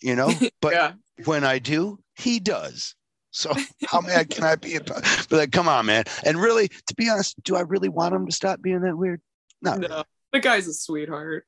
you 0.01 0.16
know. 0.16 0.32
But 0.62 0.74
yeah. 0.74 0.91
when 1.26 1.43
I 1.43 1.60
do, 1.60 1.99
he 2.16 2.39
does. 2.39 2.95
So 3.34 3.51
how 3.88 3.99
mad 4.01 4.29
can 4.29 4.43
I 4.43 4.55
be? 4.55 4.75
About, 4.75 5.01
but 5.29 5.31
like, 5.31 5.51
come 5.51 5.67
on, 5.67 5.88
man. 5.88 6.05
And 6.23 6.39
really, 6.39 6.69
to 6.69 6.95
be 6.95 7.09
honest, 7.09 7.41
do 7.43 7.55
I 7.55 7.61
really 7.61 7.89
want 7.89 8.13
him 8.13 8.27
to 8.27 8.31
stop 8.31 8.61
being 8.61 8.81
that 8.81 8.95
weird? 8.95 9.21
Not 9.61 9.79
no. 9.79 9.88
Really. 9.88 10.03
The 10.31 10.39
guy's 10.39 10.67
a 10.67 10.73
sweetheart. 10.73 11.45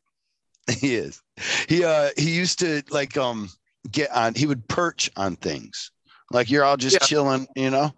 He 0.79 0.95
is. 0.95 1.21
He 1.69 1.83
uh 1.83 2.09
he 2.17 2.35
used 2.35 2.57
to 2.59 2.81
like 2.89 3.15
um 3.17 3.51
get 3.91 4.11
on, 4.11 4.33
he 4.33 4.47
would 4.47 4.67
perch 4.67 5.11
on 5.15 5.35
things. 5.35 5.91
Like 6.31 6.49
you're 6.49 6.63
all 6.63 6.75
just 6.75 6.97
yeah. 6.99 7.05
chilling, 7.05 7.45
you 7.55 7.69
know? 7.69 7.91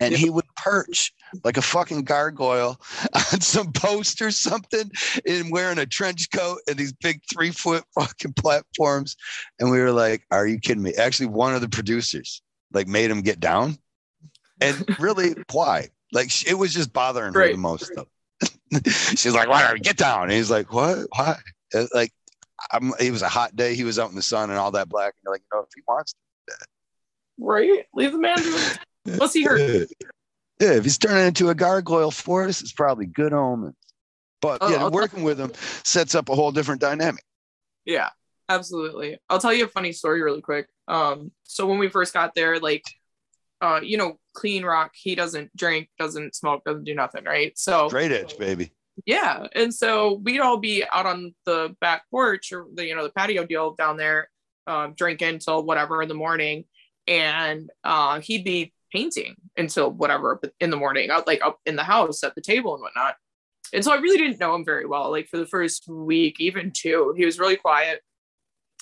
And 0.00 0.10
yeah. 0.10 0.18
he 0.18 0.28
would 0.28 0.44
perch 0.56 1.12
like 1.44 1.58
a 1.58 1.62
fucking 1.62 2.02
gargoyle 2.02 2.80
on 3.14 3.40
some 3.40 3.70
post 3.70 4.20
or 4.20 4.32
something 4.32 4.90
and 5.24 5.52
wearing 5.52 5.78
a 5.78 5.86
trench 5.86 6.28
coat 6.32 6.58
and 6.66 6.76
these 6.76 6.92
big 6.92 7.20
three 7.32 7.52
foot 7.52 7.84
fucking 7.94 8.32
platforms. 8.32 9.14
And 9.60 9.70
we 9.70 9.78
were 9.78 9.92
like, 9.92 10.24
Are 10.32 10.46
you 10.46 10.58
kidding 10.58 10.82
me? 10.82 10.94
Actually, 10.94 11.26
one 11.26 11.54
of 11.54 11.60
the 11.60 11.68
producers 11.68 12.42
like 12.72 12.86
made 12.86 13.10
him 13.10 13.22
get 13.22 13.40
down. 13.40 13.78
And 14.60 14.84
really, 14.98 15.34
why? 15.52 15.88
Like 16.12 16.46
it 16.46 16.54
was 16.54 16.72
just 16.72 16.92
bothering 16.92 17.34
her 17.34 17.52
the 17.52 17.56
most 17.56 17.92
though. 17.94 18.08
She's 18.86 19.34
like, 19.34 19.48
Whatever, 19.48 19.78
get 19.78 19.96
down. 19.96 20.24
And 20.24 20.32
he's 20.32 20.50
like, 20.50 20.72
What? 20.72 21.06
Why? 21.14 21.36
Like 21.94 22.12
I'm, 22.72 22.92
it 22.98 23.12
was 23.12 23.22
a 23.22 23.28
hot 23.28 23.56
day. 23.56 23.74
He 23.74 23.84
was 23.84 23.98
out 23.98 24.10
in 24.10 24.16
the 24.16 24.22
sun 24.22 24.50
and 24.50 24.58
all 24.58 24.72
that 24.72 24.88
black. 24.88 25.14
And 25.14 25.20
you're 25.24 25.34
like, 25.34 25.42
you 25.52 25.58
know, 25.58 25.62
if 25.62 25.68
he 25.74 25.82
wants 25.86 26.12
to, 26.12 26.54
right? 27.38 27.84
Leave 27.94 28.12
the 28.12 28.18
man 28.18 28.34
it. 28.38 28.78
What's 29.18 29.32
he 29.34 29.44
hurt? 29.44 29.88
Yeah, 30.60 30.72
if 30.72 30.84
he's 30.84 30.98
turning 30.98 31.26
into 31.26 31.50
a 31.50 31.54
gargoyle 31.54 32.10
for 32.10 32.44
us, 32.44 32.60
it's 32.60 32.72
probably 32.72 33.06
good 33.06 33.32
omens. 33.32 33.76
But 34.40 34.58
oh, 34.60 34.70
yeah, 34.70 34.78
I'll 34.78 34.90
working 34.90 35.22
with 35.22 35.38
him 35.38 35.52
sets 35.84 36.14
up 36.14 36.28
a 36.28 36.34
whole 36.34 36.52
different 36.52 36.80
dynamic. 36.80 37.24
Yeah, 37.84 38.10
absolutely. 38.48 39.18
I'll 39.28 39.38
tell 39.38 39.52
you 39.52 39.64
a 39.64 39.68
funny 39.68 39.92
story 39.92 40.22
really 40.22 40.40
quick. 40.40 40.68
Um, 40.86 41.32
so 41.44 41.66
when 41.66 41.78
we 41.78 41.88
first 41.88 42.14
got 42.14 42.34
there, 42.34 42.58
like, 42.58 42.84
uh, 43.60 43.80
you 43.82 43.96
know, 43.96 44.18
Cleen 44.36 44.64
Rock, 44.64 44.92
he 44.94 45.14
doesn't 45.14 45.54
drink, 45.56 45.88
doesn't 45.98 46.34
smoke, 46.34 46.64
doesn't 46.64 46.84
do 46.84 46.94
nothing, 46.94 47.24
right? 47.24 47.58
So 47.58 47.88
straight 47.88 48.12
edge, 48.12 48.38
baby. 48.38 48.72
Yeah. 49.06 49.46
And 49.54 49.72
so 49.72 50.14
we'd 50.14 50.40
all 50.40 50.56
be 50.56 50.84
out 50.92 51.06
on 51.06 51.34
the 51.44 51.74
back 51.80 52.02
porch 52.10 52.52
or 52.52 52.66
the, 52.74 52.86
you 52.86 52.94
know, 52.94 53.04
the 53.04 53.10
patio 53.10 53.44
deal 53.44 53.74
down 53.74 53.96
there, 53.96 54.28
uh, 54.66 54.88
drinking 54.96 55.38
till 55.40 55.62
whatever 55.62 56.02
in 56.02 56.08
the 56.08 56.14
morning. 56.14 56.64
And 57.06 57.70
uh, 57.84 58.20
he'd 58.20 58.44
be 58.44 58.72
painting 58.92 59.36
until 59.56 59.90
whatever 59.90 60.40
in 60.60 60.70
the 60.70 60.76
morning, 60.76 61.10
out 61.10 61.26
like 61.26 61.42
up 61.44 61.58
in 61.64 61.76
the 61.76 61.84
house 61.84 62.24
at 62.24 62.34
the 62.34 62.40
table 62.40 62.74
and 62.74 62.82
whatnot. 62.82 63.16
And 63.72 63.84
so 63.84 63.92
I 63.92 63.96
really 63.96 64.18
didn't 64.18 64.40
know 64.40 64.54
him 64.54 64.64
very 64.64 64.86
well. 64.86 65.10
Like 65.10 65.28
for 65.28 65.36
the 65.36 65.46
first 65.46 65.88
week, 65.88 66.40
even 66.40 66.70
two, 66.70 67.14
he 67.16 67.24
was 67.24 67.38
really 67.38 67.56
quiet. 67.56 68.02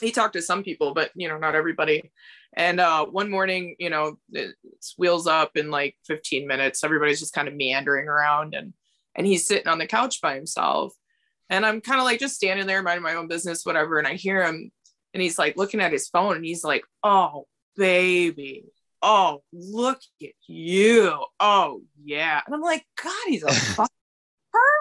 He 0.00 0.10
talked 0.10 0.34
to 0.34 0.42
some 0.42 0.62
people, 0.62 0.94
but 0.94 1.10
you 1.14 1.28
know, 1.28 1.38
not 1.38 1.54
everybody. 1.54 2.10
And 2.54 2.80
uh, 2.80 3.06
one 3.06 3.30
morning, 3.30 3.76
you 3.78 3.90
know, 3.90 4.18
it's 4.32 4.94
wheels 4.96 5.26
up 5.26 5.56
in 5.56 5.70
like 5.70 5.96
15 6.06 6.46
minutes. 6.46 6.84
Everybody's 6.84 7.20
just 7.20 7.34
kind 7.34 7.48
of 7.48 7.54
meandering 7.54 8.08
around 8.08 8.54
and 8.54 8.72
and 9.14 9.26
he's 9.26 9.46
sitting 9.46 9.68
on 9.68 9.78
the 9.78 9.86
couch 9.86 10.20
by 10.20 10.34
himself. 10.34 10.94
And 11.48 11.64
I'm 11.64 11.80
kind 11.80 12.00
of 12.00 12.04
like 12.04 12.20
just 12.20 12.34
standing 12.34 12.66
there, 12.66 12.82
minding 12.82 13.02
my 13.02 13.14
own 13.14 13.28
business, 13.28 13.64
whatever. 13.64 13.98
And 13.98 14.06
I 14.06 14.14
hear 14.14 14.44
him 14.44 14.70
and 15.14 15.22
he's 15.22 15.38
like 15.38 15.56
looking 15.56 15.80
at 15.80 15.92
his 15.92 16.08
phone 16.08 16.36
and 16.36 16.44
he's 16.44 16.64
like, 16.64 16.84
Oh, 17.02 17.46
baby. 17.76 18.66
Oh, 19.02 19.42
look 19.52 20.00
at 20.22 20.30
you. 20.46 21.16
Oh, 21.38 21.82
yeah. 22.02 22.40
And 22.44 22.54
I'm 22.54 22.60
like, 22.60 22.84
God, 23.02 23.12
he's 23.26 23.42
a 23.42 23.46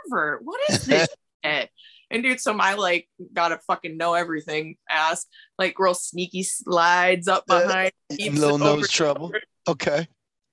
pervert. 0.09 0.43
What 0.43 0.59
is 0.70 0.86
this? 0.86 1.07
And 2.16 2.24
dude, 2.24 2.39
so 2.39 2.53
my 2.53 2.76
like 2.76 3.09
gotta 3.34 3.59
fucking 3.68 3.97
know 3.97 4.13
everything 4.13 4.78
ass, 4.89 5.26
like 5.59 5.78
real 5.78 5.93
sneaky 5.93 6.43
slides 6.43 7.28
up 7.28 7.45
behind. 7.45 7.91
Uh, 8.09 8.32
little 8.32 8.57
nose 8.57 8.89
trouble. 8.89 9.34
Okay. 9.68 10.07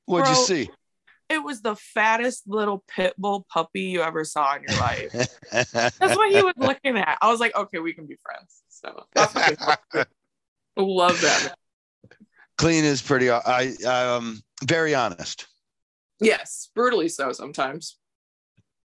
What'd 0.07 0.25
Bro, 0.25 0.33
you 0.33 0.45
see? 0.45 0.71
it 1.29 1.45
was 1.45 1.63
the 1.63 1.77
fattest 1.77 2.43
little 2.49 2.83
pit 2.89 3.15
bull 3.17 3.47
puppy 3.49 3.83
you 3.83 4.03
ever 4.03 4.25
saw 4.25 4.57
in 4.57 4.65
your 4.69 4.81
life. 4.81 5.13
that's 5.53 6.01
what 6.01 6.33
he 6.33 6.43
was 6.43 6.55
looking 6.57 6.99
at. 6.99 7.17
I 7.23 7.31
was 7.31 7.39
like, 7.39 7.55
okay, 7.55 7.79
we 7.79 7.93
can 7.93 8.07
be 8.07 8.17
friends. 8.25 8.63
So 8.69 9.07
love 10.77 11.21
that. 11.21 11.55
Cleen 12.59 12.83
is 12.83 13.01
pretty. 13.01 13.31
I 13.31 13.73
um 13.87 14.43
very 14.65 14.97
honest. 14.97 15.47
Yes, 16.21 16.71
brutally 16.75 17.09
so 17.09 17.31
sometimes. 17.31 17.99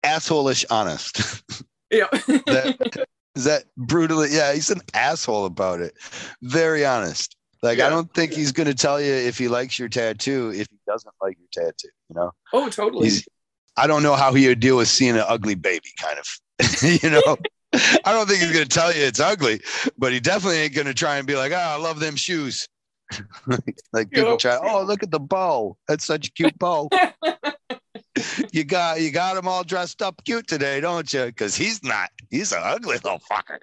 Assholeish 0.05 0.65
honest. 0.71 1.43
Yeah. 1.91 2.07
that, 2.11 3.07
is 3.35 3.45
that 3.45 3.65
brutally? 3.77 4.29
Yeah, 4.31 4.53
he's 4.53 4.71
an 4.71 4.81
asshole 4.95 5.47
about 5.47 5.81
it. 5.81 5.95
Very 6.43 6.85
honest. 6.85 7.37
Like 7.63 7.79
yeah. 7.79 7.87
I 7.87 7.91
don't 7.91 8.13
think 8.15 8.33
he's 8.33 8.53
going 8.53 8.69
to 8.69 8.75
tell 8.75 9.01
you 9.01 9.13
if 9.13 9.37
he 9.37 9.49
likes 9.49 9.79
your 9.79 9.89
tattoo 9.89 10.51
if 10.55 10.67
he 10.71 10.79
doesn't 10.87 11.15
like 11.21 11.37
your 11.39 11.67
tattoo. 11.67 11.89
You 12.09 12.17
know? 12.17 12.33
Oh, 12.53 12.69
totally. 12.71 13.05
He's, 13.05 13.29
I 13.77 13.87
don't 13.87 14.03
know 14.03 14.15
how 14.15 14.33
he 14.33 14.49
would 14.49 14.61
deal 14.61 14.77
with 14.79 14.89
seeing 14.89 15.17
an 15.17 15.25
ugly 15.27 15.55
baby, 15.55 15.91
kind 16.01 16.19
of. 16.19 16.83
you 17.03 17.11
know? 17.11 17.37
I 17.73 18.13
don't 18.13 18.29
think 18.29 18.41
he's 18.41 18.53
going 18.53 18.67
to 18.67 18.69
tell 18.69 18.93
you 18.95 19.03
it's 19.03 19.21
ugly, 19.21 19.61
but 19.97 20.13
he 20.13 20.21
definitely 20.21 20.59
ain't 20.59 20.75
going 20.75 20.87
to 20.87 20.95
try 20.95 21.19
and 21.19 21.27
be 21.27 21.37
like, 21.37 21.53
"Oh, 21.53 21.57
I 21.57 21.77
love 21.77 22.01
them 22.01 22.17
shoes." 22.17 22.67
like, 23.47 23.79
like 23.93 24.11
people 24.11 24.37
try. 24.37 24.59
Oh, 24.61 24.83
look 24.83 25.05
at 25.05 25.13
the 25.13 25.21
bow. 25.21 25.77
That's 25.87 26.05
such 26.05 26.29
a 26.29 26.33
cute 26.33 26.59
bow. 26.59 26.89
you 28.53 28.65
got 28.65 29.01
you 29.01 29.11
got 29.11 29.37
him 29.37 29.49
all 29.49 29.65
dressed 29.65 30.03
up 30.03 30.23
cute 30.25 30.47
today, 30.47 30.81
don't 30.81 31.13
you? 31.13 31.27
Because 31.27 31.55
he's 31.55 31.83
not. 31.83 32.11
He's 32.31 32.53
an 32.53 32.61
ugly 32.63 32.97
little 32.97 33.21
fucker 33.31 33.59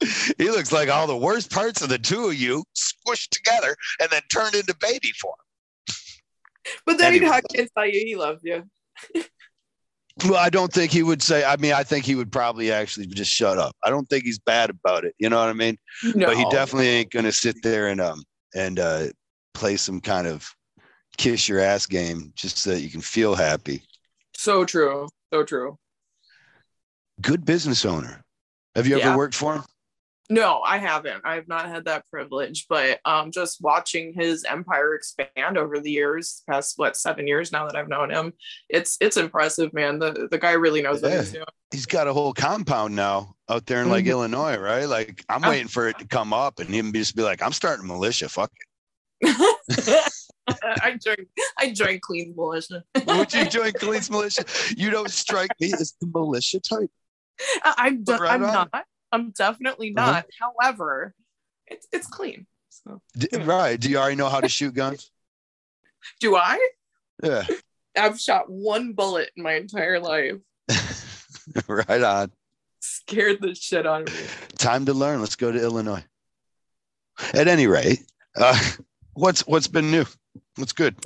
he 0.38 0.50
looks 0.50 0.72
like 0.72 0.88
all 0.88 1.06
the 1.06 1.16
worst 1.16 1.50
parts 1.50 1.82
of 1.82 1.88
the 1.88 1.98
two 1.98 2.26
of 2.26 2.34
you 2.34 2.64
squished 2.74 3.30
together 3.30 3.76
and 4.00 4.10
then 4.10 4.22
turned 4.30 4.54
into 4.54 4.74
baby 4.80 5.10
form. 5.20 5.34
But 6.84 6.98
then 6.98 7.14
anyway. 7.14 7.26
he'd 7.26 7.32
hug 7.32 7.42
and 7.56 7.68
tell 7.76 7.86
you 7.86 8.04
he 8.04 8.16
loves 8.16 8.42
you. 8.44 8.64
well, 10.24 10.36
I 10.36 10.50
don't 10.50 10.72
think 10.72 10.90
he 10.92 11.02
would 11.02 11.22
say. 11.22 11.44
I 11.44 11.56
mean, 11.56 11.72
I 11.72 11.82
think 11.82 12.04
he 12.04 12.14
would 12.14 12.32
probably 12.32 12.72
actually 12.72 13.06
just 13.06 13.32
shut 13.32 13.58
up. 13.58 13.74
I 13.84 13.90
don't 13.90 14.08
think 14.08 14.24
he's 14.24 14.38
bad 14.38 14.70
about 14.70 15.04
it. 15.04 15.14
You 15.18 15.28
know 15.28 15.38
what 15.38 15.48
I 15.48 15.52
mean? 15.52 15.76
No. 16.14 16.26
But 16.26 16.36
he 16.36 16.44
definitely 16.50 16.88
ain't 16.88 17.10
gonna 17.10 17.32
sit 17.32 17.56
there 17.62 17.88
and 17.88 18.00
um 18.00 18.22
and 18.54 18.78
uh 18.78 19.06
play 19.54 19.76
some 19.76 20.00
kind 20.00 20.26
of 20.26 20.48
kiss 21.16 21.48
your 21.48 21.60
ass 21.60 21.86
game 21.86 22.32
just 22.34 22.58
so 22.58 22.70
that 22.70 22.80
you 22.80 22.90
can 22.90 23.00
feel 23.00 23.34
happy. 23.34 23.82
So 24.36 24.64
true. 24.64 25.08
So 25.32 25.44
true. 25.44 25.78
Good 27.20 27.44
business 27.44 27.84
owner. 27.84 28.22
Have 28.74 28.86
you 28.86 28.98
yeah. 28.98 29.08
ever 29.08 29.16
worked 29.16 29.34
for 29.34 29.54
him? 29.54 29.64
No, 30.28 30.60
I 30.60 30.78
haven't. 30.78 31.22
I 31.24 31.36
have 31.36 31.46
not 31.46 31.66
had 31.66 31.84
that 31.84 32.04
privilege, 32.10 32.66
but 32.68 32.98
um, 33.04 33.30
just 33.30 33.60
watching 33.60 34.12
his 34.12 34.44
empire 34.44 34.94
expand 34.94 35.56
over 35.56 35.78
the 35.78 35.90
years, 35.90 36.42
past 36.48 36.74
what 36.76 36.96
seven 36.96 37.28
years 37.28 37.52
now 37.52 37.66
that 37.66 37.76
I've 37.76 37.88
known 37.88 38.10
him, 38.10 38.32
it's 38.68 38.96
it's 39.00 39.16
impressive, 39.16 39.72
man. 39.72 40.00
The 40.00 40.28
the 40.30 40.38
guy 40.38 40.52
really 40.52 40.82
knows 40.82 41.00
yeah. 41.00 41.08
what 41.08 41.18
he's 41.18 41.32
doing. 41.32 41.44
He's 41.70 41.86
got 41.86 42.08
a 42.08 42.12
whole 42.12 42.32
compound 42.32 42.96
now 42.96 43.36
out 43.48 43.66
there 43.66 43.82
in 43.82 43.88
like 43.88 44.04
mm-hmm. 44.04 44.12
Illinois, 44.12 44.56
right? 44.56 44.86
Like 44.86 45.24
I'm 45.28 45.42
waiting 45.42 45.68
for 45.68 45.88
it 45.88 45.98
to 46.00 46.06
come 46.06 46.32
up 46.32 46.58
and 46.58 46.68
him 46.68 46.92
just 46.92 47.14
be 47.14 47.22
like, 47.22 47.40
I'm 47.40 47.52
starting 47.52 47.86
militia. 47.86 48.28
Fuck 48.28 48.50
it. 49.20 50.12
I 50.62 50.98
joined. 51.02 51.26
I 51.58 51.70
joined 51.72 52.02
Cleen's 52.02 52.36
militia. 52.36 52.84
Would 53.06 53.34
you 53.34 53.46
join 53.46 53.72
Cleen's 53.72 54.10
militia? 54.10 54.44
You 54.76 54.90
don't 54.90 55.10
strike 55.10 55.50
me 55.60 55.72
as 55.72 55.94
the 56.00 56.06
militia 56.06 56.60
type. 56.60 56.90
I'm. 57.64 58.04
De- 58.04 58.16
right 58.16 58.30
I'm 58.30 58.44
on. 58.44 58.52
not. 58.52 58.84
I'm 59.12 59.30
definitely 59.30 59.94
uh-huh. 59.96 60.06
not. 60.06 60.24
Uh-huh. 60.24 60.50
However, 60.60 61.14
it's 61.66 61.86
it's 61.92 62.06
clean. 62.06 62.46
So, 62.68 63.00
D- 63.16 63.28
right. 63.38 63.78
Do 63.78 63.90
you 63.90 63.98
already 63.98 64.16
know 64.16 64.28
how 64.28 64.40
to 64.40 64.48
shoot 64.48 64.74
guns? 64.74 65.10
Do 66.20 66.36
I? 66.36 66.58
Yeah. 67.22 67.44
I've 67.96 68.20
shot 68.20 68.50
one 68.50 68.92
bullet 68.92 69.30
in 69.36 69.42
my 69.42 69.54
entire 69.54 69.98
life. 69.98 70.36
right 71.68 72.02
on. 72.02 72.30
Scared 72.80 73.40
the 73.40 73.54
shit 73.54 73.86
out 73.86 74.02
of 74.02 74.14
me. 74.14 74.20
Time 74.58 74.84
to 74.86 74.94
learn. 74.94 75.20
Let's 75.20 75.36
go 75.36 75.50
to 75.50 75.60
Illinois. 75.60 76.04
At 77.32 77.48
any 77.48 77.66
rate, 77.66 78.00
uh, 78.36 78.58
what's 79.14 79.46
what's 79.46 79.66
been 79.66 79.90
new? 79.90 80.04
What's 80.56 80.72
good? 80.72 80.96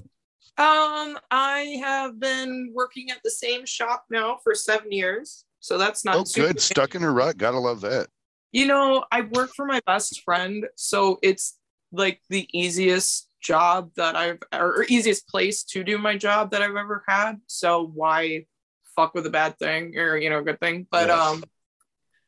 Um, 0.57 1.18
I 1.30 1.80
have 1.82 2.20
been 2.20 2.72
working 2.74 3.11
at 3.11 3.18
the 3.24 3.30
same 3.30 3.64
shop 3.64 4.05
now 4.11 4.38
for 4.42 4.55
seven 4.55 4.92
years, 4.92 5.44
so 5.61 5.78
that's 5.78 6.05
not. 6.05 6.16
Oh, 6.16 6.24
good. 6.34 6.61
Stuck 6.61 6.94
in 6.94 7.03
a 7.03 7.11
rut. 7.11 7.38
Gotta 7.38 7.59
love 7.59 7.80
that. 7.82 8.09
You 8.53 8.66
know, 8.66 9.05
I 9.11 9.22
work 9.22 9.51
for 9.55 9.64
my 9.64 9.80
best 9.86 10.22
friend, 10.22 10.66
so 10.76 11.18
it's 11.22 11.57
like 11.92 12.20
the 12.28 12.48
easiest 12.53 13.28
job 13.40 13.90
that 13.96 14.16
I've 14.16 14.38
or 14.53 14.84
easiest 14.88 15.28
place 15.28 15.64
to 15.64 15.82
do 15.82 15.98
my 15.98 16.16
job 16.16 16.51
that 16.51 16.62
I've 16.62 16.76
ever 16.76 17.03
had. 17.09 17.40
So 17.46 17.90
why 17.94 18.46
fuck 18.94 19.14
with 19.14 19.26
a 19.26 19.30
bad 19.30 19.59
thing 19.59 19.96
or 19.96 20.16
you 20.16 20.30
know, 20.30 20.38
a 20.38 20.42
good 20.42 20.61
thing? 20.61 20.86
But 20.90 21.09
yes. 21.09 21.18
um 21.18 21.44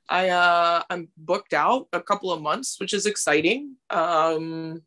I 0.09 0.31
uh 0.31 0.83
I'm 0.91 1.09
booked 1.17 1.53
out 1.53 1.89
a 1.93 2.01
couple 2.01 2.33
of 2.33 2.41
months, 2.41 2.81
which 2.81 2.95
is 2.95 3.07
exciting. 3.07 3.77
Um 3.91 4.83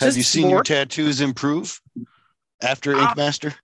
have 0.00 0.16
you 0.16 0.22
seen 0.22 0.42
more, 0.42 0.50
your 0.50 0.62
tattoos 0.62 1.20
improve 1.20 1.80
after 2.60 2.94
uh, 2.94 3.08
Ink 3.08 3.16
Master? 3.16 3.54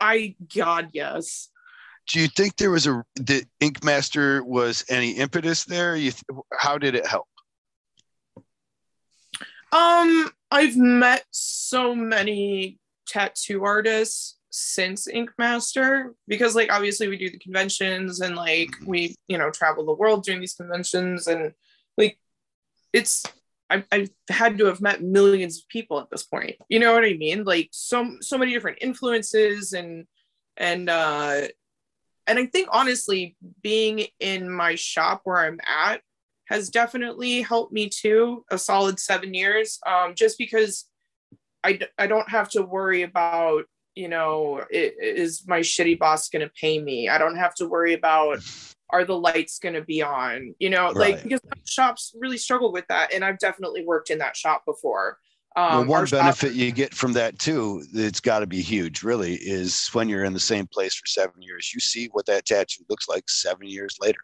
I 0.00 0.34
God 0.54 0.90
yes. 0.92 1.48
Do 2.08 2.20
you 2.20 2.28
think 2.28 2.56
there 2.56 2.70
was 2.70 2.86
a 2.86 3.04
the 3.14 3.44
Ink 3.60 3.82
Master 3.82 4.44
was 4.44 4.84
any 4.88 5.12
impetus 5.12 5.64
there? 5.64 5.96
You 5.96 6.12
how 6.52 6.78
did 6.78 6.94
it 6.94 7.06
help? 7.06 7.26
Um, 9.72 10.30
I've 10.50 10.76
met 10.76 11.24
so 11.30 11.94
many 11.94 12.78
tattoo 13.08 13.64
artists 13.64 14.36
since 14.50 15.08
Ink 15.08 15.30
Master 15.36 16.14
because, 16.28 16.54
like, 16.54 16.72
obviously 16.72 17.08
we 17.08 17.16
do 17.16 17.28
the 17.28 17.38
conventions 17.38 18.20
and 18.20 18.36
like 18.36 18.70
we, 18.84 19.16
you 19.26 19.36
know, 19.36 19.50
travel 19.50 19.84
the 19.84 19.92
world 19.92 20.22
doing 20.22 20.40
these 20.40 20.54
conventions 20.54 21.26
and 21.26 21.54
like 21.98 22.18
it's 22.92 23.24
I've, 23.70 23.84
I've 23.90 24.10
had 24.28 24.58
to 24.58 24.66
have 24.66 24.80
met 24.80 25.02
millions 25.02 25.58
of 25.58 25.68
people 25.68 25.98
at 25.98 26.10
this 26.10 26.22
point. 26.22 26.56
You 26.68 26.80
know 26.80 26.92
what 26.92 27.04
I 27.04 27.14
mean? 27.14 27.44
Like 27.44 27.68
so 27.72 28.16
so 28.20 28.38
many 28.38 28.52
different 28.52 28.78
influences 28.80 29.72
and 29.72 30.06
and 30.56 30.88
uh 30.88 31.48
and 32.26 32.38
I 32.38 32.46
think 32.46 32.68
honestly, 32.72 33.36
being 33.62 34.06
in 34.18 34.50
my 34.50 34.76
shop 34.76 35.22
where 35.24 35.38
I'm 35.38 35.60
at 35.66 36.00
has 36.46 36.70
definitely 36.70 37.42
helped 37.42 37.72
me 37.72 37.88
too 37.88 38.44
a 38.50 38.58
solid 38.58 38.98
seven 39.00 39.34
years 39.34 39.78
um, 39.86 40.14
just 40.14 40.38
because 40.38 40.86
I, 41.62 41.80
I 41.98 42.06
don't 42.06 42.28
have 42.28 42.50
to 42.50 42.62
worry 42.62 43.02
about 43.02 43.64
you 43.94 44.08
know 44.08 44.64
it, 44.70 44.94
is 45.00 45.44
my 45.46 45.60
shitty 45.60 45.98
boss 45.98 46.28
going 46.28 46.42
to 46.42 46.52
pay 46.60 46.80
me 46.80 47.08
i 47.08 47.16
don't 47.16 47.36
have 47.36 47.54
to 47.54 47.68
worry 47.68 47.94
about 47.94 48.40
are 48.94 49.04
the 49.04 49.18
lights 49.18 49.58
going 49.58 49.74
to 49.74 49.82
be 49.82 50.00
on 50.02 50.54
you 50.60 50.70
know 50.70 50.92
right. 50.92 51.14
like 51.14 51.22
because 51.24 51.40
shops 51.66 52.14
really 52.16 52.38
struggle 52.38 52.72
with 52.72 52.86
that 52.88 53.12
and 53.12 53.24
i've 53.24 53.38
definitely 53.38 53.84
worked 53.84 54.08
in 54.08 54.18
that 54.18 54.36
shop 54.36 54.64
before 54.64 55.18
um, 55.56 55.86
well, 55.86 56.00
one 56.00 56.06
benefit 56.06 56.48
shop- 56.48 56.56
you 56.56 56.72
get 56.72 56.92
from 56.94 57.12
that 57.12 57.38
too, 57.38 57.84
it's 57.92 58.18
got 58.18 58.40
to 58.40 58.46
be 58.46 58.60
huge, 58.60 59.04
really, 59.04 59.34
is 59.34 59.88
when 59.92 60.08
you're 60.08 60.24
in 60.24 60.32
the 60.32 60.40
same 60.40 60.66
place 60.66 60.96
for 60.96 61.06
seven 61.06 61.40
years, 61.40 61.70
you 61.72 61.78
see 61.78 62.08
what 62.10 62.26
that 62.26 62.44
tattoo 62.44 62.82
looks 62.90 63.08
like 63.08 63.22
seven 63.28 63.68
years 63.68 63.96
later. 64.00 64.18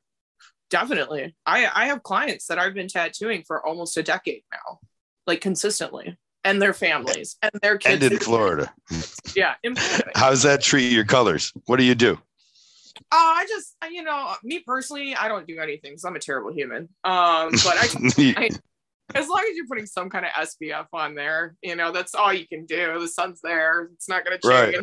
Definitely. 0.70 1.36
I, 1.46 1.68
I 1.72 1.86
have 1.86 2.02
clients 2.02 2.46
that 2.46 2.58
I've 2.58 2.74
been 2.74 2.88
tattooing 2.88 3.44
for 3.46 3.64
almost 3.64 3.96
a 3.96 4.02
decade 4.02 4.42
now, 4.50 4.80
like 5.24 5.40
consistently, 5.40 6.16
and 6.42 6.60
their 6.60 6.74
families 6.74 7.36
and 7.42 7.52
their 7.62 7.78
kids. 7.78 8.04
And 8.04 8.12
in 8.12 8.18
Florida. 8.18 8.72
Yeah. 9.36 9.54
In 9.62 9.76
Florida. 9.76 10.10
How 10.18 10.30
does 10.30 10.42
that 10.42 10.62
treat 10.62 10.90
your 10.90 11.04
colors? 11.04 11.52
What 11.66 11.76
do 11.76 11.84
you 11.84 11.94
do? 11.94 12.18
Uh, 13.12 13.16
I 13.16 13.46
just, 13.48 13.76
you 13.90 14.02
know, 14.02 14.34
me 14.44 14.60
personally, 14.60 15.14
I 15.14 15.28
don't 15.28 15.46
do 15.46 15.58
anything 15.58 15.92
because 15.92 16.04
I'm 16.04 16.16
a 16.16 16.20
terrible 16.20 16.52
human. 16.52 16.88
Um, 17.04 17.50
but 17.50 17.76
I, 17.76 17.88
I, 18.36 18.50
as 19.14 19.28
long 19.28 19.44
as 19.48 19.56
you're 19.56 19.66
putting 19.66 19.86
some 19.86 20.10
kind 20.10 20.24
of 20.24 20.32
SPF 20.32 20.86
on 20.92 21.14
there, 21.14 21.56
you 21.62 21.76
know, 21.76 21.92
that's 21.92 22.14
all 22.14 22.32
you 22.32 22.46
can 22.46 22.66
do. 22.66 22.98
The 23.00 23.08
sun's 23.08 23.40
there; 23.42 23.90
it's 23.94 24.08
not 24.08 24.24
going 24.24 24.38
to 24.38 24.48
change. 24.48 24.76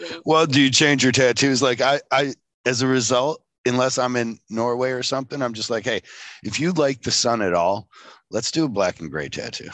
Right. 0.00 0.20
Well, 0.24 0.46
do 0.46 0.60
you 0.60 0.70
change 0.70 1.02
your 1.02 1.12
tattoos? 1.12 1.62
Like 1.62 1.80
I, 1.80 2.00
I, 2.10 2.34
as 2.66 2.82
a 2.82 2.86
result, 2.86 3.42
unless 3.66 3.98
I'm 3.98 4.16
in 4.16 4.38
Norway 4.50 4.90
or 4.90 5.02
something, 5.02 5.40
I'm 5.40 5.54
just 5.54 5.70
like, 5.70 5.84
hey, 5.84 6.02
if 6.42 6.60
you 6.60 6.72
like 6.72 7.02
the 7.02 7.10
sun 7.10 7.42
at 7.42 7.54
all, 7.54 7.88
let's 8.30 8.50
do 8.50 8.64
a 8.64 8.68
black 8.68 9.00
and 9.00 9.10
gray 9.10 9.28
tattoo. 9.28 9.70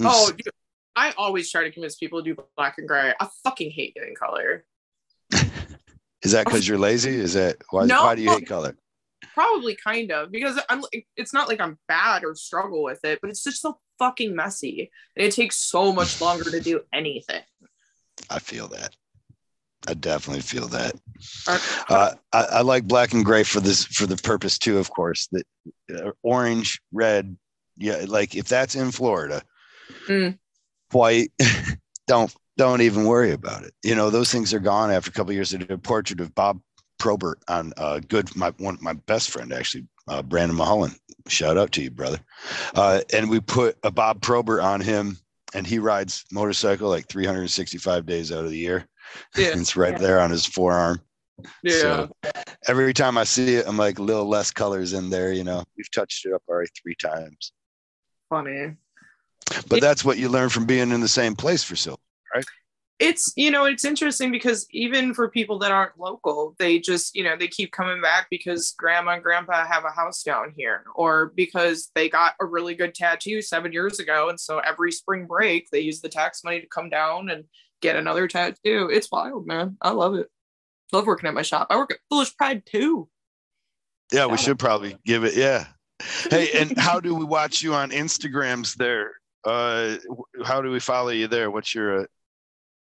Oh, 0.00 0.30
dude, 0.30 0.48
I 0.96 1.12
always 1.16 1.50
try 1.50 1.64
to 1.64 1.70
convince 1.70 1.96
people 1.96 2.22
to 2.22 2.34
do 2.34 2.42
black 2.56 2.76
and 2.78 2.88
gray. 2.88 3.12
I 3.18 3.28
fucking 3.44 3.70
hate 3.70 3.94
getting 3.94 4.14
color. 4.14 4.64
Is 6.22 6.32
that 6.32 6.44
because 6.44 6.66
you're 6.66 6.78
lazy? 6.78 7.16
Is 7.16 7.34
that 7.34 7.56
why? 7.70 7.84
No, 7.86 8.04
why 8.04 8.14
do 8.14 8.22
you 8.22 8.30
hate 8.30 8.46
color? 8.46 8.76
Probably 9.34 9.76
kind 9.76 10.10
of 10.12 10.30
because 10.30 10.60
I'm. 10.68 10.82
It's 11.16 11.34
not 11.34 11.48
like 11.48 11.60
I'm 11.60 11.78
bad 11.88 12.24
or 12.24 12.34
struggle 12.34 12.82
with 12.82 13.04
it, 13.04 13.18
but 13.20 13.30
it's 13.30 13.42
just 13.42 13.60
so 13.60 13.78
fucking 13.98 14.34
messy, 14.34 14.90
and 15.16 15.26
it 15.26 15.32
takes 15.32 15.56
so 15.56 15.92
much 15.92 16.20
longer 16.20 16.50
to 16.50 16.60
do 16.60 16.80
anything. 16.92 17.42
I 18.30 18.38
feel 18.38 18.68
that. 18.68 18.94
I 19.88 19.94
definitely 19.94 20.42
feel 20.42 20.68
that. 20.68 20.94
Uh, 21.88 22.12
I, 22.32 22.42
I, 22.42 22.62
like 22.62 22.84
black 22.84 23.14
and 23.14 23.24
gray 23.24 23.42
for 23.42 23.58
this 23.58 23.84
for 23.84 24.06
the 24.06 24.16
purpose 24.16 24.56
too, 24.56 24.78
of 24.78 24.90
course. 24.90 25.28
That 25.32 25.44
uh, 25.92 26.12
orange, 26.22 26.80
red, 26.92 27.36
yeah, 27.76 28.04
like 28.06 28.36
if 28.36 28.46
that's 28.46 28.76
in 28.76 28.92
Florida, 28.92 29.42
mm. 30.06 30.38
white, 30.92 31.32
don't 32.06 32.32
don't 32.56 32.82
even 32.82 33.04
worry 33.04 33.32
about 33.32 33.64
it. 33.64 33.72
You 33.82 33.94
know, 33.94 34.10
those 34.10 34.30
things 34.30 34.52
are 34.52 34.60
gone 34.60 34.90
after 34.90 35.10
a 35.10 35.12
couple 35.12 35.32
years. 35.32 35.54
I 35.54 35.58
did 35.58 35.70
a 35.70 35.78
portrait 35.78 36.20
of 36.20 36.34
Bob 36.34 36.60
Probert 36.98 37.38
on 37.48 37.72
uh, 37.76 38.00
good 38.00 38.34
my 38.36 38.52
one 38.58 38.78
my 38.80 38.92
best 38.92 39.30
friend 39.30 39.52
actually, 39.52 39.86
uh, 40.08 40.22
Brandon 40.22 40.56
Mulholland. 40.56 40.96
Shout 41.28 41.56
out 41.56 41.72
to 41.72 41.82
you, 41.82 41.90
brother. 41.90 42.18
Uh, 42.74 43.00
and 43.12 43.30
we 43.30 43.40
put 43.40 43.76
a 43.82 43.90
Bob 43.90 44.20
Probert 44.22 44.60
on 44.60 44.80
him, 44.80 45.18
and 45.54 45.66
he 45.66 45.78
rides 45.78 46.24
motorcycle 46.32 46.88
like 46.88 47.08
365 47.08 48.06
days 48.06 48.32
out 48.32 48.44
of 48.44 48.50
the 48.50 48.58
year 48.58 48.86
yeah. 49.36 49.48
it's 49.54 49.76
right 49.76 49.98
there 49.98 50.20
on 50.20 50.30
his 50.30 50.46
forearm. 50.46 51.00
Yeah. 51.62 51.80
So 51.80 52.10
every 52.68 52.94
time 52.94 53.18
I 53.18 53.24
see 53.24 53.56
it, 53.56 53.66
I'm 53.66 53.76
like 53.76 53.98
a 53.98 54.02
little 54.02 54.28
less 54.28 54.50
colors 54.50 54.92
in 54.92 55.10
there. 55.10 55.32
You 55.32 55.44
know, 55.44 55.64
we've 55.76 55.90
touched 55.90 56.24
it 56.26 56.32
up 56.32 56.42
already 56.48 56.70
three 56.80 56.94
times. 56.94 57.52
Funny. 58.28 58.76
But 59.68 59.80
that's 59.80 60.04
what 60.04 60.18
you 60.18 60.28
learn 60.28 60.48
from 60.48 60.66
being 60.66 60.92
in 60.92 61.00
the 61.00 61.08
same 61.08 61.34
place 61.34 61.62
for 61.62 61.76
so, 61.76 61.98
right? 62.34 62.44
It's 62.98 63.32
you 63.36 63.50
know 63.50 63.64
it's 63.64 63.84
interesting 63.84 64.30
because 64.30 64.66
even 64.70 65.12
for 65.12 65.28
people 65.28 65.58
that 65.60 65.72
aren't 65.72 65.98
local, 65.98 66.54
they 66.58 66.78
just 66.78 67.16
you 67.16 67.24
know 67.24 67.36
they 67.36 67.48
keep 67.48 67.72
coming 67.72 68.00
back 68.00 68.28
because 68.30 68.74
grandma 68.78 69.12
and 69.12 69.22
grandpa 69.22 69.66
have 69.66 69.84
a 69.84 69.90
house 69.90 70.22
down 70.22 70.52
here, 70.56 70.84
or 70.94 71.32
because 71.34 71.90
they 71.96 72.08
got 72.08 72.34
a 72.40 72.44
really 72.44 72.74
good 72.74 72.94
tattoo 72.94 73.42
seven 73.42 73.72
years 73.72 73.98
ago, 73.98 74.28
and 74.28 74.38
so 74.38 74.58
every 74.60 74.92
spring 74.92 75.26
break 75.26 75.68
they 75.70 75.80
use 75.80 76.00
the 76.00 76.08
tax 76.08 76.44
money 76.44 76.60
to 76.60 76.66
come 76.68 76.88
down 76.88 77.28
and 77.30 77.44
get 77.80 77.96
another 77.96 78.28
tattoo. 78.28 78.88
It's 78.92 79.10
wild, 79.10 79.46
man. 79.46 79.76
I 79.82 79.90
love 79.90 80.14
it. 80.14 80.28
Love 80.92 81.06
working 81.06 81.26
at 81.26 81.34
my 81.34 81.42
shop. 81.42 81.66
I 81.70 81.76
work 81.76 81.90
at 81.90 81.98
Foolish 82.08 82.36
Pride 82.36 82.62
too. 82.64 83.08
Yeah, 84.12 84.26
we 84.26 84.36
should 84.36 84.58
probably 84.58 84.96
give 85.04 85.24
it. 85.24 85.34
Yeah. 85.34 85.66
Hey, 86.30 86.52
and 86.52 86.78
how 86.78 87.00
do 87.00 87.14
we 87.14 87.24
watch 87.24 87.62
you 87.62 87.74
on 87.74 87.90
Instagrams 87.90 88.76
there? 88.76 89.12
Uh, 89.44 89.96
how 90.44 90.60
do 90.60 90.70
we 90.70 90.78
follow 90.78 91.08
you 91.08 91.26
there? 91.26 91.50
What's 91.50 91.74
your 91.74 92.02
uh, 92.02 92.04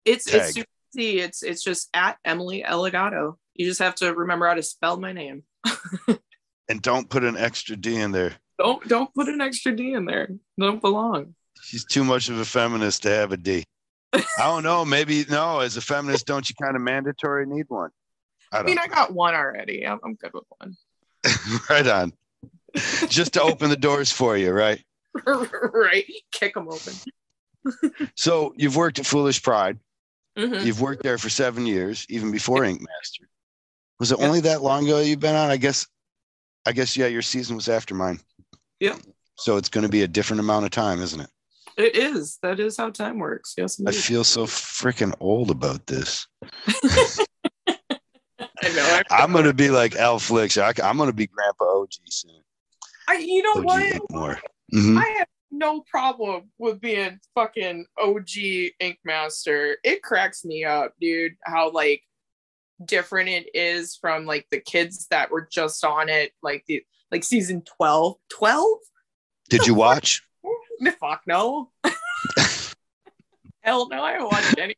It's 0.04 0.24
tag? 0.24 0.40
it's 0.40 0.54
super 0.54 0.68
easy. 0.94 1.18
It's 1.20 1.42
it's 1.42 1.62
just 1.62 1.88
at 1.94 2.18
Emily 2.24 2.64
Elegado. 2.64 3.38
You 3.54 3.66
just 3.66 3.80
have 3.80 3.94
to 3.96 4.14
remember 4.14 4.46
how 4.46 4.54
to 4.54 4.62
spell 4.62 4.98
my 4.98 5.12
name. 5.12 5.42
and 6.68 6.80
don't 6.82 7.08
put 7.08 7.24
an 7.24 7.36
extra 7.36 7.76
D 7.76 7.96
in 7.96 8.12
there. 8.12 8.34
Don't 8.58 8.86
don't 8.88 9.12
put 9.14 9.28
an 9.28 9.40
extra 9.40 9.74
D 9.74 9.92
in 9.92 10.04
there. 10.04 10.28
Don't 10.58 10.80
belong. 10.80 11.34
She's 11.62 11.84
too 11.84 12.04
much 12.04 12.28
of 12.28 12.38
a 12.38 12.44
feminist 12.44 13.02
to 13.02 13.10
have 13.10 13.32
a 13.32 13.36
D. 13.36 13.64
I 14.12 14.22
don't 14.38 14.62
know. 14.62 14.84
Maybe 14.84 15.24
no. 15.28 15.60
As 15.60 15.76
a 15.76 15.80
feminist, 15.80 16.26
don't 16.26 16.48
you 16.48 16.54
kind 16.60 16.76
of 16.76 16.82
mandatory 16.82 17.46
need 17.46 17.66
one? 17.68 17.90
I, 18.52 18.58
I 18.58 18.62
mean, 18.62 18.76
know. 18.76 18.82
I 18.82 18.88
got 18.88 19.12
one 19.12 19.34
already. 19.34 19.86
I'm, 19.86 19.98
I'm 20.04 20.14
good 20.14 20.32
with 20.32 20.44
one. 20.58 20.76
right 21.70 21.86
on. 21.86 22.12
Just 23.08 23.34
to 23.34 23.42
open 23.42 23.70
the 23.70 23.76
doors 23.76 24.10
for 24.10 24.36
you, 24.36 24.52
right? 24.52 24.82
right. 25.26 26.04
Kick 26.32 26.54
them 26.54 26.68
open. 26.68 26.94
so 28.14 28.54
you've 28.56 28.76
worked 28.76 28.98
at 28.98 29.06
Foolish 29.06 29.42
Pride. 29.42 29.78
Mm-hmm. 30.38 30.66
You've 30.66 30.80
worked 30.80 31.02
there 31.02 31.18
for 31.18 31.28
seven 31.28 31.66
years, 31.66 32.06
even 32.08 32.30
before 32.30 32.64
Ink 32.64 32.80
Master. 32.80 33.28
Was 33.98 34.12
it 34.12 34.20
only 34.20 34.40
that 34.40 34.62
long 34.62 34.84
ago 34.84 35.00
you've 35.00 35.20
been 35.20 35.34
on? 35.34 35.50
I 35.50 35.56
guess. 35.56 35.86
I 36.64 36.72
guess 36.72 36.96
yeah. 36.96 37.06
Your 37.06 37.22
season 37.22 37.56
was 37.56 37.68
after 37.68 37.94
mine. 37.94 38.20
Yeah. 38.78 38.96
So 39.34 39.56
it's 39.56 39.68
going 39.68 39.82
to 39.82 39.90
be 39.90 40.02
a 40.02 40.08
different 40.08 40.40
amount 40.40 40.64
of 40.64 40.70
time, 40.70 41.02
isn't 41.02 41.20
it? 41.20 41.30
It 41.76 41.96
is. 41.96 42.38
That 42.42 42.58
is 42.58 42.76
how 42.76 42.90
time 42.90 43.18
works. 43.18 43.54
Yes. 43.56 43.78
Indeed. 43.78 43.90
I 43.90 43.92
feel 43.92 44.24
so 44.24 44.46
freaking 44.46 45.14
old 45.20 45.50
about 45.50 45.86
this. 45.86 46.26
I 48.60 48.68
know. 48.74 49.00
I 49.10 49.22
am 49.22 49.32
gonna 49.32 49.54
be 49.54 49.70
like 49.70 49.94
Al 49.94 50.18
Flicks. 50.18 50.58
I, 50.58 50.72
am 50.82 50.98
gonna 50.98 51.12
be 51.12 51.28
Grandpa 51.28 51.64
OG 51.64 51.92
soon. 52.08 52.42
I, 53.08 53.18
you 53.18 53.42
know 53.42 53.60
OG 53.60 53.64
what? 53.64 54.10
More. 54.10 54.40
Mm-hmm. 54.74 54.98
I 54.98 55.14
have 55.18 55.28
no 55.50 55.80
problem 55.80 56.50
with 56.58 56.80
being 56.80 57.18
fucking 57.34 57.86
OG 57.98 58.28
Ink 58.80 58.98
Master. 59.04 59.76
It 59.82 60.02
cracks 60.02 60.44
me 60.44 60.64
up, 60.64 60.94
dude. 61.00 61.36
How 61.44 61.70
like 61.70 62.02
different 62.84 63.28
it 63.28 63.48
is 63.54 63.96
from 63.96 64.26
like 64.26 64.46
the 64.50 64.60
kids 64.60 65.06
that 65.10 65.30
were 65.30 65.48
just 65.50 65.84
on 65.84 66.08
it, 66.08 66.32
like 66.42 66.64
the 66.68 66.82
like 67.10 67.24
season 67.24 67.62
12. 67.62 68.16
12? 68.30 68.78
Did 69.48 69.66
you 69.66 69.74
watch? 69.74 70.22
Fuck 71.00 71.22
no. 71.26 71.70
Hell 73.62 73.88
no, 73.88 74.02
I 74.02 74.12
haven't 74.12 74.30
watched 74.30 74.58
any. 74.58 74.74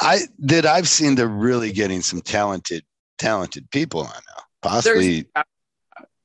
I 0.00 0.20
did. 0.44 0.66
I've 0.66 0.88
seen 0.88 1.14
they're 1.14 1.26
really 1.26 1.72
getting 1.72 2.00
some 2.00 2.20
talented, 2.20 2.84
talented 3.18 3.70
people 3.70 4.00
on 4.00 4.06
now. 4.06 4.42
Possibly. 4.62 5.26
There's, 5.34 5.46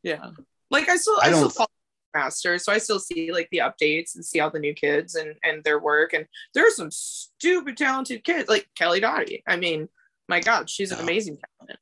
yeah. 0.03 0.29
Like 0.69 0.89
I 0.89 0.97
still, 0.97 1.17
I, 1.21 1.27
I 1.27 1.33
still 1.33 1.49
follow 1.49 1.67
Master, 2.15 2.57
so 2.57 2.71
I 2.71 2.77
still 2.77 2.99
see 2.99 3.31
like 3.31 3.49
the 3.51 3.59
updates 3.59 4.15
and 4.15 4.25
see 4.25 4.39
all 4.39 4.49
the 4.49 4.59
new 4.59 4.73
kids 4.73 5.15
and 5.15 5.35
and 5.43 5.63
their 5.63 5.79
work. 5.79 6.13
And 6.13 6.25
there's 6.53 6.75
some 6.75 6.89
stupid 6.91 7.77
talented 7.77 8.23
kids 8.23 8.49
like 8.49 8.67
Kelly 8.75 9.01
Doty. 9.01 9.43
I 9.47 9.57
mean, 9.57 9.89
my 10.27 10.39
God, 10.39 10.69
she's 10.69 10.91
an 10.91 10.99
amazing 10.99 11.37
talent. 11.59 11.79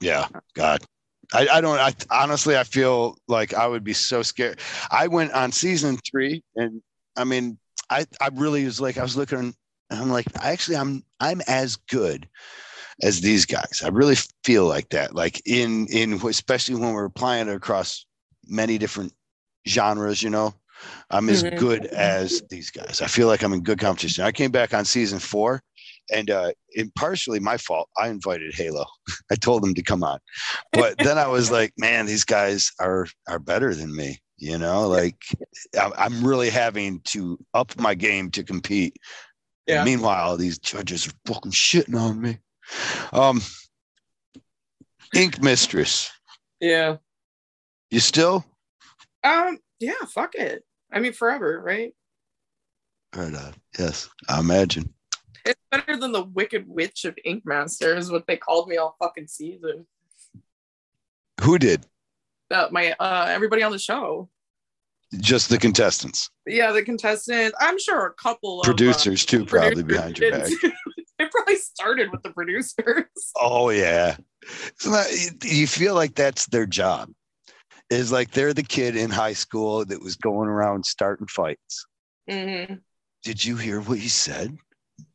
Yeah, 0.00 0.28
God. 0.54 0.80
I, 1.32 1.48
I 1.48 1.60
don't 1.60 1.78
I 1.78 1.94
honestly 2.10 2.56
I 2.56 2.64
feel 2.64 3.16
like 3.26 3.54
I 3.54 3.66
would 3.66 3.84
be 3.84 3.94
so 3.94 4.22
scared. 4.22 4.60
I 4.90 5.06
went 5.06 5.32
on 5.32 5.50
season 5.50 5.98
three 6.10 6.42
and 6.56 6.82
I 7.16 7.24
mean 7.24 7.58
I 7.88 8.04
I 8.20 8.28
really 8.34 8.64
was 8.64 8.80
like 8.80 8.98
I 8.98 9.02
was 9.02 9.16
looking 9.16 9.54
I'm 9.90 10.10
like 10.10 10.26
actually 10.36 10.76
I'm 10.76 11.04
I'm 11.20 11.40
as 11.46 11.76
good 11.76 12.28
as 13.02 13.20
these 13.20 13.46
guys. 13.46 13.82
I 13.84 13.88
really 13.88 14.16
feel 14.44 14.66
like 14.66 14.90
that. 14.90 15.14
Like 15.14 15.40
in 15.46 15.86
in 15.86 16.14
especially 16.14 16.74
when 16.74 16.92
we're 16.92 17.06
applying 17.06 17.48
it 17.48 17.54
across 17.54 18.04
many 18.46 18.76
different 18.76 19.12
genres, 19.66 20.22
you 20.22 20.30
know. 20.30 20.54
I'm 21.10 21.28
as 21.28 21.44
mm-hmm. 21.44 21.58
good 21.58 21.86
as 21.86 22.42
these 22.50 22.70
guys. 22.70 23.00
I 23.00 23.06
feel 23.06 23.28
like 23.28 23.42
I'm 23.42 23.52
in 23.52 23.62
good 23.62 23.78
competition. 23.78 24.24
I 24.24 24.32
came 24.32 24.50
back 24.50 24.74
on 24.74 24.84
season 24.84 25.18
four 25.18 25.62
and 26.12 26.30
uh, 26.30 26.52
partially 26.96 27.38
my 27.38 27.56
fault. 27.56 27.88
I 27.98 28.08
invited 28.08 28.54
Halo. 28.54 28.86
I 29.30 29.36
told 29.36 29.62
them 29.62 29.74
to 29.74 29.82
come 29.82 30.02
on, 30.02 30.18
but 30.72 30.98
then 30.98 31.18
I 31.18 31.28
was 31.28 31.50
like, 31.50 31.72
man, 31.78 32.06
these 32.06 32.24
guys 32.24 32.72
are 32.80 33.06
are 33.28 33.38
better 33.38 33.74
than 33.74 33.94
me. 33.94 34.18
You 34.38 34.58
know, 34.58 34.88
like 34.88 35.18
I'm 35.78 36.26
really 36.26 36.50
having 36.50 37.00
to 37.04 37.38
up 37.54 37.78
my 37.78 37.94
game 37.94 38.30
to 38.32 38.42
compete. 38.42 38.96
Yeah. 39.66 39.76
And 39.76 39.84
meanwhile, 39.84 40.36
these 40.36 40.58
judges 40.58 41.06
are 41.06 41.12
fucking 41.32 41.52
shitting 41.52 41.98
on 41.98 42.20
me. 42.20 42.38
Um, 43.12 43.40
Ink 45.14 45.40
Mistress. 45.40 46.10
Yeah. 46.60 46.96
You 47.90 48.00
still? 48.00 48.44
Um. 49.24 49.58
Yeah. 49.80 50.04
Fuck 50.08 50.34
it. 50.34 50.64
I 50.92 51.00
mean, 51.00 51.12
forever, 51.12 51.60
right? 51.64 51.94
Right 53.14 53.34
on. 53.34 53.54
Yes, 53.78 54.08
I 54.28 54.40
imagine. 54.40 54.92
It's 55.44 55.60
better 55.70 55.96
than 55.96 56.12
the 56.12 56.22
Wicked 56.22 56.66
Witch 56.68 57.04
of 57.04 57.16
Ink 57.24 57.42
Master, 57.44 57.96
is 57.96 58.10
what 58.10 58.26
they 58.26 58.36
called 58.36 58.68
me 58.68 58.76
all 58.76 58.96
fucking 58.98 59.26
season. 59.26 59.86
Who 61.42 61.58
did? 61.58 61.84
Uh, 62.50 62.68
my 62.70 62.92
uh, 62.92 63.26
everybody 63.28 63.62
on 63.62 63.72
the 63.72 63.78
show. 63.78 64.28
Just 65.18 65.50
the 65.50 65.58
contestants. 65.58 66.30
Yeah, 66.46 66.72
the 66.72 66.82
contestants. 66.82 67.56
I'm 67.60 67.78
sure 67.78 68.06
a 68.06 68.14
couple 68.14 68.62
producers 68.62 69.24
of, 69.24 69.28
uh, 69.28 69.30
too, 69.30 69.44
probably 69.44 69.82
behind 69.82 70.18
your 70.18 70.30
back. 70.30 70.48
it 70.48 71.30
probably 71.30 71.56
started 71.56 72.10
with 72.12 72.22
the 72.22 72.30
producers. 72.30 73.04
Oh 73.36 73.70
yeah, 73.70 74.16
not, 74.86 75.06
you 75.44 75.66
feel 75.66 75.94
like 75.94 76.14
that's 76.14 76.46
their 76.46 76.66
job. 76.66 77.10
Is 77.92 78.10
like 78.10 78.30
they're 78.30 78.54
the 78.54 78.62
kid 78.62 78.96
in 78.96 79.10
high 79.10 79.34
school 79.34 79.84
that 79.84 80.02
was 80.02 80.16
going 80.16 80.48
around 80.48 80.86
starting 80.86 81.26
fights. 81.26 81.84
Mm-hmm. 82.28 82.74
Did 83.22 83.44
you 83.44 83.56
hear 83.56 83.80
what 83.80 83.98
he 83.98 84.08
said? 84.08 84.56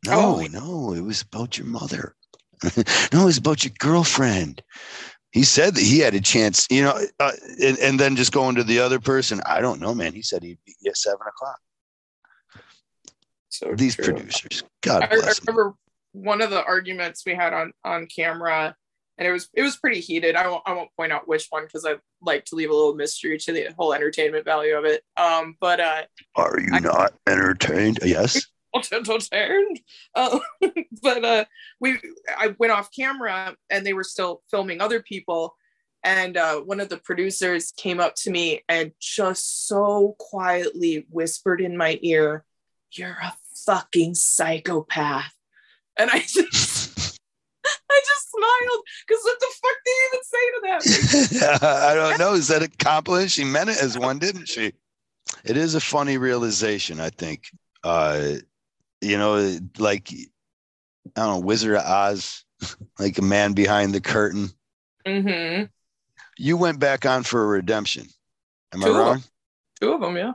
No, 0.05 0.41
oh. 0.41 0.47
no, 0.51 0.93
it 0.93 1.01
was 1.01 1.23
about 1.23 1.57
your 1.57 1.67
mother. 1.67 2.15
no, 2.63 3.21
it 3.21 3.25
was 3.25 3.37
about 3.37 3.63
your 3.63 3.73
girlfriend. 3.79 4.61
He 5.31 5.43
said 5.43 5.75
that 5.75 5.83
he 5.83 5.99
had 5.99 6.15
a 6.15 6.21
chance, 6.21 6.67
you 6.69 6.83
know, 6.83 6.99
uh, 7.19 7.31
and, 7.61 7.77
and, 7.79 7.99
then 7.99 8.15
just 8.15 8.31
going 8.31 8.55
to 8.55 8.63
the 8.63 8.79
other 8.79 8.99
person. 8.99 9.41
I 9.45 9.59
don't 9.59 9.81
know, 9.81 9.93
man. 9.93 10.13
He 10.13 10.21
said 10.21 10.41
he'd 10.41 10.57
be 10.65 10.73
at 10.87 10.97
seven 10.97 11.27
o'clock. 11.27 11.59
So 13.49 13.73
these 13.75 13.95
true. 13.95 14.13
producers, 14.13 14.63
God 14.81 15.03
I, 15.03 15.07
bless. 15.07 15.39
I 15.39 15.43
remember 15.47 15.75
one 16.13 16.41
of 16.41 16.49
the 16.49 16.63
arguments 16.63 17.23
we 17.25 17.35
had 17.35 17.53
on 17.53 17.73
on 17.83 18.07
camera, 18.07 18.75
and 19.17 19.27
it 19.27 19.31
was 19.31 19.49
it 19.53 19.61
was 19.63 19.77
pretty 19.77 19.99
heated. 19.99 20.35
I 20.35 20.47
won't 20.47 20.63
I 20.65 20.73
won't 20.73 20.95
point 20.95 21.11
out 21.11 21.27
which 21.27 21.47
one 21.49 21.65
because 21.65 21.85
I 21.85 21.95
like 22.21 22.45
to 22.45 22.55
leave 22.55 22.69
a 22.69 22.75
little 22.75 22.95
mystery 22.95 23.37
to 23.39 23.51
the 23.51 23.69
whole 23.77 23.93
entertainment 23.93 24.45
value 24.45 24.75
of 24.75 24.85
it. 24.85 25.03
Um, 25.15 25.55
but 25.59 25.79
uh, 25.79 26.03
are 26.35 26.59
you 26.59 26.69
I, 26.73 26.79
not 26.79 27.13
entertained? 27.27 27.99
Yes. 28.03 28.45
Entertained. 28.91 29.79
Uh, 30.13 30.39
but 31.01 31.25
uh, 31.25 31.45
we, 31.79 31.97
I 32.37 32.53
went 32.59 32.73
off 32.73 32.91
camera 32.95 33.55
and 33.71 33.85
they 33.85 33.93
were 33.93 34.03
still 34.03 34.43
filming 34.51 34.81
other 34.81 35.01
people. 35.01 35.55
And 36.03 36.37
uh, 36.37 36.59
one 36.59 36.79
of 36.79 36.89
the 36.89 36.97
producers 36.97 37.71
came 37.75 37.99
up 37.99 38.13
to 38.17 38.29
me 38.29 38.63
and 38.69 38.91
just 38.99 39.67
so 39.67 40.15
quietly 40.19 41.07
whispered 41.09 41.59
in 41.59 41.75
my 41.75 41.97
ear, 42.03 42.45
"You're 42.91 43.17
a 43.21 43.33
fucking 43.65 44.13
psychopath." 44.13 45.33
And 45.97 46.11
I 46.11 46.19
just, 46.27 46.37
I 46.37 46.43
just 46.43 46.86
smiled 48.37 48.83
because 49.07 49.23
what 49.23 49.39
the 49.39 49.47
fuck 49.61 49.77
did 49.85 49.93
he 49.93 50.07
even 50.07 50.23
say 50.23 50.45
to 50.51 51.39
that? 51.39 51.61
I 51.89 51.95
don't 51.95 52.19
know. 52.19 52.33
Is 52.33 52.47
that 52.49 52.63
a 52.63 52.69
compliment? 52.69 53.31
She 53.31 53.43
meant 53.43 53.69
it 53.69 53.81
as 53.81 53.97
one, 53.97 54.19
didn't 54.19 54.47
she? 54.47 54.73
It 55.43 55.57
is 55.57 55.75
a 55.75 55.81
funny 55.81 56.17
realization, 56.17 56.99
I 56.99 57.09
think. 57.09 57.49
Uh, 57.83 58.33
you 59.01 59.17
know, 59.17 59.57
like 59.77 60.11
I 60.11 61.21
don't 61.21 61.39
know, 61.39 61.45
Wizard 61.45 61.75
of 61.75 61.83
Oz, 61.83 62.43
like 62.99 63.17
a 63.17 63.23
man 63.23 63.53
behind 63.53 63.93
the 63.93 64.01
curtain. 64.01 64.49
Mm-hmm. 65.05 65.65
You 66.37 66.57
went 66.57 66.79
back 66.79 67.05
on 67.05 67.23
for 67.23 67.43
a 67.43 67.47
redemption. 67.47 68.07
Am 68.73 68.81
Two 68.81 68.93
I 68.93 68.99
wrong? 68.99 69.23
Two 69.79 69.93
of 69.93 70.01
them, 70.01 70.17
yeah. 70.17 70.33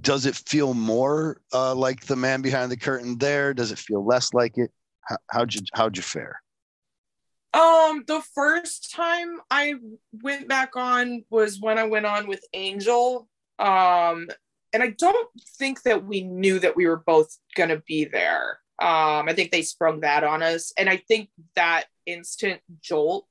Does 0.00 0.26
it 0.26 0.34
feel 0.34 0.74
more 0.74 1.40
uh, 1.52 1.74
like 1.74 2.06
the 2.06 2.16
man 2.16 2.42
behind 2.42 2.72
the 2.72 2.76
curtain 2.76 3.16
there? 3.18 3.54
Does 3.54 3.70
it 3.70 3.78
feel 3.78 4.04
less 4.04 4.34
like 4.34 4.58
it? 4.58 4.72
How, 5.02 5.16
how'd 5.30 5.54
you 5.54 5.60
how'd 5.74 5.96
you 5.96 6.02
fare? 6.02 6.40
Um, 7.54 8.04
the 8.06 8.22
first 8.34 8.92
time 8.92 9.40
I 9.50 9.74
went 10.22 10.48
back 10.48 10.76
on 10.76 11.24
was 11.30 11.60
when 11.60 11.78
I 11.78 11.84
went 11.84 12.06
on 12.06 12.26
with 12.26 12.44
Angel. 12.54 13.28
Um, 13.58 14.28
and 14.72 14.82
I 14.82 14.88
don't 14.98 15.28
think 15.58 15.82
that 15.82 16.04
we 16.04 16.22
knew 16.22 16.58
that 16.60 16.76
we 16.76 16.86
were 16.86 17.02
both 17.04 17.36
to 17.56 17.82
be 17.86 18.06
there. 18.06 18.58
Um, 18.78 19.28
I 19.28 19.34
think 19.34 19.50
they 19.52 19.62
sprung 19.62 20.00
that 20.00 20.24
on 20.24 20.42
us. 20.42 20.72
And 20.78 20.88
I 20.88 20.96
think 20.96 21.28
that 21.54 21.84
instant 22.06 22.60
jolt 22.80 23.26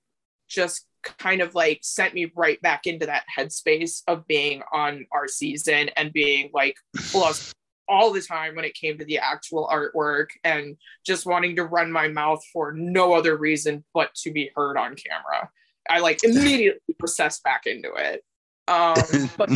just 0.47 0.85
kind 1.19 1.41
of 1.41 1.55
like 1.55 1.79
sent 1.81 2.13
me 2.13 2.31
right 2.35 2.61
back 2.61 2.85
into 2.85 3.07
that 3.07 3.23
headspace 3.35 4.03
of 4.07 4.27
being 4.27 4.61
on 4.71 5.05
our 5.11 5.27
season 5.27 5.89
and 5.97 6.13
being 6.13 6.51
like 6.53 6.75
plus 6.95 7.53
all 7.91 8.11
the 8.11 8.21
time 8.21 8.55
when 8.55 8.63
it 8.63 8.73
came 8.73 8.97
to 8.97 9.05
the 9.05 9.19
actual 9.19 9.69
artwork 9.71 10.27
and 10.45 10.77
just 11.05 11.25
wanting 11.25 11.57
to 11.57 11.65
run 11.65 11.91
my 11.91 12.07
mouth 12.07 12.41
for 12.53 12.71
no 12.71 13.13
other 13.13 13.35
reason 13.35 13.83
but 13.93 14.13
to 14.15 14.31
be 14.31 14.49
heard 14.55 14.77
on 14.77 14.95
camera. 14.95 15.49
I 15.89 15.99
like 15.99 16.19
immediately 16.23 16.95
processed 16.97 17.43
back 17.43 17.63
into 17.65 17.91
it. 17.95 18.23
Um, 18.67 19.29
but 19.37 19.49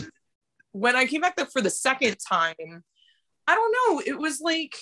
when 0.74 0.98
I 0.98 1.06
came 1.06 1.22
back 1.22 1.38
there 1.38 1.46
for 1.46 1.62
the 1.62 1.70
second 1.70 2.18
time, 2.28 2.84
I 3.48 3.56
don't 3.56 3.76
know, 3.96 4.02
it 4.06 4.20
was 4.20 4.42
like 4.42 4.76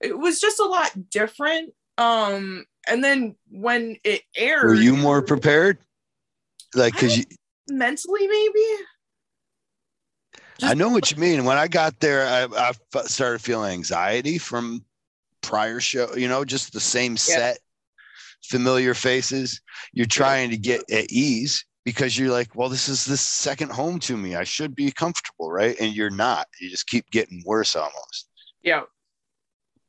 it 0.00 0.18
was 0.18 0.40
just 0.40 0.58
a 0.58 0.64
lot 0.64 0.90
different. 1.10 1.72
Um, 1.96 2.64
and 2.88 3.02
then 3.02 3.36
when 3.48 3.96
it 4.02 4.22
aired, 4.36 4.64
were 4.64 4.74
you 4.74 4.96
more 4.96 5.22
prepared? 5.22 5.78
Like, 6.74 6.96
cause 6.96 7.16
you 7.16 7.24
mentally 7.68 8.26
maybe. 8.26 8.66
Just 10.58 10.70
I 10.70 10.74
know 10.74 10.88
what 10.88 11.10
you 11.10 11.16
mean. 11.16 11.44
When 11.44 11.56
I 11.58 11.68
got 11.68 11.98
there, 12.00 12.26
I, 12.26 12.72
I 12.94 13.02
started 13.02 13.40
feeling 13.40 13.72
anxiety 13.72 14.38
from 14.38 14.84
prior 15.40 15.80
show. 15.80 16.14
You 16.14 16.28
know, 16.28 16.44
just 16.44 16.72
the 16.72 16.80
same 16.80 17.16
set, 17.16 17.58
yeah. 17.58 18.58
familiar 18.58 18.94
faces. 18.94 19.60
You're 19.92 20.06
trying 20.06 20.50
to 20.50 20.56
get 20.56 20.88
at 20.90 21.10
ease, 21.10 21.64
because 21.84 22.18
you're 22.18 22.30
like, 22.30 22.54
well, 22.54 22.68
this 22.68 22.88
is 22.88 23.04
the 23.04 23.16
second 23.16 23.70
home 23.70 23.98
to 24.00 24.16
me. 24.16 24.36
I 24.36 24.44
should 24.44 24.74
be 24.74 24.90
comfortable, 24.90 25.50
right? 25.52 25.76
And 25.78 25.94
you're 25.94 26.10
not. 26.10 26.46
You 26.60 26.70
just 26.70 26.86
keep 26.86 27.10
getting 27.10 27.42
worse 27.44 27.76
almost. 27.76 28.28
Yeah. 28.62 28.82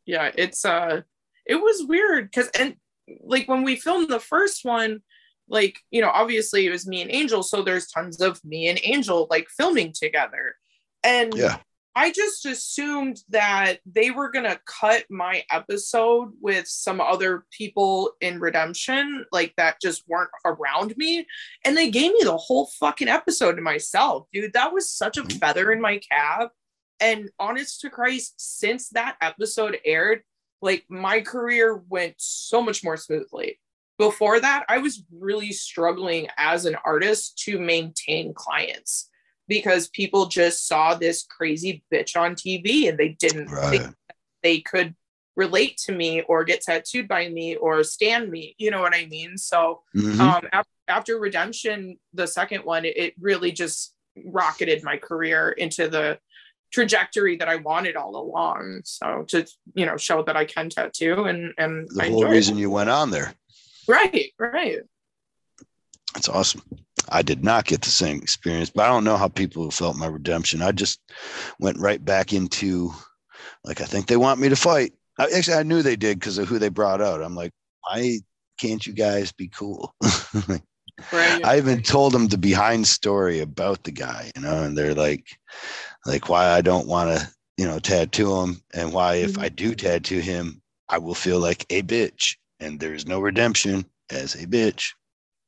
Yeah, 0.06 0.32
it's 0.36 0.66
uh 0.66 1.02
it 1.46 1.56
was 1.56 1.86
weird 1.88 2.32
cuz 2.32 2.50
and 2.60 2.76
like 3.22 3.48
when 3.48 3.64
we 3.64 3.76
filmed 3.76 4.10
the 4.10 4.20
first 4.20 4.66
one, 4.66 5.02
like, 5.48 5.80
you 5.92 6.02
know, 6.02 6.10
obviously 6.10 6.66
it 6.66 6.72
was 6.72 6.88
me 6.88 7.02
and 7.02 7.12
Angel, 7.12 7.44
so 7.44 7.62
there's 7.62 7.88
tons 7.88 8.22
of 8.22 8.44
me 8.44 8.68
and 8.68 8.80
Angel 8.84 9.28
like 9.30 9.48
filming 9.50 9.94
together. 9.94 10.56
And 11.04 11.34
yeah. 11.34 11.58
I 11.98 12.12
just 12.12 12.46
assumed 12.46 13.22
that 13.30 13.80
they 13.86 14.12
were 14.12 14.30
going 14.30 14.44
to 14.46 14.60
cut 14.66 15.06
my 15.10 15.44
episode 15.50 16.34
with 16.42 16.68
some 16.68 17.00
other 17.00 17.46
people 17.52 18.12
in 18.20 18.40
Redemption, 18.40 19.26
like 19.32 19.54
that 19.56 19.80
just 19.82 20.04
weren't 20.08 20.32
around 20.44 20.98
me. 20.98 21.26
And 21.64 21.78
they 21.78 21.90
gave 21.90 22.12
me 22.12 22.20
the 22.24 22.36
whole 22.36 22.70
fucking 22.80 23.08
episode 23.08 23.56
to 23.56 23.62
myself, 23.62 24.28
dude. 24.34 24.52
That 24.54 24.74
was 24.74 24.90
such 24.90 25.16
a 25.16 25.24
mm. 25.24 25.40
feather 25.40 25.72
in 25.72 25.80
my 25.80 26.00
cap. 26.00 26.52
And 27.00 27.30
honest 27.40 27.80
to 27.82 27.90
Christ, 27.90 28.34
since 28.38 28.90
that 28.90 29.16
episode 29.22 29.78
aired, 29.86 30.24
like 30.62 30.84
my 30.90 31.22
career 31.22 31.76
went 31.88 32.16
so 32.18 32.62
much 32.62 32.84
more 32.84 32.98
smoothly. 32.98 33.60
Before 33.98 34.40
that, 34.40 34.66
I 34.68 34.80
was 34.80 35.04
really 35.12 35.52
struggling 35.52 36.28
as 36.38 36.66
an 36.66 36.76
artist 36.84 37.38
to 37.46 37.60
maintain 37.60 38.34
clients 38.34 39.10
because 39.48 39.88
people 39.90 40.26
just 40.26 40.68
saw 40.68 40.96
this 40.96 41.24
crazy 41.24 41.84
bitch 41.94 42.20
on 42.20 42.36
TV 42.36 42.90
and 42.90 42.98
they 42.98 43.10
didn't 43.10 43.52
right. 43.52 43.80
think 43.80 43.96
they 44.44 44.60
could 44.60 44.96
relate 45.36 45.78
to 45.78 45.92
me 45.92 46.22
or 46.22 46.44
get 46.44 46.62
tattooed 46.62 47.08
by 47.08 47.30
me 47.30 47.56
or 47.56 47.84
stand 47.84 48.30
me. 48.30 48.56
You 48.58 48.72
know 48.72 48.82
what 48.82 48.96
I 48.96 49.06
mean? 49.06 49.38
So 49.38 49.82
mm-hmm. 49.96 50.22
um, 50.22 50.48
after, 50.52 50.72
after 50.88 51.20
Redemption, 51.20 51.98
the 52.14 52.28
second 52.28 52.64
one, 52.64 52.86
it, 52.86 52.98
it 52.98 53.14
really 53.20 53.52
just 53.52 53.94
rocketed 54.26 54.84
my 54.84 54.98
career 54.98 55.52
into 55.52 55.90
the 55.90 56.18
trajectory 56.72 57.38
that 57.38 57.50
I 57.50 57.58
wanted 57.58 57.96
all 57.96 58.16
along. 58.16 58.82
So 58.86 59.26
to 59.30 59.46
you 59.74 59.86
know 59.86 59.98
show 59.98 60.24
that 60.24 60.36
I 60.36 60.46
can 60.46 60.70
tattoo 60.70 61.26
and 61.26 61.54
and 61.58 61.88
the 61.90 62.04
I 62.04 62.10
whole 62.10 62.26
reason 62.26 62.58
it. 62.58 62.62
you 62.62 62.70
went 62.70 62.90
on 62.90 63.12
there. 63.12 63.34
Right, 63.88 64.32
right. 64.40 64.80
That's 66.14 66.30
awesome. 66.30 66.62
I 67.10 67.22
did 67.22 67.44
not 67.44 67.66
get 67.66 67.82
the 67.82 67.90
same 67.90 68.18
experience, 68.18 68.70
but 68.70 68.86
I 68.86 68.88
don't 68.88 69.04
know 69.04 69.18
how 69.18 69.28
people 69.28 69.70
felt 69.70 69.98
my 69.98 70.08
redemption. 70.08 70.62
I 70.62 70.72
just 70.72 71.00
went 71.60 71.80
right 71.80 72.04
back 72.04 72.34
into 72.34 72.92
like 73.64 73.82
I 73.82 73.86
think 73.86 74.08
they 74.08 74.18
want 74.18 74.40
me 74.40 74.50
to 74.50 74.56
fight. 74.56 74.94
I, 75.20 75.28
actually, 75.36 75.58
I 75.58 75.64
knew 75.64 75.82
they 75.82 75.96
did 75.96 76.20
because 76.20 76.38
of 76.38 76.48
who 76.48 76.60
they 76.60 76.70
brought 76.70 77.02
out. 77.02 77.22
I'm 77.22 77.36
like, 77.36 77.52
why 77.82 78.20
can't 78.60 78.86
you 78.86 78.94
guys 78.94 79.32
be 79.32 79.48
cool? 79.50 79.94
right. 81.12 81.46
I 81.46 81.58
even 81.58 81.82
told 81.82 82.14
them 82.14 82.28
the 82.28 82.38
behind 82.38 82.88
story 82.88 83.40
about 83.40 83.84
the 83.84 83.92
guy, 83.92 84.32
you 84.36 84.42
know, 84.42 84.64
and 84.64 84.78
they're 84.78 84.96
like, 84.96 85.26
like 86.06 86.30
why 86.30 86.50
I 86.50 86.62
don't 86.62 86.88
want 86.88 87.18
to, 87.18 87.30
you 87.58 87.66
know, 87.66 87.80
tattoo 87.80 88.42
him, 88.42 88.62
and 88.74 88.94
why 88.94 89.16
if 89.16 89.38
I 89.38 89.50
do 89.50 89.72
mm-hmm. 89.72 89.88
tattoo 89.88 90.20
him, 90.20 90.62
I 90.90 90.98
will 90.98 91.16
feel 91.16 91.40
like 91.40 91.66
a 91.70 91.82
bitch, 91.82 92.36
and 92.60 92.80
there's 92.80 93.06
no 93.06 93.20
redemption 93.20 93.86
as 94.10 94.36
a 94.36 94.48
bitch. 94.48 94.92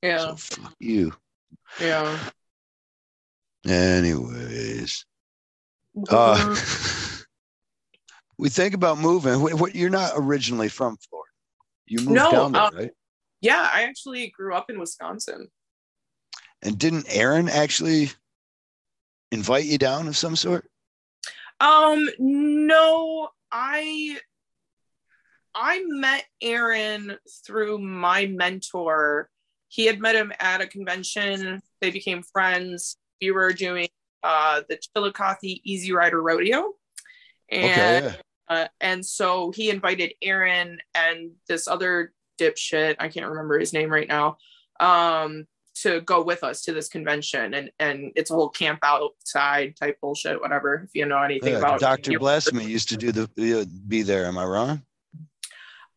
Yeah. 0.01 0.17
So 0.17 0.35
fuck 0.35 0.73
you. 0.79 1.13
Yeah. 1.79 2.17
Anyways, 3.65 5.05
uh, 6.09 6.55
we 8.37 8.49
think 8.49 8.73
about 8.73 8.99
moving. 8.99 9.41
What, 9.41 9.75
you're 9.75 9.89
not 9.89 10.11
originally 10.15 10.69
from 10.69 10.97
Florida. 11.09 11.31
You 11.85 11.99
moved 11.99 12.11
no, 12.11 12.31
down 12.31 12.51
there, 12.51 12.61
um, 12.61 12.75
right? 12.75 12.91
Yeah, 13.41 13.69
I 13.73 13.83
actually 13.83 14.29
grew 14.29 14.53
up 14.53 14.69
in 14.69 14.79
Wisconsin. 14.79 15.47
And 16.61 16.77
didn't 16.77 17.05
Aaron 17.09 17.49
actually 17.49 18.11
invite 19.31 19.65
you 19.65 19.77
down 19.77 20.07
of 20.07 20.17
some 20.17 20.35
sort? 20.35 20.69
Um, 21.59 22.07
no, 22.19 23.29
I 23.51 24.17
I 25.59 25.83
met 25.87 26.25
Aaron 26.41 27.17
through 27.45 27.79
my 27.79 28.27
mentor 28.27 29.29
he 29.69 29.85
had 29.85 29.99
met 29.99 30.15
him 30.15 30.31
at 30.39 30.61
a 30.61 30.67
convention. 30.67 31.61
They 31.81 31.91
became 31.91 32.23
friends. 32.23 32.97
We 33.21 33.31
were 33.31 33.51
doing 33.53 33.89
uh, 34.23 34.61
the 34.69 34.77
Chillicothe 34.77 35.59
Easy 35.63 35.91
Rider 35.91 36.21
Rodeo. 36.21 36.73
And 37.49 38.05
okay, 38.05 38.15
yeah. 38.49 38.55
uh, 38.55 38.67
and 38.81 39.05
so 39.05 39.51
he 39.51 39.69
invited 39.69 40.13
Aaron 40.21 40.79
and 40.95 41.31
this 41.47 41.67
other 41.67 42.13
dipshit, 42.39 42.95
I 42.99 43.07
can't 43.09 43.27
remember 43.27 43.57
his 43.59 43.73
name 43.73 43.89
right 43.89 44.07
now, 44.07 44.37
um, 44.79 45.45
to 45.81 46.01
go 46.01 46.23
with 46.23 46.43
us 46.43 46.63
to 46.63 46.73
this 46.73 46.89
convention. 46.89 47.53
And 47.53 47.71
and 47.79 48.11
it's 48.15 48.31
a 48.31 48.33
whole 48.33 48.49
camp 48.49 48.79
outside 48.83 49.75
type 49.77 49.97
bullshit, 50.01 50.41
whatever, 50.41 50.83
if 50.85 50.91
you 50.93 51.05
know 51.05 51.21
anything 51.21 51.53
yeah, 51.53 51.59
about 51.59 51.79
Dr. 51.79 52.19
Blasphemy 52.19 52.65
used 52.65 52.89
to 52.89 52.97
do 52.97 53.11
the 53.11 53.27
be 53.87 54.01
there. 54.01 54.25
Am 54.25 54.37
I 54.37 54.45
wrong? 54.45 54.81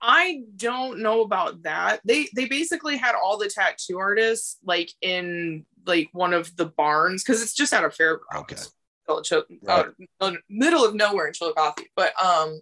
I 0.03 0.43
don't 0.57 1.01
know 1.01 1.23
about 1.23 1.63
that. 1.63 2.01
They 2.05 2.29
they 2.35 2.47
basically 2.47 2.97
had 2.97 3.15
all 3.15 3.39
the 3.39 3.49
tattoo 3.49 3.99
artists 3.99 4.59
like 4.65 4.91
in 5.03 5.67
like 5.87 6.09
one 6.13 6.33
of 6.33 6.55
the 6.57 6.67
barns 6.67 7.23
because 7.23 7.43
it's 7.43 7.55
just 7.55 7.73
out 7.73 7.85
of 7.85 7.95
fairgrounds. 7.95 8.53
Okay. 8.53 8.63
right. 9.63 9.87
uh, 10.21 10.33
middle 10.49 10.85
of 10.85 10.95
nowhere 10.95 11.27
in 11.27 11.33
Chillicothe. 11.33 11.85
But 11.97 12.13
um, 12.23 12.61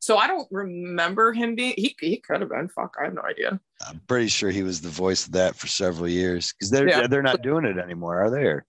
so 0.00 0.16
I 0.16 0.26
don't 0.26 0.48
remember 0.50 1.32
him 1.32 1.54
being. 1.54 1.74
He 1.76 1.94
he 2.00 2.16
could 2.18 2.40
have 2.40 2.50
been. 2.50 2.68
Fuck, 2.68 2.96
I 2.98 3.04
have 3.04 3.14
no 3.14 3.22
idea. 3.22 3.60
I'm 3.86 4.00
pretty 4.06 4.28
sure 4.28 4.50
he 4.50 4.62
was 4.62 4.80
the 4.80 4.88
voice 4.88 5.26
of 5.26 5.32
that 5.32 5.56
for 5.56 5.66
several 5.66 6.08
years 6.08 6.52
because 6.52 6.70
they're 6.70 6.88
yeah. 6.88 7.06
they're 7.06 7.22
not 7.22 7.42
doing 7.42 7.66
it 7.66 7.78
anymore, 7.78 8.20
are 8.22 8.30
they? 8.30 8.60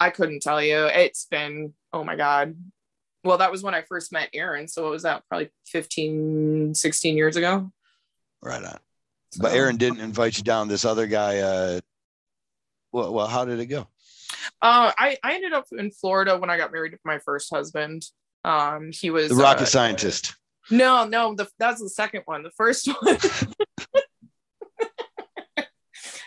I 0.00 0.10
couldn't 0.10 0.42
tell 0.42 0.60
you. 0.60 0.86
It's 0.86 1.26
been 1.26 1.72
oh 1.92 2.02
my 2.02 2.16
god, 2.16 2.56
well 3.24 3.38
that 3.38 3.50
was 3.50 3.62
when 3.62 3.74
i 3.74 3.82
first 3.82 4.12
met 4.12 4.28
aaron 4.34 4.68
so 4.68 4.82
what 4.82 4.92
was 4.92 5.02
that 5.02 5.22
probably 5.28 5.50
15 5.66 6.74
16 6.74 7.16
years 7.16 7.36
ago. 7.36 7.70
Right 8.42 8.62
on. 8.62 8.78
So, 9.32 9.42
but 9.42 9.52
aaron 9.52 9.76
didn't 9.76 10.00
invite 10.00 10.36
you 10.38 10.44
down 10.44 10.68
this 10.68 10.84
other 10.84 11.06
guy 11.06 11.38
uh 11.38 11.80
well, 12.92 13.12
well 13.12 13.26
how 13.26 13.44
did 13.44 13.58
it 13.58 13.66
go? 13.66 13.88
Uh 14.62 14.92
i 14.98 15.16
i 15.22 15.34
ended 15.34 15.52
up 15.52 15.66
in 15.72 15.90
florida 15.90 16.38
when 16.38 16.50
i 16.50 16.56
got 16.56 16.72
married 16.72 16.92
to 16.92 16.98
my 17.04 17.18
first 17.18 17.52
husband. 17.52 18.04
Um 18.44 18.90
he 18.92 19.10
was 19.10 19.30
the 19.30 19.34
rocket 19.34 19.62
uh, 19.62 19.66
scientist. 19.66 20.36
No 20.70 21.06
no 21.06 21.34
the, 21.34 21.48
that's 21.58 21.80
the 21.80 21.88
second 21.88 22.22
one 22.26 22.42
the 22.42 22.50
first 22.50 22.86
one. 22.86 23.18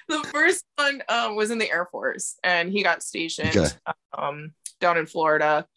The 0.10 0.24
first 0.32 0.64
one 0.78 1.04
um, 1.10 1.36
was 1.36 1.52
in 1.52 1.58
the 1.58 1.70
air 1.70 1.86
force 1.86 2.38
and 2.42 2.72
he 2.72 2.82
got 2.82 3.04
stationed 3.04 3.58
okay. 3.58 3.70
um, 4.18 4.54
down 4.80 4.98
in 4.98 5.06
florida 5.06 5.68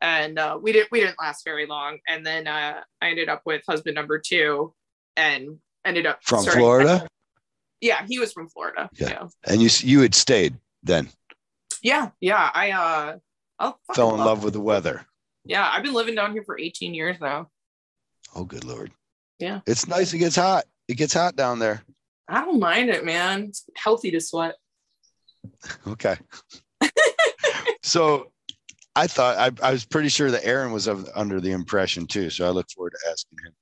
and 0.00 0.38
uh, 0.38 0.58
we 0.60 0.72
didn't 0.72 0.90
we 0.90 1.00
didn't 1.00 1.18
last 1.20 1.44
very 1.44 1.66
long. 1.66 1.98
And 2.08 2.24
then 2.24 2.46
uh, 2.46 2.80
I 3.00 3.08
ended 3.08 3.28
up 3.28 3.42
with 3.44 3.62
husband 3.68 3.94
number 3.94 4.18
two, 4.18 4.74
and 5.16 5.58
ended 5.84 6.06
up 6.06 6.20
from 6.22 6.44
Florida. 6.44 7.06
Yeah, 7.80 8.04
he 8.08 8.18
was 8.18 8.32
from 8.32 8.48
Florida. 8.48 8.88
Yeah. 8.94 9.28
and 9.46 9.62
you 9.62 9.68
you 9.80 10.00
had 10.00 10.14
stayed 10.14 10.56
then. 10.82 11.08
Yeah, 11.82 12.10
yeah. 12.20 12.50
I 12.52 12.70
uh, 12.72 13.16
I 13.58 13.72
fell 13.94 14.14
in 14.14 14.20
love, 14.20 14.44
with 14.44 14.52
the 14.52 14.60
weather. 14.60 15.06
Yeah, 15.44 15.68
I've 15.70 15.82
been 15.82 15.94
living 15.94 16.14
down 16.14 16.32
here 16.32 16.42
for 16.42 16.58
18 16.58 16.94
years 16.94 17.16
now. 17.20 17.48
Oh, 18.34 18.44
good 18.44 18.64
lord. 18.64 18.92
Yeah, 19.38 19.60
it's 19.66 19.86
nice. 19.86 20.12
It 20.12 20.18
gets 20.18 20.36
hot. 20.36 20.64
It 20.88 20.94
gets 20.94 21.14
hot 21.14 21.36
down 21.36 21.58
there. 21.58 21.82
I 22.28 22.44
don't 22.44 22.60
mind 22.60 22.90
it, 22.90 23.04
man. 23.04 23.44
It's 23.44 23.64
healthy 23.76 24.10
to 24.10 24.20
sweat. 24.20 24.56
okay. 25.86 26.16
so 27.82 28.32
I 28.98 29.06
thought 29.06 29.36
I, 29.38 29.68
I 29.68 29.70
was 29.70 29.84
pretty 29.84 30.08
sure 30.08 30.32
that 30.32 30.44
Aaron 30.44 30.72
was 30.72 30.88
of, 30.88 31.08
under 31.14 31.40
the 31.40 31.52
impression 31.52 32.06
too. 32.06 32.30
So 32.30 32.44
I 32.44 32.50
look 32.50 32.68
forward 32.68 32.94
to 33.00 33.10
asking 33.10 33.38
him. 33.46 33.52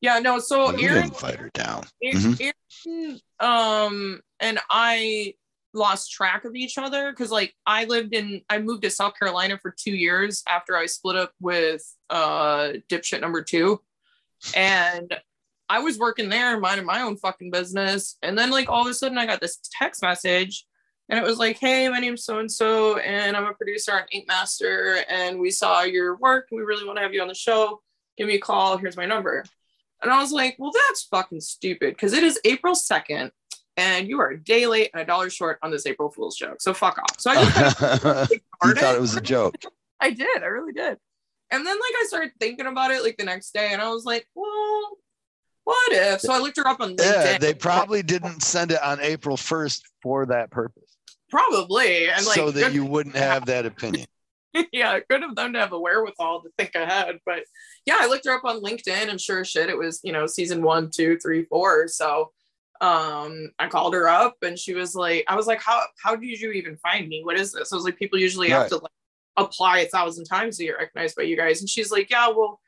Yeah, 0.00 0.20
no. 0.20 0.38
So 0.38 0.66
well, 0.66 0.80
Aaron 0.80 1.10
fight 1.10 1.36
her 1.36 1.50
down. 1.54 1.84
Aaron, 2.00 2.54
mm-hmm. 2.86 3.44
um, 3.44 4.20
and 4.38 4.60
I 4.70 5.34
lost 5.72 6.12
track 6.12 6.44
of 6.44 6.54
each 6.54 6.78
other 6.78 7.10
because 7.10 7.32
like 7.32 7.52
I 7.66 7.86
lived 7.86 8.14
in 8.14 8.42
I 8.48 8.58
moved 8.58 8.82
to 8.82 8.90
South 8.90 9.18
Carolina 9.18 9.58
for 9.60 9.74
two 9.76 9.96
years 9.96 10.44
after 10.46 10.76
I 10.76 10.86
split 10.86 11.16
up 11.16 11.32
with 11.40 11.82
uh 12.08 12.74
dipshit 12.88 13.20
number 13.20 13.42
two. 13.42 13.80
And 14.54 15.12
I 15.68 15.80
was 15.80 15.98
working 15.98 16.28
there, 16.28 16.60
minding 16.60 16.86
my 16.86 17.00
own 17.00 17.16
fucking 17.16 17.50
business. 17.50 18.18
And 18.22 18.38
then 18.38 18.52
like 18.52 18.68
all 18.68 18.82
of 18.82 18.88
a 18.88 18.94
sudden 18.94 19.18
I 19.18 19.26
got 19.26 19.40
this 19.40 19.58
text 19.72 20.00
message 20.00 20.64
and 21.08 21.18
it 21.18 21.24
was 21.24 21.38
like, 21.38 21.58
hey, 21.58 21.88
my 21.88 21.98
name's 21.98 22.24
so 22.24 22.38
and 22.38 22.50
so, 22.50 22.98
and 22.98 23.36
I'm 23.36 23.44
a 23.44 23.54
producer 23.54 23.92
on 23.92 24.02
Ink 24.10 24.26
Master, 24.26 25.04
and 25.08 25.38
we 25.38 25.50
saw 25.50 25.82
your 25.82 26.16
work, 26.16 26.48
and 26.50 26.58
we 26.58 26.64
really 26.64 26.86
want 26.86 26.96
to 26.96 27.02
have 27.02 27.12
you 27.12 27.20
on 27.20 27.28
the 27.28 27.34
show. 27.34 27.82
Give 28.16 28.26
me 28.26 28.36
a 28.36 28.40
call. 28.40 28.78
Here's 28.78 28.96
my 28.96 29.06
number. 29.06 29.44
And 30.02 30.12
I 30.12 30.20
was 30.20 30.32
like, 30.32 30.56
well, 30.58 30.72
that's 30.72 31.04
fucking 31.04 31.40
stupid 31.40 31.94
because 31.94 32.12
it 32.12 32.22
is 32.22 32.40
April 32.44 32.74
2nd, 32.74 33.30
and 33.76 34.08
you 34.08 34.20
are 34.20 34.30
a 34.30 34.38
day 34.38 34.66
late 34.66 34.90
and 34.92 35.02
a 35.02 35.06
dollar 35.06 35.30
short 35.30 35.58
on 35.62 35.70
this 35.70 35.86
April 35.86 36.10
Fool's 36.10 36.36
joke. 36.36 36.60
So 36.60 36.72
fuck 36.72 36.98
off. 36.98 37.20
So 37.20 37.30
I 37.30 37.34
just 37.34 37.80
you 38.32 38.74
thought 38.74 38.94
it 38.94 39.00
was 39.00 39.16
a 39.16 39.20
joke. 39.20 39.56
I 40.00 40.10
did. 40.10 40.42
I 40.42 40.46
really 40.46 40.72
did. 40.72 40.98
And 41.50 41.66
then 41.66 41.76
like 41.76 41.94
I 42.00 42.04
started 42.08 42.32
thinking 42.40 42.66
about 42.66 42.90
it 42.90 43.02
like 43.02 43.16
the 43.16 43.24
next 43.24 43.52
day, 43.52 43.72
and 43.72 43.82
I 43.82 43.90
was 43.90 44.04
like, 44.04 44.26
well, 44.34 44.98
what 45.64 45.92
if? 45.92 46.20
So 46.20 46.32
I 46.32 46.38
looked 46.38 46.56
her 46.56 46.66
up 46.66 46.80
on 46.80 46.96
LinkedIn. 46.96 47.24
Yeah, 47.24 47.38
they 47.38 47.54
probably 47.54 48.02
didn't 48.02 48.42
send 48.42 48.70
it 48.70 48.82
on 48.82 49.00
April 49.00 49.36
1st 49.36 49.82
for 50.02 50.26
that 50.26 50.50
purpose. 50.50 50.93
Probably. 51.34 52.08
And 52.08 52.24
like 52.24 52.36
so 52.36 52.52
that 52.52 52.72
you 52.72 52.84
wouldn't 52.84 53.16
have 53.16 53.46
that 53.46 53.66
opinion. 53.66 54.06
yeah, 54.72 55.00
good 55.10 55.24
of 55.24 55.34
them 55.34 55.52
to 55.52 55.58
have 55.58 55.70
the 55.70 55.80
wherewithal 55.80 56.42
to 56.42 56.50
think 56.56 56.76
ahead. 56.76 57.18
But 57.26 57.42
yeah, 57.86 57.96
I 57.98 58.06
looked 58.06 58.24
her 58.26 58.32
up 58.32 58.44
on 58.44 58.62
LinkedIn 58.62 59.08
and 59.08 59.20
sure 59.20 59.44
shit, 59.44 59.68
it 59.68 59.76
was, 59.76 59.98
you 60.04 60.12
know, 60.12 60.28
season 60.28 60.62
one, 60.62 60.90
two, 60.94 61.18
three, 61.18 61.44
four. 61.46 61.88
So 61.88 62.30
um 62.80 63.50
I 63.58 63.66
called 63.68 63.94
her 63.94 64.08
up 64.08 64.36
and 64.42 64.56
she 64.56 64.74
was 64.74 64.94
like, 64.94 65.24
I 65.26 65.34
was 65.34 65.48
like, 65.48 65.60
How 65.60 65.82
how 66.00 66.14
did 66.14 66.40
you 66.40 66.52
even 66.52 66.76
find 66.76 67.08
me? 67.08 67.24
What 67.24 67.36
is 67.36 67.52
this? 67.52 67.72
I 67.72 67.76
was 67.76 67.84
like, 67.84 67.98
people 67.98 68.20
usually 68.20 68.52
right. 68.52 68.60
have 68.60 68.68
to 68.68 68.76
like 68.76 68.92
apply 69.36 69.80
a 69.80 69.88
thousand 69.88 70.26
times 70.26 70.58
to 70.58 70.64
get 70.64 70.78
recognized 70.78 71.16
by 71.16 71.24
you 71.24 71.36
guys. 71.36 71.58
And 71.60 71.68
she's 71.68 71.90
like, 71.90 72.10
yeah, 72.10 72.28
well, 72.28 72.60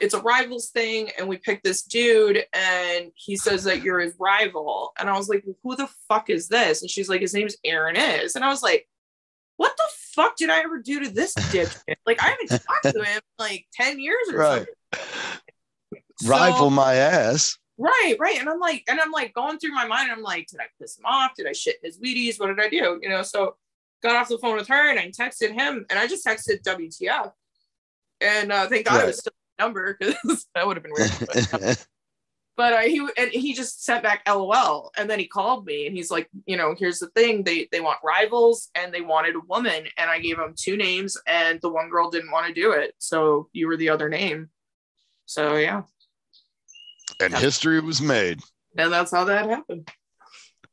it's 0.00 0.14
a 0.14 0.20
rivals 0.20 0.70
thing. 0.70 1.10
And 1.18 1.28
we 1.28 1.36
picked 1.36 1.64
this 1.64 1.82
dude 1.82 2.44
and 2.52 3.10
he 3.14 3.36
says 3.36 3.64
that 3.64 3.82
you're 3.82 4.00
his 4.00 4.14
rival. 4.18 4.92
And 4.98 5.08
I 5.08 5.16
was 5.16 5.28
like, 5.28 5.42
well, 5.46 5.56
who 5.62 5.76
the 5.76 5.88
fuck 6.08 6.30
is 6.30 6.48
this? 6.48 6.82
And 6.82 6.90
she's 6.90 7.08
like, 7.08 7.20
his 7.20 7.34
name's 7.34 7.56
Aaron 7.64 7.96
is. 7.96 8.36
And 8.36 8.44
I 8.44 8.48
was 8.48 8.62
like, 8.62 8.88
what 9.56 9.76
the 9.76 9.84
fuck 10.14 10.36
did 10.36 10.50
I 10.50 10.60
ever 10.60 10.78
do 10.78 11.00
to 11.04 11.10
this 11.10 11.34
dick? 11.50 11.68
like 12.06 12.22
I 12.22 12.28
haven't 12.28 12.48
talked 12.48 12.96
to 12.96 13.04
him 13.04 13.20
like 13.38 13.66
10 13.74 14.00
years 14.00 14.28
or 14.32 14.38
right. 14.38 14.66
something. 14.94 16.02
Rival 16.28 16.58
so, 16.58 16.70
my 16.70 16.94
ass. 16.94 17.58
Right, 17.78 18.14
right. 18.20 18.38
And 18.38 18.48
I'm 18.48 18.60
like, 18.60 18.84
and 18.88 19.00
I'm 19.00 19.10
like 19.10 19.34
going 19.34 19.58
through 19.58 19.74
my 19.74 19.86
mind. 19.86 20.12
I'm 20.12 20.22
like, 20.22 20.46
did 20.46 20.60
I 20.60 20.66
piss 20.80 20.98
him 20.98 21.04
off? 21.04 21.32
Did 21.36 21.48
I 21.48 21.52
shit 21.52 21.76
his 21.82 21.98
Wheaties? 21.98 22.38
What 22.38 22.48
did 22.48 22.60
I 22.60 22.68
do? 22.68 23.00
You 23.02 23.08
know, 23.08 23.22
so 23.22 23.56
got 24.02 24.16
off 24.16 24.28
the 24.28 24.38
phone 24.38 24.56
with 24.56 24.68
her 24.68 24.90
and 24.90 24.98
I 24.98 25.08
texted 25.08 25.52
him 25.52 25.86
and 25.90 25.98
I 25.98 26.06
just 26.06 26.24
texted 26.24 26.62
WTF. 26.62 27.32
And 28.20 28.52
uh, 28.52 28.68
thank 28.68 28.86
God 28.86 28.96
right. 28.96 29.04
it 29.04 29.06
was 29.08 29.18
still 29.18 29.32
number 29.62 29.96
because 29.98 30.46
that 30.54 30.66
would 30.66 30.76
have 30.76 30.84
been 30.84 30.92
weird. 30.92 31.12
But, 31.20 31.86
but 32.56 32.72
uh, 32.72 32.80
he 32.80 33.06
and 33.16 33.30
he 33.30 33.54
just 33.54 33.84
sent 33.84 34.02
back 34.02 34.22
LOL 34.28 34.90
and 34.96 35.08
then 35.08 35.18
he 35.18 35.26
called 35.26 35.66
me 35.66 35.86
and 35.86 35.96
he's 35.96 36.10
like, 36.10 36.28
you 36.46 36.56
know, 36.56 36.74
here's 36.78 36.98
the 36.98 37.08
thing. 37.08 37.44
They 37.44 37.68
they 37.72 37.80
want 37.80 37.98
rivals 38.04 38.68
and 38.74 38.92
they 38.92 39.00
wanted 39.00 39.36
a 39.36 39.40
woman. 39.48 39.84
And 39.96 40.10
I 40.10 40.18
gave 40.18 40.38
him 40.38 40.54
two 40.56 40.76
names 40.76 41.16
and 41.26 41.60
the 41.60 41.70
one 41.70 41.88
girl 41.88 42.10
didn't 42.10 42.30
want 42.30 42.46
to 42.46 42.52
do 42.52 42.72
it. 42.72 42.94
So 42.98 43.48
you 43.52 43.66
were 43.66 43.76
the 43.76 43.90
other 43.90 44.08
name. 44.08 44.50
So 45.26 45.56
yeah. 45.56 45.82
And 47.20 47.34
history 47.34 47.80
was 47.80 48.00
made. 48.00 48.40
And 48.76 48.92
that's 48.92 49.10
how 49.10 49.24
that 49.24 49.48
happened. 49.48 49.90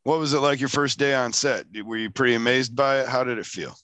What 0.04 0.20
was 0.20 0.34
it 0.34 0.40
like 0.40 0.60
your 0.60 0.70
first 0.70 0.98
day 0.98 1.14
on 1.14 1.34
set? 1.34 1.66
Were 1.84 1.98
you 1.98 2.10
pretty 2.10 2.34
amazed 2.34 2.76
by 2.76 3.02
it? 3.02 3.08
How 3.08 3.24
did 3.24 3.38
it 3.38 3.46
feel? 3.46 3.76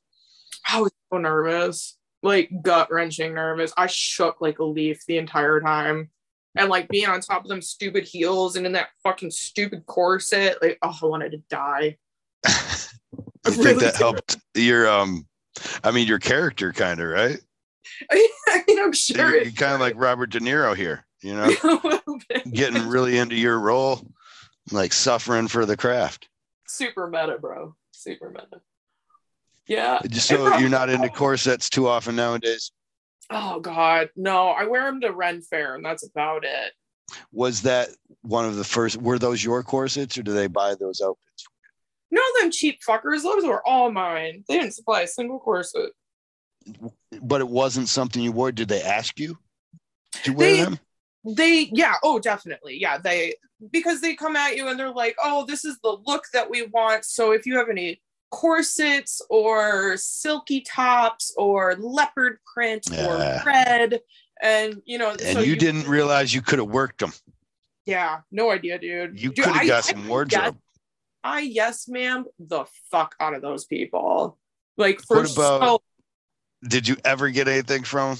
I 0.68 0.82
was 0.82 0.92
so 1.12 1.20
nervous, 1.20 1.98
like 2.26 2.50
gut 2.62 2.92
wrenching 2.92 3.34
nervous. 3.34 3.72
I 3.78 3.88
shook 3.88 4.42
like 4.42 4.60
a 4.60 4.66
leaf 4.66 5.06
the 5.06 5.18
entire 5.18 5.62
time. 5.62 6.10
And 6.58 6.70
like 6.70 6.88
being 6.88 7.08
on 7.08 7.20
top 7.20 7.44
of 7.44 7.50
them 7.50 7.62
stupid 7.62 8.06
heels 8.06 8.56
and 8.56 8.66
in 8.66 8.72
that 8.74 8.90
fucking 9.04 9.32
stupid 9.32 9.86
corset, 9.86 10.58
like, 10.62 10.78
oh, 10.82 10.98
I 11.02 11.06
wanted 11.06 11.32
to 11.32 11.38
die. 11.50 11.98
I 12.46 13.52
think 13.52 13.66
really 13.66 13.86
that 13.86 13.98
helped 13.98 14.38
your 14.56 14.90
um 14.90 15.28
I 15.84 15.92
mean 15.92 16.08
your 16.08 16.20
character 16.20 16.74
kind 16.74 17.00
of, 17.00 17.08
right? 17.08 17.38
I 18.10 18.64
mean, 18.68 18.80
I'm 18.80 18.94
sure 18.94 19.18
you're, 19.18 19.44
you're 19.44 19.52
kind 19.52 19.74
of 19.74 19.80
like 19.80 19.96
Robert 19.98 20.32
De 20.32 20.40
Niro 20.40 20.76
here, 20.76 21.06
you 21.22 21.36
know, 21.36 22.02
getting 22.52 22.88
really 22.88 23.18
into 23.18 23.36
your 23.36 23.60
role 23.60 24.02
like 24.72 24.94
suffering 24.94 25.48
for 25.48 25.66
the 25.66 25.78
craft. 25.78 26.28
Super 26.68 27.08
meta, 27.08 27.38
bro. 27.40 27.76
Super 27.92 28.30
meta. 28.30 28.62
Yeah. 29.68 30.00
So 30.12 30.58
you're 30.58 30.70
not 30.70 30.90
into 30.90 31.10
corsets 31.10 31.70
too 31.70 31.88
often 31.88 32.16
nowadays. 32.16 32.72
Oh 33.30 33.60
God, 33.60 34.10
no! 34.16 34.50
I 34.50 34.66
wear 34.66 34.84
them 34.84 35.02
to 35.02 35.12
Ren 35.12 35.42
Fair, 35.42 35.76
and 35.76 35.84
that's 35.84 36.06
about 36.06 36.44
it. 36.46 36.74
Was 37.32 37.64
that 37.64 37.90
one 38.22 38.46
of 38.46 38.56
the 38.56 38.64
first? 38.64 38.98
Were 38.98 39.18
those 39.18 39.44
your 39.44 39.64
corsets, 39.64 40.18
or 40.18 40.24
do 40.24 40.34
they 40.34 40.48
buy 40.48 40.76
those 40.80 41.02
outfits? 41.02 41.48
No, 42.12 42.22
them 42.40 42.52
cheap 42.52 42.80
fuckers. 42.88 43.24
Those 43.24 43.46
were 43.46 43.68
all 43.68 43.92
mine. 43.92 44.44
They 44.48 44.60
didn't 44.60 44.76
supply 44.76 45.02
a 45.02 45.08
single 45.08 45.40
corset. 45.40 45.92
But 47.22 47.42
it 47.42 47.48
wasn't 47.48 47.90
something 47.90 48.22
you 48.22 48.32
wore. 48.32 48.52
Did 48.52 48.68
they 48.68 48.82
ask 48.82 49.20
you 49.20 49.38
to 50.24 50.32
wear 50.32 50.52
they, 50.52 50.62
them? 50.62 50.80
They, 51.26 51.70
yeah, 51.74 51.96
oh, 52.04 52.20
definitely, 52.20 52.78
yeah. 52.80 53.00
They 53.00 53.34
because 53.72 54.02
they 54.02 54.16
come 54.16 54.36
at 54.36 54.56
you 54.56 54.68
and 54.68 54.80
they're 54.80 54.92
like, 54.92 55.16
oh, 55.24 55.46
this 55.46 55.66
is 55.66 55.80
the 55.84 55.98
look 56.06 56.26
that 56.34 56.50
we 56.50 56.68
want. 56.68 57.06
So 57.06 57.32
if 57.32 57.46
you 57.46 57.58
have 57.58 57.70
any 57.70 58.02
corsets 58.32 59.22
or 59.30 59.98
silky 59.98 60.62
tops 60.62 61.34
or 61.38 61.76
leopard 61.76 62.40
print 62.54 62.88
yeah. 62.92 63.42
or 63.42 63.44
red, 63.46 64.02
and 64.42 64.82
you 64.86 64.98
know, 64.98 65.12
and 65.12 65.22
so 65.22 65.40
you, 65.40 65.52
you, 65.52 65.56
didn't 65.56 65.88
realize 65.88 66.34
you 66.34 66.42
could 66.42 66.60
have 66.60 66.70
worked 66.70 67.00
them. 67.00 67.14
Yeah, 67.86 68.22
no 68.32 68.52
idea, 68.52 68.80
dude. 68.80 69.20
You 69.20 69.32
could 69.32 69.46
have 69.46 69.68
got 69.68 69.78
I, 69.78 69.82
some 69.82 70.06
I, 70.06 70.08
wardrobe. 70.08 70.58
I 71.24 71.40
yes, 71.42 71.88
ma'am, 71.88 72.26
the 72.40 72.66
fuck 72.92 73.16
out 73.20 73.34
of 73.34 73.42
those 73.42 73.66
people. 73.66 74.38
Like 74.78 75.02
for 75.02 75.18
what 75.18 75.34
about, 75.34 75.62
so- 75.62 75.82
did 76.68 76.88
you 76.88 76.98
ever 77.06 77.30
get 77.30 77.48
anything 77.48 77.84
from? 77.84 78.18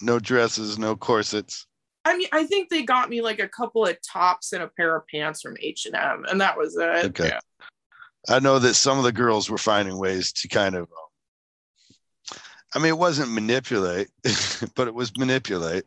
No 0.00 0.18
dresses, 0.18 0.78
no 0.78 0.94
corsets. 0.94 1.66
I 2.04 2.16
mean, 2.16 2.28
I 2.32 2.44
think 2.44 2.70
they 2.70 2.84
got 2.84 3.10
me 3.10 3.20
like 3.20 3.40
a 3.40 3.48
couple 3.48 3.84
of 3.84 3.96
tops 4.00 4.52
and 4.52 4.62
a 4.62 4.68
pair 4.68 4.96
of 4.96 5.06
pants 5.08 5.42
from 5.42 5.56
H 5.60 5.86
and 5.86 5.94
M, 5.94 6.24
and 6.30 6.40
that 6.40 6.56
was 6.56 6.76
it. 6.76 7.06
Okay. 7.06 7.28
Yeah. 7.28 7.40
I 8.28 8.40
know 8.40 8.58
that 8.58 8.74
some 8.74 8.98
of 8.98 9.04
the 9.04 9.12
girls 9.12 9.50
were 9.50 9.58
finding 9.58 9.98
ways 9.98 10.32
to 10.32 10.48
kind 10.48 10.74
of. 10.74 10.82
Um, 10.82 12.38
I 12.74 12.78
mean, 12.78 12.88
it 12.88 12.98
wasn't 12.98 13.32
manipulate, 13.32 14.08
but 14.74 14.88
it 14.88 14.94
was 14.94 15.16
manipulate. 15.16 15.84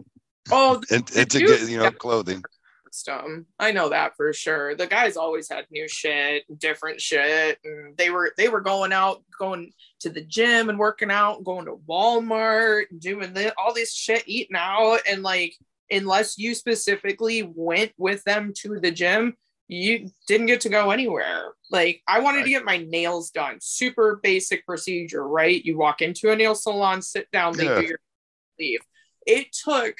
Oh, 0.51 0.81
and, 0.91 1.09
and 1.15 1.29
to 1.29 1.39
get 1.39 1.69
you 1.69 1.77
know 1.77 1.91
clothing. 1.91 2.43
System. 2.91 3.45
I 3.57 3.71
know 3.71 3.87
that 3.89 4.17
for 4.17 4.33
sure. 4.33 4.75
The 4.75 4.85
guys 4.85 5.15
always 5.15 5.47
had 5.47 5.65
new 5.71 5.87
shit, 5.87 6.43
different 6.59 6.99
shit, 6.99 7.57
and 7.63 7.95
they 7.95 8.09
were 8.09 8.33
they 8.37 8.49
were 8.49 8.59
going 8.59 8.91
out, 8.91 9.23
going 9.39 9.71
to 10.01 10.09
the 10.09 10.21
gym 10.21 10.67
and 10.67 10.77
working 10.77 11.09
out, 11.09 11.45
going 11.45 11.65
to 11.67 11.79
Walmart, 11.87 12.85
doing 12.99 13.31
this, 13.33 13.53
all 13.57 13.73
this 13.73 13.93
shit, 13.93 14.23
eating 14.25 14.57
out, 14.57 14.99
and 15.09 15.23
like 15.23 15.55
unless 15.89 16.37
you 16.37 16.53
specifically 16.55 17.43
went 17.43 17.91
with 17.97 18.23
them 18.25 18.53
to 18.57 18.79
the 18.79 18.91
gym, 18.91 19.35
you 19.71 20.11
didn't 20.27 20.47
get 20.47 20.59
to 20.61 20.69
go 20.69 20.91
anywhere. 20.91 21.53
Like 21.71 22.01
I 22.05 22.19
wanted 22.19 22.39
right. 22.39 22.43
to 22.43 22.49
get 22.49 22.65
my 22.65 22.77
nails 22.77 23.31
done. 23.31 23.57
Super 23.61 24.19
basic 24.21 24.65
procedure, 24.65 25.25
right? 25.25 25.63
You 25.63 25.77
walk 25.77 26.01
into 26.01 26.29
a 26.29 26.35
nail 26.35 26.55
salon, 26.55 27.01
sit 27.01 27.31
down, 27.31 27.55
they 27.55 27.63
yeah. 27.63 27.79
do 27.79 27.87
your 27.87 27.99
leave. 28.59 28.81
It 29.25 29.47
took 29.53 29.95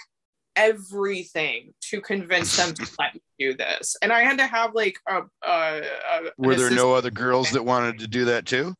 everything 0.58 1.74
to 1.84 2.02
convince 2.02 2.58
them 2.58 2.74
to 2.74 2.92
let 3.00 3.14
me 3.14 3.22
do 3.40 3.54
this. 3.54 3.96
And 4.02 4.12
I 4.12 4.24
had 4.24 4.40
to 4.40 4.46
have 4.46 4.76
like 4.76 4.98
a, 5.08 5.22
a, 5.42 5.82
a 5.82 6.22
Were 6.38 6.56
there 6.56 6.70
no 6.70 6.94
other 6.94 7.10
girls 7.10 7.52
that 7.52 7.64
wanted 7.64 8.00
to 8.00 8.08
do 8.08 8.26
that 8.26 8.46
too? 8.46 8.76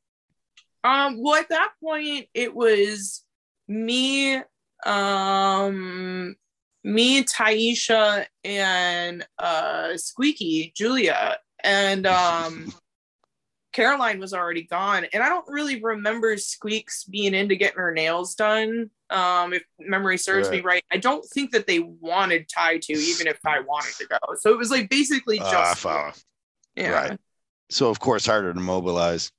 Um 0.84 1.22
well 1.22 1.36
at 1.36 1.48
that 1.50 1.72
point 1.82 2.28
it 2.34 2.54
was 2.54 3.24
me 3.70 4.42
um 4.86 6.36
me, 6.84 7.24
Taisha, 7.24 8.26
and 8.44 9.26
uh, 9.38 9.96
Squeaky, 9.98 10.74
Julia, 10.76 11.38
and 11.64 12.08
um, 12.08 12.74
Caroline 13.72 14.20
was 14.20 14.34
already 14.34 14.64
gone. 14.64 15.06
And 15.14 15.24
I 15.24 15.30
don't 15.30 15.48
really 15.48 15.82
remember 15.82 16.38
Squeaks 16.38 17.04
being 17.06 17.34
into 17.34 17.56
getting 17.56 17.80
her 17.80 17.94
nails 17.94 18.36
done. 18.36 18.90
Um, 19.10 19.54
if 19.54 19.64
memory 19.80 20.18
serves 20.18 20.50
right. 20.50 20.58
me 20.58 20.62
right, 20.62 20.84
I 20.92 20.98
don't 20.98 21.26
think 21.34 21.52
that 21.52 21.68
they 21.68 21.80
wanted 21.80 22.48
Ty 22.50 22.78
to, 22.80 22.94
even 22.94 23.28
if 23.28 23.42
Ty 23.42 23.62
wanted 23.62 23.94
to 23.96 24.08
go. 24.08 24.18
So 24.40 24.52
it 24.52 24.58
was 24.58 24.72
like 24.72 24.90
basically 24.90 25.40
ah, 25.40 25.52
just. 25.52 25.86
Uh, 25.86 26.12
yeah. 26.76 26.92
Right. 26.92 27.20
So 27.70 27.90
of 27.90 28.00
course 28.00 28.26
harder 28.26 28.54
to 28.54 28.60
mobilize. 28.60 29.32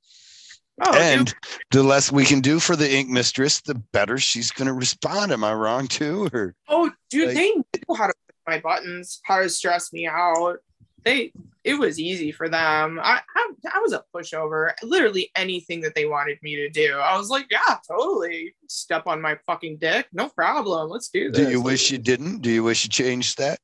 Oh, 0.81 0.97
and 0.97 1.33
the 1.71 1.83
less 1.83 2.11
we 2.11 2.25
can 2.25 2.41
do 2.41 2.59
for 2.59 2.77
the 2.77 2.91
ink 2.91 3.09
mistress, 3.09 3.61
the 3.61 3.75
better 3.75 4.19
she's 4.19 4.51
going 4.51 4.69
to 4.69 4.73
respond. 4.73 5.31
Am 5.31 5.45
I 5.45 5.53
wrong 5.53 5.87
too? 5.87 6.29
Or 6.33 6.55
oh, 6.69 6.91
dude, 7.11 7.29
like, 7.29 7.37
they 7.37 7.51
knew 7.51 7.95
how 7.97 8.07
to 8.07 8.15
my 8.47 8.59
buttons, 8.59 9.21
how 9.25 9.41
to 9.41 9.49
stress 9.49 9.93
me 9.93 10.07
out. 10.07 10.57
They, 11.05 11.33
it 11.65 11.75
was 11.75 11.99
easy 11.99 12.33
for 12.33 12.49
them. 12.49 13.01
I, 13.03 13.21
I, 13.37 13.53
I 13.73 13.79
was 13.81 13.93
a 13.93 14.05
pushover. 14.15 14.73
Literally 14.83 15.31
anything 15.37 15.81
that 15.83 15.95
they 15.95 16.07
wanted 16.07 16.39
me 16.43 16.57
to 16.57 16.69
do, 16.69 16.97
I 16.97 17.17
was 17.17 17.29
like, 17.29 17.47
yeah, 17.51 17.77
totally. 17.89 18.55
Step 18.69 19.07
on 19.07 19.21
my 19.21 19.37
fucking 19.47 19.79
dick, 19.79 20.07
no 20.13 20.29
problem. 20.29 20.89
Let's 20.91 21.09
do 21.09 21.31
this. 21.31 21.45
Do 21.45 21.51
you 21.51 21.61
wish 21.61 21.91
you 21.91 21.99
didn't? 21.99 22.43
Do 22.43 22.51
you 22.51 22.65
wish 22.65 22.85
you 22.85 22.91
changed 22.91 23.39
that? 23.39 23.59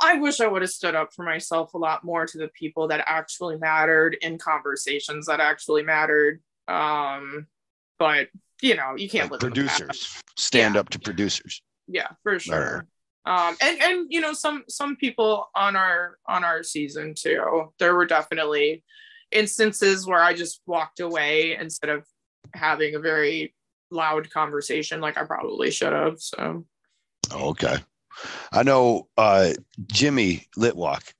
I 0.00 0.18
wish 0.18 0.40
I 0.40 0.46
would 0.46 0.62
have 0.62 0.70
stood 0.70 0.94
up 0.94 1.12
for 1.14 1.24
myself 1.24 1.74
a 1.74 1.78
lot 1.78 2.04
more 2.04 2.26
to 2.26 2.38
the 2.38 2.48
people 2.48 2.88
that 2.88 3.04
actually 3.06 3.56
mattered 3.56 4.16
in 4.22 4.38
conversations 4.38 5.26
that 5.26 5.40
actually 5.40 5.82
mattered. 5.82 6.40
Um, 6.68 7.46
but 7.98 8.28
you 8.62 8.76
know, 8.76 8.94
you 8.96 9.08
can't 9.08 9.30
like 9.30 9.40
producers 9.40 10.20
stand 10.36 10.74
yeah. 10.74 10.80
up 10.80 10.88
to 10.90 10.98
producers. 10.98 11.62
Yeah, 11.86 12.08
for 12.22 12.38
sure. 12.38 12.86
Um, 13.26 13.56
and 13.60 13.80
and 13.80 14.06
you 14.08 14.20
know, 14.20 14.32
some 14.32 14.64
some 14.68 14.96
people 14.96 15.50
on 15.54 15.76
our 15.76 16.18
on 16.26 16.44
our 16.44 16.62
season 16.62 17.14
too. 17.14 17.72
There 17.78 17.94
were 17.94 18.06
definitely 18.06 18.82
instances 19.30 20.06
where 20.06 20.20
I 20.20 20.34
just 20.34 20.60
walked 20.66 21.00
away 21.00 21.56
instead 21.56 21.90
of 21.90 22.04
having 22.54 22.94
a 22.94 23.00
very 23.00 23.54
loud 23.90 24.30
conversation 24.30 25.00
like 25.00 25.18
I 25.18 25.24
probably 25.24 25.70
should 25.70 25.92
have. 25.92 26.20
So 26.20 26.64
okay. 27.32 27.76
I 28.52 28.62
know 28.62 29.08
uh, 29.16 29.52
Jime 29.86 30.40
Litwalk 30.56 31.12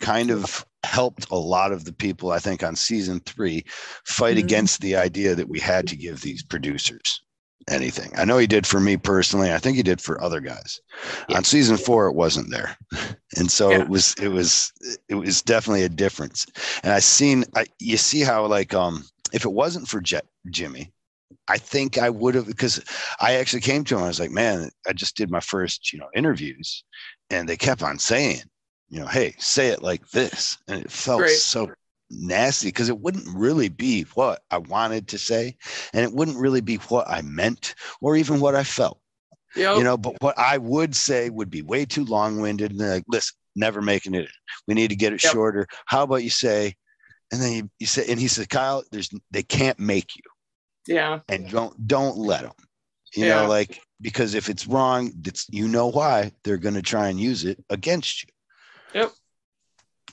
kind 0.00 0.30
of 0.30 0.64
helped 0.84 1.30
a 1.30 1.36
lot 1.36 1.72
of 1.72 1.84
the 1.84 1.92
people, 1.92 2.30
I 2.30 2.38
think, 2.38 2.62
on 2.62 2.74
season 2.76 3.20
three 3.20 3.64
fight 4.04 4.36
mm-hmm. 4.36 4.44
against 4.44 4.80
the 4.80 4.96
idea 4.96 5.34
that 5.34 5.48
we 5.48 5.60
had 5.60 5.86
to 5.88 5.96
give 5.96 6.20
these 6.20 6.42
producers 6.42 7.22
anything. 7.68 8.10
I 8.16 8.24
know 8.24 8.38
he 8.38 8.46
did 8.46 8.66
for 8.66 8.80
me 8.80 8.96
personally. 8.96 9.52
I 9.52 9.58
think 9.58 9.76
he 9.76 9.82
did 9.82 10.00
for 10.00 10.22
other 10.22 10.40
guys. 10.40 10.80
Yeah. 11.28 11.36
On 11.36 11.44
season 11.44 11.76
four, 11.76 12.06
it 12.06 12.14
wasn't 12.14 12.50
there, 12.50 12.76
and 13.36 13.50
so 13.50 13.70
yeah. 13.70 13.80
it 13.80 13.88
was. 13.88 14.14
It 14.20 14.28
was. 14.28 14.72
It 15.08 15.14
was 15.14 15.42
definitely 15.42 15.84
a 15.84 15.88
difference. 15.88 16.46
And 16.82 16.92
I 16.92 16.98
seen. 16.98 17.44
I, 17.54 17.66
you 17.78 17.96
see 17.96 18.20
how 18.20 18.46
like 18.46 18.74
um 18.74 19.04
if 19.32 19.44
it 19.44 19.52
wasn't 19.52 19.88
for 19.88 20.00
Jet 20.00 20.26
Jime, 20.50 20.90
I 21.50 21.58
think 21.58 21.98
I 21.98 22.10
would 22.10 22.36
have 22.36 22.46
because 22.46 22.82
I 23.20 23.34
actually 23.34 23.62
came 23.62 23.82
to 23.84 23.96
him. 23.96 24.04
I 24.04 24.08
was 24.08 24.20
like, 24.20 24.30
man, 24.30 24.70
I 24.86 24.92
just 24.92 25.16
did 25.16 25.30
my 25.30 25.40
first, 25.40 25.92
you 25.92 25.98
know, 25.98 26.08
interviews, 26.14 26.84
and 27.28 27.48
they 27.48 27.56
kept 27.56 27.82
on 27.82 27.98
saying, 27.98 28.42
you 28.88 29.00
know, 29.00 29.06
hey, 29.06 29.34
say 29.38 29.68
it 29.68 29.82
like 29.82 30.08
this, 30.10 30.58
and 30.68 30.80
it 30.80 30.90
felt 30.90 31.20
Great. 31.20 31.36
so 31.36 31.70
nasty 32.10 32.68
because 32.68 32.88
it 32.88 32.98
wouldn't 32.98 33.26
really 33.36 33.68
be 33.68 34.02
what 34.14 34.42
I 34.50 34.58
wanted 34.58 35.08
to 35.08 35.18
say, 35.18 35.56
and 35.92 36.04
it 36.04 36.12
wouldn't 36.12 36.38
really 36.38 36.60
be 36.60 36.76
what 36.76 37.08
I 37.08 37.22
meant 37.22 37.74
or 38.00 38.16
even 38.16 38.40
what 38.40 38.54
I 38.54 38.64
felt. 38.64 39.00
Yep. 39.56 39.78
You 39.78 39.84
know, 39.84 39.96
but 39.96 40.14
what 40.20 40.38
I 40.38 40.58
would 40.58 40.94
say 40.94 41.30
would 41.30 41.50
be 41.50 41.62
way 41.62 41.84
too 41.84 42.04
long-winded. 42.04 42.70
And 42.70 42.80
like, 42.80 43.04
listen, 43.08 43.36
never 43.56 43.82
making 43.82 44.14
it. 44.14 44.28
We 44.68 44.74
need 44.74 44.90
to 44.90 44.96
get 44.96 45.12
it 45.12 45.24
yep. 45.24 45.32
shorter. 45.32 45.66
How 45.86 46.04
about 46.04 46.22
you 46.22 46.30
say, 46.30 46.74
and 47.32 47.42
then 47.42 47.52
you, 47.52 47.70
you 47.80 47.86
say, 47.86 48.06
and 48.08 48.20
he 48.20 48.28
said, 48.28 48.48
Kyle, 48.48 48.84
there's 48.92 49.10
they 49.32 49.42
can't 49.42 49.78
make 49.78 50.14
you. 50.16 50.22
Yeah. 50.86 51.20
And 51.28 51.48
don't 51.50 51.86
don't 51.86 52.16
let 52.16 52.42
them. 52.42 52.52
You 53.14 53.26
yeah. 53.26 53.42
know, 53.42 53.48
like 53.48 53.80
because 54.00 54.34
if 54.34 54.48
it's 54.48 54.66
wrong, 54.66 55.12
it's 55.24 55.46
you 55.50 55.68
know 55.68 55.88
why 55.88 56.32
they're 56.44 56.56
going 56.56 56.74
to 56.74 56.82
try 56.82 57.08
and 57.08 57.18
use 57.18 57.44
it 57.44 57.62
against 57.68 58.24
you. 58.24 58.28
Yep. 59.00 59.12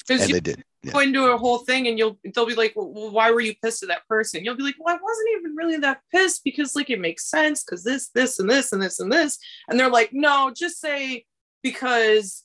And 0.09 0.20
you 0.22 0.34
they 0.34 0.39
did. 0.39 0.63
Yeah. 0.84 0.91
Go 0.93 0.99
into 0.99 1.26
a 1.26 1.38
whole 1.38 1.59
thing, 1.59 1.88
and 1.88 1.97
you'll 1.97 2.20
they'll 2.34 2.45
be 2.45 2.55
like, 2.55 2.74
well, 2.76 3.11
"Why 3.11 3.32
were 3.32 3.41
you 3.41 3.55
pissed 3.63 3.84
at 3.84 3.89
that 3.89 4.07
person?" 4.07 4.45
You'll 4.45 4.55
be 4.55 4.63
like, 4.63 4.76
"Well, 4.80 4.95
I 4.95 4.99
wasn't 5.01 5.30
even 5.39 5.55
really 5.55 5.78
that 5.78 6.01
pissed 6.13 6.43
because 6.43 6.76
like 6.76 6.89
it 6.89 6.99
makes 6.99 7.30
sense 7.30 7.63
because 7.63 7.84
this, 7.84 8.09
this, 8.09 8.39
and 8.39 8.49
this, 8.49 8.72
and 8.72 8.82
this, 8.82 8.99
and 8.99 9.11
this." 9.11 9.38
And 9.68 9.80
they're 9.80 9.89
like, 9.89 10.11
"No, 10.13 10.51
just 10.55 10.80
say 10.80 11.26
because 11.63 12.43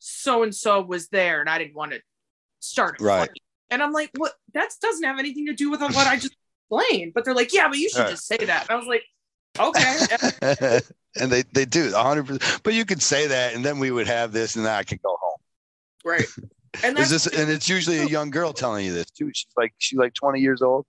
so 0.00 0.42
and 0.42 0.54
so 0.54 0.82
was 0.82 1.08
there, 1.08 1.40
and 1.40 1.48
I 1.48 1.58
didn't 1.58 1.76
want 1.76 1.92
to 1.92 2.00
start 2.58 3.00
right." 3.00 3.30
And 3.70 3.82
I'm 3.82 3.92
like, 3.92 4.10
"What? 4.16 4.34
That 4.54 4.70
doesn't 4.82 5.04
have 5.04 5.18
anything 5.18 5.46
to 5.46 5.54
do 5.54 5.70
with 5.70 5.80
what 5.80 5.96
I 5.96 6.16
just 6.16 6.36
explained." 6.70 7.12
But 7.14 7.24
they're 7.24 7.34
like, 7.34 7.52
"Yeah, 7.52 7.68
but 7.68 7.78
you 7.78 7.88
should 7.88 8.00
right. 8.00 8.10
just 8.10 8.26
say 8.26 8.36
that." 8.38 8.68
And 8.68 8.70
I 8.70 8.76
was 8.76 8.86
like, 8.86 9.04
"Okay." 9.58 10.80
and 11.20 11.32
they 11.32 11.42
they 11.52 11.64
do 11.64 11.92
100. 11.92 12.26
percent 12.26 12.60
But 12.62 12.74
you 12.74 12.84
could 12.84 13.02
say 13.02 13.26
that, 13.28 13.54
and 13.54 13.64
then 13.64 13.78
we 13.78 13.90
would 13.90 14.06
have 14.06 14.32
this, 14.32 14.56
and 14.56 14.64
then 14.64 14.74
I 14.74 14.82
could 14.82 15.02
go 15.02 15.16
home. 15.20 15.38
Right. 16.04 16.26
And 16.84 16.94
that's 16.94 17.10
this, 17.10 17.26
and 17.26 17.50
it's 17.50 17.66
usually 17.66 17.98
a 17.98 18.04
young 18.04 18.28
girl 18.28 18.52
telling 18.52 18.84
you 18.84 18.92
this 18.92 19.10
too. 19.10 19.30
She's 19.32 19.50
like 19.56 19.72
she's 19.78 19.98
like 19.98 20.12
20 20.12 20.38
years 20.38 20.60
old. 20.60 20.84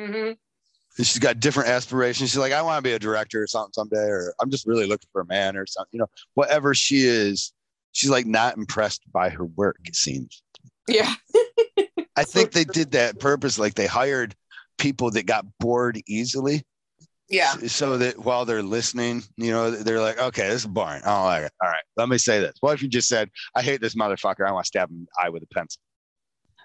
Mm-hmm. 0.00 0.32
She's 0.96 1.18
got 1.18 1.38
different 1.38 1.68
aspirations. 1.68 2.30
She's 2.30 2.38
like, 2.38 2.54
I 2.54 2.62
want 2.62 2.78
to 2.78 2.82
be 2.82 2.94
a 2.94 2.98
director 2.98 3.42
or 3.42 3.46
something 3.46 3.74
someday, 3.74 4.08
or 4.08 4.34
I'm 4.40 4.50
just 4.50 4.66
really 4.66 4.86
looking 4.86 5.08
for 5.12 5.20
a 5.20 5.26
man 5.26 5.56
or 5.56 5.66
something. 5.66 5.90
You 5.92 5.98
know, 6.00 6.10
whatever 6.32 6.74
she 6.74 7.02
is, 7.02 7.52
she's 7.92 8.08
like 8.08 8.24
not 8.24 8.56
impressed 8.56 9.02
by 9.12 9.28
her 9.28 9.44
work. 9.44 9.80
It 9.84 9.96
seems. 9.96 10.42
Yeah. 10.88 11.12
I 12.16 12.24
think 12.24 12.52
they 12.52 12.64
did 12.64 12.92
that 12.92 13.20
purpose. 13.20 13.58
Like 13.58 13.74
they 13.74 13.86
hired 13.86 14.34
people 14.82 15.10
that 15.12 15.26
got 15.26 15.46
bored 15.58 16.00
easily 16.06 16.64
yeah. 17.32 17.52
So 17.66 17.96
that 17.96 18.18
while 18.18 18.44
they're 18.44 18.62
listening, 18.62 19.22
you 19.38 19.52
know, 19.52 19.70
they're 19.70 20.00
like, 20.00 20.20
okay, 20.20 20.48
this 20.48 20.62
is 20.62 20.66
boring. 20.66 21.00
Oh, 21.06 21.10
all 21.10 21.28
right. 21.28 21.50
All 21.62 21.68
right. 21.68 21.82
Let 21.96 22.10
me 22.10 22.18
say 22.18 22.40
this. 22.40 22.58
What 22.60 22.74
if 22.74 22.82
you 22.82 22.88
just 22.88 23.08
said, 23.08 23.30
I 23.56 23.62
hate 23.62 23.80
this 23.80 23.94
motherfucker. 23.94 24.46
I 24.46 24.52
want 24.52 24.66
to 24.66 24.68
stab 24.68 24.90
him 24.90 24.96
in 24.96 25.02
the 25.04 25.26
eye 25.26 25.30
with 25.30 25.42
a 25.42 25.46
pencil. 25.46 25.80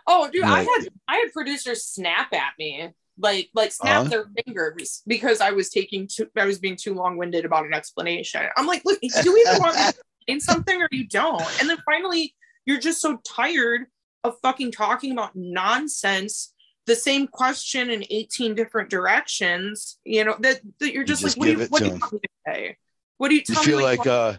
Oh, 0.06 0.30
dude, 0.30 0.44
I 0.44 0.64
had 0.64 0.88
I 1.08 1.16
had 1.18 1.32
producers 1.34 1.86
snap 1.86 2.34
at 2.34 2.52
me, 2.60 2.90
like 3.18 3.50
like 3.54 3.72
snap 3.72 4.02
uh-huh. 4.02 4.10
their 4.10 4.26
fingers 4.44 5.04
because 5.08 5.40
I 5.40 5.52
was 5.52 5.70
taking 5.70 6.08
too 6.08 6.28
I 6.38 6.46
was 6.46 6.60
being 6.60 6.76
too 6.76 6.94
long 6.94 7.18
winded 7.18 7.46
about 7.46 7.66
an 7.66 7.74
explanation. 7.74 8.42
I'm 8.58 8.68
like, 8.68 8.84
look, 8.84 9.00
do 9.02 9.08
you 9.08 9.46
even 9.48 9.62
want 9.62 9.76
to 9.76 9.88
explain 10.28 10.40
something 10.40 10.82
or 10.82 10.88
you 10.92 11.08
don't? 11.08 11.44
And 11.60 11.70
then 11.70 11.78
finally, 11.86 12.36
you're 12.66 12.80
just 12.80 13.02
so 13.02 13.20
tired 13.26 13.86
of 14.24 14.38
fucking 14.42 14.72
talking 14.72 15.12
about 15.12 15.32
nonsense 15.36 16.54
the 16.88 16.96
same 16.96 17.28
question 17.28 17.90
in 17.90 18.04
18 18.10 18.56
different 18.56 18.90
directions, 18.90 20.00
you 20.04 20.24
know, 20.24 20.36
that, 20.40 20.62
that 20.80 20.94
you're 20.94 21.04
just, 21.04 21.22
just 21.22 21.38
like, 21.38 21.48
what 21.70 21.82
do 21.82 21.88
you, 21.88 21.96
what 22.00 22.10
do 22.12 22.18
you 22.24 22.30
say? 22.48 22.78
What 23.18 23.30
do 23.30 23.36
you, 23.36 23.42
you 23.48 23.56
feel 23.56 23.78
me, 23.78 23.84
like, 23.84 24.00
like 24.00 24.08
uh, 24.08 24.34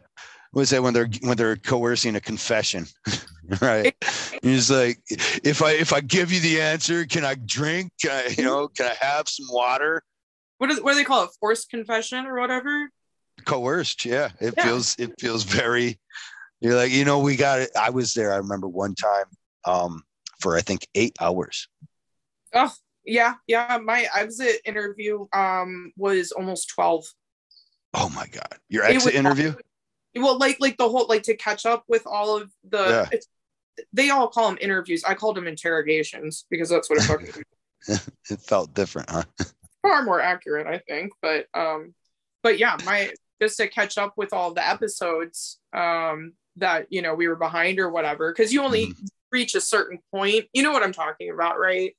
what 0.53 0.63
is 0.63 0.71
that 0.71 0.83
when 0.83 0.95
they're 0.95 1.11
when 1.23 1.37
they're 1.37 1.57
coercing 1.57 2.17
a 2.17 2.21
confession 2.21 2.87
right? 3.61 3.95
You're 4.43 4.55
just 4.55 4.71
like 4.71 4.99
if 5.09 5.63
i 5.63 5.73
if 5.73 5.93
i 5.93 6.01
give 6.01 6.33
you 6.33 6.41
the 6.41 6.61
answer 6.61 7.05
can 7.05 7.25
i 7.25 7.35
drink? 7.35 7.93
Can 8.01 8.11
i 8.11 8.35
you 8.37 8.45
know 8.45 8.69
can 8.69 8.87
i 8.87 8.95
have 9.05 9.29
some 9.29 9.47
water? 9.51 10.03
What, 10.59 10.71
is, 10.71 10.81
what 10.83 10.93
do 10.93 10.99
they 10.99 11.05
call 11.05 11.25
it 11.25 11.31
forced 11.39 11.71
confession 11.71 12.27
or 12.27 12.41
whatever? 12.41 12.91
Coerced 13.45 14.05
yeah. 14.05 14.31
It 14.41 14.55
yeah. 14.57 14.65
feels 14.65 14.97
it 14.99 15.13
feels 15.21 15.45
very 15.45 15.99
you're 16.61 16.75
like 16.75 16.93
you 16.93 17.05
know 17.05 17.19
we 17.19 17.37
got 17.37 17.61
it. 17.61 17.71
I 17.79 17.91
was 17.91 18.15
there 18.15 18.33
i 18.33 18.37
remember 18.37 18.69
one 18.69 18.95
time 18.95 19.27
um 19.65 20.03
for 20.41 20.57
i 20.57 20.61
think 20.61 20.87
eight 20.95 21.17
hours 21.21 21.69
Oh 22.55 22.73
yeah, 23.05 23.35
yeah. 23.47 23.79
My 23.83 24.07
exit 24.15 24.61
interview 24.65 25.27
um 25.33 25.93
was 25.97 26.33
almost 26.33 26.69
twelve. 26.69 27.05
Oh 27.95 28.09
my 28.11 28.27
god, 28.27 28.59
your 28.69 28.85
exit 28.85 29.15
interview? 29.15 29.55
Well, 30.15 30.39
like 30.39 30.59
like 30.61 30.77
the 30.77 30.89
whole 30.89 31.07
like 31.09 31.25
to 31.25 31.37
catch 31.37 31.67
up 31.67 31.85
with 31.89 32.07
all 32.07 32.37
of 32.37 32.51
the. 32.69 33.09
Yeah. 33.11 33.85
they 33.93 34.11
all 34.11 34.29
call 34.29 34.49
them 34.49 34.59
interviews. 34.61 35.05
I 35.05 35.15
called 35.15 35.37
them 35.37 35.47
interrogations 35.47 36.47
because 36.51 36.69
that's 36.69 36.91
what 36.91 36.99
it 36.99 37.03
fucking. 37.03 37.43
it 38.31 38.41
felt 38.41 38.75
different, 38.75 39.11
huh? 39.11 39.23
Far 39.83 40.03
more 40.03 40.21
accurate, 40.21 40.67
I 40.67 40.79
think. 40.79 41.13
But 41.23 41.47
um, 41.55 41.95
but 42.43 42.59
yeah, 42.59 42.77
my 42.85 43.13
just 43.41 43.57
to 43.59 43.69
catch 43.69 43.99
up 43.99 44.15
with 44.17 44.33
all 44.33 44.53
the 44.53 44.67
episodes 44.69 45.61
um 45.73 46.33
that 46.57 46.87
you 46.91 47.03
know 47.03 47.15
we 47.15 47.29
were 47.29 47.37
behind 47.37 47.79
or 47.79 47.91
whatever 47.91 48.33
because 48.33 48.53
you 48.53 48.63
only 48.63 48.87
mm-hmm. 48.89 49.07
reach 49.31 49.55
a 49.55 49.61
certain 49.61 50.01
point. 50.13 50.47
You 50.53 50.63
know 50.63 50.73
what 50.73 50.83
I'm 50.83 50.93
talking 50.93 51.31
about, 51.31 51.59
right? 51.59 51.95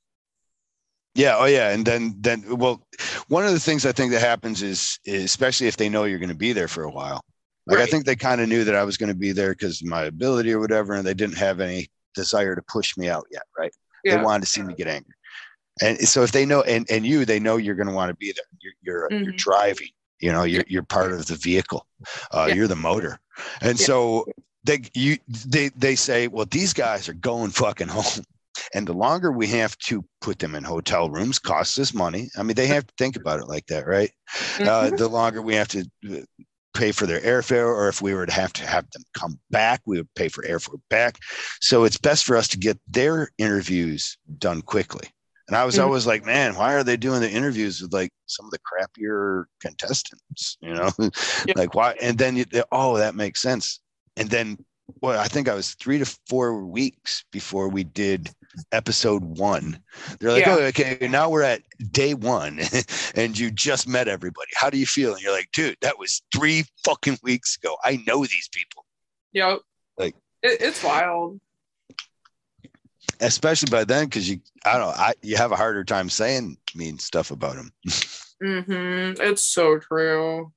Yeah. 1.14 1.36
Oh, 1.38 1.46
yeah. 1.46 1.70
And 1.70 1.84
then, 1.84 2.14
then, 2.20 2.44
well, 2.56 2.86
one 3.28 3.44
of 3.44 3.52
the 3.52 3.60
things 3.60 3.84
I 3.84 3.92
think 3.92 4.12
that 4.12 4.20
happens 4.20 4.62
is, 4.62 4.98
is 5.04 5.24
especially 5.24 5.66
if 5.66 5.76
they 5.76 5.88
know 5.88 6.04
you're 6.04 6.18
going 6.18 6.28
to 6.28 6.34
be 6.34 6.52
there 6.52 6.68
for 6.68 6.84
a 6.84 6.90
while. 6.90 7.20
Like 7.66 7.78
right. 7.78 7.88
I 7.88 7.90
think 7.90 8.04
they 8.04 8.16
kind 8.16 8.40
of 8.40 8.48
knew 8.48 8.64
that 8.64 8.74
I 8.74 8.84
was 8.84 8.96
going 8.96 9.08
to 9.08 9.18
be 9.18 9.32
there 9.32 9.50
because 9.50 9.84
my 9.84 10.04
ability 10.04 10.52
or 10.52 10.60
whatever, 10.60 10.94
and 10.94 11.06
they 11.06 11.14
didn't 11.14 11.36
have 11.36 11.60
any 11.60 11.88
desire 12.14 12.54
to 12.54 12.62
push 12.62 12.96
me 12.96 13.08
out 13.08 13.26
yet. 13.30 13.42
Right. 13.58 13.72
Yeah. 14.04 14.16
They 14.16 14.22
wanted 14.22 14.42
to 14.42 14.46
see 14.46 14.62
me 14.62 14.74
get 14.74 14.88
angry. 14.88 15.14
And 15.82 15.98
so 16.08 16.22
if 16.22 16.32
they 16.32 16.44
know, 16.46 16.62
and, 16.62 16.90
and 16.90 17.06
you, 17.06 17.24
they 17.24 17.40
know 17.40 17.56
you're 17.56 17.74
going 17.74 17.88
to 17.88 17.94
want 17.94 18.10
to 18.10 18.16
be 18.16 18.32
there. 18.32 18.44
You're, 18.60 18.72
you're, 18.82 19.08
mm-hmm. 19.08 19.24
you're 19.24 19.32
driving, 19.34 19.88
you 20.20 20.30
know, 20.32 20.44
you're, 20.44 20.64
you're 20.68 20.82
part 20.82 21.12
of 21.12 21.26
the 21.26 21.36
vehicle. 21.36 21.86
Uh, 22.32 22.46
yeah. 22.48 22.54
You're 22.54 22.68
the 22.68 22.76
motor. 22.76 23.18
And 23.60 23.78
yeah. 23.78 23.86
so 23.86 24.26
they, 24.64 24.80
you, 24.94 25.16
they, 25.28 25.68
they 25.70 25.94
say, 25.94 26.28
well, 26.28 26.46
these 26.50 26.72
guys 26.72 27.08
are 27.08 27.14
going 27.14 27.50
fucking 27.50 27.88
home. 27.88 28.24
And 28.74 28.86
the 28.86 28.92
longer 28.92 29.32
we 29.32 29.46
have 29.48 29.76
to 29.78 30.04
put 30.20 30.38
them 30.38 30.54
in 30.54 30.64
hotel 30.64 31.10
rooms 31.10 31.38
costs 31.38 31.78
us 31.78 31.94
money. 31.94 32.28
I 32.36 32.42
mean, 32.42 32.54
they 32.54 32.66
have 32.66 32.86
to 32.86 32.94
think 32.98 33.16
about 33.16 33.40
it 33.40 33.48
like 33.48 33.66
that, 33.66 33.86
right? 33.86 34.10
Uh, 34.58 34.62
mm-hmm. 34.62 34.94
Uh, 34.94 34.96
the 34.96 35.08
longer 35.08 35.42
we 35.42 35.54
have 35.54 35.68
to 35.68 35.84
uh, 36.10 36.20
pay 36.74 36.92
for 36.92 37.06
their 37.06 37.20
airfare, 37.20 37.66
or 37.66 37.88
if 37.88 38.00
we 38.00 38.14
were 38.14 38.26
to 38.26 38.32
have 38.32 38.52
to 38.54 38.66
have 38.66 38.88
them 38.90 39.02
come 39.14 39.38
back, 39.50 39.80
we 39.86 39.98
would 39.98 40.14
pay 40.14 40.28
for 40.28 40.42
airfare 40.44 40.80
back. 40.88 41.18
So 41.60 41.84
it's 41.84 41.98
best 41.98 42.24
for 42.24 42.36
us 42.36 42.48
to 42.48 42.58
get 42.58 42.78
their 42.88 43.28
interviews 43.38 44.16
done 44.38 44.62
quickly. 44.62 45.08
And 45.48 45.56
I 45.56 45.64
was 45.64 45.74
mm-hmm. 45.74 45.84
always 45.84 46.06
like, 46.06 46.24
man, 46.24 46.54
why 46.54 46.74
are 46.74 46.84
they 46.84 46.96
doing 46.96 47.20
the 47.20 47.30
interviews 47.30 47.82
with 47.82 47.92
like 47.92 48.12
some 48.26 48.46
of 48.46 48.52
the 48.52 48.58
crappier 48.60 49.46
contestants? 49.60 50.56
You 50.60 50.74
know, 50.74 50.90
like 51.56 51.74
why? 51.74 51.96
And 52.00 52.16
then, 52.16 52.36
you, 52.36 52.44
oh, 52.70 52.98
that 52.98 53.16
makes 53.16 53.42
sense. 53.42 53.80
And 54.16 54.30
then, 54.30 54.64
well, 55.00 55.18
I 55.18 55.28
think 55.28 55.48
I 55.48 55.54
was 55.54 55.74
three 55.74 55.98
to 55.98 56.16
four 56.28 56.64
weeks 56.64 57.24
before 57.30 57.68
we 57.68 57.84
did 57.84 58.30
episode 58.72 59.22
one. 59.22 59.80
They're 60.18 60.32
like, 60.32 60.46
yeah. 60.46 60.56
oh, 60.58 60.62
okay, 60.64 61.08
now 61.08 61.30
we're 61.30 61.42
at 61.42 61.62
day 61.92 62.14
one 62.14 62.60
and 63.14 63.38
you 63.38 63.50
just 63.50 63.88
met 63.88 64.08
everybody. 64.08 64.50
How 64.54 64.70
do 64.70 64.78
you 64.78 64.86
feel? 64.86 65.14
And 65.14 65.22
you're 65.22 65.32
like, 65.32 65.50
dude, 65.52 65.76
that 65.80 65.98
was 65.98 66.22
three 66.34 66.64
fucking 66.84 67.18
weeks 67.22 67.56
ago. 67.56 67.76
I 67.84 68.02
know 68.06 68.20
these 68.24 68.48
people. 68.52 68.84
Yep. 69.32 69.60
Like, 69.98 70.14
it, 70.42 70.60
it's 70.60 70.82
wild. 70.82 71.40
Especially 73.20 73.70
by 73.70 73.84
then, 73.84 74.06
because 74.06 74.28
you, 74.28 74.40
I 74.64 74.72
don't 74.72 74.80
know, 74.80 74.94
I, 74.94 75.12
you 75.22 75.36
have 75.36 75.52
a 75.52 75.56
harder 75.56 75.84
time 75.84 76.08
saying 76.08 76.56
mean 76.74 76.98
stuff 76.98 77.30
about 77.30 77.56
them. 77.56 77.70
mm-hmm. 78.42 79.20
It's 79.20 79.44
so 79.44 79.78
true 79.78 80.52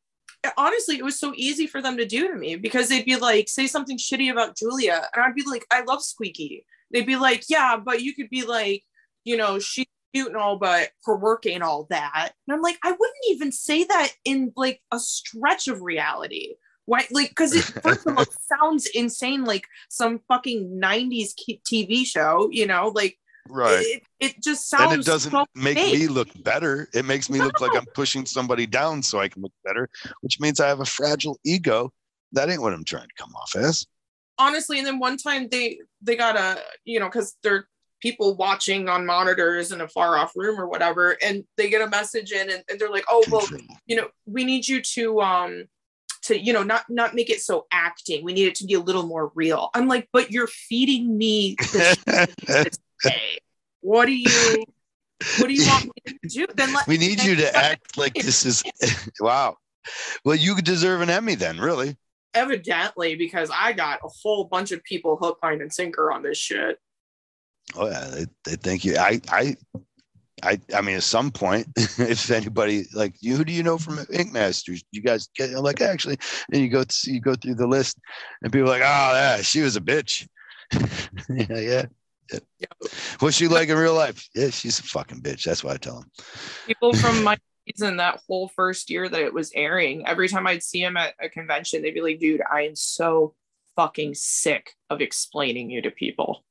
honestly, 0.58 0.98
it 0.98 1.04
was 1.04 1.20
so 1.20 1.34
easy 1.36 1.68
for 1.68 1.82
them 1.82 1.98
to 1.98 2.06
do 2.06 2.28
to 2.28 2.36
me 2.36 2.56
because 2.56 2.90
they'd 2.90 3.06
be 3.06 3.16
like, 3.16 3.48
say 3.50 3.68
something 3.68 3.98
shitty 3.98 4.32
about 4.32 4.58
Julia, 4.58 5.08
and 5.14 5.24
I'd 5.24 5.36
be 5.36 5.44
like, 5.46 5.66
I 5.72 5.82
love 5.82 6.04
Squeaky 6.04 6.66
they'd 6.94 7.06
be 7.06 7.18
like, 7.18 7.44
yeah, 7.50 7.76
but 7.76 8.02
you 8.02 8.14
could 8.14 8.30
be 8.30 8.44
like, 8.44 8.84
you 9.26 9.36
know, 9.36 9.60
she's 9.60 9.88
cute 10.14 10.28
and 10.28 10.38
all, 10.38 10.58
but 10.58 10.92
her 11.06 11.18
work 11.18 11.46
ain't 11.46 11.64
all 11.64 11.88
that. 11.90 12.32
And 12.48 12.56
I'm 12.56 12.62
like, 12.62 12.78
I 12.84 12.92
wouldn't 12.92 13.26
even 13.30 13.52
say 13.52 13.84
that 13.84 14.12
in 14.24 14.54
like 14.56 14.80
a 14.92 15.00
stretch 15.00 15.68
of 15.68 15.82
reality. 15.82 16.54
Why? 16.86 17.06
Like, 17.12 17.30
because 17.30 17.56
it 17.56 17.64
first 17.84 18.06
of 18.06 18.18
all 18.18 18.26
sounds 18.26 18.88
insane, 18.94 19.44
like 19.44 19.66
some 19.90 20.20
fucking 20.28 20.80
'90s 20.82 21.30
TV 21.68 22.06
show. 22.06 22.50
You 22.52 22.68
know, 22.68 22.92
like 22.94 23.18
right. 23.50 23.86
It, 23.86 24.04
it 24.20 24.44
just 24.44 24.70
sounds. 24.70 24.94
And 24.94 25.02
it 25.02 25.06
doesn't 25.06 25.32
so 25.32 25.46
make 25.56 25.78
fake. 25.78 25.94
me 25.94 26.08
look 26.08 26.30
better. 26.44 26.88
It 26.94 27.06
makes 27.06 27.30
me 27.30 27.40
no. 27.40 27.46
look 27.46 27.62
like 27.62 27.76
I'm 27.76 27.86
pushing 27.94 28.26
somebody 28.26 28.66
down 28.66 29.04
so 29.04 29.20
I 29.20 29.28
can 29.28 29.42
look 29.42 29.54
better, 29.64 29.90
which 30.22 30.40
means 30.40 30.60
I 30.60 30.68
have 30.68 30.80
a 30.80 30.86
fragile 30.86 31.40
ego. 31.44 31.92
That 32.32 32.50
ain't 32.50 32.62
what 32.62 32.74
I'm 32.74 32.84
trying 32.84 33.08
to 33.08 33.16
come 33.18 33.34
off 33.36 33.56
as 33.56 33.86
honestly 34.38 34.78
and 34.78 34.88
then 34.88 35.00
one 35.00 35.18
time 35.18 35.48
they 35.50 35.80
they 36.02 36.16
got 36.16 36.36
a 36.36 36.60
you 36.86 37.00
know 37.00 37.08
because 37.08 37.36
they're 37.44 37.68
people 38.02 38.36
watching 38.36 38.90
on 38.90 39.06
monitors 39.06 39.72
in 39.72 39.82
a 39.82 39.88
far 39.88 40.18
off 40.18 40.34
room 40.36 40.60
or 40.60 40.68
whatever 40.68 41.16
and 41.22 41.44
they 41.56 41.70
get 41.70 41.82
a 41.82 41.90
message 41.90 42.32
in 42.32 42.50
and, 42.50 42.64
and 42.70 42.80
they're 42.80 42.90
like 42.90 43.06
oh 43.10 43.24
well 43.32 43.48
you 43.86 43.96
know 43.96 44.08
we 44.26 44.44
need 44.44 44.68
you 44.68 44.82
to 44.82 45.22
um 45.22 45.66
to 46.22 46.38
you 46.38 46.52
know 46.52 46.64
not 46.64 46.84
not 46.90 47.14
make 47.14 47.30
it 47.30 47.42
so 47.42 47.66
acting 47.72 48.24
we 48.24 48.34
need 48.34 48.48
it 48.48 48.56
to 48.56 48.66
be 48.66 48.74
a 48.74 48.80
little 48.80 49.08
more 49.08 49.32
real 49.36 49.70
i'm 49.74 49.88
like 49.88 50.08
but 50.12 50.32
you're 50.32 50.48
feeding 50.48 51.18
me 51.18 51.56
what 53.82 54.06
do 54.06 54.14
you 54.14 54.66
what 55.40 55.48
do 55.48 55.54
you 55.54 55.66
want 55.68 55.86
me 55.86 56.14
to 56.22 56.28
do 56.28 56.48
then 56.56 56.74
let 56.74 56.88
we 56.88 56.98
need 56.98 57.24
you 57.24 57.36
to 57.36 57.56
act 57.56 57.98
like 57.98 58.14
this 58.14 58.46
is 58.46 58.64
wow 59.20 59.56
well 60.26 60.36
you 60.36 60.56
deserve 60.62 61.02
an 61.02 61.10
emmy 61.10 61.36
then 61.36 61.60
really 61.60 61.96
evidently 62.34 63.16
because 63.16 63.50
i 63.54 63.74
got 63.74 64.00
a 64.04 64.10
whole 64.24 64.46
bunch 64.46 64.72
of 64.72 64.84
people 64.84 65.18
hook 65.18 65.38
line 65.44 65.62
and 65.62 65.72
sinker 65.72 66.12
on 66.12 66.24
this 66.24 66.38
shit 66.38 66.78
oh 67.76 67.88
yeah 67.90 68.08
they, 68.08 68.26
they 68.46 68.56
think 68.56 68.84
you 68.86 68.98
i 68.98 69.20
i 69.30 69.56
I, 70.44 70.60
I 70.76 70.82
mean, 70.82 70.98
at 70.98 71.04
some 71.04 71.32
point, 71.32 71.68
if 71.78 72.30
anybody 72.30 72.86
like 72.94 73.16
you, 73.22 73.38
who 73.38 73.46
do 73.46 73.54
you 73.54 73.64
know 73.64 73.78
from 73.78 74.00
Ink 74.12 74.34
Masters? 74.34 74.84
You 74.92 75.02
guys 75.02 75.30
get 75.36 75.52
like 75.52 75.80
actually, 75.80 76.18
and 76.52 76.62
you 76.62 76.70
go 76.70 76.84
to, 76.84 77.12
you 77.12 77.22
go 77.22 77.34
through 77.36 77.56
the 77.56 77.68
list, 77.68 77.98
and 78.42 78.52
people 78.52 78.68
like, 78.68 78.82
oh 78.82 79.14
yeah, 79.14 79.38
she 79.38 79.62
was 79.62 79.78
a 79.78 79.82
bitch. 79.82 80.28
yeah, 81.30 81.60
yeah. 81.60 81.86
Yeah. 82.32 82.68
What's 83.20 83.38
she 83.38 83.48
like 83.48 83.70
in 83.70 83.78
real 83.78 83.96
life? 83.96 84.28
Yeah, 84.36 84.50
she's 84.50 84.80
a 84.80 84.84
fucking 84.84 85.22
bitch. 85.22 85.44
That's 85.44 85.64
why 85.64 85.74
I 85.74 85.78
tell 85.78 86.00
them. 86.00 86.12
People 86.68 86.94
from 86.94 87.24
my 87.24 87.38
season, 87.68 87.98
that 87.98 88.22
whole 88.28 88.50
first 88.50 88.90
year 88.90 89.08
that 89.08 89.22
it 89.22 89.34
was 89.34 89.52
airing, 89.54 90.06
every 90.06 90.28
time 90.28 90.48
I'd 90.48 90.64
see 90.64 90.82
him 90.82 90.98
at 90.98 91.14
a 91.22 91.30
convention, 91.30 91.82
they'd 91.82 91.92
be 91.92 92.02
like, 92.02 92.20
dude, 92.20 92.42
I 92.50 92.62
am 92.62 92.76
so 92.76 93.36
fucking 93.76 94.16
sick 94.16 94.72
of 94.90 95.02
explaining 95.02 95.70
you 95.70 95.82
to 95.82 95.92
people. 95.92 96.44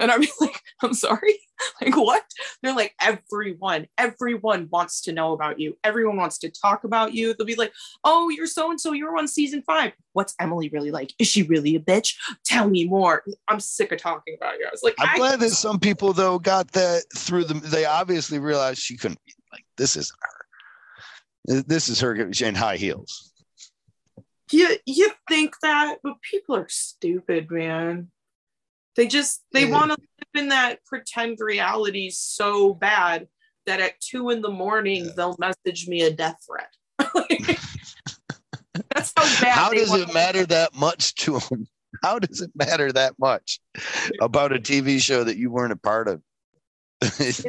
And 0.00 0.10
I'm 0.10 0.22
like, 0.40 0.60
I'm 0.82 0.94
sorry. 0.94 1.38
like, 1.80 1.96
what? 1.96 2.24
They're 2.62 2.74
like, 2.74 2.94
everyone, 3.00 3.86
everyone 3.98 4.68
wants 4.72 5.02
to 5.02 5.12
know 5.12 5.32
about 5.32 5.60
you. 5.60 5.76
Everyone 5.84 6.16
wants 6.16 6.38
to 6.38 6.50
talk 6.50 6.84
about 6.84 7.14
you. 7.14 7.34
They'll 7.34 7.46
be 7.46 7.54
like, 7.54 7.72
oh, 8.02 8.30
you're 8.30 8.46
so 8.46 8.70
and 8.70 8.80
so. 8.80 8.92
You 8.92 9.06
were 9.06 9.18
on 9.18 9.28
season 9.28 9.62
five. 9.62 9.92
What's 10.14 10.34
Emily 10.40 10.70
really 10.70 10.90
like? 10.90 11.12
Is 11.18 11.28
she 11.28 11.42
really 11.42 11.76
a 11.76 11.80
bitch? 11.80 12.14
Tell 12.44 12.68
me 12.68 12.88
more. 12.88 13.22
I'm 13.46 13.60
sick 13.60 13.92
of 13.92 13.98
talking 13.98 14.34
about 14.40 14.58
you. 14.58 14.66
I 14.66 14.70
was 14.72 14.82
like, 14.82 14.94
I'm 14.98 15.18
glad 15.18 15.40
that 15.40 15.50
some 15.50 15.78
people, 15.78 16.12
though, 16.12 16.38
got 16.38 16.72
that 16.72 17.04
through 17.14 17.44
them. 17.44 17.60
They 17.62 17.84
obviously 17.84 18.38
realized 18.38 18.80
she 18.80 18.96
couldn't 18.96 19.20
be 19.24 19.34
like, 19.52 19.64
this 19.76 19.96
isn't 19.96 20.18
her. 20.22 21.62
This 21.66 21.88
is 21.88 22.00
her 22.00 22.14
in 22.14 22.54
high 22.54 22.76
heels. 22.76 23.32
You, 24.52 24.76
you 24.84 25.12
think 25.28 25.54
that, 25.62 25.98
but 26.02 26.20
people 26.22 26.56
are 26.56 26.68
stupid, 26.68 27.50
man. 27.50 28.08
They 29.00 29.06
just 29.06 29.42
they 29.54 29.64
want 29.64 29.92
to 29.92 29.96
live 29.98 30.42
in 30.42 30.50
that 30.50 30.84
pretend 30.84 31.38
reality 31.40 32.10
so 32.10 32.74
bad 32.74 33.28
that 33.64 33.80
at 33.80 33.98
two 33.98 34.28
in 34.28 34.42
the 34.42 34.50
morning 34.50 35.06
yeah. 35.06 35.12
they'll 35.16 35.38
message 35.38 35.88
me 35.88 36.02
a 36.02 36.10
death 36.10 36.36
threat. 36.46 36.68
That's 38.94 39.14
how 39.16 39.22
bad. 39.40 39.54
How 39.54 39.70
does 39.70 39.94
it 39.94 40.12
matter 40.12 40.44
that 40.44 40.74
much 40.74 41.14
to 41.14 41.38
them? 41.38 41.66
How 42.02 42.18
does 42.18 42.42
it 42.42 42.50
matter 42.54 42.92
that 42.92 43.14
much 43.18 43.60
about 44.20 44.54
a 44.54 44.58
TV 44.58 45.00
show 45.00 45.24
that 45.24 45.38
you 45.38 45.50
weren't 45.50 45.72
a 45.72 45.76
part 45.76 46.06
of? 46.06 46.20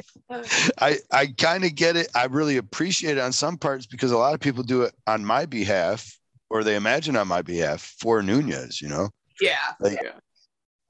I 0.80 0.99
I 1.12 1.34
kind 1.38 1.66
of 1.66 1.76
get 1.76 1.97
it. 1.97 2.08
I 2.16 2.28
really 2.28 2.56
appreciate 2.56 3.18
it 3.18 3.22
on 3.22 3.34
some 3.34 3.58
parts 3.58 3.86
because 3.86 4.12
a 4.12 4.18
lot 4.18 4.36
of 4.36 4.39
people 4.39 4.64
do 4.64 4.84
it 4.84 4.95
on 5.06 5.26
my 5.26 5.45
behalf, 5.45 6.18
or 6.49 6.64
they 6.64 6.78
imagine 6.78 7.18
on 7.18 7.28
my 7.28 7.41
behalf 7.41 7.93
for 7.99 8.24
Nunez. 8.24 8.82
You 8.82 8.88
know. 8.88 9.10
Yeah. 9.41 9.58
Like, 9.82 9.99
yeah 10.02 10.12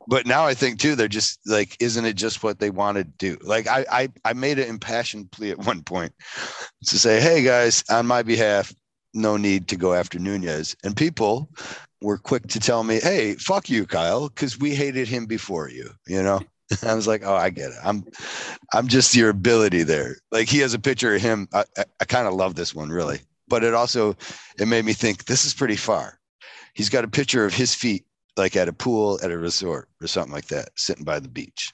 but 0.07 0.25
now 0.25 0.45
I 0.45 0.53
think 0.53 0.79
too, 0.79 0.95
they're 0.95 1.07
just 1.07 1.39
like, 1.45 1.77
isn't 1.79 2.05
it 2.05 2.13
just 2.13 2.43
what 2.43 2.59
they 2.59 2.69
want 2.69 2.97
to 2.97 3.03
do? 3.03 3.37
Like 3.41 3.67
I, 3.67 3.85
I, 3.91 4.09
I 4.25 4.33
made 4.33 4.59
an 4.59 4.67
impassioned 4.67 5.31
plea 5.31 5.51
at 5.51 5.59
one 5.59 5.83
point 5.83 6.13
to 6.85 6.99
say, 6.99 7.21
Hey 7.21 7.43
guys, 7.43 7.83
on 7.89 8.07
my 8.07 8.23
behalf, 8.23 8.73
no 9.13 9.37
need 9.37 9.67
to 9.69 9.75
go 9.75 9.93
after 9.93 10.19
Nunez. 10.19 10.75
And 10.83 10.95
people 10.95 11.49
were 12.01 12.17
quick 12.17 12.47
to 12.47 12.59
tell 12.59 12.83
me, 12.83 12.99
Hey, 12.99 13.35
fuck 13.35 13.69
you, 13.69 13.85
Kyle. 13.85 14.29
Cause 14.29 14.57
we 14.59 14.73
hated 14.73 15.07
him 15.07 15.25
before 15.25 15.69
you, 15.69 15.89
you 16.07 16.21
know? 16.21 16.41
I 16.83 16.95
was 16.95 17.07
like, 17.07 17.23
Oh, 17.23 17.35
I 17.35 17.49
get 17.49 17.71
it. 17.71 17.77
I'm, 17.83 18.03
I'm 18.73 18.87
just 18.87 19.15
your 19.15 19.29
ability 19.29 19.83
there. 19.83 20.17
Like 20.31 20.47
he 20.49 20.59
has 20.59 20.73
a 20.73 20.79
picture 20.79 21.15
of 21.15 21.21
him. 21.21 21.47
I, 21.53 21.65
I, 21.77 21.85
I 22.01 22.05
kind 22.05 22.27
of 22.27 22.33
love 22.33 22.55
this 22.55 22.73
one 22.73 22.89
really, 22.89 23.19
but 23.47 23.63
it 23.63 23.73
also, 23.73 24.15
it 24.59 24.67
made 24.67 24.85
me 24.85 24.93
think 24.93 25.25
this 25.25 25.45
is 25.45 25.53
pretty 25.53 25.75
far. 25.75 26.17
He's 26.73 26.89
got 26.89 27.03
a 27.03 27.09
picture 27.09 27.45
of 27.45 27.53
his 27.53 27.75
feet 27.75 28.05
like 28.37 28.55
at 28.55 28.67
a 28.67 28.73
pool 28.73 29.19
at 29.23 29.31
a 29.31 29.37
resort 29.37 29.89
or 30.01 30.07
something 30.07 30.33
like 30.33 30.47
that, 30.47 30.69
sitting 30.75 31.03
by 31.03 31.19
the 31.19 31.29
beach. 31.29 31.73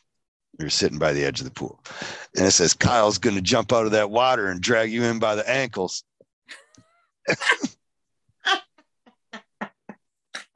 You're 0.59 0.69
sitting 0.69 0.97
by 0.97 1.13
the 1.13 1.23
edge 1.23 1.39
of 1.39 1.45
the 1.45 1.51
pool. 1.51 1.83
And 2.35 2.45
it 2.47 2.51
says, 2.51 2.73
Kyle's 2.73 3.19
going 3.19 3.35
to 3.35 3.41
jump 3.41 3.71
out 3.71 3.85
of 3.85 3.91
that 3.91 4.09
water 4.09 4.47
and 4.47 4.59
drag 4.59 4.91
you 4.91 5.03
in 5.03 5.19
by 5.19 5.35
the 5.35 5.47
ankles. 5.47 6.03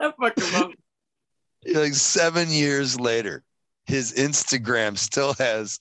I 0.00 0.12
fucking 0.20 0.52
love 0.52 0.72
it. 1.62 1.76
Like 1.76 1.94
seven 1.94 2.50
years 2.50 2.98
later, 2.98 3.44
his 3.86 4.12
Instagram 4.14 4.98
still 4.98 5.34
has 5.34 5.78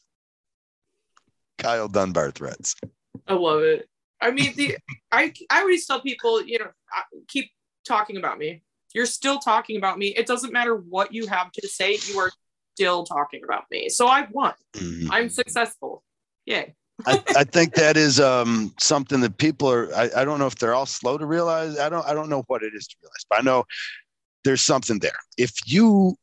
Kyle 1.57 1.87
Dunbar 1.87 2.29
threats. 2.29 2.75
I 3.27 3.33
love 3.33 3.63
it. 3.63 3.89
I 4.21 4.29
mean, 4.29 4.53
the 4.55 4.77
I 5.11 5.33
I 5.49 5.61
always 5.61 5.87
tell 5.87 6.01
people, 6.01 6.43
you 6.43 6.59
know, 6.59 6.67
keep 7.27 7.49
talking 7.83 8.17
about 8.17 8.37
me 8.37 8.61
you're 8.93 9.05
still 9.05 9.39
talking 9.39 9.77
about 9.77 9.97
me. 9.97 10.07
It 10.07 10.25
doesn't 10.25 10.53
matter 10.53 10.75
what 10.75 11.13
you 11.13 11.27
have 11.27 11.51
to 11.53 11.67
say, 11.67 11.97
you 12.07 12.19
are 12.19 12.31
still 12.75 13.03
talking 13.03 13.43
about 13.43 13.63
me. 13.71 13.89
So 13.89 14.07
I 14.07 14.27
won. 14.31 14.53
Mm-hmm. 14.73 15.11
I'm 15.11 15.29
successful. 15.29 16.03
Yay. 16.45 16.75
I, 17.05 17.23
I, 17.37 17.43
think 17.43 17.73
that 17.75 17.97
is 17.97 18.19
um, 18.19 18.73
something 18.79 19.21
that 19.21 19.37
people 19.37 19.71
are. 19.71 19.93
I, 19.95 20.09
I, 20.17 20.25
don't 20.25 20.39
know 20.39 20.47
if 20.47 20.55
they're 20.55 20.73
all 20.73 20.85
slow 20.85 21.17
to 21.17 21.25
realize. 21.25 21.79
I 21.79 21.89
don't. 21.89 22.05
I 22.05 22.13
don't 22.13 22.29
know 22.29 22.43
what 22.47 22.63
it 22.63 22.73
is 22.75 22.87
to 22.87 22.95
realize, 23.01 23.25
but 23.29 23.39
I 23.39 23.41
know 23.41 23.65
there's 24.43 24.61
something 24.61 24.99
there. 24.99 25.17
If 25.37 25.51
you 25.65 26.15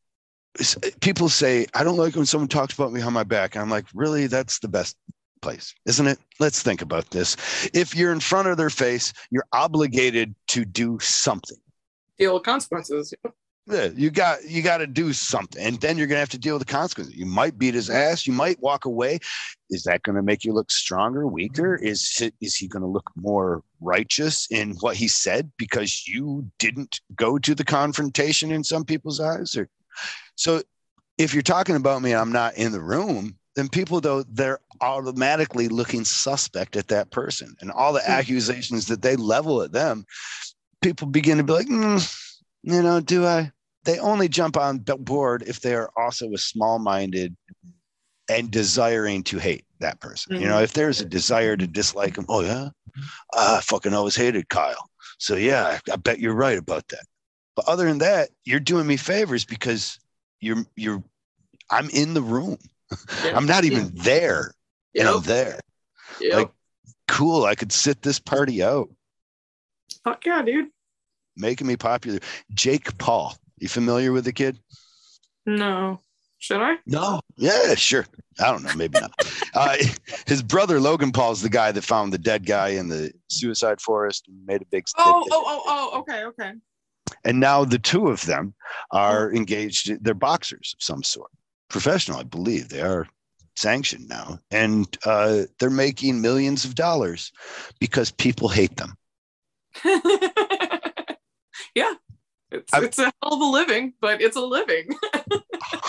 people 1.01 1.29
say, 1.29 1.67
I 1.73 1.83
don't 1.83 1.97
like 1.97 2.15
when 2.15 2.25
someone 2.25 2.47
talks 2.47 2.73
about 2.73 2.91
me 2.91 3.01
on 3.01 3.13
my 3.13 3.23
back, 3.23 3.55
I'm 3.55 3.69
like, 3.69 3.85
really, 3.93 4.27
that's 4.27 4.59
the 4.59 4.67
best 4.67 4.97
place, 5.41 5.73
isn't 5.85 6.07
it? 6.07 6.19
Let's 6.39 6.61
think 6.61 6.81
about 6.81 7.11
this. 7.11 7.37
If 7.73 7.95
you're 7.95 8.11
in 8.11 8.19
front 8.19 8.47
of 8.47 8.57
their 8.57 8.69
face, 8.69 9.13
you're 9.31 9.47
obligated 9.53 10.35
to 10.49 10.65
do 10.65 10.97
something 11.01 11.57
deal 12.19 12.35
with 12.35 12.43
consequences. 12.43 13.13
Yeah, 13.69 13.89
you 13.95 14.09
got 14.09 14.43
you 14.45 14.63
got 14.63 14.77
to 14.77 14.87
do 14.87 15.13
something, 15.13 15.63
and 15.63 15.79
then 15.79 15.97
you're 15.97 16.07
gonna 16.07 16.19
have 16.19 16.29
to 16.29 16.39
deal 16.39 16.55
with 16.55 16.65
the 16.65 16.73
consequences. 16.73 17.15
You 17.15 17.27
might 17.27 17.59
beat 17.59 17.75
his 17.75 17.89
ass. 17.89 18.25
You 18.25 18.33
might 18.33 18.59
walk 18.61 18.85
away. 18.85 19.19
Is 19.69 19.83
that 19.83 20.01
going 20.01 20.15
to 20.15 20.23
make 20.23 20.43
you 20.43 20.53
look 20.53 20.71
stronger, 20.71 21.27
weaker? 21.27 21.75
Is 21.75 22.31
is 22.41 22.55
he 22.55 22.67
going 22.67 22.81
to 22.81 22.87
look 22.87 23.11
more 23.15 23.61
righteous 23.79 24.47
in 24.49 24.75
what 24.79 24.95
he 24.95 25.07
said 25.07 25.51
because 25.57 26.07
you 26.07 26.49
didn't 26.57 26.99
go 27.15 27.37
to 27.37 27.53
the 27.53 27.63
confrontation 27.63 28.51
in 28.51 28.63
some 28.63 28.85
people's 28.85 29.19
eyes? 29.19 29.55
Or 29.55 29.69
so, 30.33 30.63
if 31.19 31.35
you're 31.35 31.43
talking 31.43 31.75
about 31.75 32.01
me, 32.01 32.15
I'm 32.15 32.31
not 32.31 32.57
in 32.57 32.71
the 32.71 32.81
room. 32.81 33.35
Then 33.55 33.69
people 33.69 34.01
though 34.01 34.23
they're 34.23 34.61
automatically 34.81 35.67
looking 35.67 36.05
suspect 36.05 36.75
at 36.75 36.87
that 36.87 37.11
person, 37.11 37.55
and 37.61 37.69
all 37.69 37.93
the 37.93 37.99
hmm. 37.99 38.13
accusations 38.13 38.87
that 38.87 39.03
they 39.03 39.15
level 39.15 39.61
at 39.61 39.73
them 39.73 40.05
people 40.81 41.07
begin 41.07 41.37
to 41.37 41.43
be 41.43 41.53
like, 41.53 41.67
mm, 41.67 42.33
you 42.63 42.81
know, 42.81 42.99
do 42.99 43.25
I? 43.25 43.51
They 43.85 43.99
only 43.99 44.27
jump 44.27 44.57
on 44.57 44.79
board 44.79 45.43
if 45.47 45.61
they 45.61 45.73
are 45.73 45.89
also 45.97 46.31
a 46.33 46.37
small 46.37 46.79
minded 46.79 47.35
and 48.29 48.51
desiring 48.51 49.23
to 49.23 49.39
hate 49.39 49.65
that 49.79 49.99
person. 49.99 50.33
Mm-hmm. 50.33 50.43
You 50.43 50.49
know, 50.49 50.59
if 50.59 50.73
there's 50.73 51.01
a 51.01 51.05
desire 51.05 51.55
to 51.55 51.65
dislike 51.65 52.15
them, 52.15 52.25
oh, 52.29 52.41
yeah, 52.41 52.69
I 53.33 53.61
fucking 53.61 53.93
always 53.93 54.15
hated 54.15 54.49
Kyle. 54.49 54.89
So, 55.17 55.35
yeah, 55.35 55.65
I, 55.65 55.93
I 55.93 55.95
bet 55.95 56.19
you're 56.19 56.33
right 56.33 56.57
about 56.57 56.87
that. 56.89 57.03
But 57.55 57.67
other 57.67 57.85
than 57.85 57.99
that, 57.99 58.29
you're 58.45 58.59
doing 58.59 58.85
me 58.85 58.97
favors 58.97 59.45
because 59.45 59.97
you're, 60.39 60.65
you're, 60.75 61.03
I'm 61.71 61.89
in 61.89 62.13
the 62.13 62.21
room. 62.21 62.57
Yeah. 63.23 63.35
I'm 63.35 63.45
not 63.45 63.65
even 63.65 63.91
there. 63.93 64.53
Yep. 64.93 65.05
And 65.05 65.15
I'm 65.15 65.23
there. 65.23 65.59
Yep. 66.19 66.33
Like, 66.33 66.51
cool. 67.07 67.45
I 67.45 67.55
could 67.55 67.71
sit 67.71 68.01
this 68.01 68.19
party 68.19 68.63
out. 68.63 68.89
Fuck 70.03 70.25
yeah, 70.25 70.41
dude. 70.41 70.69
Making 71.35 71.67
me 71.67 71.77
popular. 71.77 72.19
Jake 72.53 72.97
Paul. 72.97 73.35
You 73.57 73.67
familiar 73.67 74.11
with 74.11 74.25
the 74.25 74.33
kid? 74.33 74.59
No. 75.45 75.99
Should 76.37 76.61
I? 76.61 76.75
No. 76.85 77.19
Yeah, 77.35 77.75
sure. 77.75 78.05
I 78.39 78.51
don't 78.51 78.63
know. 78.63 78.73
Maybe 78.75 78.99
not. 78.99 79.11
uh, 79.53 79.75
his 80.25 80.41
brother 80.41 80.79
Logan 80.79 81.11
Paul 81.11 81.33
is 81.33 81.41
the 81.41 81.49
guy 81.49 81.71
that 81.71 81.83
found 81.83 82.13
the 82.13 82.17
dead 82.17 82.45
guy 82.45 82.69
in 82.69 82.87
the 82.87 83.11
suicide 83.27 83.81
forest 83.81 84.27
and 84.27 84.45
made 84.45 84.61
a 84.61 84.65
big. 84.65 84.87
Oh, 84.97 85.25
oh, 85.31 85.43
oh, 85.45 85.63
oh. 85.67 85.99
Okay, 85.99 86.23
okay. 86.25 86.53
And 87.25 87.39
now 87.39 87.65
the 87.65 87.79
two 87.79 88.07
of 88.07 88.25
them 88.25 88.53
are 88.91 89.33
engaged. 89.33 90.01
They're 90.01 90.13
boxers 90.13 90.75
of 90.77 90.83
some 90.83 91.03
sort, 91.03 91.31
professional, 91.69 92.19
I 92.19 92.23
believe. 92.23 92.69
They 92.69 92.81
are 92.81 93.07
sanctioned 93.55 94.07
now, 94.07 94.39
and 94.51 94.97
uh, 95.05 95.43
they're 95.59 95.69
making 95.69 96.21
millions 96.21 96.63
of 96.63 96.75
dollars 96.75 97.33
because 97.79 98.11
people 98.11 98.47
hate 98.47 98.77
them. 98.77 98.95
yeah. 101.75 101.93
It's, 102.51 102.73
it's 102.73 102.99
a 102.99 103.03
hell 103.21 103.33
of 103.33 103.41
a 103.41 103.45
living, 103.45 103.93
but 104.01 104.21
it's 104.21 104.35
a 104.35 104.41
living. 104.41 104.89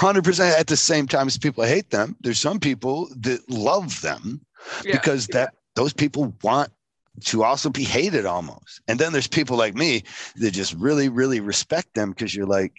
100% 0.00 0.58
at 0.58 0.66
the 0.66 0.76
same 0.76 1.06
time 1.06 1.26
as 1.26 1.38
people 1.38 1.64
hate 1.64 1.90
them 1.90 2.16
there's 2.20 2.40
some 2.40 2.58
people 2.58 3.08
that 3.16 3.40
love 3.48 4.00
them 4.00 4.40
yeah, 4.84 4.92
because 4.92 5.26
that 5.28 5.50
yeah. 5.52 5.58
those 5.74 5.92
people 5.92 6.34
want 6.42 6.70
to 7.24 7.42
also 7.42 7.70
be 7.70 7.84
hated 7.84 8.26
almost 8.26 8.80
and 8.88 8.98
then 8.98 9.12
there's 9.12 9.26
people 9.26 9.56
like 9.56 9.74
me 9.74 10.02
that 10.36 10.52
just 10.52 10.74
really 10.74 11.08
really 11.08 11.40
respect 11.40 11.92
them 11.94 12.10
because 12.10 12.34
you're 12.34 12.46
like 12.46 12.72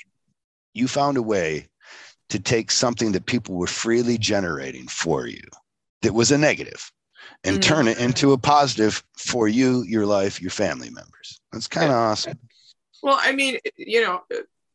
you 0.73 0.87
found 0.87 1.17
a 1.17 1.21
way 1.21 1.67
to 2.29 2.39
take 2.39 2.71
something 2.71 3.11
that 3.11 3.25
people 3.25 3.55
were 3.55 3.67
freely 3.67 4.17
generating 4.17 4.87
for 4.87 5.27
you 5.27 5.43
that 6.01 6.13
was 6.13 6.31
a 6.31 6.37
negative 6.37 6.91
and 7.43 7.57
mm-hmm. 7.57 7.73
turn 7.73 7.87
it 7.87 7.99
into 7.99 8.33
a 8.33 8.37
positive 8.37 9.03
for 9.17 9.47
you 9.47 9.83
your 9.83 10.05
life 10.05 10.41
your 10.41 10.51
family 10.51 10.89
members. 10.89 11.41
That's 11.51 11.67
kind 11.67 11.91
of 11.91 11.97
awesome. 11.97 12.39
Well 13.03 13.17
i 13.19 13.31
mean 13.31 13.57
you 13.77 14.03
know 14.03 14.21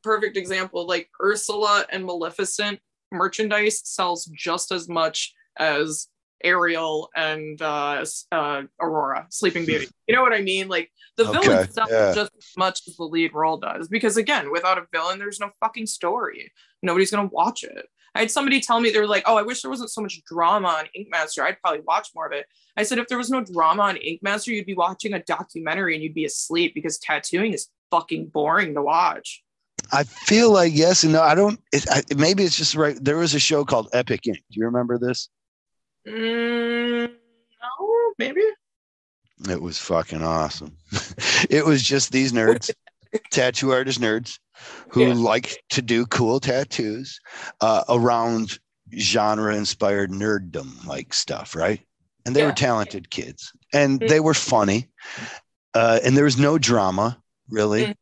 perfect 0.03 0.37
example 0.37 0.87
like 0.87 1.09
ursula 1.23 1.85
and 1.91 2.05
maleficent 2.05 2.81
merchandise 3.13 3.83
sells 3.85 4.27
just 4.27 4.73
as 4.73 4.89
much 4.89 5.33
as 5.59 6.09
ariel 6.45 7.09
and 7.17 7.61
uh, 7.63 8.05
uh, 8.33 8.63
aurora 8.81 9.27
sleeping 9.31 9.65
beauty. 9.65 9.89
You 10.07 10.15
know 10.15 10.23
what 10.23 10.33
i 10.33 10.41
mean? 10.41 10.69
Like 10.69 10.93
the 11.17 11.29
okay, 11.29 11.41
villain 11.41 11.71
sells 11.71 11.91
yeah. 11.91 12.15
just 12.15 12.31
as 12.39 12.53
much 12.57 12.83
as 12.87 12.95
the 12.97 13.05
lead 13.05 13.33
role 13.35 13.57
does 13.57 13.89
because 13.89 14.17
again 14.17 14.53
without 14.53 14.79
a 14.79 14.87
villain 14.93 15.19
there's 15.19 15.41
no 15.41 15.51
fucking 15.61 15.87
story. 15.87 16.53
Nobody's 16.83 17.11
gonna 17.11 17.29
watch 17.33 17.65
it 17.65 17.87
I 18.17 18.21
had 18.21 18.31
somebody 18.31 18.61
tell 18.61 18.81
me 18.81 18.91
they 18.91 18.99
were 18.99 19.07
like, 19.07 19.25
"Oh, 19.27 19.37
I 19.37 19.43
wish 19.43 19.63
there 19.63 19.71
wasn't 19.71 19.91
so 19.91 20.01
much 20.01 20.23
drama 20.25 20.69
on 20.69 20.87
Ink 20.95 21.09
Master. 21.11 21.45
I'd 21.45 21.61
probably 21.61 21.81
watch 21.81 22.09
more 22.15 22.27
of 22.27 22.33
it." 22.33 22.47
I 22.77 22.83
said, 22.83 22.99
"If 22.99 23.09
there 23.09 23.19
was 23.19 23.31
no 23.31 23.45
drama 23.45 23.83
on 23.85 23.97
Ink 23.97 24.23
Master, 24.23 24.53
you'd 24.53 24.67
be 24.67 24.75
watching 24.75 25.13
a 25.13 25.23
documentary 25.23 25.95
and 25.95 26.03
you'd 26.03 26.15
be 26.15 26.25
asleep 26.25 26.75
because 26.75 26.99
tattooing 26.99 27.53
is 27.53 27.69
fucking 27.91 28.29
boring 28.29 28.75
to 28.75 28.83
watch." 28.83 29.43
I 29.93 30.05
feel 30.05 30.51
like 30.51 30.73
yes 30.75 31.05
and 31.05 31.13
no. 31.13 31.23
I 31.23 31.35
don't. 31.35 31.61
It, 31.73 31.87
I, 31.91 32.03
maybe 32.17 32.45
it's 32.45 32.57
just 32.57 32.75
right. 32.75 32.97
There 33.01 33.17
was 33.17 33.35
a 33.35 33.39
show 33.39 33.65
called 33.65 33.89
Epic 33.93 34.27
Ink. 34.27 34.43
Do 34.51 34.61
you 34.61 34.67
remember 34.67 34.99
this? 34.99 35.29
Mm, 36.07 37.09
no, 37.09 38.13
maybe. 38.19 38.43
It 39.49 39.61
was 39.61 39.79
fucking 39.79 40.23
awesome. 40.23 40.77
it 41.51 41.65
was 41.65 41.83
just 41.83 42.11
these 42.11 42.33
nerds, 42.33 42.71
tattoo 43.31 43.73
artist 43.73 44.01
nerds, 44.01 44.39
who 44.89 45.07
yeah. 45.07 45.15
like 45.15 45.63
to 45.71 45.83
do 45.83 46.07
cool 46.07 46.41
tattoos 46.41 47.21
uh, 47.61 47.85
around 47.89 48.59
genre-inspired 48.99 50.11
nerddom 50.11 50.85
like 50.87 51.13
stuff, 51.13 51.55
right? 51.55 51.81
And 52.25 52.35
they 52.35 52.41
yeah. 52.41 52.47
were 52.47 52.53
talented 52.53 53.11
kids, 53.11 53.53
and 53.73 54.01
mm-hmm. 54.01 54.09
they 54.09 54.21
were 54.21 54.35
funny, 54.35 54.89
uh, 55.75 56.01
and 56.05 56.17
there 56.17 56.25
was 56.25 56.39
no 56.39 56.59
drama 56.59 57.21
really. 57.49 57.83
Mm-hmm 57.83 57.93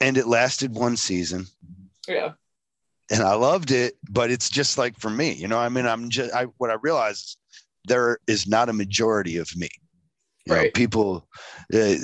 and 0.00 0.16
it 0.16 0.26
lasted 0.26 0.74
one 0.74 0.96
season. 0.96 1.46
Yeah. 2.08 2.32
And 3.10 3.22
I 3.22 3.34
loved 3.34 3.70
it, 3.70 3.94
but 4.10 4.30
it's 4.30 4.50
just 4.50 4.78
like 4.78 4.98
for 4.98 5.10
me, 5.10 5.32
you 5.32 5.48
know, 5.48 5.58
I 5.58 5.68
mean, 5.68 5.86
I'm 5.86 6.10
just, 6.10 6.34
I, 6.34 6.44
what 6.58 6.70
I 6.70 6.76
realize 6.82 7.18
is 7.18 7.36
there 7.84 8.18
is 8.26 8.46
not 8.46 8.68
a 8.68 8.72
majority 8.72 9.36
of 9.36 9.54
me. 9.56 9.68
You 10.44 10.54
right. 10.54 10.64
know, 10.64 10.70
people, 10.74 11.28
uh, 11.72 11.94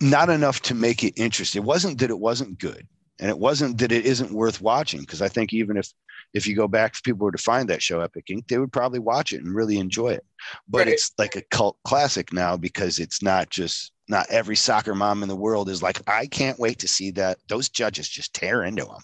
not 0.00 0.30
enough 0.30 0.60
to 0.62 0.74
make 0.74 1.04
it 1.04 1.14
interesting. 1.16 1.62
It 1.62 1.66
wasn't 1.66 1.98
that 1.98 2.10
it 2.10 2.18
wasn't 2.18 2.58
good, 2.58 2.86
and 3.18 3.30
it 3.30 3.38
wasn't 3.38 3.78
that 3.78 3.92
it 3.92 4.06
isn't 4.06 4.32
worth 4.32 4.60
watching. 4.60 5.00
Because 5.00 5.22
I 5.22 5.28
think 5.28 5.52
even 5.52 5.76
if 5.76 5.92
if 6.34 6.46
you 6.46 6.54
go 6.54 6.68
back, 6.68 6.94
if 6.94 7.02
people 7.02 7.24
were 7.24 7.32
to 7.32 7.38
find 7.38 7.68
that 7.68 7.82
show 7.82 8.00
Epic 8.00 8.24
Ink, 8.28 8.48
they 8.48 8.58
would 8.58 8.72
probably 8.72 8.98
watch 8.98 9.32
it 9.32 9.42
and 9.42 9.54
really 9.54 9.78
enjoy 9.78 10.08
it. 10.08 10.24
But 10.68 10.78
right. 10.78 10.88
it's 10.88 11.12
like 11.18 11.36
a 11.36 11.42
cult 11.42 11.78
classic 11.84 12.32
now 12.32 12.56
because 12.56 12.98
it's 12.98 13.22
not 13.22 13.50
just 13.50 13.92
not 14.08 14.26
every 14.30 14.56
soccer 14.56 14.94
mom 14.94 15.22
in 15.22 15.28
the 15.28 15.36
world 15.36 15.68
is 15.68 15.82
like, 15.82 16.00
I 16.08 16.26
can't 16.26 16.58
wait 16.58 16.78
to 16.80 16.88
see 16.88 17.10
that. 17.12 17.38
Those 17.48 17.68
judges 17.68 18.08
just 18.08 18.34
tear 18.34 18.64
into 18.64 18.84
them. 18.84 19.00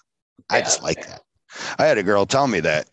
I 0.50 0.60
just 0.60 0.82
like 0.82 1.06
that. 1.06 1.22
I 1.78 1.86
had 1.86 1.98
a 1.98 2.02
girl 2.02 2.26
tell 2.26 2.46
me 2.46 2.60
that. 2.60 2.88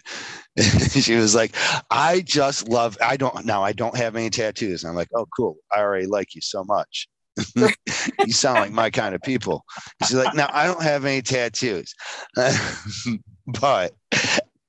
she 0.91 1.15
was 1.15 1.33
like, 1.33 1.55
I 1.89 2.21
just 2.21 2.67
love, 2.67 2.97
I 3.01 3.17
don't, 3.17 3.45
now 3.45 3.63
I 3.63 3.71
don't 3.71 3.95
have 3.95 4.15
any 4.15 4.29
tattoos. 4.29 4.83
And 4.83 4.89
I'm 4.89 4.95
like, 4.95 5.09
oh, 5.15 5.25
cool. 5.35 5.57
I 5.73 5.79
already 5.79 6.05
like 6.05 6.35
you 6.35 6.41
so 6.41 6.63
much. 6.65 7.07
you 7.55 8.33
sound 8.33 8.59
like 8.59 8.71
my 8.71 8.89
kind 8.89 9.15
of 9.15 9.21
people. 9.21 9.63
She's 10.03 10.15
like, 10.15 10.35
now 10.35 10.49
I 10.51 10.67
don't 10.67 10.83
have 10.83 11.05
any 11.05 11.21
tattoos, 11.21 11.93
but 13.47 13.93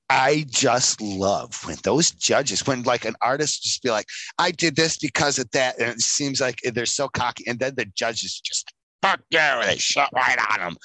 I 0.09 0.45
just 0.47 1.01
love 1.01 1.65
when 1.65 1.77
those 1.83 2.11
judges, 2.11 2.67
when 2.67 2.83
like 2.83 3.05
an 3.05 3.15
artist 3.21 3.63
just 3.63 3.81
be 3.81 3.89
like, 3.89 4.07
I 4.37 4.51
did 4.51 4.75
this 4.75 4.97
because 4.97 5.39
of 5.39 5.49
that. 5.51 5.79
And 5.79 5.89
it 5.89 6.01
seems 6.01 6.39
like 6.39 6.59
they're 6.63 6.85
so 6.85 7.07
cocky. 7.07 7.45
And 7.47 7.59
then 7.59 7.73
the 7.75 7.85
judges 7.85 8.39
just, 8.39 8.71
fuck 9.01 9.21
yeah, 9.29 9.65
they 9.65 9.77
shut 9.77 10.09
right 10.13 10.37
on 10.51 10.59
them. 10.59 10.77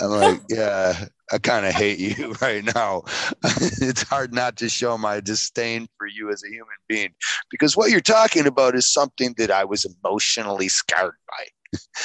I'm 0.00 0.10
like, 0.10 0.40
yeah, 0.48 1.06
I 1.32 1.38
kind 1.38 1.66
of 1.66 1.72
hate 1.72 1.98
you 1.98 2.32
right 2.40 2.64
now. 2.74 3.04
it's 3.44 4.02
hard 4.02 4.34
not 4.34 4.56
to 4.56 4.68
show 4.68 4.98
my 4.98 5.20
disdain 5.20 5.88
for 5.98 6.06
you 6.06 6.30
as 6.30 6.42
a 6.44 6.48
human 6.48 6.66
being 6.88 7.14
because 7.50 7.76
what 7.76 7.90
you're 7.90 8.00
talking 8.00 8.46
about 8.46 8.74
is 8.74 8.90
something 8.90 9.34
that 9.38 9.50
I 9.50 9.64
was 9.64 9.84
emotionally 9.84 10.68
scarred 10.68 11.14
by. 11.28 11.46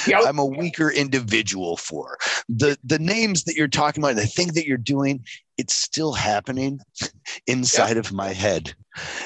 Yep. 0.07 0.21
I'm 0.25 0.39
a 0.39 0.45
weaker 0.45 0.89
individual 0.89 1.77
for 1.77 2.17
the 2.49 2.77
the 2.83 2.99
names 2.99 3.43
that 3.43 3.55
you're 3.55 3.67
talking 3.67 4.03
about, 4.03 4.15
the 4.15 4.25
thing 4.25 4.53
that 4.53 4.65
you're 4.65 4.77
doing. 4.77 5.23
It's 5.57 5.75
still 5.75 6.13
happening 6.13 6.79
inside 7.47 7.95
yep. 7.95 8.05
of 8.05 8.11
my 8.11 8.29
head 8.29 8.73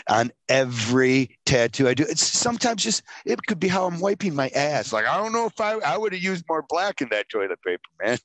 on 0.09 0.31
every 0.49 1.37
tattoo 1.45 1.87
I 1.87 1.93
do. 1.93 2.05
It's 2.07 2.21
sometimes 2.21 2.83
just 2.83 3.03
it 3.25 3.39
could 3.47 3.59
be 3.59 3.69
how 3.69 3.85
I'm 3.85 4.01
wiping 4.01 4.35
my 4.35 4.49
ass. 4.49 4.91
Like 4.91 5.07
I 5.07 5.17
don't 5.17 5.31
know 5.31 5.45
if 5.45 5.59
I 5.59 5.75
I 5.75 5.97
would 5.97 6.11
have 6.11 6.21
used 6.21 6.43
more 6.49 6.65
black 6.67 7.01
in 7.01 7.07
that 7.09 7.29
toilet 7.29 7.59
paper, 7.63 7.89
man. 8.03 8.17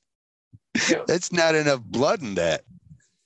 Yeah. 0.89 1.03
That's 1.07 1.31
not 1.31 1.55
enough 1.55 1.81
blood 1.81 2.21
in 2.21 2.35
that. 2.35 2.61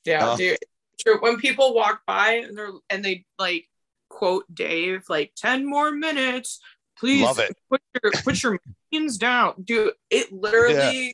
Yeah, 0.04 0.26
uh, 0.26 0.36
dude. 0.38 0.58
True. 1.00 1.18
When 1.20 1.38
people 1.38 1.74
walk 1.74 2.02
by 2.08 2.42
and 2.46 2.58
they're 2.58 2.72
and 2.90 3.04
they 3.04 3.26
like 3.38 3.68
quote 4.10 4.46
Dave 4.54 5.04
like 5.10 5.34
10 5.36 5.66
more 5.66 5.92
minutes 5.92 6.60
Please 6.98 7.28
put 7.70 7.82
your 8.02 8.12
put 8.24 8.44
your 8.44 8.60
machines 8.92 9.18
down. 9.18 9.54
Dude, 9.64 9.94
it 10.10 10.32
literally 10.32 11.08
yeah. 11.08 11.12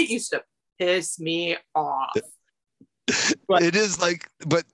it 0.00 0.08
used 0.08 0.30
to 0.30 0.42
piss 0.78 1.20
me 1.20 1.56
off. 1.74 2.16
But, 3.48 3.62
it 3.62 3.76
is 3.76 4.00
like, 4.00 4.28
but 4.46 4.64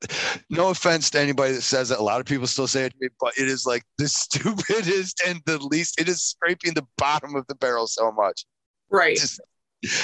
no 0.50 0.70
offense 0.70 1.10
to 1.10 1.20
anybody 1.20 1.54
that 1.54 1.62
says 1.62 1.90
it. 1.90 1.98
A 1.98 2.02
lot 2.02 2.20
of 2.20 2.26
people 2.26 2.46
still 2.46 2.68
say 2.68 2.84
it 2.84 2.90
to 2.90 2.96
me, 3.00 3.08
but 3.18 3.36
it 3.36 3.48
is 3.48 3.66
like 3.66 3.82
the 3.98 4.08
stupidest 4.08 5.20
and 5.26 5.40
the 5.46 5.58
least. 5.58 6.00
It 6.00 6.08
is 6.08 6.22
scraping 6.22 6.74
the 6.74 6.86
bottom 6.96 7.34
of 7.34 7.44
the 7.48 7.56
barrel 7.56 7.86
so 7.86 8.12
much. 8.12 8.44
Right. 8.90 9.16
Just, 9.16 9.40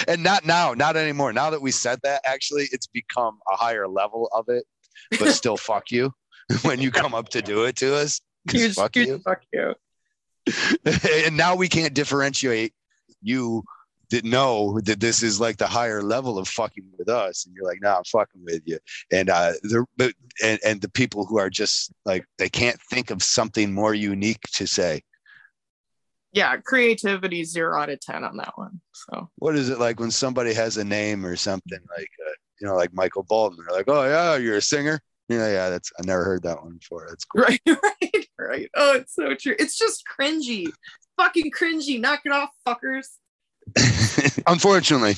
and 0.09 0.23
not 0.23 0.45
now, 0.45 0.75
not 0.75 0.97
anymore. 0.97 1.33
Now 1.33 1.51
that 1.51 1.63
we 1.63 1.71
said 1.71 2.01
that, 2.03 2.23
actually, 2.25 2.69
it's 2.73 2.87
become 2.87 3.39
a 3.53 3.57
higher 3.57 3.89
level 3.89 4.29
of 4.33 4.49
it. 4.49 4.65
But 5.19 5.33
still, 5.33 5.57
fuck 5.57 5.91
you 5.91 6.13
when 6.63 6.81
you 6.81 6.91
come 6.91 7.15
up 7.15 7.29
to 7.31 7.43
do 7.43 7.65
it 7.65 7.77
to 7.77 7.95
us. 7.97 8.21
You, 8.53 8.73
fuck 8.73 8.97
you. 8.97 9.19
Fuck 9.19 9.43
you. 9.53 9.75
and 11.27 11.37
now 11.37 11.55
we 11.55 11.69
can't 11.69 11.95
differentiate 11.95 12.73
you 13.23 13.63
that 14.11 14.25
know 14.25 14.79
that 14.85 15.01
this 15.01 15.23
is 15.23 15.41
like 15.41 15.57
the 15.57 15.67
higher 15.67 16.03
level 16.03 16.39
of 16.39 16.47
fucking 16.47 16.85
with 16.99 17.09
us 17.09 17.47
and 17.47 17.55
you're 17.55 17.65
like 17.65 17.81
nah 17.81 17.97
i'm 17.97 18.05
fucking 18.05 18.43
with 18.45 18.61
you 18.67 18.79
and 19.11 19.31
uh 19.31 19.53
the 19.63 19.85
but 19.97 20.13
and, 20.43 20.61
and 20.65 20.81
the 20.83 20.91
people 20.91 21.25
who 21.25 21.39
are 21.39 21.49
just 21.49 21.93
like 22.05 22.25
they 22.39 22.49
can't 22.49 22.81
think 22.91 23.11
of 23.11 23.23
something 23.23 23.73
more 23.73 23.95
unique 23.95 24.43
to 24.53 24.67
say 24.67 25.01
yeah 26.33 26.57
creativity 26.59 27.45
zero 27.45 27.79
out 27.79 27.91
of 27.91 28.01
ten 28.01 28.25
on 28.25 28.37
that 28.37 28.53
one 28.57 28.81
so 28.93 29.29
what 29.37 29.57
is 29.57 29.69
it 29.69 29.79
like 29.79 30.01
when 30.01 30.11
somebody 30.11 30.53
has 30.53 30.77
a 30.77 30.85
name 30.85 31.25
or 31.25 31.37
something 31.37 31.81
like 31.97 32.11
uh, 32.27 32.33
you 32.61 32.67
know 32.67 32.75
like 32.75 32.93
michael 32.93 33.23
bolton 33.23 33.59
they're 33.67 33.77
like 33.77 33.89
oh 33.89 34.05
yeah 34.05 34.37
you're 34.37 34.57
a 34.57 34.63
singer 34.63 35.01
yeah, 35.33 35.49
yeah, 35.49 35.71
that's 35.71 35.93
I 35.99 36.05
never 36.05 36.25
heard 36.25 36.43
that 36.43 36.63
one 36.63 36.77
before. 36.77 37.07
That's 37.09 37.25
cool. 37.25 37.45
Right, 37.45 37.61
right, 37.67 38.27
right. 38.39 38.71
Oh, 38.77 38.97
it's 38.97 39.15
so 39.15 39.35
true. 39.35 39.55
It's 39.59 39.79
just 39.79 40.03
cringy. 40.19 40.67
Fucking 41.17 41.51
cringy. 41.51 42.01
Knock 42.01 42.21
it 42.25 42.33
off, 42.33 42.51
fuckers. 42.67 43.07
Unfortunately, 44.47 45.15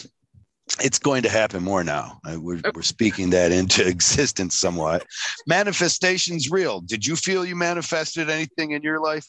it's 0.80 0.98
going 0.98 1.22
to 1.22 1.28
happen 1.28 1.62
more 1.62 1.82
now. 1.82 2.20
We're, 2.24 2.60
we're 2.74 2.82
speaking 2.82 3.30
that 3.30 3.52
into 3.52 3.86
existence 3.86 4.56
somewhat. 4.58 5.06
Manifestation's 5.46 6.50
real. 6.50 6.80
Did 6.80 7.06
you 7.06 7.16
feel 7.16 7.44
you 7.44 7.56
manifested 7.56 8.30
anything 8.30 8.72
in 8.72 8.82
your 8.82 9.00
life? 9.00 9.26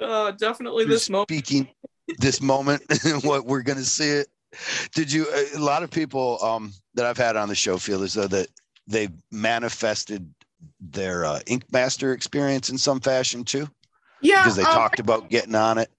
Uh, 0.00 0.32
definitely 0.32 0.84
this 0.84 1.08
moment. 1.08 1.28
Speaking 1.28 1.68
this 2.18 2.40
moment, 2.40 2.82
what 3.22 3.46
we're 3.46 3.62
going 3.62 3.78
to 3.78 3.84
see 3.84 4.10
it. 4.10 4.28
Did 4.94 5.12
you? 5.12 5.26
A 5.54 5.58
lot 5.58 5.82
of 5.82 5.90
people 5.90 6.42
um, 6.42 6.72
that 6.94 7.06
I've 7.06 7.18
had 7.18 7.36
on 7.36 7.48
the 7.48 7.54
show 7.54 7.76
feel 7.78 8.02
as 8.02 8.14
though 8.14 8.28
that 8.28 8.48
they've 8.86 9.12
manifested 9.30 10.32
their 10.80 11.24
uh, 11.24 11.40
Ink 11.46 11.64
Master 11.72 12.12
experience 12.12 12.70
in 12.70 12.78
some 12.78 13.00
fashion 13.00 13.44
too. 13.44 13.68
Yeah, 14.20 14.42
because 14.42 14.56
they 14.56 14.62
um, 14.62 14.72
talked 14.72 15.00
about 15.00 15.28
getting 15.28 15.54
on 15.54 15.78
it. 15.78 15.90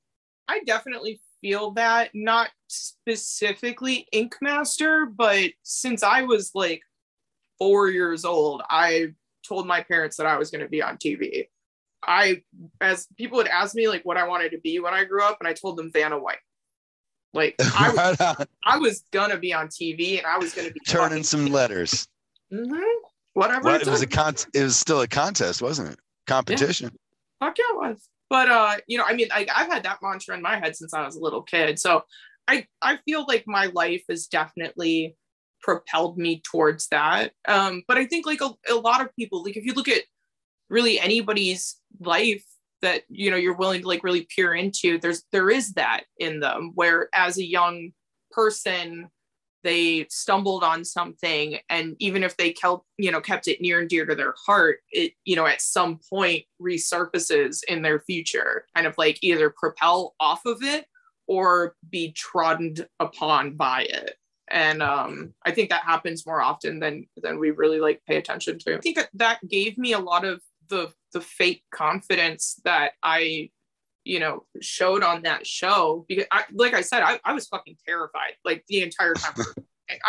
I 0.48 0.62
definitely 0.66 1.20
feel 1.42 1.72
that, 1.72 2.12
not 2.14 2.50
specifically 2.68 4.08
Ink 4.12 4.36
Master, 4.42 5.06
but 5.06 5.52
since 5.64 6.02
I 6.02 6.24
was 6.24 6.52
like 6.56 6.82
four 7.60 7.90
years 7.90 8.26
old, 8.26 8.62
I 8.70 9.14
told 9.48 9.68
my 9.68 9.82
parents 9.82 10.18
that 10.18 10.26
I 10.26 10.38
was 10.38 10.50
going 10.50 10.64
to 10.64 10.70
be 10.70 10.82
on 10.82 10.98
TV. 10.98 11.48
I, 12.08 12.42
as 12.82 13.08
people 13.18 13.38
would 13.38 13.48
ask 13.48 13.76
me 13.76 13.88
like 13.88 14.04
what 14.04 14.18
I 14.18 14.28
wanted 14.28 14.52
to 14.52 14.60
be 14.60 14.80
when 14.80 14.94
I 14.94 15.04
grew 15.06 15.24
up, 15.24 15.38
and 15.40 15.48
I 15.48 15.54
told 15.54 15.78
them 15.78 15.92
Vanna 15.92 16.20
White. 16.20 16.38
Like 17.34 17.56
I, 17.60 18.46
I 18.64 18.78
was 18.78 19.04
gonna 19.12 19.38
be 19.38 19.54
on 19.54 19.68
TV, 19.68 20.18
and 20.18 20.26
I 20.26 20.38
was 20.38 20.54
gonna 20.54 20.72
be 20.72 20.80
turning 20.88 21.24
some 21.24 21.48
letters 21.48 22.08
Mm-hmm. 22.56 22.82
Whatever. 23.34 23.64
Well, 23.64 23.82
it 23.82 23.88
was 23.88 24.02
a 24.02 24.08
con. 24.08 24.36
It 24.54 24.64
was 24.64 24.78
still 24.78 25.02
a 25.02 25.08
contest, 25.08 25.62
wasn't 25.62 25.92
it? 25.92 26.00
Competition. 26.28 26.92
Yeah. 26.92 27.48
Fuck 27.48 27.58
yeah, 27.58 27.66
it 27.70 27.78
was. 27.78 28.10
But 28.30 28.50
uh, 28.50 28.78
you 28.88 28.98
know, 28.98 29.04
I 29.06 29.14
mean, 29.14 29.28
I, 29.32 29.46
I've 29.54 29.72
had 29.72 29.84
that 29.84 30.00
mantra 30.02 30.36
in 30.36 30.42
my 30.42 30.58
head 30.58 30.76
since 30.76 30.94
I 30.94 31.06
was 31.06 31.16
a 31.16 31.20
little 31.20 31.42
kid. 31.42 31.80
So 31.80 32.04
I 32.48 32.66
I 32.82 32.98
feel 33.06 33.26
like 33.28 33.44
my 33.46 33.68
life 33.74 34.04
has 34.10 34.28
definitely 34.28 35.16
propelled 35.62 36.18
me 36.18 36.42
towards 36.50 36.88
that. 36.90 37.32
Um, 37.48 37.84
but 37.88 37.98
I 37.98 38.06
think 38.06 38.26
like 38.26 38.42
a, 38.42 38.52
a 38.70 38.76
lot 38.76 39.02
of 39.02 39.14
people, 39.16 39.44
like 39.44 39.58
if 39.58 39.66
you 39.66 39.74
look 39.74 39.88
at 39.88 40.04
really 40.70 41.00
anybody's 41.00 41.78
life 42.00 42.44
that 42.82 43.04
you 43.10 43.32
know 43.32 43.38
you're 43.38 43.56
willing 43.56 43.82
to 43.82 43.88
like 43.88 44.04
really 44.04 44.28
peer 44.36 44.54
into, 44.54 45.00
there's 45.00 45.24
there 45.32 45.50
is 45.50 45.74
that 45.74 46.04
in 46.18 46.40
them 46.40 46.72
where 46.76 47.10
as 47.14 47.38
a 47.38 47.46
young 47.46 47.92
person 48.32 49.10
they 49.64 50.06
stumbled 50.12 50.64
on 50.64 50.86
something 50.86 51.58
and 51.70 51.96
even 51.98 52.24
if 52.24 52.38
they 52.38 52.54
kept 52.54 52.84
you 52.98 53.12
know 53.12 53.20
kept 53.20 53.48
it 53.48 53.60
near 53.60 53.80
and 53.80 53.90
dear 53.90 54.06
to 54.06 54.14
their 54.14 54.36
heart 54.46 54.78
it 54.92 55.14
you 55.24 55.36
know 55.36 55.48
at 55.48 55.60
some 55.60 56.00
point 56.08 56.44
resurfaces 56.62 57.64
in 57.68 57.82
their 57.82 58.00
future 58.00 58.66
kind 58.76 58.86
of 58.86 58.94
like 59.00 59.18
either 59.24 59.50
propel 59.50 60.14
off 60.20 60.46
of 60.46 60.62
it 60.62 60.86
or 61.28 61.76
be 61.90 62.12
trodden 62.12 62.76
upon 63.00 63.56
by 63.56 63.84
it. 63.84 64.16
And 64.50 64.84
um, 64.84 65.34
i 65.44 65.52
think 65.52 65.70
that 65.72 65.82
happens 65.82 66.26
more 66.28 66.40
often 66.40 66.80
than 66.80 67.08
than 67.18 67.40
we 67.40 67.50
really 67.50 67.80
like 67.80 68.04
pay 68.08 68.18
attention 68.18 68.60
to. 68.60 68.76
I 68.76 68.80
think 68.80 68.98
that 68.98 69.10
that 69.16 69.40
gave 69.48 69.78
me 69.80 69.94
a 69.94 70.00
lot 70.00 70.24
of 70.24 70.42
the 70.70 70.92
the 71.14 71.22
fake 71.22 71.64
confidence 71.72 72.60
that 72.66 72.92
i 73.04 73.50
you 74.04 74.20
know 74.20 74.44
showed 74.62 75.04
on 75.04 75.24
that 75.24 75.46
show 75.46 76.06
because 76.08 76.26
I, 76.32 76.44
like 76.54 76.74
i 76.74 76.82
said 76.82 77.02
I, 77.02 77.20
I 77.24 77.34
was 77.34 77.48
fucking 77.48 77.78
terrified 77.88 78.34
like 78.44 78.64
the 78.68 78.82
entire 78.82 79.14
time 79.14 79.34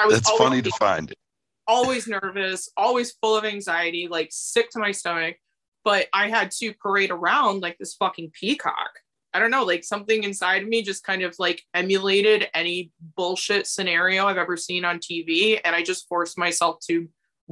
i 0.00 0.06
was 0.06 0.16
that's 0.16 0.30
funny 0.32 0.62
to 0.62 0.70
find 0.72 1.10
it. 1.10 1.18
always 1.66 2.06
nervous 2.06 2.70
always 2.76 3.12
full 3.12 3.36
of 3.36 3.44
anxiety 3.44 4.08
like 4.10 4.28
sick 4.30 4.70
to 4.70 4.78
my 4.78 4.92
stomach 4.92 5.36
but 5.84 6.06
i 6.12 6.28
had 6.28 6.50
to 6.52 6.74
parade 6.74 7.10
around 7.10 7.62
like 7.62 7.76
this 7.78 7.94
fucking 7.94 8.30
peacock 8.32 8.90
I 9.36 9.38
don't 9.38 9.50
know, 9.50 9.64
like 9.64 9.84
something 9.84 10.24
inside 10.24 10.62
of 10.62 10.68
me 10.68 10.80
just 10.80 11.04
kind 11.04 11.20
of 11.20 11.34
like 11.38 11.62
emulated 11.74 12.48
any 12.54 12.90
bullshit 13.18 13.66
scenario 13.66 14.26
I've 14.26 14.38
ever 14.38 14.56
seen 14.56 14.82
on 14.82 14.98
TV. 14.98 15.60
And 15.62 15.76
I 15.76 15.82
just 15.82 16.08
forced 16.08 16.38
myself 16.38 16.78
to 16.88 17.06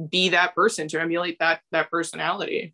be 0.09 0.29
that 0.29 0.55
person, 0.55 0.87
to 0.87 0.99
emulate 0.99 1.37
that 1.37 1.61
that 1.71 1.91
personality. 1.91 2.73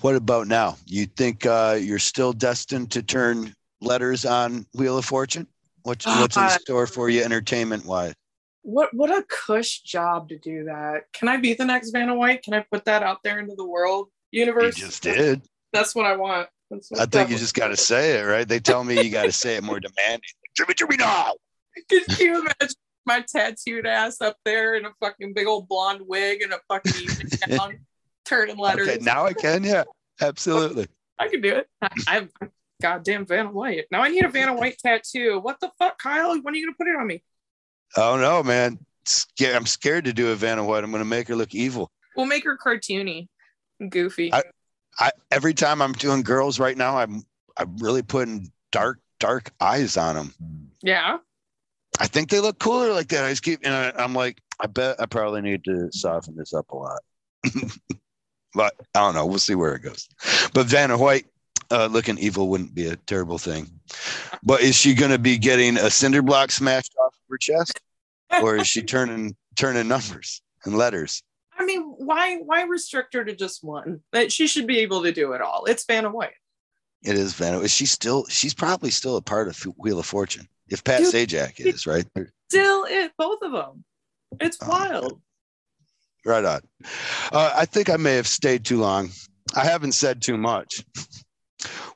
What 0.00 0.14
about 0.14 0.46
now? 0.46 0.76
You 0.86 1.06
think 1.06 1.46
uh, 1.46 1.78
you're 1.80 1.98
still 1.98 2.32
destined 2.32 2.90
to 2.92 3.02
turn 3.02 3.54
letters 3.80 4.24
on 4.24 4.66
Wheel 4.74 4.98
of 4.98 5.04
Fortune? 5.04 5.46
What's, 5.82 6.06
what's 6.06 6.36
in 6.36 6.42
uh, 6.42 6.48
store 6.48 6.86
for 6.86 7.08
you 7.08 7.22
entertainment 7.22 7.84
wise? 7.84 8.14
What 8.62 8.94
what 8.94 9.10
a 9.10 9.22
cush 9.28 9.80
job 9.80 10.30
to 10.30 10.38
do 10.38 10.64
that. 10.64 11.12
Can 11.12 11.28
I 11.28 11.36
be 11.36 11.52
the 11.52 11.66
next 11.66 11.90
Vanna 11.90 12.14
White? 12.14 12.42
Can 12.42 12.54
I 12.54 12.64
put 12.72 12.86
that 12.86 13.02
out 13.02 13.18
there 13.22 13.38
into 13.38 13.54
the 13.54 13.66
world 13.66 14.08
universe? 14.30 14.78
You 14.78 14.86
just 14.86 15.02
did. 15.02 15.42
That's 15.74 15.94
what 15.94 16.06
I 16.06 16.16
want. 16.16 16.48
I 16.98 17.06
think 17.06 17.30
you 17.30 17.36
just 17.36 17.54
got 17.54 17.68
to 17.68 17.76
say 17.76 18.18
it, 18.18 18.22
right? 18.22 18.48
They 18.48 18.60
tell 18.60 18.82
me 18.82 19.02
you 19.02 19.10
got 19.10 19.24
to 19.24 19.32
say 19.32 19.56
it 19.56 19.62
more 19.62 19.80
demanding. 19.80 20.20
Jimmy, 20.56 20.74
Jimmy, 20.74 20.96
now. 20.96 21.34
Could 21.90 22.18
you 22.18 22.40
imagine 22.40 22.76
my 23.04 23.24
tattooed 23.28 23.86
ass 23.86 24.20
up 24.20 24.36
there 24.44 24.74
in 24.76 24.86
a 24.86 24.92
fucking 25.00 25.34
big 25.34 25.46
old 25.46 25.68
blonde 25.68 26.00
wig 26.06 26.42
and 26.42 26.52
a 26.52 26.60
fucking 26.68 26.94
evening 27.02 27.28
gown, 27.48 27.78
turning 28.24 28.56
letters? 28.56 28.88
Okay, 28.88 28.98
now 29.02 29.24
I 29.24 29.32
can, 29.32 29.64
yeah, 29.64 29.84
absolutely. 30.20 30.88
I 31.18 31.28
can 31.28 31.40
do 31.40 31.56
it. 31.56 31.68
I, 32.08 32.16
am 32.16 32.30
goddamn 32.82 33.26
Vanna 33.26 33.50
White. 33.50 33.84
Now 33.90 34.02
I 34.02 34.08
need 34.08 34.24
a 34.24 34.28
Vanna 34.28 34.54
White 34.54 34.78
tattoo. 34.78 35.38
What 35.40 35.60
the 35.60 35.70
fuck, 35.78 35.98
Kyle? 35.98 36.30
When 36.40 36.54
are 36.54 36.56
you 36.56 36.66
gonna 36.66 36.76
put 36.76 36.88
it 36.88 36.96
on 36.96 37.06
me? 37.06 37.22
Oh 37.96 38.16
no, 38.16 38.42
man. 38.42 38.78
I'm 39.40 39.66
scared 39.66 40.06
to 40.06 40.12
do 40.12 40.32
a 40.32 40.34
Vanna 40.34 40.64
White. 40.64 40.82
I'm 40.82 40.90
gonna 40.90 41.04
make 41.04 41.28
her 41.28 41.36
look 41.36 41.54
evil. 41.54 41.90
We'll 42.16 42.26
make 42.26 42.44
her 42.44 42.56
cartoony, 42.56 43.28
goofy. 43.88 44.32
I, 44.32 44.42
I 44.98 45.10
every 45.30 45.54
time 45.54 45.80
I'm 45.80 45.92
doing 45.92 46.22
girls 46.22 46.58
right 46.58 46.76
now, 46.76 46.98
I'm 46.98 47.22
I'm 47.56 47.76
really 47.78 48.02
putting 48.02 48.50
dark 48.72 48.98
dark 49.20 49.52
eyes 49.60 49.96
on 49.96 50.16
them. 50.16 50.34
Yeah. 50.82 51.18
I 52.00 52.06
think 52.08 52.28
they 52.28 52.40
look 52.40 52.58
cooler 52.58 52.92
like 52.92 53.08
that. 53.08 53.24
I 53.24 53.30
just 53.30 53.42
keep, 53.42 53.60
and 53.62 53.72
I, 53.72 53.92
I'm 53.96 54.14
like, 54.14 54.40
I 54.60 54.66
bet 54.66 55.00
I 55.00 55.06
probably 55.06 55.42
need 55.42 55.64
to 55.64 55.88
soften 55.92 56.36
this 56.36 56.52
up 56.52 56.70
a 56.70 56.76
lot. 56.76 57.00
but 58.54 58.74
I 58.94 59.00
don't 59.00 59.14
know. 59.14 59.26
We'll 59.26 59.38
see 59.38 59.54
where 59.54 59.74
it 59.74 59.80
goes. 59.80 60.08
But 60.52 60.66
Vanna 60.66 60.96
White 60.96 61.26
uh, 61.70 61.86
looking 61.86 62.18
evil 62.18 62.48
wouldn't 62.48 62.74
be 62.74 62.86
a 62.86 62.96
terrible 62.96 63.38
thing. 63.38 63.68
But 64.42 64.60
is 64.60 64.76
she 64.76 64.94
going 64.94 65.10
to 65.10 65.18
be 65.18 65.38
getting 65.38 65.76
a 65.76 65.90
cinder 65.90 66.22
block 66.22 66.50
smashed 66.50 66.94
off 67.00 67.14
of 67.14 67.20
her 67.30 67.38
chest, 67.38 67.80
or 68.42 68.56
is 68.56 68.66
she 68.66 68.82
turning 68.82 69.36
turning 69.56 69.88
numbers 69.88 70.42
and 70.64 70.76
letters? 70.76 71.22
I 71.56 71.64
mean, 71.64 71.82
why 71.82 72.38
why 72.38 72.62
restrict 72.62 73.14
her 73.14 73.24
to 73.24 73.34
just 73.34 73.62
one? 73.62 74.00
That 74.12 74.32
she 74.32 74.46
should 74.46 74.66
be 74.66 74.78
able 74.80 75.02
to 75.02 75.12
do 75.12 75.32
it 75.32 75.40
all. 75.40 75.64
It's 75.66 75.84
Vanna 75.84 76.10
White. 76.10 76.32
It 77.02 77.16
is 77.16 77.34
Vanna. 77.34 77.60
Is 77.60 77.72
she 77.72 77.86
still? 77.86 78.26
She's 78.26 78.54
probably 78.54 78.90
still 78.90 79.16
a 79.16 79.22
part 79.22 79.48
of 79.48 79.58
Wheel 79.76 79.98
of 79.98 80.06
Fortune. 80.06 80.48
If 80.68 80.82
Pat 80.82 81.00
Dude, 81.00 81.28
Sajak 81.28 81.60
is 81.60 81.86
right, 81.86 82.06
still 82.48 82.84
it. 82.88 83.12
Both 83.18 83.42
of 83.42 83.52
them. 83.52 83.84
It's 84.40 84.58
oh, 84.62 84.68
wild. 84.68 85.20
Right 86.24 86.44
on. 86.44 86.60
Uh, 87.32 87.52
I 87.54 87.66
think 87.66 87.90
I 87.90 87.96
may 87.96 88.14
have 88.14 88.26
stayed 88.26 88.64
too 88.64 88.80
long. 88.80 89.10
I 89.54 89.64
haven't 89.64 89.92
said 89.92 90.22
too 90.22 90.36
much. 90.36 90.84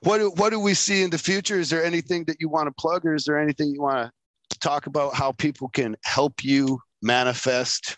What 0.01 0.19
do, 0.19 0.31
what 0.37 0.51
do 0.51 0.61
we 0.61 0.75
see 0.75 1.03
in 1.03 1.11
the 1.11 1.19
future? 1.19 1.59
Is 1.59 1.71
there 1.71 1.85
anything 1.85 2.25
that 2.25 2.37
you 2.41 2.49
want 2.49 2.69
to 2.69 2.75
plug, 2.79 3.05
or 3.05 3.15
is 3.15 3.25
there 3.25 3.39
anything 3.39 3.73
you 3.73 3.83
want 3.83 4.11
to 4.51 4.59
talk 4.59 4.87
about? 4.87 5.15
How 5.15 5.33
people 5.33 5.69
can 5.69 5.97
help 6.05 6.45
you 6.45 6.81
manifest 7.03 7.97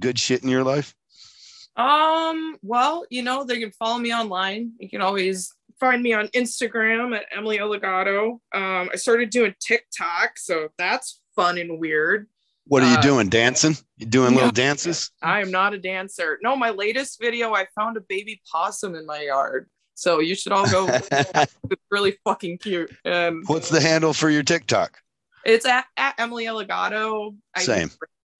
good 0.00 0.18
shit 0.18 0.42
in 0.42 0.48
your 0.48 0.64
life? 0.64 0.94
Um, 1.76 2.56
well, 2.62 3.04
you 3.10 3.22
know, 3.22 3.44
they 3.44 3.58
can 3.60 3.72
follow 3.72 3.98
me 3.98 4.14
online. 4.14 4.72
You 4.78 4.88
can 4.88 5.00
always 5.00 5.52
find 5.80 6.02
me 6.02 6.12
on 6.12 6.28
Instagram 6.28 7.16
at 7.16 7.26
Emily 7.36 7.58
Elegado. 7.58 8.40
Um, 8.54 8.90
I 8.92 8.96
started 8.96 9.30
doing 9.30 9.54
TikTok, 9.60 10.38
so 10.38 10.68
that's 10.78 11.20
fun 11.34 11.58
and 11.58 11.80
weird. 11.80 12.28
What 12.66 12.82
are 12.82 12.90
you 12.90 12.96
uh, 12.96 13.02
doing? 13.02 13.28
Dancing? 13.28 13.76
You 13.98 14.06
doing 14.06 14.32
yeah, 14.32 14.36
little 14.36 14.52
dances? 14.52 15.10
I 15.22 15.40
am 15.40 15.50
not 15.50 15.74
a 15.74 15.78
dancer. 15.78 16.38
No, 16.42 16.56
my 16.56 16.70
latest 16.70 17.20
video, 17.20 17.52
I 17.52 17.66
found 17.74 17.96
a 17.96 18.00
baby 18.00 18.40
possum 18.50 18.94
in 18.94 19.04
my 19.04 19.22
yard. 19.22 19.68
So 19.94 20.20
you 20.20 20.34
should 20.34 20.52
all 20.52 20.68
go. 20.70 20.88
it's 21.12 21.56
really 21.90 22.16
fucking 22.24 22.58
cute. 22.58 22.90
And 23.04 23.44
what's 23.46 23.68
the 23.68 23.80
handle 23.80 24.12
for 24.12 24.30
your 24.30 24.42
TikTok? 24.42 24.98
It's 25.44 25.66
at, 25.66 25.84
at 25.96 26.14
Emily 26.18 26.46
Elegado. 26.46 27.34
Same. 27.58 27.90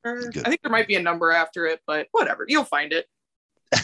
I 0.04 0.20
think 0.30 0.62
there 0.62 0.70
might 0.70 0.88
be 0.88 0.96
a 0.96 1.02
number 1.02 1.30
after 1.30 1.66
it, 1.66 1.80
but 1.86 2.08
whatever. 2.12 2.44
You'll 2.48 2.64
find 2.64 2.92
it. 2.92 3.06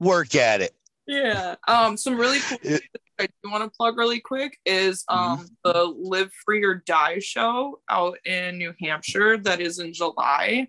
Work 0.00 0.34
at 0.34 0.60
it. 0.60 0.74
Yeah. 1.06 1.56
Um, 1.68 1.96
some 1.96 2.16
really 2.16 2.38
cool 2.40 2.58
it, 2.62 2.82
I 3.20 3.26
do 3.42 3.50
want 3.50 3.64
to 3.64 3.76
plug 3.76 3.96
really 3.96 4.20
quick 4.20 4.58
is 4.64 5.04
um 5.08 5.38
mm-hmm. 5.38 5.46
the 5.64 5.84
Live 5.84 6.32
Free 6.44 6.64
or 6.64 6.82
Die 6.86 7.18
show 7.20 7.80
out 7.88 8.18
in 8.24 8.58
New 8.58 8.74
Hampshire 8.80 9.38
that 9.38 9.60
is 9.60 9.78
in 9.78 9.92
July. 9.92 10.68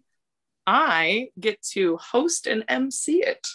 I 0.68 1.30
get 1.40 1.62
to 1.74 1.98
host 1.98 2.48
and 2.48 2.64
MC 2.68 3.24
it. 3.24 3.46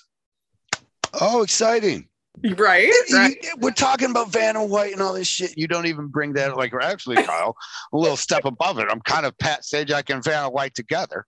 Oh, 1.20 1.42
exciting. 1.42 2.08
Right, 2.56 2.92
right. 3.12 3.36
We're 3.58 3.72
talking 3.72 4.10
about 4.10 4.32
Vanna 4.32 4.64
White 4.64 4.92
and 4.92 5.02
all 5.02 5.12
this 5.12 5.26
shit. 5.26 5.58
You 5.58 5.66
don't 5.66 5.86
even 5.86 6.06
bring 6.06 6.34
that. 6.34 6.56
Like, 6.56 6.72
we're 6.72 6.80
actually, 6.80 7.16
Kyle, 7.24 7.56
a 7.92 7.96
little 7.96 8.16
step 8.16 8.44
above 8.44 8.78
it. 8.78 8.86
I'm 8.90 9.00
kind 9.00 9.26
of 9.26 9.36
Pat 9.38 9.62
Sajak 9.62 10.14
and 10.14 10.22
Vanna 10.22 10.48
White 10.48 10.74
together. 10.74 11.26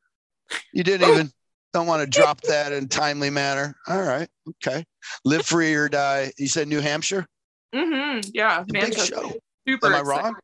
You 0.72 0.84
didn't 0.84 1.09
even 1.09 1.32
don't 1.72 1.86
want 1.86 2.02
to 2.02 2.06
drop 2.06 2.40
that 2.43 2.72
in 2.72 2.89
timely 2.89 3.30
manner. 3.30 3.76
All 3.89 4.02
right, 4.02 4.28
okay. 4.64 4.84
Live 5.24 5.44
free 5.44 5.74
or 5.74 5.89
die. 5.89 6.32
You 6.39 6.48
said 6.48 6.68
New 6.68 6.80
Hampshire. 6.80 7.26
Mm-hmm. 7.74 8.31
Yeah, 8.35 8.65
big 8.69 8.94
show. 8.94 9.32
Super. 9.66 9.86
Am 9.86 9.94
I 9.94 10.01
wrong? 10.01 10.36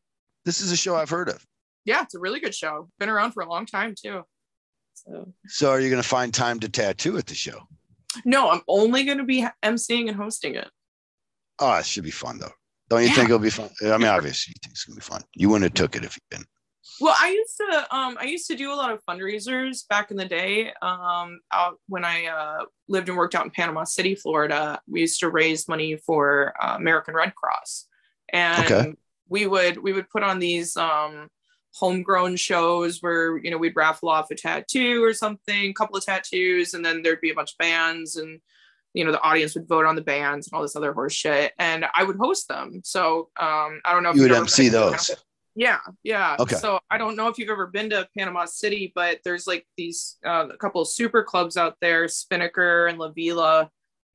This 0.45 0.61
is 0.61 0.71
a 0.71 0.77
show 0.77 0.95
I've 0.95 1.09
heard 1.09 1.29
of. 1.29 1.45
Yeah, 1.85 2.01
it's 2.01 2.15
a 2.15 2.19
really 2.19 2.39
good 2.39 2.55
show. 2.55 2.89
Been 2.99 3.09
around 3.09 3.31
for 3.31 3.43
a 3.43 3.49
long 3.49 3.65
time 3.65 3.93
too. 3.99 4.23
So. 4.93 5.33
So, 5.47 5.71
are 5.71 5.79
you 5.79 5.89
going 5.89 6.01
to 6.01 6.07
find 6.07 6.33
time 6.33 6.59
to 6.61 6.69
tattoo 6.69 7.17
at 7.17 7.25
the 7.25 7.35
show? 7.35 7.61
No, 8.25 8.49
I'm 8.49 8.61
only 8.67 9.05
going 9.05 9.17
to 9.19 9.23
be 9.23 9.45
emceeing 9.63 10.07
and 10.07 10.17
hosting 10.17 10.55
it. 10.55 10.69
Oh, 11.59 11.77
it 11.77 11.85
should 11.85 12.03
be 12.03 12.11
fun 12.11 12.39
though. 12.39 12.51
Don't 12.89 13.01
you 13.01 13.09
yeah. 13.09 13.15
think 13.15 13.25
it'll 13.25 13.39
be 13.39 13.49
fun? 13.49 13.69
I 13.83 13.97
mean, 13.97 14.07
obviously, 14.07 14.53
you 14.55 14.59
think 14.63 14.71
it's 14.73 14.85
gonna 14.85 14.95
be 14.95 15.01
fun. 15.01 15.21
You 15.35 15.49
wouldn't 15.49 15.69
have 15.69 15.73
took 15.73 15.95
it 15.95 16.05
if 16.05 16.15
you 16.15 16.21
didn't. 16.31 16.47
Well, 17.01 17.15
I 17.17 17.29
used 17.31 17.57
to 17.57 17.95
um 17.95 18.17
I 18.19 18.25
used 18.25 18.47
to 18.47 18.55
do 18.55 18.71
a 18.71 18.75
lot 18.75 18.91
of 18.91 18.99
fundraisers 19.05 19.87
back 19.87 20.11
in 20.11 20.17
the 20.17 20.25
day. 20.25 20.73
Um 20.81 21.39
out 21.51 21.79
when 21.87 22.03
I 22.03 22.25
uh, 22.25 22.65
lived 22.87 23.09
and 23.09 23.17
worked 23.17 23.35
out 23.35 23.45
in 23.45 23.51
Panama 23.51 23.83
City, 23.83 24.15
Florida, 24.15 24.81
we 24.87 25.01
used 25.01 25.19
to 25.21 25.29
raise 25.29 25.67
money 25.67 25.97
for 25.97 26.53
uh, 26.61 26.75
American 26.75 27.13
Red 27.13 27.35
Cross. 27.35 27.87
And 28.31 28.65
okay. 28.65 28.93
we 29.27 29.47
would 29.47 29.77
we 29.77 29.93
would 29.93 30.09
put 30.09 30.23
on 30.23 30.39
these 30.39 30.75
um 30.77 31.29
homegrown 31.73 32.35
shows 32.35 33.01
where 33.01 33.37
you 33.37 33.51
know 33.51 33.57
we'd 33.57 33.75
raffle 33.75 34.09
off 34.09 34.31
a 34.31 34.35
tattoo 34.35 35.03
or 35.03 35.13
something, 35.13 35.69
a 35.69 35.73
couple 35.73 35.97
of 35.97 36.05
tattoos, 36.05 36.73
and 36.73 36.83
then 36.83 37.01
there'd 37.01 37.21
be 37.21 37.31
a 37.31 37.35
bunch 37.35 37.53
of 37.53 37.57
bands, 37.57 38.15
and 38.15 38.39
you 38.93 39.05
know 39.05 39.11
the 39.11 39.21
audience 39.21 39.55
would 39.55 39.67
vote 39.67 39.85
on 39.85 39.95
the 39.95 40.01
bands 40.01 40.47
and 40.47 40.53
all 40.53 40.61
this 40.61 40.75
other 40.75 40.93
horse 40.93 41.13
shit, 41.13 41.53
and 41.59 41.85
I 41.95 42.03
would 42.03 42.17
host 42.17 42.47
them. 42.47 42.81
So 42.83 43.29
um, 43.39 43.81
I 43.85 43.93
don't 43.93 44.03
know. 44.03 44.09
If 44.09 44.15
you 44.15 44.23
would 44.23 44.31
MC 44.31 44.69
those. 44.69 45.11
Yeah, 45.59 45.79
yeah. 46.03 46.37
Okay. 46.39 46.55
So 46.55 46.79
I 46.89 46.97
don't 46.97 47.17
know 47.17 47.27
if 47.27 47.37
you've 47.37 47.49
ever 47.49 47.67
been 47.67 47.89
to 47.89 48.07
Panama 48.17 48.45
City, 48.45 48.93
but 48.95 49.19
there's 49.25 49.45
like 49.45 49.67
these 49.75 50.17
uh, 50.25 50.47
a 50.53 50.55
couple 50.55 50.79
of 50.81 50.87
super 50.87 51.21
clubs 51.21 51.57
out 51.57 51.75
there, 51.81 52.07
Spinnaker 52.07 52.87
and 52.87 52.97
La 52.97 53.09
Vela, 53.09 53.69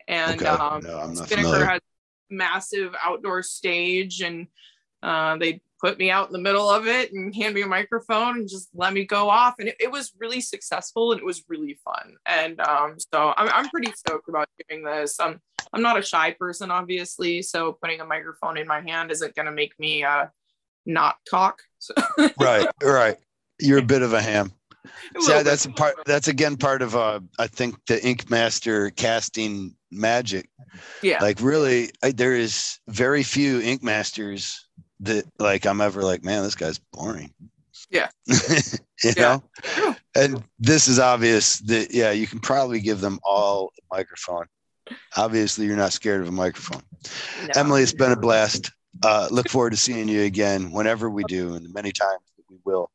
and 0.08 0.40
Okay. 0.40 0.48
um, 0.48 0.82
No, 0.82 1.12
Spinnaker 1.12 1.48
familiar. 1.50 1.66
has 1.66 1.80
massive 2.30 2.94
outdoor 3.04 3.42
stage, 3.42 4.22
and 4.22 4.46
uh, 5.02 5.36
they 5.36 5.60
put 5.82 5.98
me 5.98 6.10
out 6.10 6.28
in 6.28 6.32
the 6.32 6.38
middle 6.38 6.70
of 6.70 6.86
it 6.86 7.12
and 7.12 7.34
hand 7.34 7.54
me 7.54 7.60
a 7.60 7.66
microphone 7.66 8.38
and 8.38 8.48
just 8.48 8.70
let 8.72 8.94
me 8.94 9.04
go 9.04 9.28
off, 9.28 9.56
and 9.58 9.68
it, 9.68 9.76
it 9.78 9.92
was 9.92 10.12
really 10.18 10.40
successful 10.40 11.12
and 11.12 11.20
it 11.20 11.26
was 11.26 11.44
really 11.50 11.78
fun. 11.84 12.16
And 12.24 12.58
um, 12.60 12.96
so 13.12 13.34
I'm 13.36 13.50
I'm 13.52 13.68
pretty 13.68 13.92
stoked 13.92 14.30
about 14.30 14.48
doing 14.66 14.82
this. 14.82 15.20
I'm 15.20 15.42
I'm 15.74 15.82
not 15.82 15.98
a 15.98 16.02
shy 16.02 16.30
person, 16.30 16.70
obviously, 16.70 17.42
so 17.42 17.72
putting 17.82 18.00
a 18.00 18.06
microphone 18.06 18.56
in 18.56 18.66
my 18.66 18.80
hand 18.80 19.10
isn't 19.10 19.34
going 19.34 19.44
to 19.44 19.52
make 19.52 19.78
me 19.78 20.04
uh, 20.04 20.28
not 20.86 21.16
talk. 21.28 21.60
So 21.78 21.94
right, 22.40 22.66
right. 22.82 23.16
You're 23.60 23.78
a 23.78 23.82
bit 23.82 24.02
of 24.02 24.12
a 24.12 24.20
ham. 24.22 24.52
See, 25.20 25.42
that's 25.42 25.64
a 25.64 25.70
part. 25.70 25.94
That's 26.06 26.28
again 26.28 26.56
part 26.56 26.82
of 26.82 26.96
uh, 26.96 27.20
I 27.38 27.46
think 27.46 27.76
the 27.86 28.04
Ink 28.04 28.30
Master 28.30 28.90
casting 28.90 29.74
magic. 29.90 30.48
Yeah. 31.02 31.20
Like 31.22 31.40
really, 31.40 31.90
I, 32.02 32.10
there 32.12 32.34
is 32.34 32.78
very 32.88 33.22
few 33.22 33.60
Ink 33.60 33.82
Masters 33.82 34.66
that 35.00 35.24
like 35.38 35.66
I'm 35.66 35.80
ever 35.80 36.02
like, 36.02 36.24
man, 36.24 36.42
this 36.42 36.54
guy's 36.54 36.80
boring. 36.92 37.32
Yeah. 37.90 38.08
you 38.26 38.34
Yeah. 39.16 39.38
know, 39.76 39.94
and 40.16 40.42
this 40.58 40.88
is 40.88 40.98
obvious 40.98 41.58
that 41.60 41.92
yeah, 41.92 42.10
you 42.10 42.26
can 42.26 42.40
probably 42.40 42.80
give 42.80 43.00
them 43.00 43.20
all 43.24 43.72
a 43.78 43.96
microphone. 43.96 44.46
Obviously, 45.16 45.66
you're 45.66 45.76
not 45.76 45.92
scared 45.92 46.20
of 46.20 46.28
a 46.28 46.32
microphone. 46.32 46.82
No. 47.42 47.48
Emily, 47.56 47.82
it's 47.82 47.92
been 47.94 48.12
a 48.12 48.16
blast. 48.16 48.70
Uh, 49.02 49.28
look 49.30 49.48
forward 49.48 49.70
to 49.70 49.76
seeing 49.76 50.08
you 50.08 50.22
again 50.22 50.70
whenever 50.70 51.10
we 51.10 51.24
do, 51.24 51.54
and 51.54 51.72
many 51.72 51.92
times 51.92 52.20
we 52.48 52.56
will. 52.64 52.90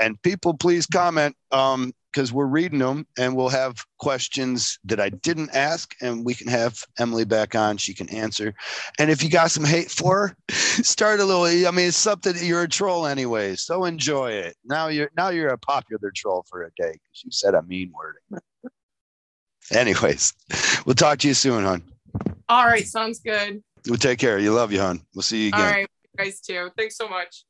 And 0.00 0.20
people, 0.22 0.54
please 0.54 0.86
comment 0.86 1.36
um, 1.50 1.92
because 2.12 2.32
we're 2.32 2.46
reading 2.46 2.78
them, 2.78 3.06
and 3.18 3.36
we'll 3.36 3.48
have 3.48 3.84
questions 3.98 4.78
that 4.84 5.00
I 5.00 5.10
didn't 5.10 5.50
ask, 5.54 5.94
and 6.00 6.24
we 6.24 6.34
can 6.34 6.48
have 6.48 6.78
Emily 6.98 7.24
back 7.24 7.54
on. 7.54 7.76
She 7.76 7.94
can 7.94 8.08
answer. 8.10 8.54
And 8.98 9.10
if 9.10 9.22
you 9.22 9.30
got 9.30 9.50
some 9.50 9.64
hate 9.64 9.90
for 9.90 10.28
her, 10.28 10.36
start 10.48 11.20
a 11.20 11.24
little. 11.24 11.44
I 11.44 11.70
mean, 11.70 11.88
it's 11.88 11.96
something. 11.96 12.34
You're 12.40 12.62
a 12.62 12.68
troll 12.68 13.06
anyway, 13.06 13.56
so 13.56 13.84
enjoy 13.84 14.32
it. 14.32 14.56
Now 14.64 14.88
you're 14.88 15.10
now 15.16 15.28
you're 15.28 15.48
a 15.48 15.58
popular 15.58 16.12
troll 16.14 16.44
for 16.48 16.62
a 16.62 16.70
day 16.76 16.92
because 16.92 17.24
you 17.24 17.30
said 17.30 17.54
a 17.54 17.62
mean 17.62 17.92
word. 17.92 18.16
Anyways, 19.70 20.34
we'll 20.84 20.94
talk 20.94 21.18
to 21.20 21.28
you 21.28 21.34
soon, 21.34 21.64
hon. 21.64 21.82
All 22.48 22.66
right, 22.66 22.86
sounds 22.86 23.20
good. 23.20 23.62
We'll 23.86 23.98
take 23.98 24.18
care. 24.18 24.38
You 24.38 24.52
love 24.52 24.72
you, 24.72 24.80
hon. 24.80 25.04
We'll 25.14 25.22
see 25.22 25.42
you 25.42 25.48
again. 25.48 25.60
All 25.60 25.66
right, 25.66 25.88
you 26.18 26.24
guys 26.24 26.40
too. 26.40 26.70
Thanks 26.76 26.96
so 26.96 27.08
much. 27.08 27.44